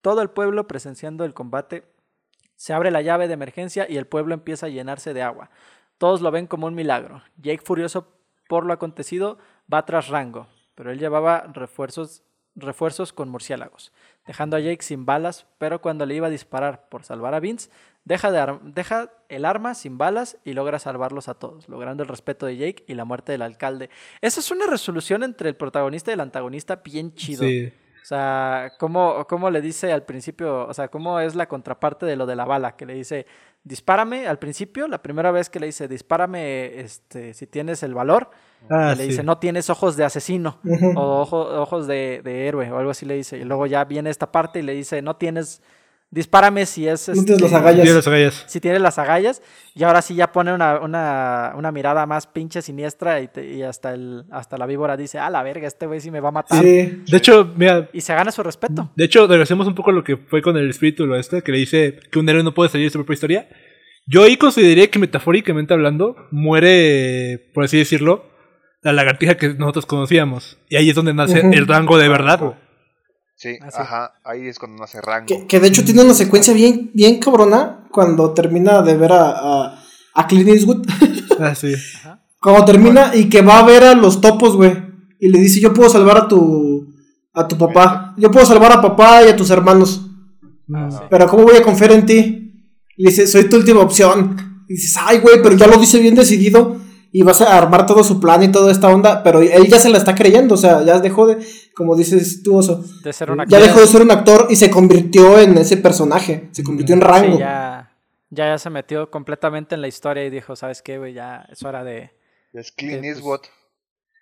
Todo 0.00 0.22
el 0.22 0.30
pueblo 0.30 0.66
presenciando 0.66 1.24
el 1.24 1.34
combate 1.34 1.84
se 2.56 2.72
abre 2.72 2.90
la 2.90 3.02
llave 3.02 3.28
de 3.28 3.34
emergencia 3.34 3.86
y 3.88 3.96
el 3.96 4.06
pueblo 4.06 4.34
empieza 4.34 4.66
a 4.66 4.70
llenarse 4.70 5.14
de 5.14 5.22
agua. 5.22 5.50
Todos 5.98 6.20
lo 6.20 6.30
ven 6.30 6.46
como 6.46 6.66
un 6.66 6.74
milagro. 6.74 7.22
Jake, 7.36 7.62
furioso 7.64 8.08
por 8.48 8.64
lo 8.64 8.72
acontecido, 8.72 9.38
va 9.72 9.84
tras 9.84 10.08
Rango, 10.08 10.48
pero 10.74 10.90
él 10.90 10.98
llevaba 10.98 11.40
refuerzos, 11.52 12.22
refuerzos 12.54 13.12
con 13.12 13.28
murciélagos, 13.28 13.92
dejando 14.26 14.56
a 14.56 14.60
Jake 14.60 14.82
sin 14.82 15.06
balas, 15.06 15.46
pero 15.58 15.80
cuando 15.80 16.06
le 16.06 16.14
iba 16.14 16.26
a 16.26 16.30
disparar 16.30 16.88
por 16.88 17.04
salvar 17.04 17.34
a 17.34 17.40
Vince, 17.40 17.70
deja, 18.04 18.30
de 18.30 18.58
deja 18.62 19.10
el 19.28 19.44
arma 19.44 19.74
sin 19.74 19.98
balas 19.98 20.38
y 20.44 20.52
logra 20.52 20.78
salvarlos 20.78 21.28
a 21.28 21.34
todos, 21.34 21.68
logrando 21.68 22.02
el 22.02 22.08
respeto 22.08 22.46
de 22.46 22.56
Jake 22.56 22.84
y 22.86 22.94
la 22.94 23.04
muerte 23.04 23.32
del 23.32 23.42
alcalde. 23.42 23.90
Esa 24.20 24.40
es 24.40 24.50
una 24.50 24.66
resolución 24.66 25.22
entre 25.22 25.48
el 25.48 25.56
protagonista 25.56 26.10
y 26.10 26.14
el 26.14 26.20
antagonista 26.20 26.76
bien 26.76 27.14
chido. 27.14 27.44
Sí. 27.44 27.72
O 28.06 28.08
sea, 28.08 28.70
¿cómo, 28.78 29.26
cómo 29.28 29.50
le 29.50 29.60
dice 29.60 29.92
al 29.92 30.04
principio? 30.04 30.68
O 30.68 30.72
sea, 30.72 30.86
¿cómo 30.86 31.18
es 31.18 31.34
la 31.34 31.48
contraparte 31.48 32.06
de 32.06 32.14
lo 32.14 32.24
de 32.24 32.36
la 32.36 32.44
bala? 32.44 32.76
Que 32.76 32.86
le 32.86 32.94
dice, 32.94 33.26
dispárame 33.64 34.28
al 34.28 34.38
principio, 34.38 34.86
la 34.86 35.02
primera 35.02 35.32
vez 35.32 35.50
que 35.50 35.58
le 35.58 35.66
dice, 35.66 35.88
dispárame 35.88 36.78
este, 36.78 37.34
si 37.34 37.48
tienes 37.48 37.82
el 37.82 37.94
valor. 37.94 38.30
Ah, 38.70 38.94
le 38.96 39.02
sí. 39.02 39.08
dice, 39.08 39.24
no 39.24 39.38
tienes 39.38 39.70
ojos 39.70 39.96
de 39.96 40.04
asesino 40.04 40.60
o 40.94 41.20
ojo- 41.20 41.60
ojos 41.60 41.88
de, 41.88 42.20
de 42.22 42.46
héroe 42.46 42.70
o 42.70 42.78
algo 42.78 42.92
así 42.92 43.06
le 43.06 43.14
dice. 43.14 43.38
Y 43.38 43.44
luego 43.44 43.66
ya 43.66 43.82
viene 43.84 44.08
esta 44.08 44.30
parte 44.30 44.60
y 44.60 44.62
le 44.62 44.74
dice, 44.74 45.02
no 45.02 45.16
tienes 45.16 45.60
dispárame 46.16 46.66
si 46.66 46.88
es... 46.88 47.06
Las 47.08 47.18
este, 47.18 47.54
agallas. 47.54 47.82
Tiene 47.84 47.94
las 47.94 48.06
agallas. 48.08 48.44
si 48.48 48.60
tiene 48.60 48.78
las 48.80 48.98
agallas 48.98 49.42
y 49.74 49.84
ahora 49.84 50.02
sí 50.02 50.14
ya 50.16 50.32
pone 50.32 50.52
una, 50.52 50.80
una, 50.80 51.52
una 51.54 51.70
mirada 51.70 52.06
más 52.06 52.26
pinche 52.26 52.62
siniestra 52.62 53.20
y, 53.20 53.28
te- 53.28 53.46
y 53.54 53.62
hasta 53.62 53.92
el 53.94 54.24
hasta 54.32 54.56
la 54.56 54.66
víbora 54.66 54.96
dice, 54.96 55.18
a 55.18 55.28
la 55.30 55.42
verga, 55.42 55.68
este 55.68 55.86
güey 55.86 56.00
sí 56.00 56.10
me 56.10 56.18
va 56.20 56.30
a 56.30 56.32
matar. 56.32 56.62
Sí. 56.62 57.02
De 57.06 57.16
hecho, 57.16 57.52
mira, 57.56 57.88
Y 57.92 58.00
se 58.00 58.14
gana 58.14 58.32
su 58.32 58.42
respeto. 58.42 58.90
De 58.96 59.04
hecho, 59.04 59.26
regresemos 59.26 59.66
un 59.68 59.74
poco 59.74 59.90
a 59.90 59.92
lo 59.92 60.02
que 60.02 60.16
fue 60.16 60.42
con 60.42 60.56
el 60.56 60.68
espíritu 60.70 61.06
lo 61.06 61.16
este, 61.16 61.42
que 61.42 61.52
le 61.52 61.58
dice 61.58 62.00
que 62.10 62.18
un 62.18 62.28
héroe 62.28 62.42
no 62.42 62.54
puede 62.54 62.70
salir 62.70 62.86
de 62.86 62.90
su 62.90 62.98
propia 62.98 63.14
historia. 63.14 63.48
Yo 64.08 64.22
ahí 64.24 64.36
consideraría 64.36 64.90
que 64.90 64.98
metafóricamente 64.98 65.74
hablando, 65.74 66.16
muere, 66.30 67.50
por 67.52 67.64
así 67.64 67.76
decirlo, 67.78 68.24
la 68.82 68.92
lagartija 68.92 69.36
que 69.36 69.48
nosotros 69.54 69.84
conocíamos. 69.86 70.58
Y 70.68 70.76
ahí 70.76 70.88
es 70.88 70.94
donde 70.94 71.12
nace 71.12 71.40
el 71.40 71.66
rango 71.66 71.98
de 71.98 72.08
verdad. 72.08 72.54
Sí, 73.36 73.58
Ah, 73.60 73.68
ajá, 73.72 74.12
ahí 74.24 74.48
es 74.48 74.58
cuando 74.58 74.78
nace 74.80 75.00
rango. 75.00 75.26
Que, 75.26 75.46
que 75.46 75.60
de 75.60 75.68
hecho 75.68 75.84
tiene 75.84 76.02
una 76.02 76.14
secuencia 76.14 76.54
bien, 76.54 76.90
bien 76.94 77.20
cabrona 77.20 77.86
cuando 77.90 78.32
termina 78.32 78.80
de 78.82 78.96
ver 78.96 79.12
a, 79.12 79.30
a, 79.30 79.78
a 80.14 80.26
Clint 80.26 80.48
Eastwood. 80.48 80.86
Ah, 81.38 81.54
sí. 81.54 81.74
Cuando 82.40 82.64
termina 82.64 83.14
y 83.14 83.28
que 83.28 83.42
va 83.42 83.58
a 83.58 83.66
ver 83.66 83.84
a 83.84 83.94
los 83.94 84.22
topos, 84.22 84.56
güey. 84.56 84.72
Y 85.20 85.28
le 85.28 85.38
dice, 85.38 85.60
yo 85.60 85.74
puedo 85.74 85.90
salvar 85.90 86.16
a 86.16 86.28
tu, 86.28 86.94
a 87.34 87.46
tu 87.46 87.58
papá. 87.58 88.14
Yo 88.16 88.30
puedo 88.30 88.46
salvar 88.46 88.72
a 88.72 88.80
papá 88.80 89.22
y 89.22 89.28
a 89.28 89.36
tus 89.36 89.50
hermanos. 89.50 90.06
Ah, 90.74 90.88
sí. 90.90 90.96
Pero 91.10 91.28
¿cómo 91.28 91.42
voy 91.42 91.56
a 91.56 91.62
confiar 91.62 91.92
en 91.92 92.06
ti? 92.06 92.54
Y 92.96 93.02
le 93.04 93.10
dice, 93.10 93.26
soy 93.26 93.50
tu 93.50 93.56
última 93.56 93.80
opción. 93.80 94.64
Y 94.66 94.74
dices, 94.76 94.96
ay, 94.98 95.18
güey, 95.18 95.42
pero 95.42 95.54
ya 95.56 95.66
lo 95.66 95.76
dice 95.76 95.98
bien 95.98 96.14
decidido. 96.14 96.75
Y 97.18 97.22
vas 97.22 97.40
a 97.40 97.56
armar 97.56 97.86
todo 97.86 98.04
su 98.04 98.20
plan 98.20 98.42
y 98.42 98.52
toda 98.52 98.70
esta 98.70 98.88
onda. 98.88 99.22
Pero 99.22 99.40
él 99.40 99.68
ya 99.68 99.78
se 99.78 99.88
la 99.88 99.96
está 99.96 100.14
creyendo. 100.14 100.52
O 100.52 100.58
sea, 100.58 100.82
ya 100.82 101.00
dejó 101.00 101.26
de, 101.26 101.38
como 101.74 101.96
dices 101.96 102.42
tú, 102.42 102.58
Oso. 102.58 102.84
De 103.02 103.10
ser 103.10 103.30
una 103.30 103.46
Ya 103.46 103.58
dejó 103.58 103.80
de 103.80 103.86
ser 103.86 104.02
un 104.02 104.10
actor 104.10 104.48
y 104.50 104.56
se 104.56 104.70
convirtió 104.70 105.38
en 105.38 105.56
ese 105.56 105.78
personaje. 105.78 106.50
Se 106.52 106.62
convirtió 106.62 106.94
en 106.94 107.00
rango. 107.00 107.36
Sí, 107.36 107.40
ya, 107.40 107.90
ya, 108.28 108.44
ya 108.48 108.58
se 108.58 108.68
metió 108.68 109.10
completamente 109.10 109.74
en 109.74 109.80
la 109.80 109.88
historia 109.88 110.26
y 110.26 110.30
dijo, 110.30 110.56
¿sabes 110.56 110.82
qué, 110.82 110.98
güey? 110.98 111.14
Ya 111.14 111.46
es 111.50 111.62
hora 111.62 111.84
de... 111.84 112.10
Es 112.52 112.70
Clint 112.70 112.98
pues, 112.98 113.16
Eastwood. 113.16 113.40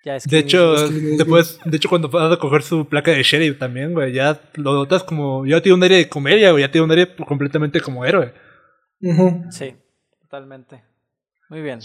Ya 0.04 0.14
es 0.14 0.24
De 0.28 0.38
hecho, 0.38 0.88
después, 0.88 1.58
de 1.64 1.76
hecho, 1.76 1.88
cuando 1.88 2.08
vas 2.08 2.32
a 2.32 2.38
coger 2.38 2.62
su 2.62 2.86
placa 2.86 3.10
de 3.10 3.24
sheriff 3.24 3.58
también, 3.58 3.92
güey, 3.92 4.12
ya 4.12 4.40
lo 4.54 4.72
notas 4.72 5.02
como, 5.02 5.44
ya 5.46 5.60
tiene 5.60 5.74
un 5.74 5.82
aire 5.82 5.96
de 5.96 6.08
comedia, 6.08 6.52
güey, 6.52 6.62
ya 6.62 6.70
tiene 6.70 6.84
un 6.84 6.92
aire 6.92 7.16
completamente 7.26 7.80
como 7.80 8.04
héroe. 8.04 8.32
Sí, 9.50 9.74
totalmente. 10.20 10.84
Muy 11.50 11.60
bien. 11.60 11.80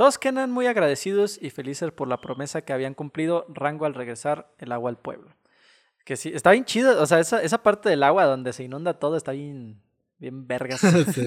Todos 0.00 0.16
quedan 0.16 0.50
muy 0.50 0.66
agradecidos 0.66 1.38
y 1.42 1.50
felices 1.50 1.90
por 1.92 2.08
la 2.08 2.22
promesa 2.22 2.62
que 2.62 2.72
habían 2.72 2.94
cumplido 2.94 3.44
Rango 3.50 3.84
al 3.84 3.92
regresar 3.92 4.50
el 4.56 4.72
agua 4.72 4.88
al 4.88 4.96
pueblo. 4.96 5.28
Que 6.06 6.16
sí, 6.16 6.32
está 6.34 6.52
bien 6.52 6.64
chido, 6.64 7.02
o 7.02 7.04
sea, 7.04 7.18
esa, 7.20 7.42
esa 7.42 7.62
parte 7.62 7.90
del 7.90 8.02
agua 8.02 8.24
donde 8.24 8.54
se 8.54 8.64
inunda 8.64 8.94
todo 8.94 9.18
está 9.18 9.32
bien, 9.32 9.78
bien 10.16 10.46
vergas. 10.46 10.80
Sí. 11.14 11.20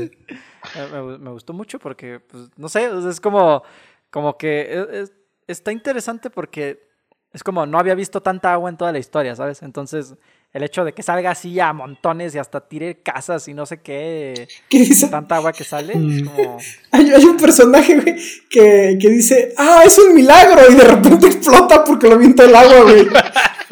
Eh, 0.75 0.87
me, 0.91 1.01
gu- 1.01 1.19
me 1.19 1.29
gustó 1.29 1.53
mucho 1.53 1.77
porque, 1.77 2.19
pues, 2.19 2.49
no 2.57 2.67
sé, 2.67 2.89
es 3.07 3.21
como, 3.21 3.61
como 4.09 4.39
que 4.39 4.73
es- 4.73 4.89
es- 4.89 5.13
está 5.45 5.71
interesante 5.71 6.31
porque 6.31 6.89
es 7.31 7.43
como 7.43 7.67
no 7.67 7.77
había 7.77 7.93
visto 7.93 8.23
tanta 8.23 8.53
agua 8.53 8.71
en 8.71 8.77
toda 8.77 8.91
la 8.91 8.97
historia, 8.97 9.35
¿sabes? 9.35 9.61
Entonces, 9.61 10.15
el 10.53 10.63
hecho 10.63 10.85
de 10.85 10.93
que 10.93 11.01
salga 11.03 11.31
así 11.31 11.59
a 11.59 11.73
montones 11.73 12.35
y 12.35 12.37
hasta 12.37 12.61
tire 12.67 13.01
casas 13.01 13.47
y 13.47 13.53
no 13.55 13.65
sé 13.65 13.81
qué, 13.81 14.47
¿Qué 14.69 14.79
dice? 14.79 15.07
tanta 15.07 15.35
agua 15.37 15.51
que 15.51 15.63
sale, 15.63 15.95
Mm. 15.95 16.25
como... 16.25 16.57
Hay, 16.91 17.09
hay 17.11 17.25
un 17.25 17.37
personaje, 17.37 17.95
güey, 17.99 18.15
que, 18.49 18.97
que 19.01 19.09
dice, 19.09 19.53
ah, 19.57 19.81
es 19.85 19.97
un 19.97 20.13
milagro. 20.13 20.61
Y 20.71 20.75
de 20.75 20.83
repente 20.83 21.25
explota 21.27 21.83
porque 21.83 22.07
lo 22.07 22.15
avienta 22.15 22.43
el 22.45 22.55
agua, 22.55 22.81
güey. 22.83 23.07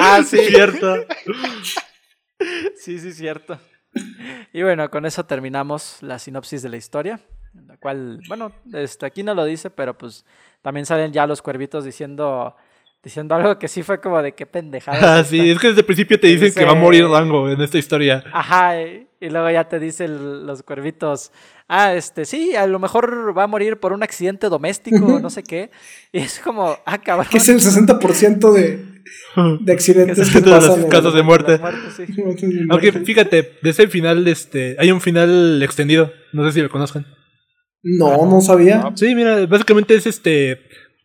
Ah, 0.04 0.24
sí, 0.24 0.38
Cierto. 0.40 1.06
sí, 2.76 2.98
sí, 3.00 3.14
cierto. 3.14 3.60
Y 4.54 4.64
bueno, 4.64 4.90
con 4.90 5.06
eso 5.06 5.26
terminamos 5.26 5.98
la 6.02 6.18
sinopsis 6.18 6.62
de 6.64 6.70
la 6.70 6.78
historia, 6.78 7.20
en 7.56 7.68
la 7.68 7.78
cual, 7.78 8.20
bueno, 8.28 8.52
este, 8.74 9.06
aquí 9.06 9.22
no 9.22 9.36
lo 9.36 9.46
dice, 9.46 9.70
pero 9.70 9.96
pues 9.98 10.26
también 10.62 10.86
salen 10.86 11.12
ya 11.12 11.28
los 11.28 11.42
cuervitos 11.42 11.84
diciendo, 11.86 12.56
diciendo 13.04 13.36
algo 13.36 13.58
que 13.58 13.68
sí 13.68 13.84
fue 13.84 14.00
como 14.00 14.22
de 14.22 14.34
qué 14.34 14.46
pendejada. 14.46 15.20
Ah, 15.20 15.24
sí, 15.24 15.40
esta". 15.40 15.52
es 15.52 15.60
que 15.60 15.68
desde 15.70 15.82
el 15.82 15.86
principio 15.86 16.20
te 16.20 16.28
dicen 16.28 16.54
que 16.54 16.66
va 16.66 16.72
a 16.72 16.76
morir 16.76 17.06
Rango 17.08 17.50
en 17.50 17.62
esta 17.62 17.78
historia. 17.78 18.24
Ajá, 18.32 18.82
y, 18.82 19.08
y 19.20 19.30
luego 19.30 19.50
ya 19.50 19.64
te 19.66 19.80
dicen 19.80 20.46
los 20.46 20.64
cuervitos, 20.64 21.32
ah, 21.68 21.94
este, 21.94 22.26
sí, 22.26 22.56
a 22.56 22.68
lo 22.68 22.80
mejor 22.80 23.38
va 23.38 23.44
a 23.44 23.48
morir 23.48 23.78
por 23.78 23.94
un 23.94 24.04
accidente 24.04 24.50
doméstico, 24.50 25.20
no 25.20 25.30
sé 25.30 25.44
qué. 25.44 25.72
Y 26.12 26.20
es 26.20 26.40
como, 26.40 26.78
ah, 26.86 26.98
cabrón. 27.00 27.28
Que 27.32 27.38
es 27.38 27.50
el 27.50 27.60
60% 27.60 28.52
de, 28.52 28.86
de 29.62 29.74
accidentes 29.74 30.20
Es 30.20 30.32
que 30.32 30.42
de 30.42 30.50
las 30.50 30.86
casas 30.86 31.14
de 31.14 31.24
muerte. 31.24 31.54
Las 31.54 31.62
muertes, 31.62 31.94
sí. 31.96 32.06
Aunque 32.70 32.92
fíjate, 32.92 33.58
de 33.62 33.70
ese 33.70 33.88
final, 33.88 34.28
este, 34.28 34.76
hay 34.80 34.92
un 34.92 35.02
final 35.02 35.62
extendido. 35.64 36.12
No 36.34 36.46
sé 36.46 36.54
si 36.54 36.62
lo 36.62 36.70
conozcan. 36.70 37.06
No, 37.84 38.26
no 38.28 38.42
sabía. 38.42 38.92
Sí, 38.96 39.16
mira, 39.16 39.46
básicamente 39.48 39.96
es 39.96 40.06
este. 40.06 40.62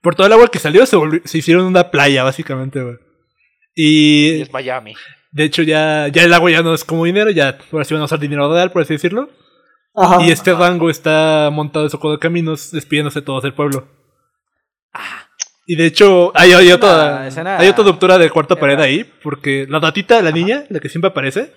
Por 0.06 0.14
todo 0.14 0.28
el 0.28 0.32
agua 0.34 0.46
que 0.46 0.60
salió, 0.60 0.86
se, 0.86 0.94
volvió- 0.94 1.20
se 1.24 1.38
hicieron 1.38 1.64
una 1.64 1.90
playa, 1.90 2.22
básicamente, 2.22 2.80
güey. 2.80 2.94
Y 3.74 4.36
Y 4.36 4.42
es 4.42 4.52
Miami. 4.52 4.94
de 5.32 5.42
hecho, 5.42 5.62
ya, 5.64 6.06
ya 6.06 6.22
el 6.22 6.32
agua 6.32 6.48
ya 6.48 6.62
no 6.62 6.74
es 6.74 6.84
como 6.84 7.04
dinero, 7.06 7.28
ya 7.30 7.58
ahora 7.72 7.84
sí 7.84 7.92
van 7.92 8.02
a 8.02 8.04
usar 8.04 8.20
dinero 8.20 8.52
real, 8.54 8.70
por 8.70 8.82
así 8.82 8.94
decirlo. 8.94 9.28
Ajá. 9.96 10.22
Y 10.24 10.30
este 10.30 10.54
rango 10.54 10.90
está 10.90 11.50
montado 11.52 11.86
en 11.86 11.90
su 11.90 11.98
de 11.98 12.20
caminos, 12.20 12.70
despidiéndose 12.70 13.20
todos 13.20 13.42
del 13.42 13.52
pueblo. 13.54 13.88
Y 15.66 15.74
de 15.74 15.86
hecho, 15.86 16.30
hay, 16.36 16.52
otra, 16.70 17.26
escena 17.26 17.58
hay 17.58 17.66
otra 17.66 17.82
doctora 17.82 18.16
de 18.16 18.30
cuarta 18.30 18.54
pared 18.54 18.78
ahí, 18.78 19.02
porque 19.24 19.66
la 19.68 19.80
datita, 19.80 20.22
la 20.22 20.30
niña, 20.30 20.66
la 20.68 20.78
que 20.78 20.88
siempre 20.88 21.08
aparece, 21.08 21.52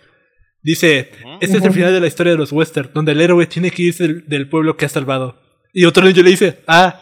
dice. 0.63 1.11
Este 1.39 1.57
es 1.59 1.63
el 1.63 1.71
final 1.71 1.93
de 1.93 1.99
la 1.99 2.07
historia 2.07 2.31
de 2.31 2.39
los 2.39 2.51
western, 2.51 2.89
donde 2.95 3.11
el 3.11 3.21
héroe 3.21 3.45
tiene 3.45 3.69
que 3.69 3.83
irse 3.83 4.07
del, 4.07 4.27
del 4.27 4.49
pueblo 4.49 4.75
que 4.75 4.85
ha 4.85 4.89
salvado. 4.89 5.39
Y 5.71 5.85
otro 5.85 6.03
niño 6.03 6.23
le 6.23 6.31
dice: 6.31 6.61
Ah, 6.65 6.99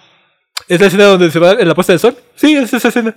¿es 0.67 0.79
la 0.79 0.87
escena 0.87 1.05
donde 1.05 1.31
se 1.31 1.39
va 1.39 1.51
en 1.51 1.67
la 1.67 1.75
puesta 1.75 1.93
del 1.93 1.99
sol? 1.99 2.15
Sí, 2.35 2.55
es 2.55 2.73
esa 2.73 2.87
escena. 2.89 3.15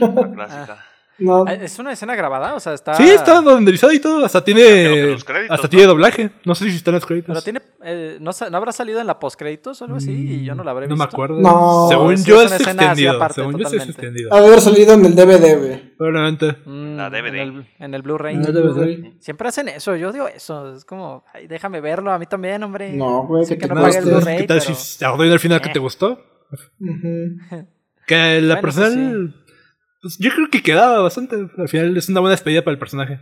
La 0.00 0.30
clásica. 0.34 0.78
No. 1.16 1.44
Ah, 1.46 1.54
Es 1.54 1.78
una 1.78 1.92
escena 1.92 2.16
grabada, 2.16 2.54
o 2.56 2.60
sea, 2.60 2.74
está... 2.74 2.94
Sí, 2.94 3.08
está 3.08 3.40
renderizado 3.40 3.92
y 3.92 4.00
todo, 4.00 4.24
hasta 4.24 4.42
tiene, 4.42 5.12
los 5.12 5.22
créditos, 5.22 5.54
hasta 5.54 5.66
¿no? 5.66 5.70
tiene 5.70 5.86
doblaje. 5.86 6.30
No 6.44 6.56
sé 6.56 6.68
si 6.68 6.74
están 6.76 6.94
los 6.94 7.06
créditos. 7.06 7.28
Pero 7.28 7.40
tiene, 7.42 7.60
eh, 7.84 8.18
¿no, 8.20 8.32
¿no 8.50 8.56
habrá 8.56 8.72
salido 8.72 9.00
en 9.00 9.06
la 9.06 9.20
postcréditos 9.20 9.80
o 9.80 9.84
algo 9.84 9.98
así? 9.98 10.10
Y 10.10 10.44
yo 10.44 10.56
no 10.56 10.64
la 10.64 10.72
habré 10.72 10.88
No 10.88 10.96
visto. 10.96 11.06
me 11.06 11.12
acuerdo. 11.12 11.40
No, 11.40 11.86
Según 11.88 12.18
sí, 12.18 12.24
yo 12.28 12.42
es 12.42 12.50
extendido. 12.50 13.12
aparte, 13.12 13.34
Según 13.36 13.56
yo 13.60 13.68
es 13.68 13.74
extendido. 13.74 14.34
Ha 14.34 14.40
de 14.40 14.46
haber 14.48 14.60
salido 14.60 14.94
en 14.94 15.04
el 15.04 15.14
DVD. 15.14 15.92
Probablemente. 15.96 16.56
Mm, 16.64 16.96
La 16.96 17.10
DVD. 17.10 17.26
En 17.28 17.36
el, 17.36 17.66
en 17.78 17.94
el 17.94 18.02
Blu-ray. 18.02 18.36
No. 18.36 19.12
Siempre 19.20 19.48
hacen 19.48 19.68
eso, 19.68 19.94
yo 19.94 20.10
odio 20.10 20.26
eso. 20.26 20.74
Es 20.74 20.84
como, 20.84 21.24
ay, 21.32 21.46
déjame 21.46 21.80
verlo, 21.80 22.10
a 22.10 22.18
mí 22.18 22.26
también, 22.26 22.60
hombre. 22.64 22.92
No, 22.92 23.24
güey, 23.28 23.44
Sé 23.44 23.54
que 23.54 23.60
que 23.60 23.68
te 23.68 23.74
no 23.74 23.82
pague 23.82 23.98
el. 23.98 24.04
Blu-ray, 24.06 24.38
¿Qué 24.38 24.46
tal 24.48 24.58
pero... 24.66 24.74
si 24.74 25.38
final 25.38 25.60
que 25.60 25.68
Eh. 25.68 25.72
te 25.72 25.78
gustó? 25.78 26.18
Que 28.06 28.40
la 28.42 28.54
Bueno, 28.56 28.60
personal. 28.60 29.28
eso 29.28 29.44
pues, 30.02 30.18
yo 30.18 30.30
creo 30.34 30.50
que 30.50 30.62
quedaba 30.62 31.00
bastante. 31.00 31.36
Al 31.56 31.68
final 31.68 31.96
es 31.96 32.08
una 32.10 32.20
buena 32.20 32.32
despedida 32.32 32.62
para 32.62 32.72
el 32.72 32.78
personaje. 32.78 33.18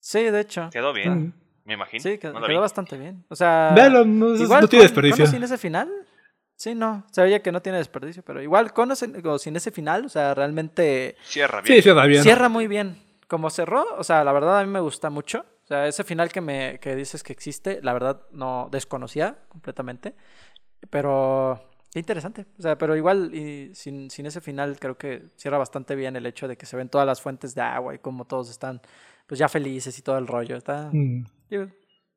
Sí, 0.00 0.22
de 0.24 0.40
hecho. 0.40 0.70
Quedó 0.72 0.92
bien, 0.94 1.34
me 1.66 1.74
imagino. 1.74 2.02
Sí, 2.02 2.18
No 2.22 2.40
quedó 2.46 2.60
bastante 2.62 2.96
bien. 2.96 3.26
O 3.28 3.36
sea, 3.36 3.72
Véalo, 3.76 4.06
no, 4.06 4.34
es- 4.34 4.40
igual 4.40 4.62
no 4.62 4.68
tiene 4.68 4.86
con- 4.86 4.94
con 4.94 4.98
o 5.00 5.02
desperdicio. 5.04 5.26
sin 5.26 5.42
ese 5.42 5.58
final. 5.58 5.90
Sí, 6.56 6.74
no. 6.74 7.06
Se 7.12 7.22
veía 7.22 7.42
que 7.42 7.52
no 7.52 7.60
tiene 7.60 7.76
desperdicio, 7.78 8.22
pero 8.24 8.40
igual 8.42 8.72
con 8.72 8.90
o 8.90 8.96
sin, 8.96 9.14
o 9.26 9.38
sin 9.38 9.54
ese 9.56 9.70
final, 9.70 10.06
o 10.06 10.08
sea, 10.08 10.34
realmente 10.34 11.16
Cierra 11.22 11.60
bien. 11.60 11.82
Sí, 11.82 11.90
va 11.90 12.06
bien. 12.06 12.22
cierra 12.22 12.48
muy 12.48 12.66
bien. 12.66 12.96
Como 13.28 13.50
cerró, 13.50 13.84
o 13.98 14.02
sea, 14.02 14.24
la 14.24 14.32
verdad 14.32 14.58
a 14.60 14.64
mí 14.64 14.72
me 14.72 14.80
gusta 14.80 15.10
mucho. 15.10 15.44
O 15.64 15.66
sea, 15.68 15.86
ese 15.86 16.02
final 16.04 16.30
que 16.32 16.40
me 16.40 16.78
que 16.80 16.96
dices 16.96 17.22
que 17.22 17.34
existe, 17.34 17.80
la 17.82 17.92
verdad 17.92 18.22
no 18.32 18.70
desconocía 18.72 19.36
completamente. 19.50 20.14
Pero 20.90 21.67
qué 21.92 21.98
interesante. 22.00 22.46
O 22.58 22.62
sea, 22.62 22.76
pero 22.78 22.96
igual 22.96 23.34
y 23.34 23.74
sin, 23.74 24.10
sin 24.10 24.26
ese 24.26 24.40
final 24.40 24.78
creo 24.78 24.96
que 24.98 25.28
cierra 25.36 25.58
bastante 25.58 25.94
bien 25.94 26.16
el 26.16 26.26
hecho 26.26 26.48
de 26.48 26.56
que 26.56 26.66
se 26.66 26.76
ven 26.76 26.88
todas 26.88 27.06
las 27.06 27.20
fuentes 27.22 27.54
de 27.54 27.62
agua 27.62 27.94
y 27.94 27.98
como 27.98 28.24
todos 28.26 28.50
están 28.50 28.80
pues 29.26 29.38
ya 29.38 29.48
felices 29.48 29.98
y 29.98 30.02
todo 30.02 30.18
el 30.18 30.26
rollo. 30.26 30.56
Está, 30.56 30.90
Mm. 30.92 31.24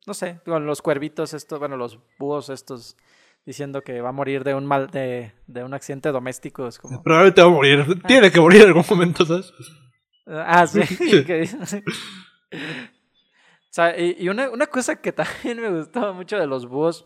no 0.08 0.14
sé, 0.14 0.40
con 0.46 0.66
los 0.66 0.82
cuervitos 0.82 1.34
estos, 1.34 1.60
bueno, 1.60 1.78
los 1.78 2.00
búhos 2.20 2.50
estos 2.50 2.98
diciendo 3.46 3.82
que 3.84 4.02
va 4.02 4.10
a 4.10 4.14
morir 4.14 4.44
de 4.44 4.54
un 4.54 4.66
mal 4.66 4.88
de, 4.92 5.34
de 5.48 5.64
un 5.64 5.74
accidente 5.74 6.10
doméstico 6.12 6.68
es 6.68 6.78
como 6.78 7.02
Probablemente 7.02 7.42
va 7.42 7.48
a 7.48 7.52
morir. 7.52 8.02
Tiene 8.08 8.32
que 8.32 8.40
morir 8.40 8.62
en 8.62 8.68
algún 8.68 8.86
momento, 8.90 9.26
¿sabes? 9.26 9.52
Ah, 10.28 10.66
sí. 10.68 10.84
o 12.54 13.74
sea, 13.74 13.98
y, 14.00 14.16
y 14.20 14.30
una, 14.30 14.50
una 14.50 14.68
cosa 14.68 15.02
que 15.02 15.12
también 15.12 15.60
me 15.62 15.70
gustaba 15.70 16.14
mucho 16.14 16.38
de 16.38 16.48
los 16.48 16.68
búhos 16.68 17.06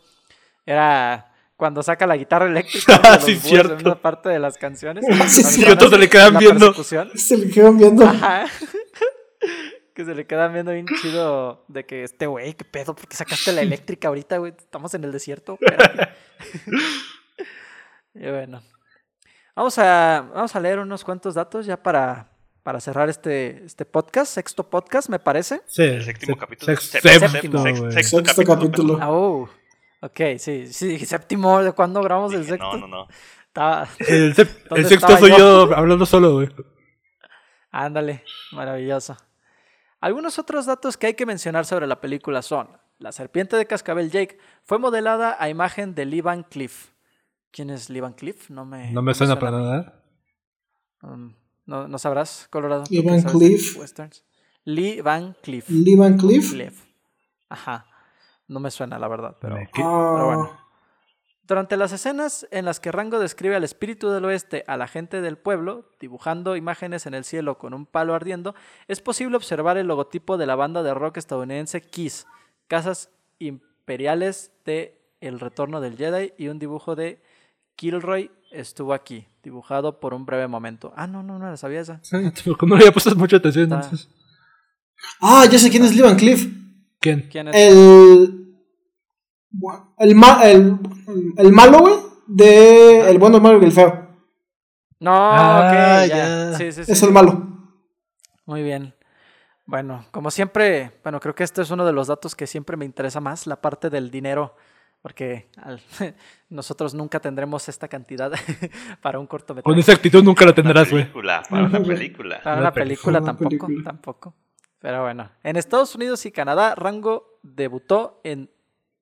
era 0.66 1.32
cuando 1.56 1.82
saca 1.84 2.06
la 2.08 2.18
guitarra 2.18 2.48
eléctrica 2.48 2.98
de 3.04 3.10
los 3.16 3.24
Sí, 3.24 3.36
cierto. 3.38 3.74
en 3.76 3.86
una 3.86 3.96
parte 4.02 4.30
de 4.30 4.40
las 4.40 4.58
canciones. 4.58 5.06
Ah, 5.12 5.28
sí, 5.30 5.44
sí. 5.44 5.64
Y 5.66 5.70
otros 5.72 5.90
se 5.92 5.98
le 5.98 6.10
quedan 6.10 6.38
viendo. 6.38 6.74
Se 6.74 7.38
le 7.38 7.50
quedan 7.50 7.78
viendo. 7.78 8.06
Ajá. 8.06 8.46
que 9.94 10.04
se 10.04 10.14
le 10.14 10.28
quedan 10.28 10.52
viendo 10.54 10.74
bien 10.74 10.86
chido 11.02 11.64
de 11.70 11.86
que 11.86 12.04
este 12.04 12.28
güey, 12.28 12.54
qué 12.54 12.66
pedo, 12.66 12.94
¿por 12.96 13.08
qué 13.08 13.16
sacaste 13.16 13.54
la 13.54 13.62
eléctrica 13.62 14.10
ahorita, 14.10 14.38
güey? 14.40 14.54
Estamos 14.58 14.94
en 14.94 15.06
el 15.06 15.12
desierto. 15.14 15.58
espérate". 15.62 16.10
y 18.14 18.30
bueno. 18.30 18.62
Vamos 19.56 19.78
a, 19.80 20.30
vamos 20.34 20.54
a 20.54 20.60
leer 20.60 20.80
unos 20.80 21.06
cuantos 21.06 21.34
datos 21.34 21.66
ya 21.66 21.82
para, 21.82 22.30
para 22.62 22.82
cerrar 22.82 23.08
este, 23.10 23.64
este 23.64 23.86
podcast, 23.86 24.34
sexto 24.34 24.70
podcast, 24.70 25.08
me 25.08 25.18
parece. 25.20 25.62
Sí. 25.66 25.84
El 25.84 26.04
séptimo 26.04 26.34
se- 26.34 26.40
capítulo. 26.42 26.76
sex- 26.76 26.90
Séptimo, 26.90 27.30
séptimo, 27.30 27.64
sexto, 27.64 27.92
sexto. 27.92 28.18
Sexto 28.20 28.44
capítulo, 28.44 28.98
capítulo. 28.98 29.00
Oh, 29.10 29.50
ok, 30.06 30.38
sí, 30.38 30.68
sí, 30.74 31.00
séptimo, 31.06 31.62
¿de 31.64 31.72
cuándo 31.74 32.02
grabamos 32.02 32.34
el 32.34 32.46
sexto? 32.46 32.78
No, 32.78 32.78
no, 32.78 32.88
no. 32.88 33.08
Estaba- 33.48 33.88
El, 34.00 34.36
sep- 34.36 34.64
¿Dónde 34.70 34.82
el 34.82 34.88
sexto 34.88 35.08
estaba 35.14 35.20
soy 35.20 35.30
yo? 35.32 35.68
yo 35.70 35.76
hablando 35.76 36.06
solo, 36.06 36.34
güey. 36.34 36.50
Ándale, 37.72 38.24
maravilloso. 38.52 39.18
Algunos 40.00 40.40
otros 40.40 40.66
datos 40.66 40.98
que 40.98 41.08
hay 41.08 41.14
que 41.16 41.26
mencionar 41.26 41.66
sobre 41.66 41.88
la 41.88 42.00
película 42.00 42.42
son: 42.42 42.70
La 43.00 43.12
serpiente 43.12 43.56
de 43.58 43.66
cascabel 43.66 44.12
Jake 44.12 44.38
fue 44.64 44.78
modelada 44.78 45.36
a 45.40 45.50
imagen 45.50 45.96
de 45.96 46.06
Lee 46.06 46.22
Van 46.22 46.44
Cleef. 46.44 46.90
¿Quién 47.52 47.70
es 47.70 47.90
Lee 47.90 48.02
Van 48.02 48.14
Cleef? 48.14 48.50
No 48.50 48.66
me, 48.66 48.92
No 48.92 49.02
me 49.02 49.14
suena 49.14 49.38
para 49.40 49.52
nada. 49.52 50.04
Um, 51.02 51.34
no, 51.66 51.88
no 51.88 51.98
sabrás, 51.98 52.48
Colorado. 52.50 52.84
¿tú 52.84 52.94
Lee 52.94 53.02
Van 53.02 53.22
Cleef. 53.24 53.78
westerns? 53.78 54.24
Lee 54.64 55.02
Van 55.02 55.36
Cleef. 55.42 55.70
Lee 55.70 55.96
Van 55.96 56.18
Cleef. 56.18 56.52
Cleef. 56.52 56.84
Ajá. 57.50 57.86
No 58.48 58.60
me 58.60 58.72
suena, 58.72 59.00
la 59.00 59.08
verdad, 59.08 59.38
pero. 59.40 59.56
Ah, 59.58 59.70
Pero 59.74 60.26
bueno. 60.26 60.66
Durante 61.48 61.78
las 61.78 61.92
escenas 61.92 62.48
en 62.50 62.66
las 62.66 62.80
que 62.80 62.92
Rango 62.92 63.20
describe 63.20 63.56
al 63.56 63.64
espíritu 63.64 64.10
del 64.10 64.26
oeste 64.26 64.64
a 64.66 64.78
la 64.78 64.88
gente 64.88 65.22
del 65.22 65.38
pueblo, 65.38 65.92
dibujando 66.00 66.56
imágenes 66.56 67.06
en 67.06 67.14
el 67.14 67.24
cielo 67.24 67.60
con 67.60 67.76
un 67.76 67.86
palo 67.86 68.16
ardiendo, 68.16 68.56
es 68.88 69.00
posible 69.00 69.38
observar 69.38 69.78
el 69.78 69.86
logotipo 69.88 70.38
de 70.38 70.48
la 70.48 70.56
banda 70.56 70.82
de 70.82 70.96
rock 70.96 71.18
estadounidense 71.18 71.82
Kiss, 71.82 72.26
casas 72.68 73.12
imperiales 73.38 74.52
de 74.66 75.00
El 75.22 75.40
Retorno 75.40 75.82
del 75.82 75.98
Jedi 75.98 76.34
y 76.38 76.48
un 76.48 76.58
dibujo 76.58 76.96
de 76.96 77.22
Kilroy 77.76 78.32
estuvo 78.52 78.94
aquí, 78.96 79.28
dibujado 79.44 80.00
por 80.00 80.16
un 80.16 80.26
breve 80.26 80.48
momento. 80.48 80.94
Ah, 80.96 81.06
no, 81.06 81.22
no, 81.22 81.38
no 81.38 81.46
la 81.50 81.58
sabía 81.58 81.82
esa. 81.82 82.00
Sí, 82.02 82.16
no 82.62 82.68
le 82.76 82.82
había 82.86 82.92
puesto 82.92 83.16
mucha 83.16 83.38
atención. 83.38 83.66
Está- 83.66 83.76
Entonces. 83.84 84.10
Ah, 85.22 85.46
ya 85.52 85.60
sé 85.60 85.70
quién 85.70 85.84
es 85.84 85.96
Lee 85.96 86.16
Cleef. 86.18 86.48
¿Quién? 87.06 87.28
¿Quién 87.32 87.48
es? 87.50 87.56
El. 87.56 88.42
El, 90.00 90.16
ma- 90.16 90.42
el, 90.44 90.78
el 91.38 91.52
malo, 91.54 91.80
güey. 91.80 91.94
De 92.28 93.10
El 93.10 93.20
bueno, 93.20 93.38
el 93.38 93.44
malo 93.44 93.62
y 93.62 93.66
el 93.66 93.72
feo. 93.72 94.10
No, 95.00 95.12
Ah, 95.14 96.02
ok, 96.04 96.10
ya. 96.10 96.16
ya. 96.52 96.54
Sí, 96.58 96.72
sí, 96.72 96.84
sí. 96.84 96.92
Es 96.92 97.04
el 97.04 97.12
malo. 97.12 97.48
Muy 98.46 98.64
bien. 98.64 98.94
Bueno, 99.66 100.06
como 100.12 100.30
siempre, 100.32 100.92
bueno, 101.04 101.20
creo 101.20 101.34
que 101.36 101.44
este 101.44 101.62
es 101.62 101.72
uno 101.72 101.86
de 101.86 101.94
los 101.94 102.08
datos 102.08 102.36
que 102.36 102.48
siempre 102.48 102.78
me 102.78 102.86
interesa 102.86 103.20
más, 103.20 103.48
la 103.48 103.62
parte 103.62 103.90
del 103.90 104.12
dinero, 104.12 104.56
porque 105.02 105.50
al- 105.58 105.82
nosotros 106.50 106.94
nunca 106.94 107.20
tendremos 107.20 107.68
esta 107.70 107.88
cantidad 107.88 108.32
para 109.02 109.20
un 109.20 109.26
Con 109.26 109.40
cortometraje. 109.40 109.80
esa 109.80 109.94
actitud 109.94 110.24
nunca 110.24 110.46
la 110.46 110.54
tendrás, 110.54 110.90
güey. 110.92 111.04
película, 111.04 111.44
para 111.50 111.66
una 111.66 111.80
película. 111.84 112.42
Para 112.44 112.62
una 112.62 112.72
película, 112.74 112.74
película 112.74 113.18
una 113.20 113.26
tampoco, 113.26 113.50
película. 113.68 113.84
tampoco. 113.84 114.34
Pero 114.86 115.02
bueno, 115.02 115.32
en 115.42 115.56
Estados 115.56 115.96
Unidos 115.96 116.24
y 116.28 116.32
Canadá, 116.32 116.76
Rango 116.76 117.40
debutó 117.42 118.22
en 118.24 118.52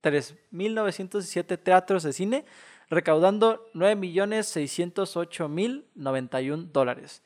3.917 0.01 1.61
teatros 1.61 2.03
de 2.03 2.13
cine, 2.13 2.45
recaudando 2.89 3.69
9.608.091 3.73 6.71
dólares. 6.71 7.21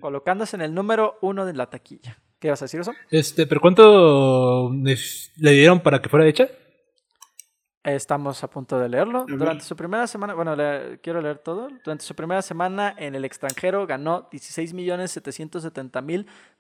colocándose 0.01 0.55
en 0.55 0.63
el 0.63 0.73
número 0.73 1.19
uno 1.21 1.45
de 1.47 1.55
la 1.55 1.69
taquilla. 1.69 2.17
¿Qué 2.41 2.49
vas 2.51 2.61
a 2.63 2.65
decir 2.65 2.81
eso? 2.81 2.93
este, 3.11 3.47
¿pero 3.47 3.61
cuánto 3.61 4.73
le 4.73 5.53
dieron 5.53 5.81
para 5.81 6.01
que 6.03 6.09
fuera 6.09 6.27
hecha? 6.27 6.49
Estamos 7.83 8.45
a 8.45 8.51
punto 8.51 8.79
de 8.79 8.91
leerlo. 8.91 9.25
Durante 9.27 9.65
su 9.65 9.75
primera 9.75 10.07
semana, 10.07 10.35
bueno, 10.35 10.55
le- 10.55 10.99
quiero 11.03 11.23
leer 11.23 11.39
todo. 11.39 11.69
Durante 11.83 12.05
su 12.05 12.15
primera 12.15 12.43
semana 12.43 12.95
en 12.99 13.15
el 13.15 13.25
extranjero 13.25 13.87
ganó 13.87 14.29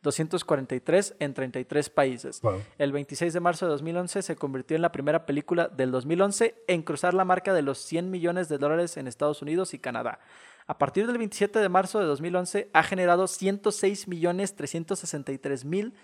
16.770.243 0.02 1.14
en 1.18 1.34
33 1.34 1.90
países. 1.90 2.40
Wow. 2.40 2.62
El 2.78 2.92
26 2.92 3.32
de 3.32 3.40
marzo 3.40 3.66
de 3.66 3.72
2011 3.72 4.22
se 4.22 4.36
convirtió 4.36 4.76
en 4.76 4.82
la 4.82 4.92
primera 4.92 5.26
película 5.26 5.68
del 5.68 5.90
2011 5.90 6.54
en 6.66 6.82
cruzar 6.82 7.14
la 7.14 7.24
marca 7.24 7.52
de 7.52 7.62
los 7.62 7.78
100 7.78 8.10
millones 8.10 8.48
de 8.48 8.58
dólares 8.58 8.96
en 8.96 9.06
Estados 9.06 9.42
Unidos 9.42 9.74
y 9.74 9.78
Canadá. 9.78 10.20
A 10.66 10.78
partir 10.78 11.06
del 11.06 11.18
27 11.18 11.58
de 11.58 11.68
marzo 11.68 11.98
de 12.00 12.06
2011 12.06 12.70
ha 12.72 12.82
generado 12.82 13.26
106 13.26 14.06
millones 14.08 14.54
363 14.54 15.64
mil 15.64 15.94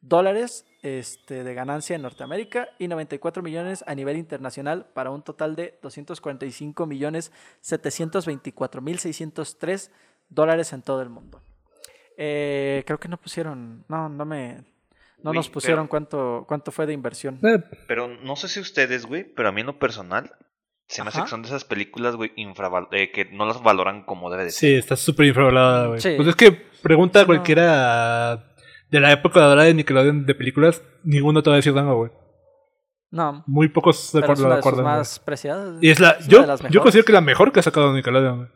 dólares 0.00 0.64
este, 0.82 1.42
de 1.42 1.54
ganancia 1.54 1.96
en 1.96 2.02
Norteamérica 2.02 2.68
y 2.78 2.86
94 2.88 3.42
millones 3.42 3.82
a 3.86 3.94
nivel 3.94 4.16
internacional 4.16 4.86
para 4.94 5.10
un 5.10 5.22
total 5.22 5.56
de 5.56 5.78
245 5.82 6.86
millones 6.86 7.32
724 7.60 8.82
mil 8.82 8.98
603 8.98 9.90
dólares 10.28 10.72
en 10.72 10.82
todo 10.82 11.02
el 11.02 11.08
mundo. 11.08 11.40
Eh, 12.16 12.82
creo 12.86 12.98
que 12.98 13.08
no 13.08 13.16
pusieron, 13.18 13.84
no, 13.88 14.08
no 14.08 14.24
me, 14.24 14.64
no 15.18 15.30
Güey, 15.30 15.36
nos 15.36 15.48
pusieron 15.50 15.84
pero- 15.84 15.90
cuánto, 15.90 16.44
cuánto 16.48 16.70
fue 16.72 16.86
de 16.86 16.92
inversión. 16.92 17.38
Eh, 17.42 17.62
Pero 17.86 18.08
no 18.08 18.36
sé 18.36 18.48
si 18.48 18.60
ustedes, 18.60 19.06
güey, 19.06 19.24
pero 19.24 19.48
a 19.48 19.52
mí 19.52 19.60
en 19.60 19.66
lo 19.68 19.78
personal 19.78 20.32
se 20.88 21.02
me 21.02 21.08
hace 21.08 21.22
que 21.22 21.28
son 21.28 21.42
de 21.42 21.48
esas 21.48 21.64
películas, 21.64 22.16
güey, 22.16 22.32
infraval- 22.36 22.88
eh, 22.92 23.10
que 23.12 23.24
no 23.26 23.44
las 23.46 23.62
valoran 23.62 24.04
como 24.04 24.30
debe 24.30 24.44
de 24.44 24.50
ser. 24.50 24.70
sí, 24.70 24.74
está 24.76 24.96
súper 24.96 25.26
infravalorada, 25.26 25.86
güey. 25.88 26.00
Sí. 26.00 26.12
Pues 26.16 26.28
es 26.28 26.36
que 26.36 26.52
pregunta 26.82 27.20
a 27.22 27.26
cualquiera 27.26 28.52
de 28.90 29.00
la 29.00 29.10
época 29.12 29.40
dorada 29.40 29.64
de 29.66 29.74
Nickelodeon 29.74 30.26
de 30.26 30.34
películas, 30.34 30.82
ninguno 31.02 31.42
te 31.42 31.50
va 31.50 31.54
a 31.54 31.58
decir 31.58 31.76
algo, 31.76 31.96
güey. 31.96 32.10
No, 33.10 33.44
Muy 33.46 33.68
pocos 33.68 34.12
de 34.12 34.20
pero 34.20 34.32
es 34.34 34.40
acuerdo, 34.40 34.44
una 34.46 34.48
de 34.50 34.54
de 34.56 34.58
acuerdo. 34.60 34.82
más 34.82 35.18
preciadas. 35.20 35.78
Y 35.80 35.90
es 35.90 36.00
la, 36.00 36.10
es 36.10 36.26
yo, 36.28 36.40
de 36.42 36.46
las 36.48 36.60
yo 36.60 36.64
mejores. 36.64 36.82
considero 36.82 37.04
que 37.06 37.12
la 37.12 37.20
mejor 37.20 37.52
que 37.52 37.60
ha 37.60 37.62
sacado 37.62 37.92
Nickelodeon, 37.94 38.36
güey. 38.38 38.48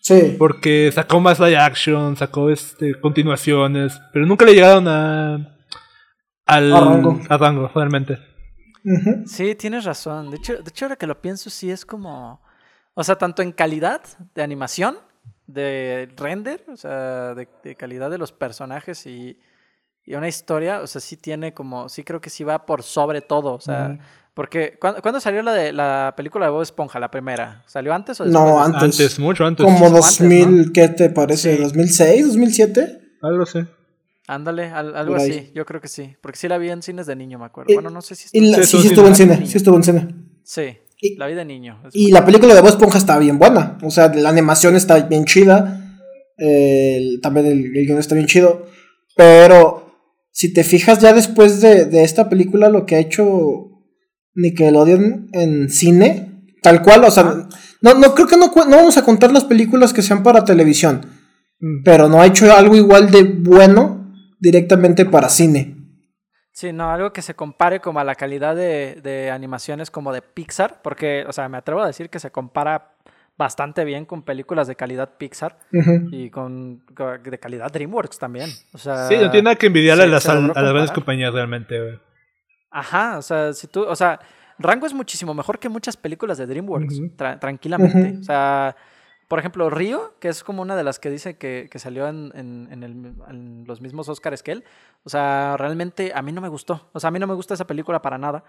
Sí. 0.00 0.36
Porque 0.38 0.90
sacó 0.92 1.18
más 1.18 1.40
live 1.40 1.56
action, 1.56 2.14
sacó 2.16 2.48
este 2.50 3.00
continuaciones, 3.00 4.00
pero 4.12 4.24
nunca 4.24 4.44
le 4.44 4.54
llegaron 4.54 4.86
a 4.86 5.58
al 6.46 6.72
A 6.72 6.80
Rango. 6.80 7.20
a 7.28 7.36
Rango, 7.36 7.70
realmente. 7.74 8.18
Sí, 9.26 9.54
tienes 9.54 9.84
razón. 9.84 10.30
De 10.30 10.36
hecho, 10.36 10.54
de 10.54 10.68
hecho, 10.68 10.84
ahora 10.84 10.96
que 10.96 11.06
lo 11.06 11.20
pienso, 11.20 11.50
sí 11.50 11.70
es 11.70 11.84
como. 11.84 12.40
O 12.94 13.04
sea, 13.04 13.16
tanto 13.16 13.42
en 13.42 13.52
calidad 13.52 14.00
de 14.34 14.42
animación, 14.42 14.96
de 15.46 16.08
render, 16.16 16.64
o 16.68 16.76
sea, 16.76 17.34
de, 17.34 17.48
de 17.62 17.74
calidad 17.74 18.10
de 18.10 18.18
los 18.18 18.32
personajes 18.32 19.04
y, 19.06 19.38
y 20.04 20.14
una 20.14 20.28
historia, 20.28 20.80
o 20.80 20.86
sea, 20.86 21.00
sí 21.00 21.16
tiene 21.16 21.52
como. 21.52 21.88
Sí 21.88 22.04
creo 22.04 22.20
que 22.20 22.30
sí 22.30 22.44
va 22.44 22.64
por 22.66 22.82
sobre 22.82 23.20
todo. 23.20 23.54
O 23.54 23.60
sea, 23.60 23.90
Ujú. 23.94 23.98
porque. 24.34 24.78
¿cuándo, 24.80 25.02
cuándo 25.02 25.20
salió 25.20 25.42
la 25.42 25.52
de 25.52 25.72
la 25.72 26.14
película 26.16 26.46
de 26.46 26.52
Bob 26.52 26.62
Esponja, 26.62 26.98
la 27.00 27.10
primera? 27.10 27.62
¿Salió 27.66 27.92
antes 27.92 28.20
o 28.20 28.24
después? 28.24 28.44
No, 28.44 28.56
de- 28.58 28.64
antes. 28.64 28.82
Antes, 29.00 29.18
mucho 29.18 29.44
antes. 29.44 29.64
Como 29.64 29.78
Muchísimo 29.90 30.28
2000, 30.28 30.72
¿qué 30.72 30.88
te 30.88 31.10
parece? 31.10 31.56
Sí. 31.56 31.62
¿2006? 31.62 32.24
¿2007? 32.34 33.00
Algo 33.22 33.44
sé. 33.46 33.66
Ándale, 34.28 34.64
al- 34.70 34.96
algo 34.96 35.14
así. 35.16 35.50
Yo 35.54 35.64
creo 35.64 35.80
que 35.80 35.88
sí. 35.88 36.16
Porque 36.20 36.38
sí 36.38 36.48
la 36.48 36.58
vi 36.58 36.70
en 36.70 36.82
cines 36.82 37.06
de 37.06 37.14
niño, 37.16 37.38
me 37.38 37.44
acuerdo. 37.46 37.70
Y- 37.70 37.74
bueno, 37.74 37.90
no 37.90 38.02
sé 38.02 38.14
si. 38.14 38.28
Y 38.32 38.50
la- 38.50 38.58
Sí, 38.58 38.62
sí, 38.64 38.68
sí, 38.82 38.88
estuvo 38.88 38.90
estuvo 38.90 39.08
en 39.08 39.14
cine. 39.14 39.34
cine. 39.36 39.46
Sí 39.46 39.56
estuvo 39.58 39.76
en 39.76 39.82
cine. 39.84 40.08
Sí, 40.42 40.78
Y- 41.00 41.16
la 41.16 41.26
vi 41.26 41.34
de 41.34 41.44
niño. 41.44 41.80
Y 41.92 42.10
la 42.10 42.24
película 42.24 42.54
de 42.54 42.60
Bob 42.60 42.70
Esponja 42.70 42.98
está 42.98 43.18
bien 43.18 43.38
buena. 43.38 43.78
O 43.82 43.90
sea, 43.90 44.12
la 44.14 44.28
animación 44.30 44.74
está 44.76 44.98
bien 45.00 45.24
chida. 45.24 45.82
también 47.22 47.46
el, 47.46 47.76
el 47.76 47.86
guion 47.86 47.98
está 47.98 48.14
bien 48.14 48.26
chido. 48.26 48.66
Pero 49.16 49.86
si 50.32 50.52
te 50.52 50.64
fijas 50.64 50.98
ya 51.00 51.12
después 51.14 51.60
de, 51.62 51.86
de 51.86 52.04
esta 52.04 52.28
película, 52.28 52.68
lo 52.68 52.84
que 52.84 52.96
ha 52.96 52.98
hecho 52.98 53.70
Nickelodeon 54.34 55.28
en 55.32 55.70
cine, 55.70 56.42
tal 56.62 56.82
cual, 56.82 57.04
o 57.04 57.10
sea, 57.10 57.48
no, 57.80 57.94
no 57.94 58.14
creo 58.14 58.26
que 58.26 58.36
no, 58.36 58.48
no 58.54 58.76
vamos 58.76 58.98
a 58.98 59.02
contar 59.04 59.32
las 59.32 59.44
películas 59.44 59.92
que 59.94 60.02
sean 60.02 60.22
para 60.22 60.44
televisión. 60.44 61.06
Mm. 61.60 61.82
Pero 61.84 62.08
no 62.08 62.20
ha 62.20 62.26
hecho 62.26 62.52
algo 62.54 62.76
igual 62.76 63.10
de 63.10 63.22
bueno 63.22 64.05
directamente 64.38 65.04
para 65.04 65.28
cine. 65.28 65.76
Sí, 66.52 66.72
no, 66.72 66.90
algo 66.90 67.12
que 67.12 67.20
se 67.22 67.34
compare 67.34 67.80
como 67.80 68.00
a 68.00 68.04
la 68.04 68.14
calidad 68.14 68.56
de, 68.56 69.00
de 69.02 69.30
animaciones 69.30 69.90
como 69.90 70.12
de 70.12 70.22
Pixar, 70.22 70.80
porque, 70.82 71.24
o 71.28 71.32
sea, 71.32 71.48
me 71.50 71.58
atrevo 71.58 71.82
a 71.82 71.86
decir 71.86 72.08
que 72.08 72.18
se 72.18 72.30
compara 72.30 72.92
bastante 73.36 73.84
bien 73.84 74.06
con 74.06 74.22
películas 74.22 74.66
de 74.66 74.76
calidad 74.76 75.18
Pixar 75.18 75.58
y 76.10 76.30
con, 76.30 76.82
con- 76.94 77.22
de 77.22 77.38
calidad 77.38 77.70
DreamWorks 77.70 78.18
también. 78.18 78.48
O 78.72 78.78
sea, 78.78 79.06
Sí, 79.08 79.16
no 79.16 79.30
tiene 79.30 79.42
nada 79.44 79.56
que 79.56 79.66
envidiarle 79.66 80.04
a, 80.04 80.06
las, 80.06 80.26
a, 80.26 80.38
grandes 80.40 80.92
compañías 80.92 81.34
realmente, 81.34 81.78
güey. 81.78 81.98
Ajá, 82.70 83.18
o 83.18 83.22
sea, 83.22 83.52
si 83.52 83.66
tú, 83.66 83.82
o 83.82 83.94
sea, 83.94 84.18
Rango 84.58 84.86
es 84.86 84.94
muchísimo 84.94 85.34
mejor 85.34 85.58
que 85.58 85.68
muchas 85.68 85.98
películas 85.98 86.38
de 86.38 86.46
DreamWorks, 86.46 86.94
tra- 87.18 87.38
tranquilamente. 87.38 88.16
O 88.18 88.22
sea, 88.22 88.74
por 89.28 89.38
ejemplo, 89.38 89.68
Río, 89.70 90.14
que 90.20 90.28
es 90.28 90.44
como 90.44 90.62
una 90.62 90.76
de 90.76 90.84
las 90.84 90.98
que 90.98 91.10
dice 91.10 91.36
que, 91.36 91.68
que 91.70 91.78
salió 91.78 92.06
en, 92.08 92.32
en- 92.34 93.64
los 93.66 93.80
mismos 93.80 94.08
Oscars 94.08 94.42
que 94.42 94.52
él. 94.52 94.64
O 95.04 95.08
sea, 95.10 95.56
realmente 95.58 96.12
a 96.14 96.22
mí 96.22 96.32
no 96.32 96.40
me 96.40 96.48
gustó. 96.48 96.88
O 96.92 97.00
sea, 97.00 97.08
a 97.08 97.10
mí 97.10 97.18
no 97.18 97.26
me 97.26 97.34
gusta 97.34 97.54
esa 97.54 97.66
película 97.66 98.00
para 98.02 98.18
nada. 98.18 98.44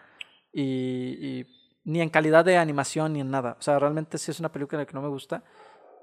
Y, 0.54 0.64
y 0.64 1.48
ni 1.84 2.02
en 2.02 2.10
calidad 2.10 2.46
de 2.46 2.58
animación 2.58 3.14
ni 3.14 3.22
en 3.22 3.32
nada. 3.32 3.56
O 3.60 3.62
sea, 3.62 3.80
realmente 3.80 4.18
sí 4.18 4.32
es 4.32 4.40
una 4.40 4.52
película 4.52 4.86
que 4.86 4.94
no 4.94 5.02
me 5.02 5.08
gusta. 5.10 5.44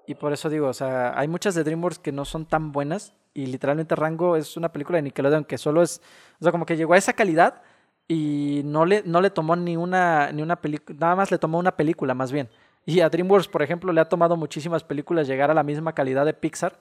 Y 0.06 0.14
por 0.16 0.32
eso 0.32 0.50
digo, 0.50 0.68
o 0.68 0.74
sea, 0.74 1.18
hay 1.18 1.28
muchas 1.28 1.54
de 1.54 1.64
DreamWorks 1.64 1.98
que 1.98 2.12
no 2.12 2.24
son 2.24 2.46
tan 2.46 2.72
buenas. 2.72 3.14
Y 3.32 3.46
literalmente 3.46 3.94
Rango 3.96 4.36
es 4.36 4.56
una 4.56 4.70
película 4.72 4.96
de 4.98 5.02
Nickelodeon 5.02 5.44
que 5.44 5.58
solo 5.58 5.82
es. 5.82 6.00
O 6.40 6.44
sea, 6.44 6.52
como 6.52 6.66
que 6.66 6.76
llegó 6.76 6.94
a 6.94 6.98
esa 6.98 7.14
calidad 7.14 7.62
y 8.06 8.62
no 8.64 8.84
le, 8.86 9.02
no 9.06 9.20
le 9.20 9.30
tomó 9.30 9.56
ni 9.56 9.76
una, 9.76 10.30
ni 10.32 10.42
una 10.42 10.56
película. 10.56 10.98
Nada 11.00 11.16
más 11.16 11.30
le 11.30 11.38
tomó 11.38 11.58
una 11.58 11.76
película, 11.76 12.14
más 12.14 12.32
bien. 12.32 12.48
Y 12.86 13.00
a 13.00 13.08
DreamWorks, 13.08 13.48
por 13.48 13.62
ejemplo, 13.62 13.92
le 13.92 14.00
ha 14.00 14.04
tomado 14.08 14.36
muchísimas 14.36 14.84
películas 14.84 15.26
llegar 15.26 15.50
a 15.50 15.54
la 15.54 15.62
misma 15.62 15.94
calidad 15.94 16.24
de 16.26 16.34
Pixar. 16.34 16.80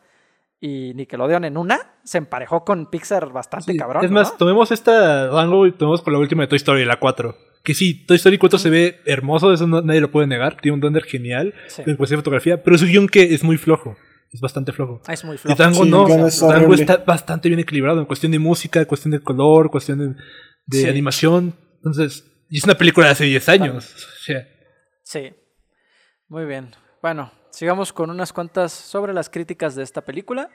Y 0.60 0.94
Nickelodeon 0.94 1.44
en 1.44 1.58
una 1.58 1.80
se 2.04 2.18
emparejó 2.18 2.64
con 2.64 2.90
Pixar 2.90 3.32
bastante 3.34 3.74
Sí, 3.74 3.78
cabrón. 3.78 4.06
Es 4.06 4.12
más, 4.12 4.32
¿no? 4.32 4.38
tomemos 4.38 4.72
esta 4.72 5.28
rango 5.28 5.68
y 5.68 5.74
tomemos 5.74 6.02
con 6.02 6.14
la 6.14 6.20
última 6.20 6.44
de 6.44 6.48
Toy 6.48 6.56
Story, 6.58 6.86
la 6.86 6.98
4. 7.00 7.36
Que 7.64 7.74
sí, 7.74 8.06
Toy 8.06 8.16
Story 8.16 8.38
4 8.38 8.60
se 8.60 8.70
ve 8.70 9.00
hermoso, 9.06 9.52
eso 9.54 9.68
no- 9.68 9.82
nadie 9.82 10.00
lo 10.02 10.12
puede 10.12 10.28
negar. 10.28 10.58
Tiene 10.62 10.76
un 10.76 10.82
render 10.82 11.04
genial 11.04 11.54
Sí. 11.68 11.82
en 11.86 11.96
cuestión 11.98 12.18
de 12.18 12.22
fotografía, 12.22 12.64
pero 12.64 12.78
su 12.78 12.86
guion 12.86 13.08
que 13.08 13.34
es 13.34 13.44
muy 13.44 13.58
flojo. 13.58 13.96
Es 14.32 14.42
bastante 14.42 14.72
flojo. 14.72 15.02
Ah, 15.06 15.14
Es 15.14 15.24
muy 15.26 15.36
Y 15.36 15.38
flojo. 15.38 15.58
Tango 15.58 15.84
Sí, 15.84 15.90
no. 15.90 16.28
es 16.28 16.40
Tango 16.40 16.74
está 16.74 16.98
bastante 16.98 17.50
bien 17.50 17.60
equilibrado 17.60 18.00
en 18.00 18.06
cuestión 18.06 18.32
de 18.32 18.40
música, 18.40 18.86
cuestión 18.86 19.12
de 19.12 19.20
color, 19.20 19.70
cuestión 19.70 20.00
de, 20.00 20.08
de 20.66 20.78
Sí. 20.84 20.90
animación. 20.90 21.56
Entonces, 21.76 22.26
y 22.50 22.58
es 22.58 22.64
una 22.64 22.76
película 22.76 23.08
de 23.08 23.12
hace 23.12 23.26
10 23.26 23.48
años. 23.50 23.94
O 23.96 24.24
sea, 24.24 24.48
Sí. 25.04 25.34
Muy 26.34 26.46
bien. 26.46 26.72
Bueno, 27.00 27.30
sigamos 27.52 27.94
con 27.94 28.10
unas 28.10 28.34
cuantas 28.34 28.74
sobre 28.74 29.14
las 29.14 29.30
críticas 29.30 29.76
de 29.76 29.84
esta 29.84 30.02
película. 30.02 30.50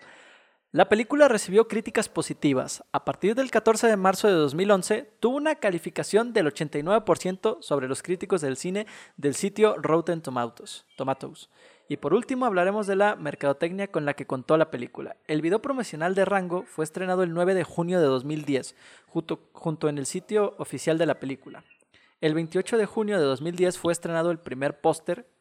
La 0.72 0.88
película 0.88 1.28
recibió 1.28 1.68
críticas 1.68 2.08
positivas. 2.08 2.82
A 2.90 3.04
partir 3.04 3.36
del 3.36 3.52
14 3.52 3.86
de 3.86 3.96
marzo 3.96 4.26
de 4.26 4.34
2011, 4.34 5.08
tuvo 5.20 5.36
una 5.36 5.54
calificación 5.54 6.32
del 6.32 6.52
89% 6.52 7.58
sobre 7.62 7.86
los 7.86 8.02
críticos 8.02 8.40
del 8.40 8.56
cine 8.56 8.88
del 9.16 9.36
sitio 9.36 9.76
Rotten 9.76 10.20
Tomatoes. 10.20 10.84
Tomatoes. 10.96 11.48
Y 11.88 11.98
por 11.98 12.12
último 12.12 12.46
hablaremos 12.46 12.88
de 12.88 12.96
la 12.96 13.14
mercadotecnia 13.14 13.86
con 13.86 14.04
la 14.04 14.14
que 14.14 14.26
contó 14.26 14.56
la 14.56 14.72
película. 14.72 15.14
El 15.28 15.42
video 15.42 15.62
promocional 15.62 16.16
de 16.16 16.24
Rango 16.24 16.64
fue 16.64 16.84
estrenado 16.84 17.22
el 17.22 17.32
9 17.32 17.54
de 17.54 17.62
junio 17.62 18.00
de 18.00 18.06
2010, 18.06 18.74
junto, 19.06 19.48
junto 19.52 19.88
en 19.88 19.98
el 19.98 20.06
sitio 20.06 20.56
oficial 20.58 20.98
de 20.98 21.06
la 21.06 21.20
película. 21.20 21.62
El 22.20 22.34
28 22.34 22.78
de 22.78 22.86
junio 22.86 23.16
de 23.16 23.24
2010 23.24 23.78
fue 23.78 23.92
estrenado 23.92 24.32
el 24.32 24.40
primer 24.40 24.80
póster 24.80 25.37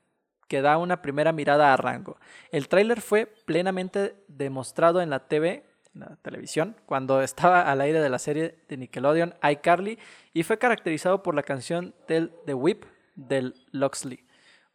que 0.47 0.61
da 0.61 0.77
una 0.77 1.01
primera 1.01 1.31
mirada 1.31 1.73
a 1.73 1.77
Rango. 1.77 2.17
El 2.51 2.67
tráiler 2.67 3.01
fue 3.01 3.25
plenamente 3.25 4.15
demostrado 4.27 5.01
en 5.01 5.09
la 5.09 5.27
TV, 5.27 5.65
en 5.93 6.01
la 6.01 6.15
televisión, 6.21 6.75
cuando 6.85 7.21
estaba 7.23 7.69
al 7.69 7.81
aire 7.81 7.99
de 7.99 8.09
la 8.09 8.19
serie 8.19 8.59
de 8.67 8.77
Nickelodeon 8.77 9.35
iCarly 9.43 9.99
y 10.33 10.43
fue 10.43 10.57
caracterizado 10.57 11.23
por 11.23 11.35
la 11.35 11.43
canción 11.43 11.93
del 12.07 12.33
The 12.45 12.53
Whip 12.53 12.85
del 13.15 13.55
Loxley. 13.71 14.25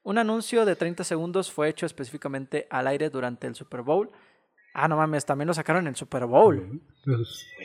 Un 0.04 0.18
anuncio 0.18 0.64
de 0.64 0.74
30 0.74 1.04
segundos 1.04 1.52
fue 1.52 1.68
hecho 1.68 1.86
específicamente 1.86 2.66
al 2.70 2.88
aire 2.88 3.08
durante 3.08 3.46
el 3.46 3.54
Super 3.54 3.82
Bowl. 3.82 4.10
Ah, 4.74 4.88
no 4.88 4.96
mames, 4.96 5.26
también 5.26 5.46
lo 5.48 5.52
sacaron 5.54 5.82
en 5.82 5.88
el 5.88 5.96
Super 5.96 6.24
Bowl. 6.24 6.80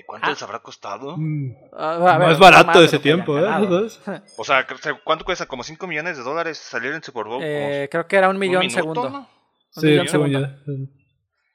¿Cuánto 0.06 0.28
Ah. 0.28 0.30
les 0.32 0.44
habrá 0.44 0.60
costado? 0.60 1.16
mm, 1.18 1.54
a 1.78 2.18
ver, 2.18 2.28
no 2.28 2.32
es 2.34 2.40
barato 2.40 2.80
de 2.80 2.86
ese 2.86 3.00
tiempo, 3.00 3.38
¿eh? 3.40 3.44
O 4.38 4.44
sea, 4.44 4.68
¿cuánto 5.06 5.24
cuesta? 5.24 5.46
Como 5.46 5.64
5 5.64 5.88
millones 5.88 6.18
de 6.18 6.24
dólares 6.24 6.58
salir 6.58 6.92
en 6.94 7.02
Super 7.02 7.24
Bowl. 7.26 7.42
Eh, 7.44 7.88
creo 7.90 8.08
que 8.08 8.16
era 8.18 8.30
un 8.30 8.38
millón 8.38 8.62
un 8.64 8.68
minuto, 8.68 8.82
segundo. 8.82 9.10
¿no? 9.10 9.20
Un 9.20 9.82
Sí, 9.82 9.88
millón 9.88 10.08
segundo. 10.10 10.40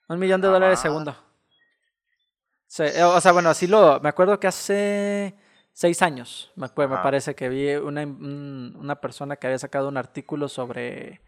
Un 0.08 0.18
millón 0.18 0.40
de 0.40 0.48
Ah, 0.48 0.50
dólares 0.52 0.78
segundo. 0.80 1.16
Sí, 2.66 2.84
eh, 2.84 3.02
o 3.02 3.20
sea, 3.20 3.32
bueno, 3.32 3.50
así 3.50 3.66
lo. 3.66 4.00
Me 4.00 4.08
acuerdo 4.08 4.40
que 4.40 4.46
hace 4.46 5.34
seis 5.72 6.00
años, 6.02 6.50
me, 6.56 6.66
acuerdo, 6.66 6.96
me 6.96 7.02
parece 7.02 7.34
que 7.34 7.48
vi 7.50 7.74
una, 7.74 8.02
un- 8.02 8.74
una 8.78 8.96
persona 9.00 9.36
que 9.36 9.46
había 9.46 9.58
sacado 9.58 9.88
un 9.88 9.96
artículo 9.98 10.48
sobre 10.48 11.20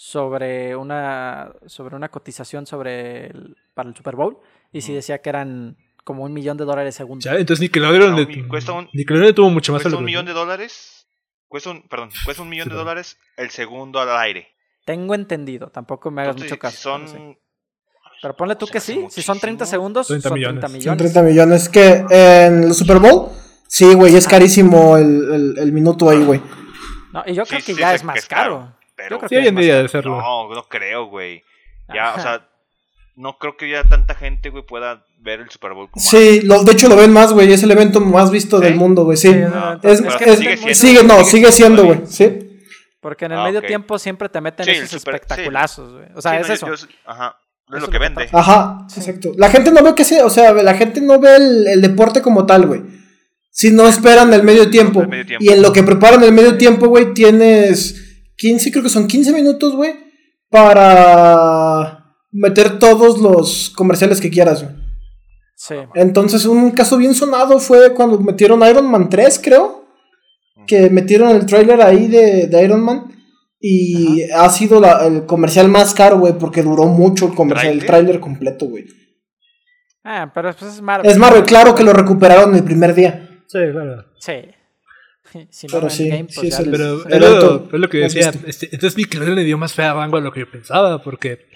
sobre 0.00 0.76
una 0.76 1.50
sobre 1.66 1.96
una 1.96 2.08
cotización 2.08 2.66
sobre 2.66 3.26
el- 3.26 3.56
para 3.74 3.88
el 3.88 3.96
Super 3.96 4.14
Bowl 4.14 4.38
y 4.72 4.80
sí 4.80 4.92
Ujú. 4.92 4.96
decía 4.98 5.18
que 5.20 5.28
eran 5.28 5.76
como 6.04 6.22
un 6.22 6.32
millón 6.32 6.56
de 6.56 6.64
dólares 6.64 6.94
segundo. 6.94 7.20
Ya, 7.24 7.32
entonces 7.34 7.60
Nickelodeon, 7.62 8.12
No, 8.12 8.16
le- 8.18 8.46
cuesta 8.46 8.70
un- 8.74 8.88
Nickelodeon 8.92 9.34
tuvo 9.34 9.50
mucho 9.50 9.72
más 9.72 9.82
Cuesta 9.82 9.98
un 9.98 10.04
millón 10.04 10.24
de 10.24 10.34
dólares. 10.34 11.08
Cuesta 11.48 11.70
un, 11.70 11.82
perdón, 11.88 12.10
cuesta 12.24 12.44
un 12.44 12.48
millón 12.48 12.66
Sí, 12.66 12.68
de 12.68 12.74
perdón. 12.74 12.84
dólares 12.86 13.18
el 13.36 13.50
segundo 13.50 13.98
al 13.98 14.16
aire. 14.18 14.46
Tengo 14.86 15.16
entendido, 15.16 15.66
tampoco 15.68 16.12
me 16.12 16.22
hagas 16.22 16.36
Entonces, 16.36 16.52
mucho 16.52 16.60
caso. 16.60 16.76
si 16.76 17.12
son. 17.12 17.36
pero 18.22 18.36
ponle 18.36 18.54
tú 18.54 18.68
que 18.68 18.78
sí, 18.78 19.04
si 19.10 19.20
son 19.20 19.40
30 19.40 19.64
muchísimo. 19.64 19.80
segundos, 19.80 20.06
30 20.06 20.28
son 20.28 20.38
millones. 20.38 20.60
30 20.60 20.68
Son 20.68 20.70
Son 20.70 20.78
millones. 20.94 21.12
30 21.12 21.22
millones. 21.28 21.68
Que 21.68 22.04
en 22.46 22.62
el 22.64 22.74
Super 22.74 23.00
Bowl, 23.00 23.30
sí, 23.66 23.94
güey, 23.94 24.14
es 24.14 24.28
carísimo 24.28 24.96
el, 24.96 25.32
el, 25.32 25.58
el 25.58 25.72
minuto 25.72 26.08
ahí, 26.08 26.24
güey. 26.24 26.40
No, 27.12 27.24
y 27.26 27.34
yo 27.34 27.44
Sí, 27.44 27.50
creo 27.50 27.64
que 27.64 27.74
sí 27.74 27.80
ya 27.80 27.94
es 27.94 28.04
más 28.04 28.24
caro. 28.26 28.77
Pero- 28.98 29.08
Yo 29.16 29.18
creo 29.18 29.28
Sí, 29.30 29.34
que 29.36 29.40
hoy 29.40 29.46
en 29.48 29.54
día 29.56 29.80
de 29.82 29.88
serlo. 29.88 30.20
No, 30.20 30.52
no 30.54 30.62
creo, 30.68 31.06
güey. 31.06 31.42
Ya, 31.94 32.12
o 32.14 32.20
sea, 32.20 32.46
no 33.16 33.38
creo 33.38 33.56
que 33.56 33.70
ya 33.70 33.82
tanta 33.84 34.14
gente, 34.14 34.50
güey, 34.50 34.62
pueda 34.66 35.04
ver 35.20 35.40
el 35.40 35.48
Super 35.50 35.72
Bowl 35.72 35.88
como 35.90 36.04
Sí, 36.04 36.42
lo, 36.42 36.62
de 36.64 36.72
hecho 36.72 36.88
lo 36.88 36.96
ven 36.96 37.12
más, 37.12 37.32
güey. 37.32 37.50
Es 37.52 37.62
el 37.62 37.70
evento 37.70 38.00
más 38.00 38.30
visto 38.30 38.60
del 38.60 38.74
mundo, 38.74 39.04
güey. 39.04 39.16
Sí. 39.16 39.32
Sí, 39.32 39.40
Ah, 39.54 39.78
Es, 39.82 40.00
es 40.00 40.06
es- 40.06 40.16
que 40.16 40.36
sigue 40.36 40.56
sigue, 40.58 40.74
siendo- 40.74 41.02
no, 41.04 41.24
sigue 41.24 41.30
sigue 41.30 41.52
siendo, 41.52 41.84
güey. 41.86 42.00
Sí. 42.06 42.38
Porque 43.00 43.24
en 43.26 43.32
el 43.32 43.38
Ah, 43.38 43.44
medio 43.44 43.62
tiempo 43.62 43.98
siempre 43.98 44.28
te 44.28 44.40
meten 44.40 44.66
Sí, 44.66 44.72
esos 44.72 45.00
super- 45.00 45.14
espectaculazos, 45.14 45.92
güey. 45.94 46.06
O 46.14 46.20
sea, 46.20 46.32
Sí, 46.32 46.38
es 46.40 46.48
no, 46.48 46.54
eso. 46.54 46.66
yo- 46.66 46.74
yo- 46.74 46.86
ajá. 47.06 47.36
Es 47.70 47.76
Eso 47.76 47.86
lo 47.86 47.92
que 47.92 47.98
vende. 47.98 48.28
Ajá, 48.32 48.86
Sí. 48.88 49.00
exacto. 49.00 49.32
La 49.36 49.50
gente 49.50 49.70
no 49.70 49.82
ve 49.82 49.94
que 49.94 50.02
sea, 50.04 50.24
o 50.24 50.30
sea, 50.30 50.52
la 50.54 50.74
gente 50.74 51.00
no 51.02 51.20
ve 51.20 51.36
el, 51.36 51.66
el 51.68 51.82
deporte 51.82 52.22
como 52.22 52.46
tal, 52.46 52.66
güey. 52.66 52.82
Si 53.50 53.70
no 53.72 53.86
esperan 53.88 54.32
el 54.32 54.42
medio 54.42 54.70
tiempo. 54.70 55.02
El 55.02 55.08
medio 55.08 55.26
tiempo. 55.26 55.44
Y 55.44 55.48
en 55.50 55.60
lo 55.62 55.72
que 55.72 55.82
preparan 55.82 56.22
el 56.22 56.32
medio 56.32 56.56
tiempo, 56.56 56.86
güey, 56.88 57.12
tienes 57.12 58.07
15, 58.38 58.70
creo 58.70 58.82
que 58.82 58.88
son 58.88 59.06
15 59.06 59.32
minutos, 59.32 59.74
güey, 59.76 59.92
para 60.50 62.14
meter 62.32 62.78
todos 62.78 63.18
los 63.18 63.70
comerciales 63.70 64.20
que 64.20 64.30
quieras, 64.30 64.62
güey. 64.62 64.74
Sí. 65.56 65.74
Entonces, 65.94 66.46
un 66.46 66.70
caso 66.70 66.96
bien 66.96 67.14
sonado 67.14 67.58
fue 67.58 67.92
cuando 67.94 68.18
metieron 68.20 68.62
Iron 68.68 68.88
Man 68.90 69.08
3, 69.08 69.40
creo. 69.42 69.84
Que 70.66 70.90
metieron 70.90 71.30
el 71.30 71.46
tráiler 71.46 71.80
ahí 71.80 72.06
de, 72.08 72.46
de 72.46 72.64
Iron 72.64 72.82
Man. 72.82 73.12
Y 73.60 74.22
ha 74.30 74.48
sido 74.50 74.80
la- 74.80 75.04
el 75.06 75.24
comercial 75.26 75.68
más 75.68 75.94
caro, 75.94 76.18
güey, 76.20 76.34
porque 76.38 76.62
duró 76.62 76.84
mucho 76.84 77.26
el 77.26 77.34
comercial, 77.34 77.72
el 77.72 77.86
¿Tráiler? 77.86 78.20
completo, 78.20 78.66
güey. 78.66 78.84
Ah, 80.04 80.30
pero 80.32 80.52
pues 80.54 80.74
es 80.74 80.80
Marvel. 80.82 81.10
Es 81.10 81.18
Marvel, 81.18 81.42
claro 81.44 81.74
que 81.74 81.82
lo 81.82 81.92
recuperaron 81.92 82.54
el 82.54 82.62
primer 82.62 82.94
día. 82.94 83.28
Sí, 83.48 83.58
claro. 83.72 84.04
Sí. 84.20 84.34
Si 85.50 85.66
no, 85.66 85.74
Pero 85.74 85.90
sí, 85.90 86.08
Game, 86.08 86.28
sí 86.28 86.34
pues 86.40 86.52
es 86.54 86.58
el- 86.60 86.70
Pero 86.70 87.68
lo, 87.72 87.88
que 87.88 87.98
decía. 87.98 88.32
este, 88.46 88.66
entonces 88.72 88.96
Nickelodeon 88.96 89.36
le 89.36 89.44
dio 89.44 89.58
más 89.58 89.72
fea 89.74 89.94
rango 89.94 90.16
a 90.16 90.20
lo 90.20 90.32
que 90.32 90.40
yo 90.40 90.50
pensaba, 90.50 91.02
porque 91.02 91.46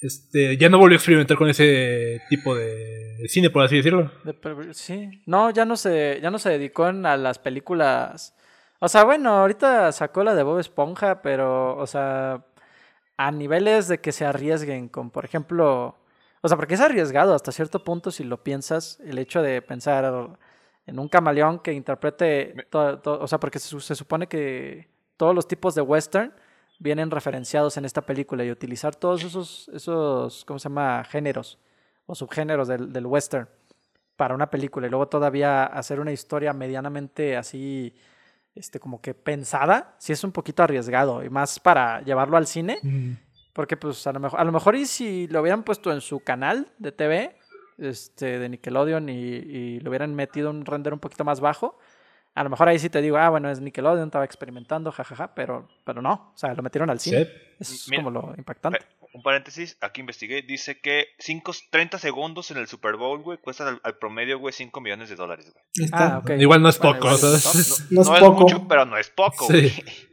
este, 0.00 0.56
ya 0.56 0.68
no 0.68 0.78
volvió 0.78 0.94
a 0.94 0.98
experimentar 0.98 1.36
con 1.36 1.48
ese 1.48 2.20
tipo 2.28 2.54
de 2.54 3.24
cine, 3.28 3.50
por 3.50 3.64
así 3.64 3.76
decirlo. 3.76 4.12
de 4.24 4.34
sí. 4.74 5.22
No, 5.26 5.50
ya 5.50 5.64
no 5.64 5.76
se, 5.76 6.20
ya 6.22 6.30
no 6.30 6.38
se 6.38 6.50
dedicó 6.50 6.88
en- 6.88 7.04
a 7.06 7.16
las 7.16 7.38
películas. 7.38 8.34
O 8.80 8.88
sea, 8.88 9.02
bueno, 9.04 9.30
ahorita 9.30 9.90
sacó 9.90 10.22
la 10.22 10.34
de 10.36 10.44
Bob 10.44 10.60
Esponja, 10.60 11.20
pero, 11.20 11.76
o 11.76 11.86
sea, 11.86 12.44
a 13.16 13.30
niveles 13.32 13.88
de 13.88 13.98
que 14.00 14.12
se 14.12 14.24
arriesguen 14.24 14.88
con, 14.88 15.10
por 15.10 15.24
ejemplo, 15.24 15.98
o 16.42 16.48
sea, 16.48 16.56
porque 16.56 16.74
es 16.74 16.80
arriesgado 16.80 17.34
hasta 17.34 17.50
cierto 17.50 17.82
punto 17.82 18.12
si 18.12 18.22
lo 18.22 18.44
piensas, 18.44 19.00
el 19.04 19.18
hecho 19.18 19.42
de 19.42 19.60
pensar 19.62 20.38
en 20.88 20.98
un 20.98 21.08
camaleón 21.08 21.58
que 21.60 21.72
interprete, 21.72 22.66
todo, 22.70 22.98
todo- 22.98 23.20
o 23.20 23.28
sea, 23.28 23.38
porque 23.38 23.58
se 23.58 23.94
supone 23.94 24.26
que 24.26 24.88
todos 25.16 25.34
los 25.34 25.46
tipos 25.46 25.74
de 25.74 25.82
western 25.82 26.32
vienen 26.78 27.10
referenciados 27.10 27.76
en 27.76 27.84
esta 27.84 28.02
película 28.02 28.44
y 28.44 28.50
utilizar 28.50 28.94
todos 28.96 29.22
esos, 29.24 29.68
esos 29.74 30.44
¿cómo 30.44 30.58
se 30.58 30.68
llama? 30.68 31.04
Géneros 31.04 31.58
o 32.06 32.14
subgéneros 32.14 32.68
del, 32.68 32.92
del 32.92 33.04
western 33.06 33.48
para 34.16 34.34
una 34.34 34.48
película 34.50 34.86
y 34.86 34.90
luego 34.90 35.08
todavía 35.08 35.64
hacer 35.64 36.00
una 36.00 36.12
historia 36.12 36.52
medianamente 36.52 37.36
así, 37.36 37.94
este, 38.54 38.80
como 38.80 39.00
que 39.00 39.12
pensada, 39.14 39.94
sí 39.98 40.12
es 40.12 40.24
un 40.24 40.32
poquito 40.32 40.62
arriesgado 40.62 41.22
y 41.24 41.30
más 41.30 41.60
para 41.60 42.00
llevarlo 42.00 42.36
al 42.36 42.46
cine, 42.46 42.78
porque 43.52 43.76
pues 43.76 44.06
a 44.06 44.12
lo 44.12 44.20
mejor, 44.20 44.40
a 44.40 44.44
lo 44.44 44.52
mejor 44.52 44.74
y 44.76 44.86
si 44.86 45.26
lo 45.28 45.40
hubieran 45.40 45.62
puesto 45.64 45.92
en 45.92 46.00
su 46.00 46.20
canal 46.20 46.68
de 46.78 46.92
TV, 46.92 47.36
este, 47.78 48.38
de 48.38 48.48
Nickelodeon 48.48 49.08
y, 49.08 49.12
y 49.14 49.80
le 49.80 49.88
hubieran 49.88 50.14
metido 50.14 50.50
un 50.50 50.64
render 50.66 50.92
un 50.92 51.00
poquito 51.00 51.24
más 51.24 51.40
bajo, 51.40 51.78
a 52.34 52.44
lo 52.44 52.50
mejor 52.50 52.68
ahí 52.68 52.78
sí 52.78 52.88
te 52.90 53.00
digo, 53.02 53.16
ah, 53.16 53.30
bueno, 53.30 53.50
es 53.50 53.60
Nickelodeon, 53.60 54.06
estaba 54.08 54.24
experimentando, 54.24 54.92
jajaja, 54.92 55.34
pero, 55.34 55.68
pero 55.84 56.00
no, 56.02 56.30
o 56.34 56.38
sea, 56.38 56.54
lo 56.54 56.62
metieron 56.62 56.90
al 56.90 57.00
cine. 57.00 57.24
Sí. 57.24 57.30
Es 57.60 57.88
Mira, 57.88 58.04
como 58.04 58.10
lo 58.20 58.34
impactante. 58.36 58.78
Eh, 58.78 59.06
Un 59.14 59.22
paréntesis, 59.22 59.76
aquí 59.80 60.00
investigué, 60.02 60.42
dice 60.42 60.80
que 60.80 61.06
5, 61.18 61.52
30 61.70 61.98
segundos 61.98 62.50
en 62.52 62.58
el 62.58 62.68
Super 62.68 62.96
Bowl, 62.96 63.22
güey, 63.22 63.38
cuesta 63.38 63.66
al, 63.68 63.80
al 63.82 63.98
promedio, 63.98 64.38
güey, 64.38 64.52
5 64.52 64.80
millones 64.80 65.08
de 65.08 65.16
dólares, 65.16 65.52
güey. 65.52 65.88
Ah, 65.92 66.18
ok. 66.22 66.30
Igual 66.38 66.62
no 66.62 66.68
es 66.68 66.78
Bueno, 66.78 67.00
poco, 67.00 67.16
¿sabes? 67.16 67.86
No 67.90 68.02
es 68.02 68.08
no 68.08 68.14
poco. 68.18 68.46
es 68.46 68.52
mucho, 68.54 68.68
pero 68.68 68.84
no 68.84 68.96
es 68.98 69.10
poco, 69.10 69.46
Sí. 69.46 69.52
güey. 69.52 69.70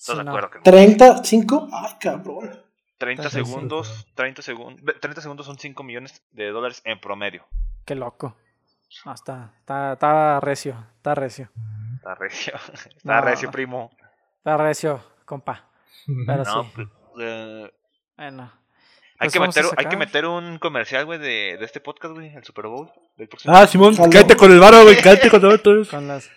Sí, 0.00 0.12
¿Estás 0.12 0.16
de 0.18 0.24
no. 0.24 0.30
acuerdo? 0.30 0.50
Que 0.50 0.58
no? 0.58 0.62
30, 0.62 1.24
5, 1.24 1.68
ay, 1.72 1.92
cabrón. 2.00 2.62
30 3.00 3.22
Sí, 3.24 3.28
sí, 3.30 3.44
segundos, 3.44 4.06
30 4.14 4.42
segundos, 4.42 4.84
30 5.00 5.20
segundos 5.22 5.46
son 5.46 5.58
5 5.58 5.82
millones 5.82 6.22
de 6.32 6.50
dólares 6.50 6.82
en 6.84 7.00
promedio. 7.00 7.46
Qué 7.86 7.94
loco. 7.94 8.36
No, 9.06 9.14
está, 9.14 9.54
está, 9.60 9.94
está 9.94 10.38
recio, 10.40 10.86
está 10.96 11.14
recio. 11.14 11.50
Está 11.96 12.14
recio, 12.14 12.52
está 12.74 12.90
No. 13.16 13.20
recio, 13.22 13.50
primo. 13.50 13.90
Está 14.38 14.56
recio, 14.58 15.02
compa. 15.24 15.68
Pero 16.26 16.44
No, 16.44 16.64
sí. 16.64 16.70
pues, 16.74 16.88
eh, 17.20 17.72
Bueno. 18.16 18.52
Hay 19.22 19.28
Pues 19.28 19.32
que, 19.34 19.40
meter, 19.40 19.64
hay 19.76 19.86
que 19.86 19.96
meter 19.98 20.24
un 20.26 20.58
comercial, 20.58 21.04
güey, 21.04 21.18
de, 21.18 21.56
de 21.58 21.64
este 21.64 21.80
podcast, 21.80 22.14
güey, 22.14 22.34
el 22.34 22.42
Super 22.44 22.66
Bowl. 22.68 22.90
Del 23.16 23.28
próximo. 23.28 23.54
Ah, 23.54 23.66
Simón, 23.66 23.94
cállate 24.10 24.34
con 24.36 24.50
el 24.50 24.58
varo, 24.58 24.82
güey, 24.82 24.96
cállate 24.96 25.28
con 25.30 25.40
todo. 25.42 25.58
todo. 25.58 25.84
Con 25.90 26.08
las. 26.08 26.30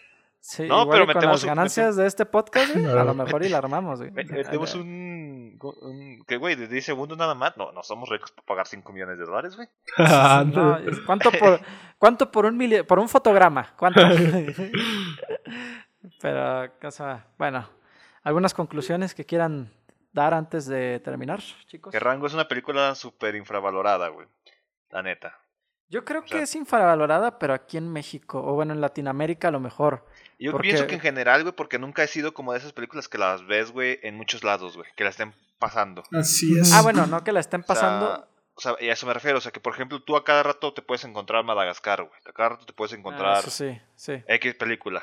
Sí, 0.45 0.67
No, 0.67 0.89
pero 0.89 1.05
con 1.05 1.15
metemos 1.15 1.35
las 1.37 1.43
un- 1.43 1.47
ganancias 1.47 1.95
de 1.95 2.05
este 2.05 2.25
podcast, 2.25 2.73
güey, 2.75 2.85
a 2.99 3.03
lo 3.05 3.13
mejor 3.13 3.45
y 3.45 3.49
la 3.49 3.59
armamos, 3.59 3.99
güey. 3.99 4.11
Me- 4.11 4.25
Metemos 4.25 4.75
un, 4.75 5.57
un- 5.61 6.23
Que, 6.27 6.35
güey, 6.35 6.55
de 6.55 6.67
10 6.67 6.83
segundos 6.83 7.17
nada 7.17 7.33
más. 7.33 7.55
No, 7.55 7.71
no 7.71 7.81
somos 7.81 8.09
ricos 8.09 8.31
para 8.31 8.45
pagar 8.45 8.67
5 8.67 8.91
millones 8.91 9.17
de 9.17 9.23
dólares, 9.25 9.55
güey. 9.55 9.69
Ah, 9.97 10.43
No, 10.45 10.77
¿Cuánto 11.05 11.31
por, 11.31 11.61
cuánto 11.97 12.29
por 12.29 12.45
un 12.45 12.57
mili- 12.57 12.83
por 12.85 12.99
un 12.99 13.07
fotograma? 13.07 13.73
¿Cuánto? 13.77 14.01
Pero, 16.21 16.71
cosa, 16.81 17.25
bueno, 17.37 17.69
algunas 18.23 18.53
conclusiones 18.53 19.15
que 19.15 19.25
quieran 19.25 19.71
dar 20.11 20.33
antes 20.33 20.65
de 20.65 20.99
terminar, 20.99 21.39
chicos. 21.67 21.91
Que 21.91 21.99
Rango 21.99 22.27
es 22.27 22.33
una 22.33 22.47
película 22.49 22.93
súper 22.95 23.35
infravalorada, 23.35 24.09
güey. 24.09 24.27
La 24.89 25.01
neta. 25.01 25.37
Yo 25.89 26.03
creo 26.03 26.21
O 26.21 26.27
sea- 26.27 26.37
que 26.37 26.43
es 26.43 26.55
infravalorada, 26.55 27.39
pero 27.39 27.53
aquí 27.53 27.77
en 27.77 27.91
México, 27.91 28.43
o 28.43 28.53
bueno, 28.55 28.73
en 28.73 28.81
Latinoamérica 28.81 29.47
a 29.47 29.51
lo 29.51 29.59
mejor. 29.59 30.05
Yo 30.43 30.51
Porque- 30.51 30.69
pienso 30.69 30.87
que 30.87 30.95
en 30.95 31.01
general, 31.01 31.43
güey, 31.43 31.55
porque 31.55 31.79
nunca 31.79 32.03
he 32.03 32.07
sido 32.07 32.33
como 32.33 32.51
de 32.53 32.59
esas 32.59 32.73
películas 32.73 33.07
que 33.07 33.17
las 33.17 33.45
ves, 33.47 33.71
güey, 33.71 33.99
en 34.03 34.15
muchos 34.15 34.43
lados, 34.43 34.75
güey, 34.75 34.87
que 34.95 35.03
la 35.03 35.09
estén 35.09 35.33
pasando. 35.57 36.03
Así 36.11 36.57
es. 36.59 36.73
Ah, 36.73 36.81
bueno, 36.81 37.07
no 37.07 37.23
que 37.23 37.31
la 37.31 37.39
estén 37.39 37.61
O 37.61 37.63
sea, 37.63 37.75
pasando. 37.75 38.27
O 38.55 38.61
sea, 38.61 38.75
y 38.81 38.89
a 38.89 38.93
eso 38.93 39.07
me 39.07 39.13
refiero. 39.13 39.37
O 39.37 39.41
sea, 39.41 39.51
que 39.53 39.59
por 39.61 39.73
ejemplo, 39.73 40.01
tú 40.01 40.15
a 40.17 40.23
cada 40.25 40.43
rato 40.43 40.73
te 40.73 40.81
puedes 40.81 41.03
encontrar 41.05 41.43
Madagascar, 41.45 42.03
güey. 42.03 42.19
A 42.27 42.33
cada 42.33 42.49
rato 42.49 42.65
te 42.65 42.73
puedes 42.73 42.93
Ah, 42.93 42.97
encontrar 42.97 43.39
eso 43.39 43.49
sí, 43.49 43.79
sí. 43.95 44.21
X 44.27 44.55
película. 44.55 45.01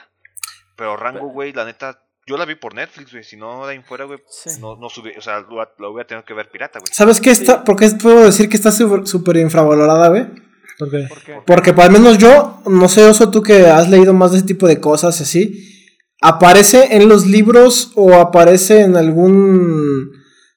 Pero 0.77 0.97
Rango, 0.97 1.21
Pero- 1.21 1.31
güey, 1.33 1.53
la 1.53 1.65
neta, 1.65 2.03
yo 2.27 2.37
la 2.37 2.45
vi 2.45 2.55
por 2.55 2.75
Netflix, 2.75 3.11
güey. 3.11 3.25
Si 3.25 3.37
no, 3.37 3.67
de 3.67 3.73
ahí 3.73 3.83
fuera, 3.83 4.05
güey, 4.05 4.21
Sí. 4.29 4.61
no, 4.61 4.77
no 4.77 4.89
subí. 4.89 5.11
O 5.17 5.21
sea, 5.23 5.41
lo, 5.41 5.69
lo 5.79 5.91
hubiera 5.91 6.07
tenido 6.07 6.25
que 6.25 6.35
ver 6.35 6.51
pirata, 6.51 6.79
güey. 6.79 6.93
¿Sabes 6.93 7.21
qué 7.21 7.31
está? 7.31 7.65
¿Por 7.65 7.77
qué 7.77 7.89
puedo 8.01 8.25
decir 8.25 8.49
que 8.49 8.57
está 8.57 8.71
súper 8.71 9.07
súper 9.07 9.39
infravalorada, 9.39 10.09
güey? 10.11 10.27
¿Por 10.81 10.90
qué? 10.90 11.07
¿Por 11.09 11.23
qué? 11.23 11.36
Porque 11.47 11.73
pues, 11.74 11.86
al 11.86 11.93
menos 11.93 12.19
yo, 12.19 12.62
no 12.66 12.89
sé, 12.89 13.05
Oso, 13.05 13.31
tú 13.31 13.43
que 13.43 13.66
has 13.66 13.89
leído 13.90 14.15
más 14.15 14.32
de 14.32 14.39
ese 14.39 14.47
tipo 14.47 14.66
de 14.66 14.81
cosas 14.81 15.20
y 15.20 15.23
así, 15.23 15.86
¿aparece 16.23 16.97
en 16.97 17.09
los 17.09 17.27
libros 17.27 17.93
o 17.94 18.15
aparece 18.15 18.81
en 18.81 18.97
algún, 18.97 20.11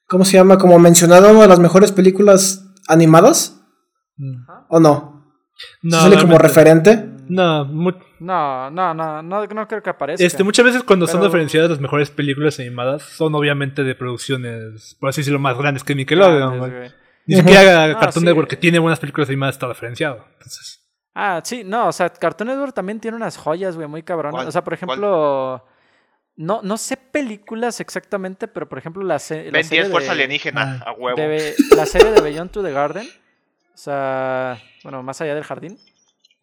¿cómo 0.08 0.24
se 0.24 0.38
llama? 0.38 0.56
Como 0.58 0.78
mencionado 0.78 1.30
una 1.30 1.42
de 1.42 1.48
las 1.48 1.60
mejores 1.60 1.92
películas 1.92 2.64
animadas? 2.88 3.60
¿O 4.68 4.80
no? 4.80 5.36
No, 5.82 6.00
¿Sale 6.00 6.18
como 6.18 6.38
referente? 6.38 7.10
No, 7.28 7.64
No, 8.20 8.70
no, 8.70 8.94
no, 8.94 9.22
no, 9.22 9.46
no 9.46 9.68
creo 9.68 9.82
que 9.82 9.90
aparezca. 9.90 10.24
este, 10.24 10.42
muchas 10.42 10.64
veces 10.64 10.82
cuando 10.82 11.06
son 11.06 11.22
referenciadas 11.22 11.70
las 11.70 11.80
mejores 11.80 12.10
películas 12.10 12.58
animadas 12.58 13.02
son 13.02 13.34
obviamente 13.34 13.84
de 13.84 13.94
producciones, 13.94 14.96
por 14.98 15.10
así 15.10 15.20
decirlo, 15.20 15.38
más 15.38 15.58
grandes 15.58 15.84
que 15.84 15.94
Nickelodeon. 15.94 16.92
Ni 17.26 17.36
siquiera 17.36 17.84
Ah, 17.84 17.94
Cartoon 18.00 18.22
sí. 18.22 18.26
Network, 18.26 18.48
que 18.50 18.56
tiene 18.56 18.78
buenas 18.78 18.98
películas 19.00 19.28
animadas, 19.28 19.54
está 19.56 19.66
referenciado. 19.66 20.24
Entonces, 20.34 20.80
Ah, 21.16 21.40
sí, 21.44 21.62
no, 21.64 21.86
o 21.88 21.92
sea, 21.92 22.08
Cartoon 22.10 22.48
Network 22.48 22.74
también 22.74 22.98
tiene 22.98 23.16
unas 23.16 23.36
joyas, 23.36 23.76
güey, 23.76 23.86
muy 23.86 24.02
cabronas. 24.02 24.32
¿Cuál? 24.34 24.48
O 24.48 24.50
sea, 24.52 24.64
por 24.64 24.74
ejemplo, 24.74 25.64
no, 26.36 26.60
no 26.62 26.76
sé 26.76 26.96
películas 26.96 27.78
exactamente, 27.78 28.48
pero 28.48 28.68
por 28.68 28.78
ejemplo 28.78 29.02
la, 29.04 29.20
se- 29.20 29.52
la 29.52 29.62
serie 29.62 29.82
10 29.84 29.92
Fuerza 29.92 30.08
de, 30.14 30.22
Alienígena, 30.24 30.82
Ah. 30.84 30.90
a 30.90 30.92
huevo. 30.92 31.16
de 31.16 31.54
la 31.76 31.86
serie 31.86 32.10
de 32.10 32.20
Beyond 32.20 32.50
to 32.50 32.62
the 32.64 32.72
Garden, 32.72 33.06
o 33.06 33.76
sea, 33.76 34.58
bueno, 34.82 35.02
más 35.04 35.20
allá 35.20 35.36
del 35.36 35.44
jardín, 35.44 35.78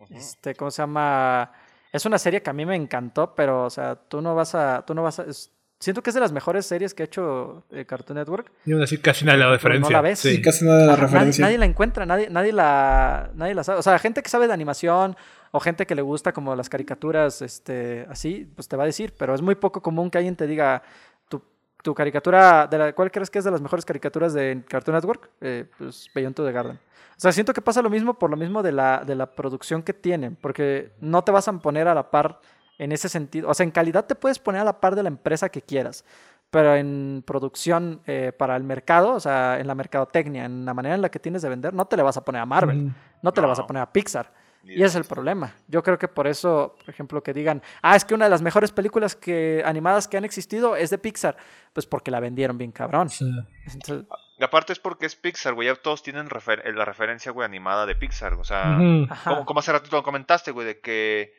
este, 0.09 0.55
¿cómo 0.55 0.71
se 0.71 0.81
llama? 0.83 1.51
Es 1.91 2.05
una 2.05 2.17
serie 2.17 2.41
que 2.41 2.49
a 2.49 2.53
mí 2.53 2.65
me 2.65 2.77
encantó, 2.77 3.35
pero, 3.35 3.65
o 3.65 3.69
sea, 3.69 3.95
tú 3.95 4.21
no 4.21 4.33
vas 4.35 4.55
a, 4.55 4.85
tú 4.85 4.93
no 4.95 5.03
vas 5.03 5.19
a, 5.19 5.23
es- 5.23 5.51
siento 5.81 6.01
que 6.01 6.09
es 6.11 6.13
de 6.13 6.19
las 6.21 6.31
mejores 6.31 6.65
series 6.65 6.93
que 6.93 7.03
ha 7.03 7.05
hecho 7.05 7.63
eh, 7.71 7.85
Cartoon 7.85 8.17
Network. 8.17 8.51
y 8.65 8.71
aún 8.71 8.81
así 8.81 8.97
casi 8.97 9.25
nadie 9.25 9.39
la 9.39 9.49
referencia. 9.51 9.91
la 9.91 10.01
ves. 10.01 10.19
Sí. 10.19 10.35
Sí, 10.37 10.41
casi 10.41 10.63
nada 10.63 10.79
de 10.79 10.85
la 10.85 10.93
Ajá, 10.93 11.01
nadie, 11.01 11.13
referencia. 11.13 11.45
nadie 11.45 11.57
la 11.57 11.65
encuentra, 11.65 12.05
nadie, 12.05 12.29
nadie, 12.29 12.53
la, 12.53 13.29
nadie 13.35 13.53
la 13.53 13.63
sabe. 13.65 13.79
O 13.79 13.81
sea, 13.81 13.99
gente 13.99 14.23
que 14.23 14.29
sabe 14.29 14.47
de 14.47 14.53
animación 14.53 15.17
o 15.51 15.59
gente 15.59 15.85
que 15.85 15.95
le 15.95 16.01
gusta 16.01 16.31
como 16.31 16.55
las 16.55 16.69
caricaturas, 16.69 17.41
este, 17.41 18.05
así, 18.09 18.49
pues 18.55 18.69
te 18.69 18.77
va 18.77 18.83
a 18.83 18.85
decir, 18.85 19.13
pero 19.17 19.35
es 19.35 19.41
muy 19.41 19.55
poco 19.55 19.81
común 19.81 20.09
que 20.09 20.17
alguien 20.19 20.37
te 20.37 20.47
diga 20.47 20.81
tu, 21.27 21.41
tu 21.83 21.93
caricatura, 21.93 22.67
de 22.67 22.77
la, 22.77 22.93
¿cuál 22.93 23.11
crees 23.11 23.29
que 23.29 23.39
es 23.39 23.43
de 23.45 23.51
las 23.51 23.59
mejores 23.61 23.83
caricaturas 23.83 24.33
de 24.33 24.63
Cartoon 24.69 24.95
Network? 24.95 25.29
Eh, 25.41 25.65
pues 25.77 26.07
Beyond 26.15 26.35
to 26.35 26.45
the 26.45 26.53
Garden. 26.53 26.79
O 27.17 27.19
sea, 27.21 27.31
siento 27.33 27.53
que 27.53 27.61
pasa 27.61 27.81
lo 27.81 27.89
mismo 27.89 28.17
por 28.17 28.29
lo 28.31 28.37
mismo 28.37 28.63
de 28.63 28.71
la, 28.71 29.03
de 29.05 29.13
la 29.15 29.27
producción 29.27 29.83
que 29.83 29.93
tienen, 29.93 30.35
porque 30.39 30.93
no 31.01 31.23
te 31.23 31.31
vas 31.31 31.47
a 31.47 31.53
poner 31.53 31.87
a 31.87 31.93
la 31.93 32.09
par 32.09 32.39
en 32.81 32.91
ese 32.91 33.07
sentido. 33.09 33.49
O 33.49 33.53
sea, 33.53 33.63
en 33.63 33.71
calidad 33.71 34.05
te 34.05 34.15
puedes 34.15 34.39
poner 34.39 34.61
a 34.61 34.65
la 34.65 34.79
par 34.79 34.95
de 34.95 35.03
la 35.03 35.09
empresa 35.09 35.49
que 35.49 35.61
quieras, 35.61 36.03
pero 36.49 36.75
en 36.75 37.23
producción 37.25 38.01
eh, 38.07 38.31
para 38.37 38.55
el 38.55 38.63
mercado, 38.63 39.13
o 39.13 39.19
sea, 39.19 39.59
en 39.59 39.67
la 39.67 39.75
mercadotecnia, 39.75 40.45
en 40.45 40.65
la 40.65 40.73
manera 40.73 40.95
en 40.95 41.01
la 41.01 41.09
que 41.09 41.19
tienes 41.19 41.41
de 41.41 41.49
vender, 41.49 41.73
no 41.73 41.85
te 41.85 41.95
le 41.95 42.03
vas 42.03 42.17
a 42.17 42.25
poner 42.25 42.41
a 42.41 42.45
Marvel, 42.45 42.77
Mm. 42.85 42.95
no 43.21 43.31
te 43.31 43.39
le 43.41 43.47
vas 43.47 43.59
a 43.59 43.61
No. 43.61 43.67
poner 43.67 43.83
a 43.83 43.91
Pixar. 43.93 44.33
Ni 44.63 44.73
Y 44.75 44.83
es 44.83 44.93
el 44.93 45.05
problema. 45.05 45.55
Yo 45.67 45.81
creo 45.81 45.97
que 45.97 46.07
por 46.07 46.27
eso, 46.27 46.75
por 46.77 46.89
ejemplo, 46.89 47.23
que 47.23 47.33
digan, 47.33 47.63
ah, 47.81 47.95
es 47.95 48.05
que 48.05 48.13
una 48.13 48.25
de 48.25 48.29
las 48.31 48.43
mejores 48.43 48.71
películas 48.71 49.15
que, 49.15 49.63
animadas 49.65 50.07
que 50.07 50.17
han 50.17 50.23
existido 50.25 50.75
es 50.75 50.91
de 50.91 50.99
Pixar, 50.99 51.35
pues 51.73 51.87
porque 51.87 52.11
la 52.11 52.19
vendieron 52.19 52.59
bien 52.59 52.71
cabrón. 52.71 53.09
Sí. 53.09 53.25
Entonces, 53.73 54.05
Y 54.37 54.43
aparte 54.43 54.73
es 54.73 54.79
porque 54.79 55.05
es 55.07 55.15
Pixar, 55.15 55.53
güey. 55.55 55.67
Ya 55.67 55.75
todos 55.75 56.03
tienen 56.03 56.29
refer- 56.29 56.63
la 56.73 56.85
referencia, 56.85 57.31
güey, 57.31 57.45
animada 57.45 57.85
de 57.87 57.95
Pixar. 57.95 58.33
O 58.33 58.43
sea, 58.43 58.77
como, 59.23 59.45
como 59.45 59.59
hace 59.61 59.71
rato 59.71 59.87
lo 59.91 60.03
comentaste, 60.03 60.51
güey, 60.51 60.65
de 60.67 60.79
que. 60.79 61.33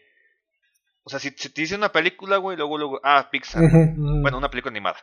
O 1.04 1.10
sea, 1.10 1.18
si, 1.18 1.30
si 1.30 1.48
te 1.50 1.62
dicen 1.62 1.78
una 1.78 1.92
película, 1.92 2.36
güey, 2.36 2.56
luego, 2.56 2.78
luego. 2.78 3.00
Ah, 3.02 3.28
Pixar. 3.30 3.62
Bueno, 3.96 4.38
una 4.38 4.50
película 4.50 4.70
animada. 4.70 4.98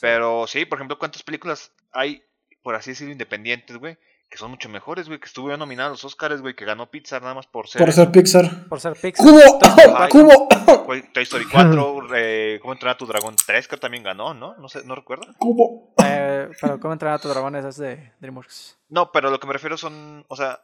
Pero 0.00 0.46
sí, 0.46 0.64
por 0.64 0.78
ejemplo, 0.78 0.98
¿cuántas 0.98 1.22
películas 1.22 1.72
hay, 1.92 2.22
por 2.62 2.74
así 2.74 2.90
decirlo, 2.90 3.12
independientes, 3.12 3.76
güey? 3.76 3.96
Que 4.30 4.36
son 4.36 4.50
mucho 4.50 4.68
mejores, 4.68 5.06
güey. 5.08 5.18
Que 5.20 5.26
estuvieron 5.26 5.60
nominados 5.60 5.88
a 5.88 5.92
los 5.92 6.04
Oscars, 6.04 6.42
güey. 6.42 6.54
Que 6.54 6.66
ganó 6.66 6.90
Pixar 6.90 7.22
nada 7.22 7.34
más 7.34 7.46
por 7.46 7.66
ser. 7.68 7.80
Por 7.80 7.92
ser 7.92 8.10
Pixar. 8.10 8.68
por 8.68 8.78
ser 8.80 8.92
Pixar. 8.94 9.24
¡Cubo! 9.26 10.08
¡Cubo! 10.10 10.48
Güey, 10.88 11.02
Toy 11.12 11.22
Story 11.22 11.44
4, 11.50 12.14
eh, 12.14 12.58
¿Cómo 12.62 12.72
entrenar 12.74 12.94
a 12.94 12.98
tu 12.98 13.06
dragón 13.06 13.36
3? 13.46 13.68
Creo 13.68 13.78
también 13.80 14.02
ganó, 14.02 14.32
¿no? 14.34 14.54
No 14.56 14.68
sé, 14.68 14.82
no 14.84 14.94
recuerdo. 14.94 15.26
¡Cubo! 15.38 15.94
Eh, 16.02 16.48
pero 16.60 16.78
¿cómo 16.80 16.92
entrenar 16.94 17.16
a 17.16 17.20
tu 17.22 17.28
dragón? 17.28 17.56
Esa 17.56 17.68
es 17.68 17.76
de 17.76 18.12
DreamWorks. 18.20 18.78
No, 18.88 19.10
pero 19.12 19.30
lo 19.30 19.38
que 19.38 19.46
me 19.46 19.52
refiero 19.54 19.76
son, 19.78 20.24
o 20.28 20.36
sea, 20.36 20.60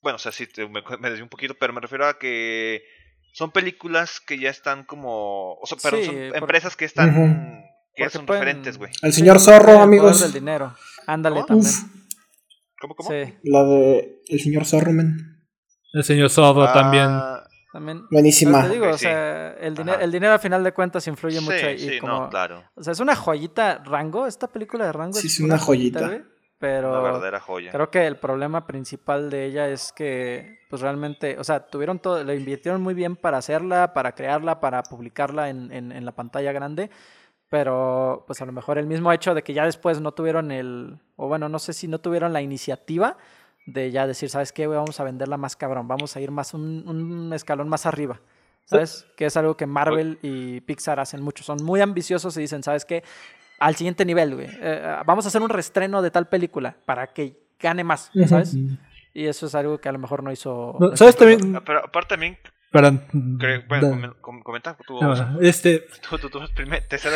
bueno, 0.00 0.16
o 0.16 0.18
sea, 0.18 0.30
sí, 0.32 0.46
te- 0.46 0.68
me, 0.68 0.82
me 1.00 1.08
desvié 1.10 1.22
un 1.24 1.28
poquito, 1.28 1.54
pero 1.58 1.72
me 1.72 1.80
refiero 1.80 2.06
a 2.06 2.18
que 2.18 2.82
son 3.38 3.52
películas 3.52 4.18
que 4.20 4.36
ya 4.40 4.50
están 4.50 4.82
como, 4.84 5.54
o 5.54 5.66
sea, 5.66 5.78
pero 5.80 5.96
Sí, 5.98 6.06
son 6.06 6.14
porque- 6.16 6.38
empresas 6.38 6.76
que 6.76 6.84
están, 6.84 7.10
Ujú. 7.10 7.36
que 7.94 8.02
ya 8.02 8.10
son 8.10 8.26
pueden- 8.26 8.42
referentes, 8.42 8.78
güey. 8.78 8.90
El 9.02 9.12
señor 9.12 9.38
Sí, 9.38 9.44
Zorro, 9.46 9.74
el 9.74 9.78
amigos. 9.78 10.10
poder 10.18 10.24
del 10.24 10.32
dinero. 10.32 10.74
Ándale 11.06 11.36
¿Cómo? 11.36 11.46
también. 11.46 11.72
Uf, 11.72 11.82
¿Cómo, 12.80 12.94
cómo? 12.96 13.10
Sí, 13.10 13.34
la 13.44 13.62
de 13.64 14.22
El 14.28 14.40
señor 14.40 14.64
Zorro, 14.64 14.92
men. 14.92 15.16
El 15.92 16.02
señor 16.04 16.30
Sodo 16.30 16.64
Ah, 16.64 16.72
también. 16.72 17.08
también. 17.72 18.02
Buenísima. 18.10 18.62
Te 18.64 18.70
digo, 18.70 18.88
o 18.88 18.92
sí. 18.94 19.04
sea, 19.04 19.52
el, 19.60 19.74
dinero, 19.76 20.00
el 20.00 20.10
dinero 20.12 20.34
a 20.34 20.38
final 20.40 20.64
de 20.64 20.72
cuentas 20.72 21.06
influye 21.06 21.38
sí, 21.38 21.44
mucho 21.44 21.64
ahí. 21.66 21.78
sí, 21.78 21.98
como, 22.00 22.12
no, 22.24 22.28
claro. 22.30 22.64
O 22.74 22.82
sea, 22.82 22.92
es 22.92 22.98
una 23.00 23.14
joyita 23.14 23.82
Rango, 23.84 24.26
esta 24.26 24.48
película 24.48 24.84
de 24.86 24.92
Rango. 24.92 25.14
Sí, 25.18 25.28
es 25.28 25.34
es 25.34 25.40
una 25.40 25.58
joyita. 25.58 26.06
güey, 26.08 26.22
pero 26.58 26.90
Una 26.90 27.00
verdadera 27.00 27.40
joya. 27.40 27.70
creo 27.70 27.90
que 27.90 28.06
el 28.06 28.16
problema 28.16 28.66
principal 28.66 29.30
de 29.30 29.44
ella 29.46 29.68
es 29.68 29.92
que, 29.92 30.58
pues 30.68 30.82
realmente, 30.82 31.38
o 31.38 31.44
sea, 31.44 31.66
tuvieron 31.66 31.98
todo, 32.00 32.22
le 32.24 32.34
invirtieron 32.36 32.82
muy 32.82 32.94
bien 32.94 33.16
para 33.16 33.38
hacerla, 33.38 33.92
para 33.94 34.12
crearla, 34.12 34.60
para 34.60 34.82
publicarla 34.82 35.48
en, 35.50 35.70
en, 35.72 35.92
en 35.92 36.04
la 36.04 36.12
pantalla 36.12 36.52
grande, 36.52 36.90
pero 37.48 38.24
pues 38.26 38.42
a 38.42 38.46
lo 38.46 38.52
mejor 38.52 38.76
el 38.78 38.86
mismo 38.86 39.12
hecho 39.12 39.34
de 39.34 39.42
que 39.42 39.54
ya 39.54 39.64
después 39.64 40.00
no 40.00 40.12
tuvieron 40.12 40.50
el, 40.50 41.00
o 41.16 41.28
bueno, 41.28 41.48
no 41.48 41.58
sé 41.58 41.72
si 41.72 41.88
no 41.88 42.00
tuvieron 42.00 42.32
la 42.32 42.42
iniciativa 42.42 43.16
de 43.66 43.90
ya 43.90 44.06
decir, 44.06 44.28
¿sabes 44.30 44.52
qué? 44.52 44.66
Vamos 44.66 44.98
a 45.00 45.04
venderla 45.04 45.36
más 45.36 45.54
cabrón, 45.56 45.88
vamos 45.88 46.16
a 46.16 46.20
ir 46.20 46.30
más 46.30 46.54
un, 46.54 46.88
un 46.88 47.32
escalón 47.32 47.68
más 47.68 47.86
arriba. 47.86 48.20
¿Sabes? 48.64 49.06
Que 49.16 49.24
es 49.24 49.36
algo 49.38 49.56
que 49.56 49.64
Marvel 49.64 50.18
y 50.20 50.60
Pixar 50.60 51.00
hacen 51.00 51.22
mucho. 51.22 51.42
Son 51.42 51.64
muy 51.64 51.80
ambiciosos 51.80 52.36
y 52.36 52.42
dicen, 52.42 52.62
¿sabes 52.62 52.84
qué? 52.84 53.02
Al 53.58 53.74
siguiente 53.76 54.04
nivel, 54.04 54.34
güey. 54.34 54.48
Eh, 54.60 54.96
vamos 55.06 55.24
a 55.24 55.28
hacer 55.28 55.42
un 55.42 55.48
restreno 55.48 56.00
de 56.02 56.10
tal 56.10 56.28
película 56.28 56.76
para 56.86 57.08
que 57.08 57.36
gane 57.60 57.82
más. 57.84 58.10
¿sabes? 58.26 58.54
Y 59.14 59.26
eso 59.26 59.46
es 59.46 59.54
algo 59.54 59.78
que 59.80 59.88
a 59.88 59.92
lo 59.92 59.98
mejor 59.98 60.22
no 60.22 60.30
hizo. 60.30 60.76
No, 60.78 60.90
no 60.90 60.96
¿Sabes 60.96 61.16
hizo- 61.16 61.24
también? 61.26 61.56
Ah, 61.56 61.62
Pero 61.66 61.80
aparte 61.84 62.10
también, 62.10 62.38
Perdón. 62.70 63.02
creo- 63.40 63.62
bueno, 63.68 63.88
comen- 63.88 64.14
com- 64.20 64.42
comenta 64.42 64.76
tú, 64.86 65.00
No, 65.00 65.10
o 65.10 65.16
sea, 65.16 65.34
este, 65.40 65.86
tú, 66.08 66.18
tú, 66.18 66.28
tú, 66.30 66.38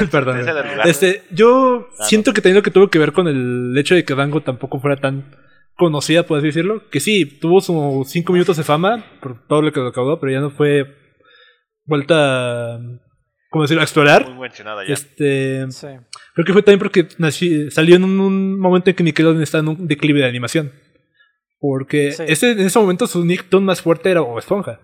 te 0.03 0.09
Perdón. 0.09 0.45
te 0.45 0.53
el. 0.53 0.87
Este, 0.87 1.23
yo 1.31 1.87
Ah, 1.99 2.05
siento 2.05 2.33
que 2.33 2.41
también 2.41 2.57
lo 2.57 2.63
que 2.63 2.71
tuvo 2.73 2.89
que 2.89 2.99
ver 2.99 3.13
con 3.13 3.29
el 3.29 3.73
hecho 3.79 3.95
de 3.95 4.05
que 4.05 4.15
Dango 4.17 4.41
tampoco 4.43 4.81
fuera 4.81 4.97
tan 4.97 5.37
conocida, 5.77 6.25
por 6.25 6.39
así 6.39 6.49
decirlo. 6.49 6.89
Que 6.91 6.99
sí, 6.99 7.25
tuvo 7.39 7.61
sus 7.61 8.09
cinco 8.11 8.33
minutos 8.33 8.57
de 8.57 8.65
fama 8.65 9.05
por 9.21 9.47
todo 9.47 9.63
lo 9.63 9.71
que 9.71 9.81
recaudó, 9.81 10.19
pero 10.19 10.33
ya 10.33 10.41
no 10.41 10.51
fue 10.51 10.97
vuelta, 11.85 12.79
¿cómo 13.53 13.63
decirlo?, 13.63 13.83
a 13.83 13.85
explorar. 13.85 14.29
Muy 14.31 14.41
mencionada 14.49 14.85
ya. 14.85 14.95
Este, 14.95 15.71
Sí. 15.71 15.87
creo 16.35 16.45
que 16.45 16.53
fue 16.53 16.63
también 16.63 16.81
porque 16.81 17.07
nací- 17.19 17.71
salió 17.71 17.95
en 17.95 18.03
un, 18.05 18.19
un 18.19 18.59
momento 18.59 18.91
en 18.91 18.97
que 18.97 19.05
Nickelodeon 19.05 19.43
estaba 19.43 19.63
en 19.63 19.69
un 19.69 19.87
declive 19.87 20.19
de 20.21 20.27
animación. 20.27 20.73
Porque 21.61 22.11
Sí. 22.13 22.25
ese, 22.27 22.51
en 22.53 22.61
ese 22.61 22.79
momento 22.81 23.07
su 23.07 23.25
Nicktoon 23.25 23.65
más 23.65 23.81
fuerte 23.81 24.11
era 24.11 24.21
Bob 24.23 24.39
Esponja. 24.39 24.81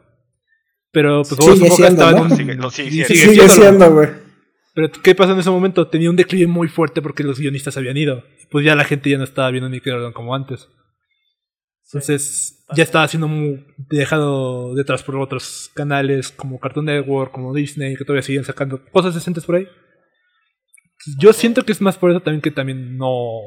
Pero 0.93 1.23
pues 1.23 1.37
Bob 1.37 1.55
Esponja 1.55 1.89
estaba 1.89 2.13
¿no? 2.13 2.19
en 2.19 2.23
un... 2.61 2.71
Sigue- 2.71 3.49
siendo, 3.49 3.91
güey. 3.91 4.09
Pero 4.75 4.93
¿qué 5.03 5.15
pasó 5.17 5.33
en 5.33 5.41
ese 5.41 5.51
momento? 5.51 5.89
Tenía 5.89 6.09
un 6.09 6.15
declive 6.17 6.47
muy 6.47 6.69
fuerte 6.69 7.03
porque 7.03 7.25
los 7.25 7.41
guionistas 7.41 7.77
habían 7.77 7.97
ido. 7.97 8.23
pues 8.51 8.65
ya 8.65 8.75
la 8.77 8.85
gente 8.85 9.11
ya 9.11 9.19
no 9.19 9.25
estaba 9.25 9.51
viendo 9.51 9.69
Nickelodeon 9.69 10.13
como 10.13 10.35
antes. 10.35 10.69
Entonces 11.91 12.67
ya 12.77 12.83
estaba 12.83 13.09
siendo 13.09 13.29
muy 13.29 13.65
dejado 13.89 14.75
detrás 14.75 15.03
por 15.03 15.17
otros 15.17 15.71
canales 15.75 16.31
como 16.31 16.61
Cartoon 16.61 16.85
Network, 16.87 17.33
como 17.33 17.55
Disney, 17.55 17.97
que 17.97 18.05
todavía 18.05 18.23
siguen 18.23 18.45
sacando 18.45 18.85
cosas 18.93 19.15
decentes 19.15 19.45
por 19.47 19.57
ahí. 19.57 19.67
Yo 21.19 21.33
siento 21.33 21.65
que 21.65 21.73
es 21.73 21.81
más 21.81 21.97
por 21.97 22.11
eso 22.11 22.21
también 22.21 22.43
que 22.43 22.51
también 22.51 22.99
no, 22.99 23.41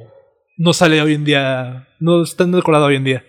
no 0.57 0.73
sale 0.73 1.01
hoy 1.01 1.13
en 1.13 1.23
día, 1.25 1.87
no 1.99 2.23
está 2.23 2.45
decorado 2.45 2.85
hoy 2.85 2.95
en 2.95 3.03
día. 3.03 3.25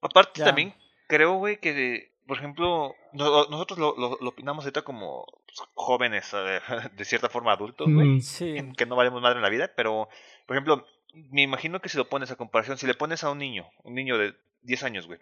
Aparte 0.00 0.40
Ya. 0.40 0.46
también 0.46 0.74
creo, 1.06 1.34
güey, 1.34 1.60
que, 1.60 2.10
por 2.26 2.38
ejemplo, 2.38 2.94
no- 3.12 3.46
nosotros 3.46 3.78
lo, 3.78 3.94
lo- 3.96 4.18
lo 4.20 4.28
opinamos 4.30 4.64
ahorita 4.64 4.82
como 4.82 5.26
pues, 5.46 5.68
jóvenes, 5.74 6.32
eh, 6.34 6.58
de 6.96 7.04
cierta 7.04 7.28
forma 7.28 7.52
adultos, 7.52 7.86
güey. 7.88 8.08
Mm, 8.08 8.20
Sí. 8.20 8.54
que 8.76 8.86
no 8.86 8.96
valemos 8.96 9.22
madre 9.22 9.36
en 9.36 9.42
la 9.42 9.50
vida, 9.50 9.70
pero, 9.76 10.08
por 10.46 10.56
ejemplo, 10.56 10.84
me 11.12 11.42
imagino 11.42 11.80
que 11.80 11.88
si 11.88 11.96
lo 11.98 12.08
pones 12.08 12.30
a 12.30 12.36
comparación, 12.36 12.78
si 12.78 12.86
le 12.86 12.94
pones 12.94 13.22
a 13.24 13.30
un 13.30 13.38
niño, 13.38 13.68
un 13.84 13.94
niño 13.94 14.18
de 14.18 14.34
10 14.62 14.82
años, 14.84 15.06
güey, 15.06 15.20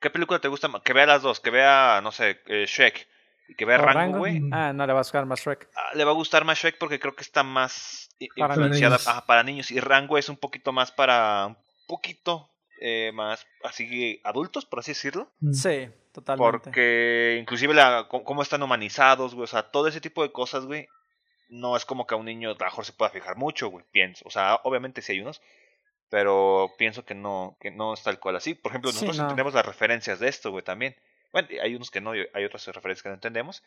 ¿qué 0.00 0.10
película 0.10 0.40
te 0.40 0.48
gusta 0.48 0.68
más? 0.68 0.82
Que 0.82 0.92
vea 0.92 1.06
las 1.06 1.22
dos, 1.22 1.40
que 1.40 1.50
vea, 1.50 2.00
no 2.02 2.12
sé, 2.12 2.40
eh, 2.46 2.64
Shrek 2.66 3.06
y 3.48 3.54
que 3.54 3.64
vea 3.64 3.78
¿O 3.78 3.82
Rango, 3.82 3.98
Rango? 4.00 4.18
güey. 4.18 4.40
Ah, 4.52 4.72
no 4.74 4.86
le 4.86 4.92
va 4.92 5.00
a 5.00 5.02
buscar 5.02 5.24
más 5.26 5.40
Shrek. 5.40 5.68
ah, 5.74 5.90
Le 5.94 6.04
va 6.04 6.10
a 6.10 6.14
gustar 6.14 6.44
más 6.44 6.58
Shrek 6.58 6.78
porque 6.78 6.98
creo 7.00 7.14
que 7.16 7.22
está 7.22 7.42
más 7.42 8.10
Para 8.36 8.54
influenciada 8.54 8.96
niños. 8.96 9.08
ajá, 9.08 9.26
para 9.26 9.42
niños 9.42 9.70
y 9.70 9.80
Rango 9.80 10.18
es 10.18 10.28
un 10.28 10.36
poquito 10.36 10.72
más 10.72 10.90
para, 10.92 11.46
un 11.46 11.56
poquito 11.86 12.50
eh, 12.80 13.10
más 13.14 13.46
así 13.64 14.20
adultos, 14.24 14.66
por 14.66 14.80
así 14.80 14.90
decirlo. 14.92 15.30
mm. 15.40 15.52
Sí, 15.52 15.88
totalmente. 16.12 16.58
Porque 16.64 17.38
inclusive 17.40 17.72
la, 17.74 18.06
cómo 18.08 18.24
cómo 18.24 18.42
están 18.42 18.62
humanizados, 18.62 19.34
güey. 19.34 19.44
O 19.44 19.48
sea, 19.48 19.62
todo 19.70 19.88
ese 19.88 20.00
tipo 20.00 20.22
de 20.22 20.30
cosas, 20.32 20.64
güey. 20.66 20.86
No 21.48 21.76
es 21.76 21.84
como 21.84 22.06
que 22.06 22.14
a 22.14 22.18
un 22.18 22.26
niño 22.26 22.50
a 22.50 22.52
lo 22.54 22.58
mejor 22.64 22.84
se 22.84 22.92
pueda 22.92 23.10
fijar 23.10 23.36
mucho, 23.36 23.68
güey. 23.68 23.84
Pienso. 23.90 24.24
O 24.26 24.30
sea, 24.30 24.60
obviamente 24.64 25.00
sí 25.02 25.12
hay 25.12 25.20
unos. 25.20 25.40
Pero 26.10 26.72
pienso 26.78 27.04
que 27.04 27.14
no, 27.14 27.56
que 27.60 27.70
no 27.70 27.92
es 27.94 28.02
tal 28.02 28.18
cual 28.18 28.36
así. 28.36 28.54
Por 28.54 28.72
ejemplo, 28.72 28.90
Sí, 28.90 28.96
nosotros 28.96 29.16
no. 29.18 29.22
entendemos 29.24 29.54
las 29.54 29.66
referencias 29.66 30.18
de 30.20 30.28
esto, 30.28 30.50
güey, 30.50 30.64
también. 30.64 30.96
Bueno, 31.32 31.48
hay 31.62 31.74
unos 31.74 31.90
que 31.90 32.00
no, 32.00 32.12
hay 32.12 32.44
otras 32.44 32.66
referencias 32.66 33.02
que 33.02 33.08
no 33.10 33.14
entendemos. 33.16 33.62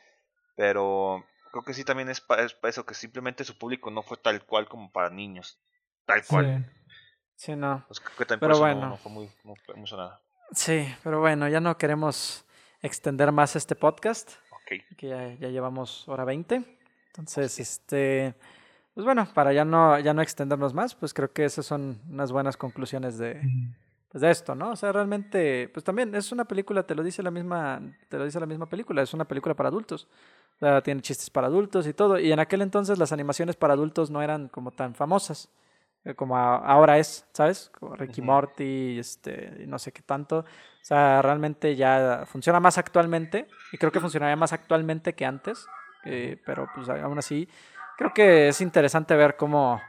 Pero 0.55 1.23
creo 1.51 1.63
que 1.63 1.73
sí 1.73 1.83
también 1.83 2.09
es 2.09 2.21
para 2.21 2.43
eso, 2.63 2.85
que 2.85 2.93
simplemente 2.93 3.43
su 3.43 3.57
público 3.57 3.91
no 3.91 4.01
fue 4.03 4.17
tal 4.17 4.43
cual 4.45 4.67
como 4.67 4.91
para 4.91 5.09
niños. 5.09 5.59
Tal 6.05 6.23
cual. 6.25 6.65
Sí. 6.67 6.95
Sí, 7.35 7.55
no. 7.55 7.83
Pues 7.87 7.99
creo 7.99 8.15
que 8.17 8.25
también 8.25 8.39
Pero 8.41 8.53
no- 8.53 8.59
bueno. 8.59 8.89
no, 8.89 8.97
fue 8.97 9.11
muy, 9.11 9.29
sonada. 9.87 10.21
Sí, 10.51 10.93
pero 11.03 11.19
bueno, 11.19 11.47
ya 11.47 11.59
no 11.59 11.77
queremos 11.77 12.45
extender 12.81 13.31
más 13.31 13.55
este 13.55 13.75
podcast, 13.75 14.33
Ok. 14.51 14.97
que 14.97 15.07
ya, 15.07 15.33
ya 15.35 15.47
llevamos 15.47 16.07
hora 16.07 16.25
20. 16.25 16.63
Entonces, 17.11 17.59
este, 17.59 18.33
pues 18.93 19.05
bueno, 19.05 19.27
para 19.33 19.51
ya 19.53 19.65
no, 19.65 19.99
ya 19.99 20.13
no 20.13 20.21
extendernos 20.21 20.73
más, 20.73 20.95
pues 20.95 21.13
creo 21.13 21.31
que 21.33 21.45
esas 21.45 21.65
son 21.65 22.01
unas 22.09 22.31
buenas 22.31 22.55
conclusiones 22.57 23.17
de, 23.17 23.41
pues 24.09 24.21
de 24.21 24.31
esto, 24.31 24.55
¿no? 24.55 24.71
O 24.71 24.75
sea, 24.75 24.91
realmente, 24.93 25.69
pues 25.73 25.83
también 25.83 26.15
es 26.15 26.31
una 26.31 26.45
película, 26.45 26.83
te 26.83 26.95
lo 26.95 27.03
dice 27.03 27.21
la 27.21 27.31
misma, 27.31 27.81
te 28.09 28.17
lo 28.17 28.25
dice 28.25 28.39
la 28.39 28.45
misma 28.45 28.67
película, 28.67 29.01
es 29.01 29.13
una 29.13 29.25
película 29.25 29.55
para 29.55 29.69
adultos. 29.69 30.07
O 30.55 30.59
sea, 30.59 30.81
tiene 30.81 31.01
chistes 31.01 31.29
para 31.29 31.47
adultos 31.47 31.85
y 31.87 31.93
todo. 31.93 32.19
Y 32.19 32.31
en 32.31 32.39
aquel 32.39 32.61
entonces 32.61 32.97
las 32.97 33.11
animaciones 33.11 33.55
para 33.55 33.73
adultos 33.73 34.09
no 34.11 34.21
eran 34.21 34.47
como 34.47 34.71
tan 34.71 34.95
famosas 34.95 35.49
eh, 36.03 36.15
como 36.15 36.35
a- 36.37 36.57
ahora 36.57 36.97
es, 36.97 37.25
¿sabes? 37.33 37.71
Como 37.79 37.95
Ricky 37.95 38.21
Ujú. 38.21 38.27
Morty, 38.31 38.97
este, 38.99 39.61
y 39.63 39.67
no 39.67 39.77
sé 39.79 39.91
qué 39.91 40.01
tanto. 40.01 40.39
O 40.39 40.45
sea, 40.85 41.21
realmente 41.21 41.75
ya 41.75 42.23
funciona 42.25 42.59
más 42.59 42.77
actualmente 42.77 43.47
y 43.71 43.77
creo 43.77 43.91
que 43.91 43.99
funcionaría 43.99 44.35
más 44.35 44.51
actualmente 44.53 45.13
que 45.13 45.25
antes. 45.25 45.67
Eh, 46.05 46.37
pero 46.45 46.67
pues 46.73 46.87
aún 46.89 47.17
así, 47.17 47.47
creo 47.97 48.13
que 48.13 48.47
es 48.49 48.61
interesante 48.61 49.15
ver 49.15 49.35
cómo... 49.35 49.81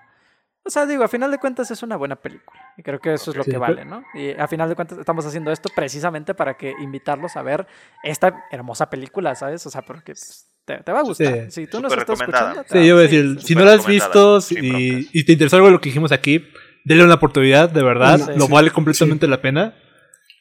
O 0.64 0.70
sea, 0.70 0.86
digo, 0.86 1.02
a 1.02 1.08
final 1.08 1.28
de 1.32 1.38
cuentas 1.38 1.70
es 1.72 1.82
una 1.82 1.96
buena 1.96 2.14
película. 2.14 2.60
Y 2.76 2.84
creo 2.84 3.00
que 3.00 3.14
eso 3.14 3.32
es 3.32 3.36
lo 3.36 3.42
Sí, 3.42 3.50
que 3.50 3.58
pero- 3.58 3.74
vale, 3.74 3.84
¿no? 3.84 4.04
Y 4.14 4.30
a 4.30 4.46
final 4.46 4.68
de 4.68 4.76
cuentas 4.76 4.96
estamos 4.98 5.26
haciendo 5.26 5.50
esto 5.50 5.68
precisamente 5.74 6.34
para 6.34 6.54
que 6.56 6.72
invitarlos 6.78 7.36
a 7.36 7.42
ver 7.42 7.66
esta 8.04 8.44
hermosa 8.52 8.88
película, 8.88 9.34
¿sabes? 9.34 9.66
O 9.66 9.70
sea, 9.70 9.82
porque 9.82 10.12
pues, 10.12 10.46
te, 10.64 10.78
te 10.78 10.92
va 10.92 11.00
a 11.00 11.02
gustar. 11.02 11.50
Sí. 11.50 11.62
Si 11.62 11.66
tú 11.66 11.80
nos 11.80 11.92
estás 11.92 12.20
escuchando... 12.20 12.62
te 12.62 12.78
Sí, 12.80 12.86
yo 12.86 12.94
voy 12.94 13.00
a 13.04 13.08
decir, 13.08 13.40
sí, 13.40 13.46
si 13.48 13.54
no 13.56 13.64
lo 13.64 13.72
has 13.72 13.84
visto 13.84 14.38
y, 14.50 15.08
y 15.12 15.24
te 15.24 15.32
interesó 15.32 15.56
algo 15.56 15.66
de 15.66 15.72
lo 15.72 15.80
que 15.80 15.88
dijimos 15.88 16.12
aquí, 16.12 16.46
denle 16.84 17.04
una 17.04 17.14
oportunidad, 17.14 17.68
de 17.68 17.82
verdad, 17.82 18.18
Sí, 18.18 18.30
lo 18.36 18.46
sí. 18.46 18.52
vale 18.52 18.70
completamente 18.70 19.26
la 19.26 19.40
pena. 19.42 19.74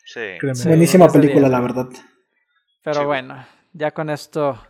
Sí. 0.06 0.22
Buenísima 0.66 1.08
película, 1.10 1.48
la 1.50 1.62
verdad. 1.62 1.88
Pero 2.84 3.00
Sí. 3.00 3.06
bueno, 3.06 3.44
ya 3.74 3.90
con 3.90 4.12
esto 4.12 4.62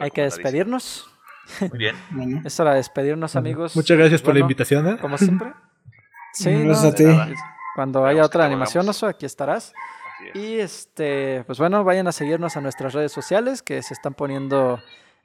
hay 0.00 0.10
que 0.10 0.22
despedirnos. 0.22 1.08
Muy 1.60 1.78
bien. 1.78 1.96
Bueno, 2.10 2.42
Es 2.44 2.58
hora 2.60 2.70
de 2.70 2.76
despedirnos, 2.78 3.36
amigos. 3.36 3.74
Muchas 3.76 3.98
gracias 3.98 4.22
por 4.22 4.34
la 4.34 4.40
invitación. 4.40 4.86
¿eh? 4.88 4.98
Como 5.00 5.18
siempre. 5.18 5.52
Sí, 6.34 6.50
Gracias 6.50 6.82
no, 6.82 6.88
a 6.88 7.26
ti. 7.26 7.34
Cuando 7.74 8.06
haya 8.06 8.24
otra 8.24 8.46
animación. 8.46 8.88
Oso, 8.88 9.06
aquí 9.06 9.26
estarás. 9.26 9.74
Es. 10.32 10.36
Y 10.36 10.60
este, 10.60 11.44
pues 11.44 11.58
bueno, 11.58 11.84
vayan 11.84 12.08
a 12.08 12.12
seguirnos 12.12 12.56
a 12.56 12.62
nuestras 12.62 12.94
redes 12.94 13.12
sociales 13.12 13.60
que 13.60 13.82
se 13.82 13.92
están 13.92 14.14
poniendo 14.14 14.80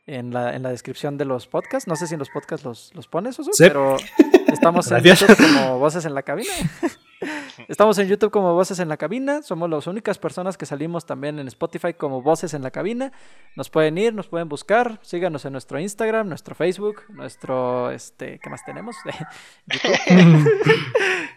en 0.07 0.33
la, 0.33 0.55
en 0.55 0.63
la 0.63 0.69
descripción 0.69 1.17
de 1.17 1.25
los 1.25 1.47
podcasts. 1.47 1.87
No 1.87 1.95
sé 1.95 2.07
si 2.07 2.13
en 2.15 2.19
los 2.19 2.29
podcasts 2.29 2.65
los, 2.65 2.91
los 2.95 3.07
pones, 3.07 3.37
Oso, 3.39 3.51
Sí. 3.53 3.63
pero 3.67 3.97
estamos 4.47 4.89
en. 4.91 5.03
YouTube 5.03 5.37
como 5.37 5.79
Voces 5.79 6.05
en 6.05 6.13
la 6.15 6.23
Cabina. 6.23 6.51
Estamos 7.67 7.97
en 7.97 8.07
YouTube 8.07 8.29
como 8.29 8.53
Voces 8.53 8.77
en 8.79 8.87
la 8.89 8.97
Cabina. 8.97 9.41
Somos 9.41 9.67
las 9.69 9.87
únicas 9.87 10.19
personas 10.19 10.55
que 10.55 10.67
salimos 10.67 11.07
también 11.07 11.39
en 11.39 11.47
Spotify 11.47 11.93
como 11.93 12.21
Voces 12.21 12.53
en 12.53 12.61
la 12.61 12.69
Cabina. 12.69 13.11
Nos 13.55 13.71
pueden 13.71 13.97
ir, 13.97 14.13
nos 14.13 14.27
pueden 14.27 14.47
buscar. 14.47 14.99
Síganos 15.01 15.43
en 15.45 15.53
nuestro 15.53 15.79
Instagram, 15.79 16.29
nuestro 16.29 16.53
Facebook, 16.53 17.01
nuestro, 17.09 17.89
este, 17.89 18.39
¿qué 18.41 18.49
más 18.51 18.63
tenemos? 18.63 18.95
YouTube. 19.65 19.97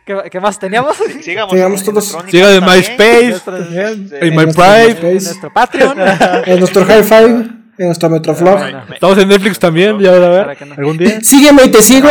¿Qué, 0.04 0.22
qué 0.30 0.40
más 0.40 0.58
teníamos? 0.58 0.96
Sigamos, 1.22 1.52
Sigamos 1.54 1.80
en 1.80 1.86
todos. 1.86 2.10
Crónicas 2.10 2.30
Siga 2.30 2.48
de 2.50 2.60
también. 2.60 2.78
MySpace, 2.78 3.28
Nuestro- 3.30 3.58
también, 3.58 4.08
Sí. 4.08 4.14
en 4.20 4.24
En 5.02 5.14
nuestro 5.14 5.52
Patreon. 5.52 5.96
En 6.46 6.58
nuestro 6.58 6.84
high 6.84 7.02
five, 7.02 7.48
en 7.80 7.86
nuestro 7.86 8.10
Metro 8.10 8.34
Vlog. 8.34 8.58
Bueno. 8.58 8.84
Estamos 8.92 9.18
en 9.18 9.28
Netflix 9.28 9.58
también, 9.58 9.98
ya 9.98 10.12
a 10.14 10.18
ver, 10.18 10.66
no- 10.66 10.74
algún 10.74 10.98
día. 10.98 11.20
Sígueme 11.22 11.64
y 11.64 11.70
te 11.70 11.82
sigo. 11.82 12.08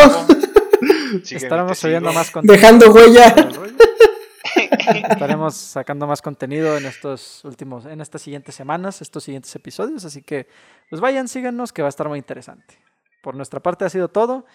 Estaremos 1.30 1.78
subiendo 1.78 2.12
más 2.12 2.30
contenido. 2.30 2.60
Dejando 2.60 2.92
huella. 2.92 3.34
Estaremos 5.10 5.54
sacando 5.54 6.06
más 6.06 6.22
contenido 6.22 6.76
en 6.76 6.86
estos 6.86 7.44
últimos, 7.44 7.86
en 7.86 8.00
estas 8.00 8.22
siguientes 8.22 8.54
semanas, 8.54 9.00
estos 9.02 9.22
siguientes 9.24 9.54
episodios. 9.54 10.04
Así 10.04 10.22
que, 10.22 10.48
pues 10.88 11.00
vayan, 11.00 11.28
síganos, 11.28 11.72
que 11.72 11.82
va 11.82 11.88
a 11.88 11.90
estar 11.90 12.08
muy 12.08 12.18
interesante. 12.18 12.78
Por 13.22 13.36
nuestra 13.36 13.60
parte 13.60 13.84
ha 13.84 13.88
sido 13.90 14.08
todo. 14.08 14.46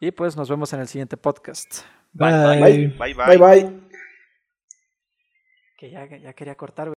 Y 0.00 0.10
pues 0.10 0.36
nos 0.36 0.48
vemos 0.50 0.72
en 0.72 0.80
el 0.80 0.88
siguiente 0.88 1.16
podcast. 1.16 1.82
Bye, 2.12 2.32
Bye. 2.60 2.86
bye, 2.98 3.14
bye. 3.14 3.26
Bye 3.26 3.38
bye. 3.38 3.80
Que 5.78 5.90
ya, 5.90 6.04
ya 6.06 6.32
quería 6.32 6.56
cortar, 6.56 6.86
güey. 6.88 6.94